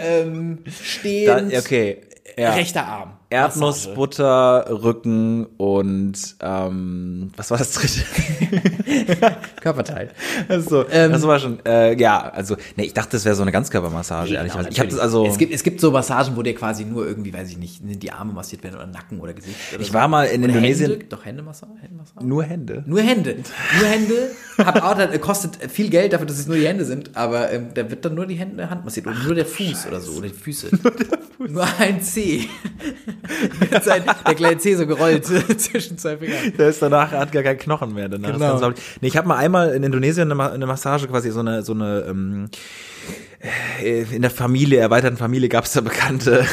ähm, 0.00 0.58
Da, 0.64 0.70
stehend, 0.70 1.54
okay. 1.56 2.00
Ja. 2.36 2.54
rechter 2.54 2.86
Arm. 2.86 3.12
Erdnuss, 3.34 3.76
Massage. 3.86 3.94
Butter, 3.94 4.66
Rücken 4.82 5.46
und 5.56 6.36
ähm, 6.40 7.30
was 7.36 7.50
war 7.50 7.58
das 7.58 7.72
dritte? 7.72 8.00
Körperteil. 9.60 10.10
Also, 10.48 10.84
Ähm, 10.90 11.12
das 11.12 11.22
war 11.26 11.38
schon, 11.38 11.58
äh, 11.66 11.98
ja, 12.00 12.20
also, 12.30 12.56
nee, 12.76 12.84
ich 12.84 12.94
dachte, 12.94 13.10
das 13.12 13.24
wäre 13.24 13.34
so 13.34 13.42
eine 13.42 13.52
Ganzkörpermassage, 13.52 14.34
ehrlicherweise. 14.34 14.68
Ich 14.70 14.78
habe 14.78 14.88
das 14.88 14.98
also, 14.98 15.26
Es 15.26 15.38
gibt, 15.38 15.52
es 15.52 15.62
gibt 15.62 15.80
so 15.80 15.90
Massagen, 15.90 16.36
wo 16.36 16.42
dir 16.42 16.54
quasi 16.54 16.84
nur 16.84 17.06
irgendwie, 17.06 17.32
weiß 17.32 17.48
ich 17.50 17.58
nicht, 17.58 17.80
die 17.82 18.10
Arme 18.12 18.32
massiert 18.32 18.62
werden 18.64 18.76
oder 18.76 18.86
Nacken 18.86 19.20
oder 19.20 19.32
Gesicht. 19.34 19.56
Oder 19.72 19.80
Ich 19.82 19.88
so. 19.88 19.94
war 19.94 20.08
mal 20.08 20.24
in 20.26 20.42
oder 20.44 20.52
Indonesien- 20.54 20.90
Hände, 20.92 21.04
doch 21.06 21.24
Händemassage, 21.24 21.72
Händemassage. 21.80 22.26
nur 22.26 22.42
Hände. 22.44 22.82
Nur 22.86 23.00
Hände. 23.00 23.36
Nur 23.78 23.88
Hände. 23.88 24.30
Hab 24.58 24.82
auch, 24.84 24.94
das 24.96 25.20
kostet 25.20 25.70
viel 25.70 25.90
Geld 25.90 26.12
dafür, 26.12 26.26
dass 26.26 26.38
es 26.38 26.46
nur 26.46 26.56
die 26.56 26.66
Hände 26.66 26.84
sind, 26.84 27.16
aber 27.16 27.50
ähm, 27.52 27.68
da 27.74 27.90
wird 27.90 28.04
dann 28.04 28.14
nur 28.14 28.26
die 28.26 28.34
Hände, 28.36 28.68
Hand 28.70 28.84
massiert 28.84 29.06
und 29.06 29.24
nur 29.26 29.34
der 29.34 29.46
Fuß 29.46 29.86
oder 29.88 30.00
so, 30.00 30.12
oder 30.18 30.28
die 30.28 30.34
Füße. 30.34 30.68
Nur, 31.38 31.66
ein 31.78 32.00
Zeh. 32.00 32.48
Sein, 33.82 34.04
der 34.26 34.34
kleine 34.34 34.58
Zeh 34.58 34.74
so 34.74 34.86
gerollt 34.86 35.24
zwischen 35.58 35.98
zwei 35.98 36.16
Fingern. 36.16 36.52
Der 36.58 36.68
ist 36.68 36.82
danach, 36.82 37.12
hat 37.12 37.32
gar 37.32 37.42
keinen 37.42 37.58
Knochen 37.58 37.94
mehr 37.94 38.08
danach. 38.08 38.32
Genau. 38.32 38.70
nee, 39.00 39.08
ich 39.08 39.16
habe 39.16 39.28
mal 39.28 39.36
einmal 39.36 39.70
in 39.74 39.82
Indonesien 39.82 40.30
eine, 40.30 40.50
eine 40.52 40.66
Massage, 40.66 41.08
quasi 41.08 41.30
so 41.30 41.40
eine, 41.40 41.62
so 41.62 41.72
eine, 41.72 42.04
ähm, 42.08 42.44
äh, 42.44 42.56
in 43.82 44.22
der 44.22 44.30
Familie, 44.30 44.80
erweiterten 44.80 45.16
Familie 45.16 45.48
gab 45.48 45.64
es 45.64 45.72
da 45.72 45.80
Bekannte. 45.80 46.46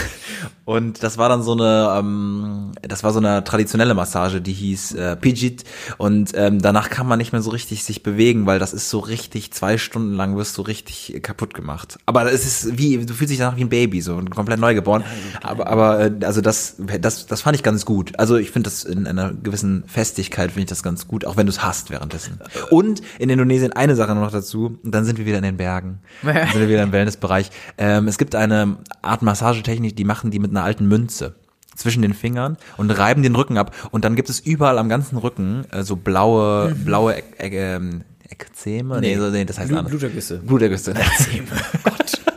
Und 0.65 1.03
das 1.03 1.17
war 1.17 1.27
dann 1.27 1.43
so 1.43 1.53
eine, 1.53 1.95
ähm, 1.97 2.71
das 2.81 3.03
war 3.03 3.11
so 3.11 3.19
eine 3.19 3.43
traditionelle 3.43 3.93
Massage, 3.93 4.41
die 4.41 4.53
hieß 4.53 4.93
äh, 4.93 5.15
Pijit. 5.15 5.63
Und 5.97 6.31
ähm, 6.35 6.61
danach 6.61 6.89
kann 6.89 7.07
man 7.07 7.17
nicht 7.17 7.31
mehr 7.31 7.41
so 7.41 7.49
richtig 7.49 7.83
sich 7.83 8.03
bewegen, 8.03 8.45
weil 8.45 8.59
das 8.59 8.71
ist 8.71 8.89
so 8.89 8.99
richtig, 8.99 9.51
zwei 9.53 9.77
Stunden 9.77 10.13
lang 10.13 10.37
wirst 10.37 10.57
du 10.57 10.61
richtig 10.61 11.19
kaputt 11.23 11.53
gemacht. 11.53 11.97
Aber 12.05 12.31
es 12.31 12.45
ist 12.45 12.77
wie, 12.77 13.05
du 13.05 13.13
fühlst 13.13 13.31
dich 13.31 13.39
danach 13.39 13.57
wie 13.57 13.63
ein 13.63 13.69
Baby, 13.69 14.01
so 14.01 14.21
komplett 14.33 14.59
neu 14.59 14.73
geboren. 14.73 15.03
Aber, 15.41 15.67
aber 15.67 15.99
äh, 15.99 16.11
also 16.23 16.41
das, 16.41 16.75
das, 16.99 17.25
das 17.25 17.41
fand 17.41 17.55
ich 17.55 17.63
ganz 17.63 17.85
gut. 17.85 18.17
Also 18.19 18.37
ich 18.37 18.51
finde 18.51 18.69
das 18.69 18.83
in 18.83 19.07
einer 19.07 19.33
gewissen 19.33 19.83
Festigkeit 19.87 20.51
finde 20.51 20.61
ich 20.61 20.69
das 20.69 20.83
ganz 20.83 21.07
gut, 21.07 21.25
auch 21.25 21.37
wenn 21.37 21.47
du 21.47 21.51
es 21.51 21.63
hast 21.63 21.89
währenddessen. 21.89 22.39
Und 22.69 23.01
in 23.19 23.29
Indonesien 23.29 23.73
eine 23.73 23.95
Sache 23.95 24.15
noch 24.15 24.31
dazu, 24.31 24.79
und 24.83 24.93
dann 24.93 25.05
sind 25.05 25.17
wir 25.17 25.25
wieder 25.25 25.37
in 25.37 25.43
den 25.43 25.57
Bergen. 25.57 25.99
Sind 26.51 26.59
wir 26.61 26.69
wieder 26.69 26.83
im 26.83 26.91
Wellnessbereich. 26.91 27.49
Ähm, 27.77 28.07
es 28.07 28.17
gibt 28.17 28.35
eine 28.35 28.77
Art 29.01 29.21
Massagetechnik, 29.21 29.95
die 29.95 30.03
machen 30.05 30.31
die 30.31 30.39
mit 30.39 30.51
einer 30.51 30.63
alten 30.63 30.87
Münze 30.87 31.35
zwischen 31.75 32.01
den 32.01 32.13
Fingern 32.13 32.57
und 32.77 32.91
reiben 32.91 33.23
den 33.23 33.35
Rücken 33.35 33.57
ab. 33.57 33.75
Und 33.91 34.05
dann 34.05 34.15
gibt 34.15 34.29
es 34.29 34.39
überall 34.39 34.77
am 34.77 34.89
ganzen 34.89 35.17
Rücken 35.17 35.65
äh, 35.71 35.83
so 35.83 35.95
blaue, 35.95 36.75
blaue 36.85 37.15
Ek 37.15 37.25
Ek 37.37 37.53
ähm, 37.53 38.01
Ekzeme? 38.29 38.99
Nee, 39.01 39.17
so, 39.17 39.29
nee, 39.29 39.45
das 39.45 39.57
heißt 39.59 39.69
Blut- 39.69 39.77
anders. 39.79 39.91
Blutergüsse. 39.91 40.37
Blutergüsse. 40.39 40.93
An- 41.83 42.30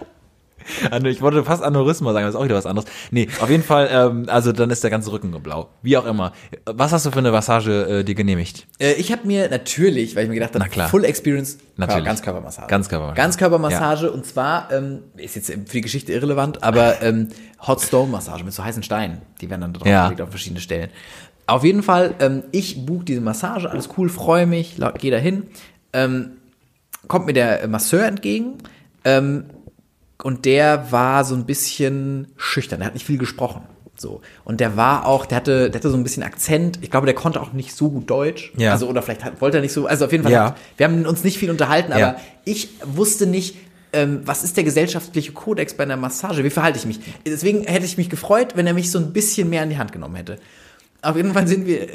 Ich 1.07 1.23
wollte 1.23 1.45
fast 1.45 1.63
Aneurysma 1.63 2.13
sagen, 2.13 2.27
das 2.27 2.35
ist 2.35 2.41
auch 2.41 2.45
wieder 2.45 2.55
was 2.55 2.67
anderes. 2.67 2.89
Nee, 3.11 3.29
auf 3.41 3.51
jeden 3.51 3.63
Fall, 3.63 3.89
ähm, 3.91 4.25
also 4.29 4.53
dann 4.53 4.71
ist 4.71 4.83
der 4.83 4.91
ganze 4.91 5.13
Rücken 5.13 5.31
blau. 5.43 5.69
Wie 5.83 5.97
auch 5.97 6.07
immer. 6.07 6.33
Was 6.67 6.93
hast 6.93 7.07
du 7.07 7.11
für 7.11 7.19
eine 7.19 7.33
Massage 7.33 8.01
äh, 8.01 8.05
dir 8.05 8.15
genehmigt? 8.15 8.67
Äh, 8.79 8.93
ich 8.95 9.13
habe 9.13 9.27
mir 9.27 9.49
natürlich, 9.49 10.17
weil 10.17 10.25
ich 10.25 10.29
mir 10.29 10.35
gedacht 10.35 10.55
habe. 10.55 10.89
Full 10.89 11.05
Experience, 11.05 11.59
Natürlich. 11.77 12.05
Ganzkörpermassage. 12.05 12.69
Ganzkörpermassage. 12.69 13.21
Ganzkörpermassage 13.21 14.11
und 14.13 14.27
zwar, 14.27 14.71
ähm, 14.73 15.01
ist 15.17 15.37
jetzt 15.37 15.51
für 15.51 15.59
die 15.59 15.81
Geschichte 15.81 16.13
irrelevant, 16.13 16.63
aber 16.63 17.03
ähm, 17.03 17.29
Hot 17.67 17.81
Stone 17.81 18.11
Massage 18.11 18.45
mit 18.45 18.53
so 18.53 18.65
heißen 18.65 18.83
Steinen. 18.83 19.23
Die 19.41 19.51
werden 19.51 19.63
dann 19.63 19.73
drauf 19.73 19.87
Ja. 19.87 20.05
gelegt 20.05 20.21
auf 20.21 20.31
verschiedene 20.31 20.61
Stellen. 20.61 20.91
Auf 21.47 21.65
jeden 21.65 21.83
Fall, 21.83 22.15
ähm, 22.21 22.45
ich 22.53 22.87
buche 22.87 23.05
diese 23.05 23.21
Massage, 23.21 23.71
alles 23.71 23.89
cool, 23.99 24.09
freue 24.09 24.47
mich, 24.47 24.77
gehe 24.99 25.11
da 25.11 25.19
hin. 25.19 25.45
Ähm, 25.93 26.33
kommt 27.07 27.27
mir 27.27 27.35
der 27.35 27.67
Masseur 27.69 28.07
entgegen 28.07 28.55
ähm, 29.05 29.45
und 30.23 30.45
der 30.45 30.91
war 30.93 31.25
so 31.25 31.35
ein 31.35 31.45
bisschen 31.47 32.29
schüchtern, 32.37 32.81
der 32.81 32.87
hat 32.87 32.95
nicht 32.95 33.07
viel 33.07 33.19
gesprochen. 33.19 33.63
So. 33.97 34.21
Und 34.45 34.59
der 34.61 34.77
war 34.77 35.07
auch, 35.07 35.25
der 35.25 35.37
hatte, 35.37 35.71
der 35.71 35.79
hatte 35.79 35.91
so 35.91 35.97
ein 35.97 36.03
bisschen 36.03 36.25
Akzent. 36.25 36.81
Ich 36.83 36.91
glaube, 36.91 37.07
der 37.07 37.15
konnte 37.15 37.41
auch 37.41 37.53
nicht 37.53 37.75
so 37.77 37.91
gut 37.91 38.11
Deutsch. 38.11 38.53
Ja. 38.57 38.73
Also, 38.73 38.89
oder 38.89 39.03
vielleicht 39.03 39.25
hat, 39.25 39.41
wollte 39.41 39.59
er 39.59 39.61
nicht 39.61 39.73
so, 39.73 39.87
also 39.87 40.05
auf 40.07 40.11
jeden 40.13 40.25
Fall, 40.25 40.33
Ja. 40.33 40.47
hat, 40.47 40.57
wir 40.77 40.87
haben 40.87 41.07
uns 41.07 41.23
nicht 41.23 41.39
viel 41.39 41.51
unterhalten, 41.51 41.93
aber 41.93 42.01
Ja. 42.01 42.17
ich 42.45 42.71
wusste 42.85 43.27
nicht, 43.27 43.57
ähm, 43.93 44.23
was 44.25 44.43
ist 44.43 44.57
der 44.57 44.65
gesellschaftliche 44.65 45.31
Kodex 45.31 45.75
bei 45.75 45.85
einer 45.85 45.97
Massage? 45.97 46.43
Wie 46.43 46.51
verhalte 46.51 46.79
ich 46.79 46.87
mich? 46.87 46.99
Deswegen 47.25 47.63
hätte 47.65 47.85
ich 47.87 47.97
mich 47.97 48.11
gefreut, 48.11 48.57
wenn 48.57 48.67
er 48.67 48.75
mich 48.75 48.91
so 48.91 48.99
ein 48.99 49.13
bisschen 49.13 49.49
mehr 49.49 49.63
in 49.63 49.71
die 49.71 49.79
Hand 49.79 49.93
genommen 49.93 50.17
hätte. 50.17 50.39
Auf 51.05 51.17
jeden 51.17 51.33
Fall 51.35 51.47
sind 51.47 51.67
wir, 51.67 51.87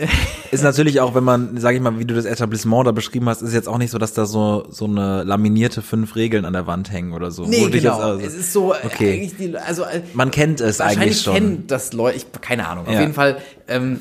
Ist 0.51 0.64
natürlich 0.64 0.99
auch, 1.01 1.16
wenn 1.16 1.24
man, 1.24 1.57
sag 1.57 1.76
ich 1.76 1.82
mal, 1.82 1.97
wie 1.99 2.05
du 2.05 2.14
das 2.14 2.26
Etablissement 2.26 2.86
da 2.88 2.91
beschrieben 2.91 3.28
hast, 3.28 3.41
ist 3.41 3.53
jetzt 3.53 3.68
auch 3.68 3.78
nicht 3.78 3.91
so, 3.91 3.97
dass 3.97 4.14
da 4.14 4.26
so, 4.26 4.68
so 4.70 4.86
eine 4.86 5.24
laminierte 5.24 5.82
fünf 5.82 6.16
Regeln 6.16 6.45
an 6.45 6.53
der 6.53 6.68
Wand 6.68 6.91
hängen 6.91 7.14
oder 7.14 7.32
so. 7.32 7.45
nee, 7.45 7.68
genau. 7.70 7.97
also- 7.99 8.26
es 8.26 8.36
ist 8.36 8.53
so, 8.53 8.74
äh, 8.74 8.78
Okay. 8.86 9.14
eigentlich 9.14 9.36
die, 9.38 9.57
also, 9.57 9.84
äh, 9.84 10.01
Man 10.14 10.32
kennt 10.32 10.62
es 10.62 10.80
eigentlich 10.82 11.22
schon. 11.22 11.34
kennen 11.34 11.64
das 11.68 11.93
Leute, 11.93 12.18
ich, 12.18 12.28
keine 12.41 12.68
Ahnung. 12.68 12.86
Auf 12.88 12.93
Ja. 12.93 13.01
jeden 13.01 13.14
Fall, 13.14 13.38
ähm, 13.68 13.99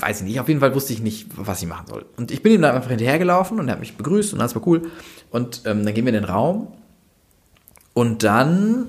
weiß 0.00 0.20
ich 0.20 0.26
nicht, 0.26 0.40
auf 0.40 0.48
jeden 0.48 0.60
Fall 0.60 0.74
wusste 0.74 0.92
ich 0.92 1.00
nicht, 1.00 1.28
was 1.36 1.62
ich 1.62 1.68
machen 1.68 1.86
soll. 1.88 2.04
Und 2.16 2.30
ich 2.32 2.42
bin 2.42 2.52
ihm 2.52 2.62
dann 2.62 2.74
einfach 2.74 2.90
hinterhergelaufen 2.90 3.60
und 3.60 3.68
er 3.68 3.72
hat 3.74 3.80
mich 3.80 3.96
begrüßt 3.96 4.34
und 4.34 4.40
alles 4.40 4.54
war 4.54 4.66
cool. 4.66 4.82
Und 5.30 5.62
ähm, 5.66 5.84
dann 5.84 5.94
gehen 5.94 6.04
wir 6.04 6.12
in 6.12 6.20
den 6.20 6.24
Raum 6.28 6.68
und 7.94 8.22
dann 8.24 8.86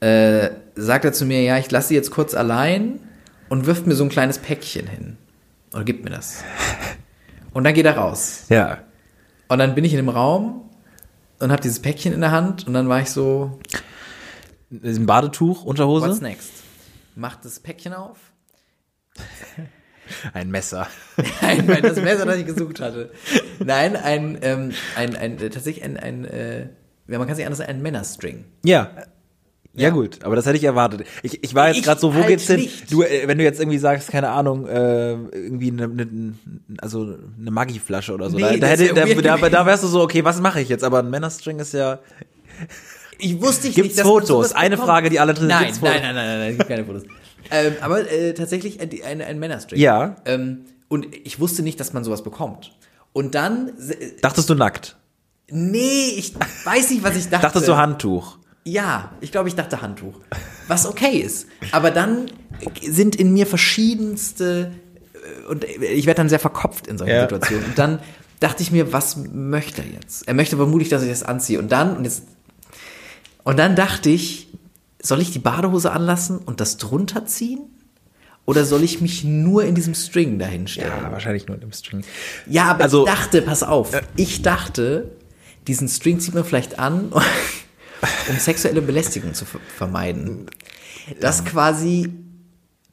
äh, 0.00 0.50
sagt 0.76 1.04
er 1.04 1.12
zu 1.12 1.24
mir, 1.24 1.42
ja, 1.42 1.58
ich 1.58 1.70
lasse 1.70 1.88
sie 1.88 1.94
jetzt 1.94 2.10
kurz 2.12 2.34
allein 2.34 3.00
und 3.48 3.66
wirft 3.66 3.86
mir 3.86 3.94
so 3.94 4.04
ein 4.04 4.10
kleines 4.10 4.38
Päckchen 4.38 4.86
hin. 4.86 5.16
Oder 5.72 5.84
gibt 5.84 6.04
mir 6.04 6.10
das. 6.10 6.42
Und 7.52 7.64
dann 7.64 7.74
geht 7.74 7.86
er 7.86 7.96
raus. 7.96 8.44
Ja. 8.48 8.78
Und 9.48 9.58
dann 9.58 9.74
bin 9.74 9.84
ich 9.84 9.92
in 9.92 9.98
dem 9.98 10.08
Raum 10.08 10.70
und 11.38 11.50
habe 11.52 11.62
dieses 11.62 11.80
Päckchen 11.80 12.12
in 12.12 12.20
der 12.20 12.30
Hand 12.30 12.66
und 12.66 12.74
dann 12.74 12.88
war 12.88 13.00
ich 13.00 13.10
so, 13.10 13.58
Ein 14.70 15.06
Badetuch, 15.06 15.64
Unterhose? 15.64 16.06
what's 16.08 16.20
next? 16.20 16.50
Macht 17.14 17.44
das 17.44 17.60
Päckchen 17.60 17.94
auf. 17.94 18.18
Ein 20.32 20.50
Messer. 20.50 20.86
Nein, 21.42 21.66
nein, 21.66 21.82
das 21.82 21.96
Messer, 21.96 22.24
das 22.24 22.36
ich 22.36 22.46
gesucht 22.46 22.80
hatte. 22.80 23.10
Nein, 23.58 23.94
ein, 23.94 24.38
ähm, 24.40 24.72
ein, 24.96 25.14
ein, 25.16 25.38
äh, 25.38 25.50
tatsächlich 25.50 25.84
ein, 25.84 25.98
ein, 25.98 26.24
äh, 26.24 26.68
ja, 27.08 27.18
man 27.18 27.26
kann 27.26 27.36
sich 27.36 27.44
anders 27.44 27.58
sagen, 27.58 27.70
ein 27.70 27.82
Männerstring. 27.82 28.46
Ja. 28.64 28.90
Ja. 29.78 29.88
Ja. 29.88 29.90
gut, 29.90 30.24
aber 30.24 30.36
das 30.36 30.46
hätte 30.46 30.56
ich 30.56 30.64
erwartet. 30.64 31.06
Ich, 31.22 31.42
ich 31.42 31.54
war 31.54 31.68
jetzt 31.68 31.84
gerade 31.84 32.00
so, 32.00 32.12
wo 32.14 32.18
halt 32.18 32.28
geht's 32.28 32.46
hin? 32.46 32.60
nicht. 32.60 32.92
Du, 32.92 33.02
äh, 33.02 33.26
wenn 33.26 33.38
du 33.38 33.44
jetzt 33.44 33.60
irgendwie 33.60 33.78
sagst, 33.78 34.10
keine 34.10 34.30
Ahnung, 34.30 34.66
äh, 34.66 35.12
irgendwie 35.12 35.70
eine, 35.70 35.84
eine 35.84 36.34
also 36.80 37.16
eine 37.38 37.50
Maggi-Flasche 37.50 38.12
oder 38.14 38.30
so, 38.30 38.36
Nee, 38.36 38.42
da, 38.42 38.56
da, 38.56 38.66
hätte, 38.66 38.94
da, 38.94 39.36
da, 39.36 39.48
da 39.48 39.66
wärst 39.66 39.84
du 39.84 39.88
so, 39.88 40.02
okay, 40.02 40.24
was 40.24 40.40
mache 40.40 40.60
ich 40.60 40.68
jetzt? 40.68 40.84
Aber 40.84 41.00
ein 41.00 41.10
Männerstring 41.10 41.58
ist 41.58 41.74
ja. 41.74 41.98
Ich 43.20 43.40
wusste 43.40 43.66
ich 43.66 43.74
Gibt's 43.74 43.96
nicht, 43.96 44.04
man 44.04 44.12
Fotos? 44.12 44.52
Eine 44.52 44.76
bekommt. 44.76 44.88
Frage, 44.88 45.10
die 45.10 45.18
alle 45.18 45.34
drin 45.34 45.48
nein, 45.48 45.64
gibt's 45.64 45.80
nein, 45.80 46.00
nein, 46.00 46.14
nein, 46.14 46.26
nein, 46.26 46.38
nein, 46.38 46.50
es 46.52 46.58
gibt 46.58 46.68
keine 46.68 46.84
Fotos. 46.84 47.02
ähm, 47.50 47.72
aber 47.80 48.08
äh, 48.08 48.32
tatsächlich 48.32 48.80
ein, 48.80 48.90
ein, 49.04 49.20
ein 49.20 49.38
Männerstring. 49.40 49.80
Ja. 49.80 50.16
Ähm, 50.24 50.66
und 50.86 51.08
ich 51.24 51.40
wusste 51.40 51.62
nicht, 51.62 51.80
dass 51.80 51.92
man 51.92 52.04
sowas 52.04 52.22
bekommt. 52.22 52.72
Und 53.12 53.34
dann, 53.34 53.72
Dachtest 54.22 54.48
du 54.48 54.54
nackt? 54.54 54.96
nee, 55.50 56.10
ich 56.16 56.34
weiß 56.64 56.90
nicht, 56.90 57.02
was 57.02 57.16
ich 57.16 57.28
dachte. 57.28 57.46
Dachtest 57.46 57.66
du 57.66 57.76
Handtuch? 57.76 58.38
Ja, 58.70 59.12
ich 59.20 59.32
glaube, 59.32 59.48
ich 59.48 59.54
dachte 59.54 59.80
Handtuch. 59.80 60.20
Was 60.66 60.86
okay 60.86 61.18
ist. 61.18 61.46
Aber 61.72 61.90
dann 61.90 62.30
sind 62.82 63.16
in 63.16 63.32
mir 63.32 63.46
verschiedenste, 63.46 64.72
äh, 65.14 65.46
und 65.48 65.64
ich 65.64 66.04
werde 66.06 66.18
dann 66.18 66.28
sehr 66.28 66.38
verkopft 66.38 66.86
in 66.86 66.98
solchen 66.98 67.14
Ja. 67.14 67.22
Situationen. 67.22 67.64
Und 67.64 67.78
dann 67.78 68.00
dachte 68.40 68.62
ich 68.62 68.70
mir, 68.70 68.92
was 68.92 69.16
möchte 69.16 69.82
er 69.82 69.88
jetzt? 69.88 70.28
Er 70.28 70.34
möchte 70.34 70.56
vermutlich, 70.56 70.90
dass 70.90 71.02
ich 71.02 71.08
das 71.08 71.22
anziehe. 71.22 71.58
Und 71.58 71.72
dann, 71.72 71.96
und 71.96 72.04
jetzt, 72.04 72.24
und 73.42 73.58
dann 73.58 73.74
dachte 73.74 74.10
ich, 74.10 74.48
soll 75.02 75.20
ich 75.22 75.30
die 75.30 75.38
Badehose 75.38 75.90
anlassen 75.92 76.38
und 76.38 76.60
das 76.60 76.76
drunter 76.76 77.24
ziehen? 77.24 77.60
Oder 78.44 78.64
soll 78.64 78.82
ich 78.82 79.00
mich 79.00 79.24
nur 79.24 79.64
in 79.64 79.74
diesem 79.74 79.94
String 79.94 80.38
dahinstellen? 80.38 80.92
wahrscheinlich 81.10 81.46
nur 81.48 81.60
im 81.62 81.72
String. 81.72 82.02
Ja, 82.46 82.64
aber 82.66 82.84
Also- 82.84 83.06
ich 83.06 83.12
dachte, 83.12 83.40
pass 83.42 83.62
auf, 83.62 83.92
ich 84.16 84.42
dachte, 84.42 85.10
diesen 85.66 85.88
String 85.88 86.20
zieht 86.20 86.34
man 86.34 86.44
vielleicht 86.44 86.78
an, 86.78 87.12
um 88.28 88.38
sexuelle 88.38 88.82
Belästigung 88.82 89.34
zu 89.34 89.44
ver- 89.44 89.60
vermeiden. 89.76 90.46
Das 91.20 91.44
quasi 91.44 92.12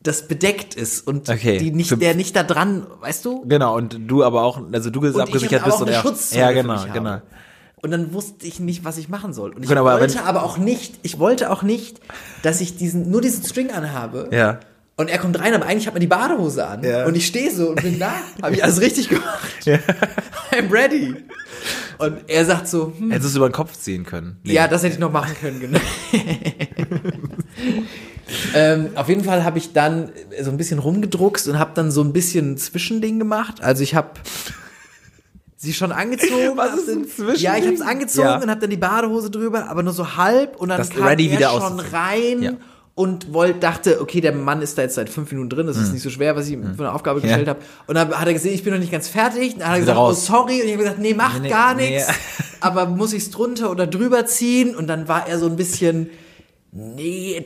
das 0.01 0.27
bedeckt 0.27 0.75
ist 0.75 1.07
und 1.07 1.27
Okay. 1.29 1.57
die 1.57 1.71
nicht, 1.71 1.99
der 1.99 2.13
nicht 2.13 2.35
da 2.35 2.43
dran, 2.43 2.85
weißt 3.01 3.25
du? 3.25 3.43
Genau, 3.47 3.75
und 3.75 3.97
du 4.07 4.23
aber 4.23 4.43
auch, 4.43 4.61
also 4.71 4.89
du 4.91 5.01
Und 5.15 5.21
abgesichert 5.21 5.63
aber 5.63 5.71
bist 5.71 5.81
und 5.81 5.87
Ja, 6.33 6.47
für 6.49 6.53
genau, 6.53 6.85
genau. 6.93 7.21
Und 7.81 7.91
dann 7.91 8.13
wusste 8.13 8.45
ich 8.47 8.59
nicht, 8.59 8.83
was 8.85 8.97
ich 8.97 9.09
machen 9.09 9.33
soll. 9.33 9.53
Und 9.53 9.63
ich 9.63 9.69
aber 9.71 9.99
wollte 9.99 10.15
wenn- 10.15 10.23
aber 10.23 10.43
auch 10.43 10.57
nicht, 10.57 10.95
ich 11.01 11.17
wollte 11.19 11.51
auch 11.51 11.63
nicht, 11.63 11.99
dass 12.43 12.61
ich 12.61 12.77
diesen, 12.77 13.09
nur 13.11 13.21
diesen 13.21 13.43
String 13.43 13.71
anhabe. 13.71 14.29
Ja. 14.31 14.59
Und 14.97 15.09
er 15.09 15.17
kommt 15.17 15.37
rein, 15.39 15.53
aber 15.53 15.65
eigentlich 15.65 15.87
hat 15.87 15.93
man 15.93 15.99
die 15.99 16.07
Badehose 16.07 16.65
an. 16.65 16.81
Ja. 16.83 17.05
Und 17.05 17.15
ich 17.17 17.27
stehe 17.27 17.53
so 17.53 17.69
und 17.71 17.81
bin 17.81 17.99
da. 17.99 18.13
Habe 18.41 18.55
ich 18.55 18.63
alles 18.63 18.79
richtig 18.79 19.09
gemacht. 19.09 19.65
I'm 19.65 20.71
ready. 20.71 21.15
Und 21.97 22.19
er 22.27 22.45
sagt 22.45 22.67
so, 22.69 22.93
hm, 22.97 23.11
Hättest 23.11 23.25
du 23.25 23.29
es 23.31 23.35
über 23.35 23.49
den 23.49 23.53
Kopf 23.53 23.73
ziehen 23.77 24.05
können? 24.05 24.37
Nee. 24.43 24.53
ja, 24.53 24.67
das 24.69 24.83
hätte 24.83 24.93
ich 24.93 24.99
noch 24.99 25.11
machen 25.11 25.35
können, 25.39 25.59
genau. 25.59 25.79
ähm, 28.55 28.89
auf 28.95 29.09
jeden 29.09 29.23
Fall 29.23 29.43
habe 29.43 29.57
ich 29.57 29.73
dann 29.73 30.09
so 30.41 30.49
ein 30.51 30.57
bisschen 30.57 30.79
rumgedruckst 30.79 31.47
und 31.47 31.59
habe 31.59 31.71
dann 31.73 31.91
so 31.91 32.01
ein 32.01 32.13
bisschen 32.13 32.53
ein 32.53 32.57
Zwischending 32.57 33.19
gemacht. 33.19 33.61
Also 33.61 33.83
ich 33.83 33.95
habe 33.95 34.11
sie 35.57 35.73
schon 35.73 35.91
angezogen. 35.91 36.55
Was 36.55 36.73
ist 36.75 36.89
ein 36.89 37.01
dann- 37.01 37.07
Zwischending? 37.09 37.41
Ja, 37.43 37.57
ich 37.57 37.63
habe 37.65 37.73
es 37.75 37.81
angezogen 37.81 38.27
Ja. 38.27 38.41
und 38.41 38.49
habe 38.49 38.61
dann 38.61 38.69
die 38.69 38.77
Badehose 38.77 39.29
drüber, 39.29 39.69
aber 39.69 39.83
nur 39.83 39.93
so 39.93 40.15
halb 40.17 40.55
und 40.57 40.69
dann 40.69 40.77
Das 40.77 40.89
kam 40.89 41.03
ready 41.03 41.27
er 41.29 41.37
wieder 41.37 41.49
schon 41.61 41.79
rein. 41.79 42.41
Ja. 42.41 42.51
Und 42.97 43.33
wollte, 43.33 43.59
dachte, 43.59 43.99
okay, 43.99 44.21
der 44.21 44.31
Mann 44.33 44.61
ist 44.61 44.77
da 44.77 44.83
jetzt 44.83 44.95
seit 44.95 45.09
fünf 45.09 45.29
Minuten 45.29 45.49
drin, 45.49 45.67
das 45.67 45.75
Hm. 45.75 45.83
ist 45.83 45.91
nicht 45.93 46.01
so 46.01 46.09
schwer, 46.09 46.35
was 46.37 46.47
ich 46.47 46.53
ihm 46.53 46.63
für 46.75 46.83
eine 46.83 46.93
Aufgabe 46.93 47.19
gestellt 47.19 47.47
habe. 47.49 47.59
Und 47.87 47.95
dann 47.95 48.09
hat 48.17 48.25
er 48.25 48.31
gesehen, 48.33 48.53
ich 48.53 48.63
bin 48.63 48.71
noch 48.73 48.79
nicht 48.79 48.91
ganz 48.91 49.09
fertig. 49.09 49.57
Dann 49.57 49.67
hat 49.67 49.73
er 49.75 49.79
gesagt, 49.81 49.97
raus. 49.97 50.29
oh 50.29 50.33
sorry. 50.33 50.61
Und 50.61 50.67
ich 50.67 50.73
habe 50.73 50.83
gesagt, 50.83 50.99
nee, 50.99 51.13
mach 51.13 51.37
Nee, 51.39 51.49
gar 51.49 51.73
nee. 51.75 51.95
nichts 51.95 52.07
aber 52.61 52.85
muss 52.87 53.11
ich 53.13 53.23
es 53.23 53.31
drunter 53.31 53.69
oder 53.69 53.85
drüber 53.85 54.25
ziehen? 54.25 54.75
Und 54.75 54.87
dann 54.87 55.07
war 55.09 55.27
er 55.27 55.37
so 55.39 55.45
ein 55.45 55.55
bisschen, 55.57 56.09
nee, 56.71 57.45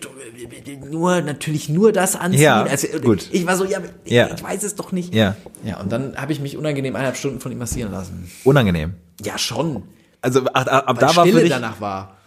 nur, 0.87 1.21
natürlich 1.21 1.67
nur 1.67 1.91
das 1.91 2.15
anziehen. 2.15 2.41
Ja, 2.41 2.63
also, 2.63 2.87
gut. 2.99 3.27
Ich 3.31 3.45
war 3.47 3.57
so, 3.57 3.65
ja, 3.65 3.77
aber 3.79 3.87
Ja. 4.05 4.29
ich 4.33 4.41
weiß 4.43 4.63
es 4.63 4.75
doch 4.75 4.91
nicht. 4.91 5.13
Ja. 5.15 5.35
Ja, 5.63 5.79
und 5.81 5.91
dann 5.91 6.15
habe 6.15 6.31
ich 6.31 6.39
mich 6.39 6.57
unangenehm 6.57 6.95
eineinhalb 6.95 7.17
Stunden 7.17 7.39
von 7.39 7.51
ihm 7.51 7.57
massieren 7.57 7.91
lassen. 7.91 8.29
Unangenehm. 8.43 8.93
Ja, 9.23 9.37
schon. 9.37 9.83
Also 10.21 10.41
ab, 10.45 10.51
ab, 10.53 10.87
ab 10.87 11.01
Weil 11.01 11.07
da 11.09 11.15
war 11.15 11.23
Stille 11.25 11.37
für 11.37 11.41
dich. 11.43 11.49
danach 11.53 11.81
war. 11.81 12.17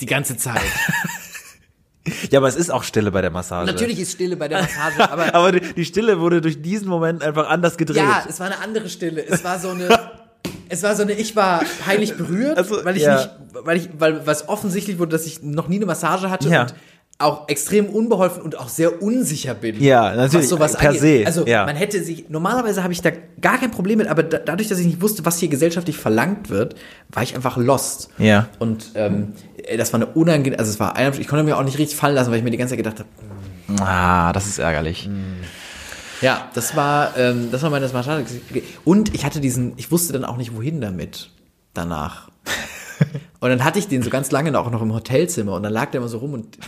Die 0.00 0.06
ganze 0.06 0.36
Zeit. 0.36 0.60
Ja, 2.30 2.38
aber 2.40 2.48
es 2.48 2.56
ist 2.56 2.70
auch 2.70 2.82
Stille 2.82 3.10
bei 3.10 3.20
der 3.22 3.30
Massage. 3.30 3.66
Natürlich 3.70 3.98
ist 4.00 4.12
Stille 4.12 4.36
bei 4.36 4.48
der 4.48 4.62
Massage, 4.62 5.10
aber 5.10 5.34
aber 5.34 5.52
die, 5.52 5.84
Stille 5.84 6.20
wurde 6.20 6.40
durch 6.40 6.60
diesen 6.62 6.88
Moment 6.88 7.22
einfach 7.22 7.48
anders 7.48 7.76
gedreht. 7.76 7.96
ja, 7.98 8.24
es 8.28 8.38
war 8.40 8.46
eine 8.46 8.58
andere 8.60 8.88
Stille. 8.88 9.24
Es 9.26 9.42
war 9.44 9.58
so 9.58 9.70
eine, 9.70 9.88
es 10.68 10.82
war 10.82 10.94
so 10.96 11.02
eine, 11.02 11.12
ich 11.12 11.34
war 11.36 11.62
peinlich 11.84 12.16
berührt, 12.16 12.56
Also, 12.58 12.84
weil 12.84 12.96
ich 12.96 13.02
ja. 13.02 13.16
nicht, 13.16 13.30
weil 13.52 13.76
ich, 13.76 13.88
weil 13.98 14.26
was 14.26 14.48
offensichtlich 14.48 14.98
wurde, 14.98 15.10
dass 15.12 15.26
ich 15.26 15.42
noch 15.42 15.68
nie 15.68 15.76
eine 15.76 15.86
Massage 15.86 16.30
hatte 16.30 16.48
Ja. 16.48 16.62
und 16.62 16.74
auch 17.20 17.48
extrem 17.48 17.86
unbeholfen 17.86 18.42
und 18.42 18.56
auch 18.58 18.68
sehr 18.68 19.02
unsicher 19.02 19.54
bin. 19.54 19.82
Ja, 19.82 20.14
natürlich, 20.14 20.50
Was 20.58 20.76
per 20.76 20.90
angeht. 20.90 21.00
se, 21.00 21.22
Also 21.26 21.44
ja. 21.46 21.66
man 21.66 21.74
hätte 21.74 22.02
sich, 22.02 22.28
normalerweise 22.28 22.84
habe 22.84 22.92
ich 22.92 23.02
da 23.02 23.10
gar 23.40 23.58
kein 23.58 23.72
Problem 23.72 23.98
mit, 23.98 24.06
aber 24.06 24.22
da, 24.22 24.38
dadurch, 24.38 24.68
dass 24.68 24.78
ich 24.78 24.86
nicht 24.86 25.02
wusste, 25.02 25.24
was 25.24 25.38
hier 25.40 25.48
gesellschaftlich 25.48 25.96
verlangt 25.98 26.48
wird, 26.48 26.76
war 27.10 27.24
ich 27.24 27.34
einfach 27.34 27.56
lost. 27.56 28.10
Ja. 28.18 28.48
Und 28.60 28.92
ähm, 28.94 29.32
das 29.76 29.92
war 29.92 30.00
eine 30.00 30.06
unangenehme, 30.12 30.60
also 30.60 30.70
es 30.70 30.78
war 30.78 30.94
ich 31.18 31.26
konnte 31.26 31.42
mir 31.44 31.56
auch 31.56 31.64
nicht 31.64 31.78
richtig 31.78 31.98
fallen 31.98 32.14
lassen, 32.14 32.30
weil 32.30 32.38
ich 32.38 32.44
mir 32.44 32.50
die 32.52 32.56
ganze 32.56 32.72
Zeit 32.76 32.84
gedacht 32.84 33.00
habe, 33.00 33.08
Ah, 33.84 34.32
das 34.32 34.46
ist 34.46 34.58
ärgerlich. 34.60 35.10
ja, 36.22 36.48
das 36.54 36.76
war, 36.76 37.16
ähm, 37.18 37.48
das 37.50 37.62
war 37.62 37.70
meine 37.70 37.86
Massage. 37.88 38.24
Und 38.84 39.14
ich 39.14 39.24
hatte 39.24 39.40
diesen, 39.40 39.72
ich 39.76 39.90
wusste 39.90 40.12
dann 40.12 40.24
auch 40.24 40.36
nicht, 40.36 40.54
wohin 40.54 40.80
damit 40.80 41.30
danach. 41.74 42.28
Und 43.40 43.50
dann 43.50 43.62
hatte 43.64 43.78
ich 43.78 43.86
den 43.86 44.02
so 44.02 44.10
ganz 44.10 44.32
lange 44.32 44.58
auch 44.58 44.68
noch 44.68 44.82
im 44.82 44.92
Hotelzimmer 44.92 45.52
und 45.54 45.62
dann 45.62 45.72
lag 45.72 45.92
der 45.92 46.00
immer 46.00 46.08
so 46.08 46.18
rum 46.18 46.32
und 46.32 46.58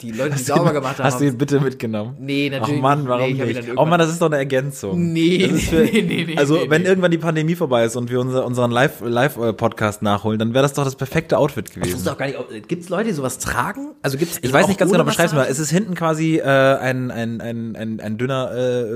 die 0.00 0.10
Leute, 0.10 0.36
die 0.36 0.42
sauber 0.42 0.72
gemacht 0.72 0.96
haben. 0.96 1.04
Hast 1.04 1.20
du 1.20 1.26
ihn 1.26 1.36
bitte 1.36 1.60
mitgenommen? 1.60 2.16
Nee, 2.18 2.48
natürlich 2.48 2.78
Ach 2.78 2.82
Mann, 2.82 3.06
warum 3.08 3.30
Nee, 3.30 3.44
nicht? 3.44 3.70
Oh 3.76 3.84
Mann, 3.84 3.98
das 3.98 4.08
ist 4.08 4.22
doch 4.22 4.28
eine 4.28 4.38
Ergänzung. 4.38 5.12
Nee, 5.12 5.46
das 5.48 5.58
ist 5.58 5.68
für, 5.68 5.76
nee, 5.84 6.00
nee, 6.00 6.24
nee, 6.28 6.36
Also, 6.38 6.54
nee, 6.56 6.70
wenn 6.70 6.80
nee. 6.80 6.88
irgendwann 6.88 7.10
die 7.10 7.18
Pandemie 7.18 7.54
vorbei 7.54 7.84
ist 7.84 7.96
und 7.96 8.10
wir 8.10 8.20
unser, 8.20 8.46
unseren 8.46 8.70
Live- 8.70 9.02
Live-Podcast 9.04 10.00
nachholen, 10.00 10.38
dann 10.38 10.54
wäre 10.54 10.62
das 10.62 10.72
doch 10.72 10.84
das 10.84 10.96
perfekte 10.96 11.36
Outfit 11.36 11.68
Ich 11.68 11.76
wusste 11.76 11.90
gewesen. 11.90 12.04
doch 12.06 12.16
gar 12.16 12.26
nicht, 12.26 12.68
gibt's 12.68 12.88
Leute, 12.88 13.08
die 13.08 13.14
sowas 13.14 13.36
tragen? 13.38 13.88
Also 14.00 14.16
gibt's 14.16 14.38
Ich 14.40 14.50
weiß 14.50 14.68
nicht 14.68 14.78
ganz 14.78 14.92
genau, 14.92 15.04
beschreib's 15.04 15.32
mal. 15.32 15.40
Massage? 15.40 15.52
Es 15.52 15.58
ist 15.58 15.70
hinten 15.70 15.94
quasi 15.94 16.38
äh, 16.38 16.42
ein, 16.42 17.10
ein, 17.10 17.42
ein, 17.42 17.76
ein, 17.76 18.00
ein 18.00 18.16
dünner 18.16 18.50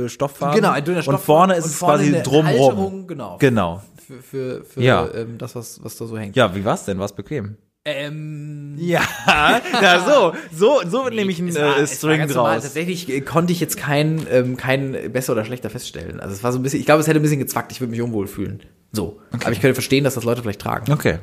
äh, 0.05 0.09
Stofffaden. 0.09 0.57
Genau, 0.57 0.71
ein 0.73 0.83
dünner 0.83 0.99
Und 0.99 1.03
Stofffaden 1.03 1.25
vorne 1.27 1.55
ist 1.57 1.65
und 1.65 1.71
es 1.73 1.77
vorne 1.77 1.99
quasi 1.99 2.15
eine 2.15 2.23
drumrum. 2.23 3.07
Genau. 3.07 3.37
Genau. 3.39 3.83
Für, 4.09 4.23
für, 4.23 4.65
für 4.65 4.83
Ja. 4.83 5.09
ähm, 5.15 5.37
das, 5.39 5.55
was, 5.55 5.85
was 5.85 5.97
da 5.97 6.07
so 6.07 6.17
hängt. 6.19 6.35
Ja, 6.35 6.55
wie 6.55 6.65
war's 6.65 6.85
denn? 6.87 6.99
War's 6.99 7.15
bequem? 7.15 7.57
Ähm, 7.85 8.75
Ja, 8.79 9.03
ja 9.81 10.05
so, 10.07 10.35
so, 10.53 10.81
so 10.89 11.05
wird 11.05 11.15
nämlich 11.15 11.39
ein 11.39 11.55
war- 11.55 11.79
äh, 11.79 11.87
String 11.87 12.19
ganz 12.19 12.35
normal. 12.35 12.55
draus. 12.55 12.65
Tatsächlich 12.65 13.09
äh, 13.09 13.21
konnte 13.21 13.53
ich 13.53 13.61
jetzt 13.61 13.77
kein, 13.77 14.27
ähm, 14.31 14.57
kein 14.57 15.13
besser 15.13 15.33
oder 15.33 15.45
schlechter 15.45 15.71
feststellen. 15.71 16.21
Also 16.21 16.35
es 16.35 16.43
war 16.43 16.53
so 16.53 16.59
ein 16.59 16.63
bisschen, 16.63 16.81
ich 16.81 16.87
glaube, 16.87 17.01
es 17.01 17.07
hätte 17.07 17.21
ein 17.21 17.23
bisschen 17.23 17.39
gezwackt, 17.39 17.71
ich 17.73 17.81
würde 17.81 17.91
mich 17.91 18.03
unwohl 18.03 18.27
fühlen. 18.27 18.63
So. 18.93 19.21
Aber 19.31 19.53
ich 19.53 19.61
könnte 19.61 19.75
verstehen, 19.75 20.05
dass 20.05 20.15
das 20.15 20.25
Leute 20.25 20.43
vielleicht 20.43 20.61
tragen. 20.61 20.91
Okay. 20.93 21.19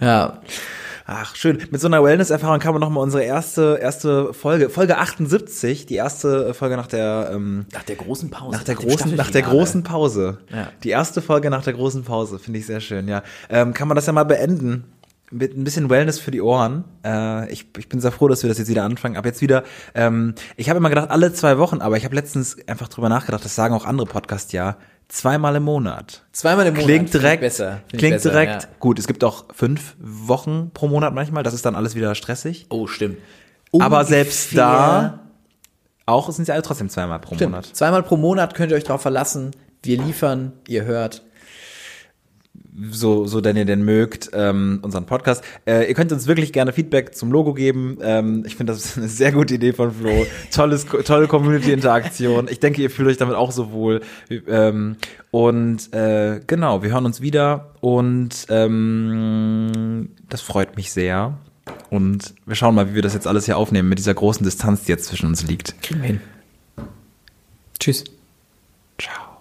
Ja. 0.00 0.40
Ach, 1.06 1.36
schön. 1.36 1.58
Mit 1.70 1.80
so 1.82 1.86
einer 1.86 2.02
Wellness-Erfahrung 2.02 2.60
kann 2.60 2.72
man 2.72 2.80
noch 2.80 2.88
mal 2.88 3.00
unsere 3.00 3.22
erste, 3.22 3.78
erste 3.80 4.32
Folge, 4.32 4.70
Folge 4.70 4.96
78, 4.96 5.84
die 5.84 5.96
erste 5.96 6.54
Folge 6.54 6.76
nach 6.76 6.86
der, 6.86 7.30
ähm, 7.32 7.66
Nach 7.72 7.82
der 7.82 7.96
großen 7.96 8.30
Pause. 8.30 8.56
nach 8.56 8.64
der 8.64 8.74
dem 8.74 8.88
großen, 8.88 9.14
nach 9.14 9.30
der 9.30 9.42
großen 9.42 9.82
Pause. 9.82 10.38
Ja. 10.50 10.68
Die 10.82 10.88
erste 10.88 11.20
Folge 11.20 11.50
nach 11.50 11.62
der 11.62 11.74
großen 11.74 12.04
Pause, 12.04 12.38
finde 12.38 12.60
ich 12.60 12.66
sehr 12.66 12.80
schön, 12.80 13.06
ja. 13.06 13.22
Ähm, 13.50 13.74
kann 13.74 13.86
man 13.86 13.96
das 13.96 14.06
ja 14.06 14.12
mal 14.12 14.24
beenden. 14.24 14.84
Mit 15.30 15.56
ein 15.56 15.64
bisschen 15.64 15.90
Wellness 15.90 16.18
für 16.20 16.30
die 16.30 16.40
Ohren. 16.40 16.84
Äh, 17.04 17.50
ich, 17.52 17.66
ich 17.76 17.88
bin 17.88 17.98
sehr 18.00 18.12
froh, 18.12 18.28
dass 18.28 18.42
wir 18.42 18.48
das 18.48 18.58
jetzt 18.58 18.68
wieder 18.68 18.84
anfangen. 18.84 19.16
Ab 19.16 19.26
jetzt 19.26 19.40
wieder, 19.40 19.64
ähm, 19.94 20.34
ich 20.56 20.68
habe 20.68 20.76
immer 20.78 20.90
gedacht, 20.90 21.10
alle 21.10 21.32
zwei 21.32 21.58
Wochen, 21.58 21.80
aber 21.80 21.96
ich 21.96 22.04
habe 22.04 22.14
letztens 22.14 22.56
einfach 22.68 22.88
drüber 22.88 23.08
nachgedacht, 23.08 23.44
das 23.44 23.54
sagen 23.54 23.74
auch 23.74 23.84
andere 23.84 24.06
Podcasts 24.06 24.52
ja, 24.52 24.76
zweimal 25.08 25.56
im 25.56 25.62
Monat. 25.64 26.22
Zweimal 26.32 26.66
im 26.66 26.74
Monat. 26.74 26.86
Klingt 26.86 27.14
direkt, 27.14 27.40
besser. 27.40 27.82
Klingt 27.88 28.16
besser, 28.16 28.30
direkt. 28.30 28.62
ja. 28.64 28.68
Gut, 28.80 28.98
es 28.98 29.06
gibt 29.06 29.22
auch 29.24 29.44
fünf 29.54 29.94
Wochen 29.98 30.70
pro 30.72 30.88
Monat 30.88 31.14
manchmal, 31.14 31.42
das 31.42 31.54
ist 31.54 31.64
dann 31.66 31.74
alles 31.76 31.94
wieder 31.94 32.14
stressig. 32.14 32.66
Oh, 32.70 32.86
stimmt. 32.86 33.18
Aber 33.78 34.04
selbst 34.04 34.52
Ungefähr- 34.52 34.64
da, 34.64 35.20
auch 36.06 36.30
sind 36.30 36.44
sie 36.44 36.52
alle 36.52 36.62
trotzdem 36.62 36.88
zweimal 36.90 37.18
pro 37.18 37.34
Stimmt. 37.34 37.52
Monat. 37.52 37.66
Zweimal 37.66 38.02
pro 38.02 38.16
Monat 38.16 38.54
könnt 38.54 38.70
ihr 38.72 38.76
euch 38.76 38.84
darauf 38.84 39.02
verlassen. 39.02 39.50
Wir 39.82 40.00
liefern, 40.00 40.52
ihr 40.68 40.84
hört. 40.84 41.22
So, 42.90 43.26
so 43.26 43.40
denn 43.40 43.56
ihr 43.56 43.64
denn 43.64 43.84
mögt, 43.84 44.30
ähm, 44.32 44.80
unseren 44.82 45.06
Podcast. 45.06 45.44
Äh, 45.66 45.88
ihr 45.88 45.94
könnt 45.94 46.10
uns 46.12 46.26
wirklich 46.26 46.52
gerne 46.52 46.72
Feedback 46.72 47.14
zum 47.14 47.30
Logo 47.30 47.54
geben. 47.54 47.98
Ähm, 48.02 48.42
ich 48.46 48.56
finde, 48.56 48.72
das 48.72 48.84
ist 48.84 48.98
eine 48.98 49.08
sehr 49.08 49.32
gute 49.32 49.54
Idee 49.54 49.72
von 49.72 49.92
Flo. 49.92 50.26
Tolles, 50.52 50.86
tolle 51.04 51.28
Community-Interaktion. 51.28 52.48
Ich 52.48 52.60
denke, 52.60 52.82
ihr 52.82 52.90
fühlt 52.90 53.08
euch 53.08 53.16
damit 53.16 53.36
auch 53.36 53.52
so 53.52 53.70
wohl. 53.70 54.00
Ähm, 54.30 54.96
und 55.30 55.92
äh, 55.94 56.40
genau, 56.46 56.82
wir 56.82 56.90
hören 56.90 57.06
uns 57.06 57.20
wieder 57.20 57.74
und 57.80 58.46
ähm, 58.48 60.10
das 60.28 60.40
freut 60.40 60.76
mich 60.76 60.92
sehr. 60.92 61.38
Und 61.90 62.34
wir 62.44 62.56
schauen 62.56 62.74
mal, 62.74 62.90
wie 62.90 62.94
wir 62.96 63.02
das 63.02 63.14
jetzt 63.14 63.26
alles 63.26 63.44
hier 63.44 63.56
aufnehmen 63.56 63.88
mit 63.88 63.98
dieser 63.98 64.14
großen 64.14 64.44
Distanz, 64.44 64.84
die 64.84 64.92
jetzt 64.92 65.06
zwischen 65.06 65.26
uns 65.26 65.46
liegt. 65.46 65.80
Kriegen 65.82 66.00
wir 66.00 66.06
hin. 66.08 66.20
Tschüss. 67.78 68.04
Ciao. 68.98 69.33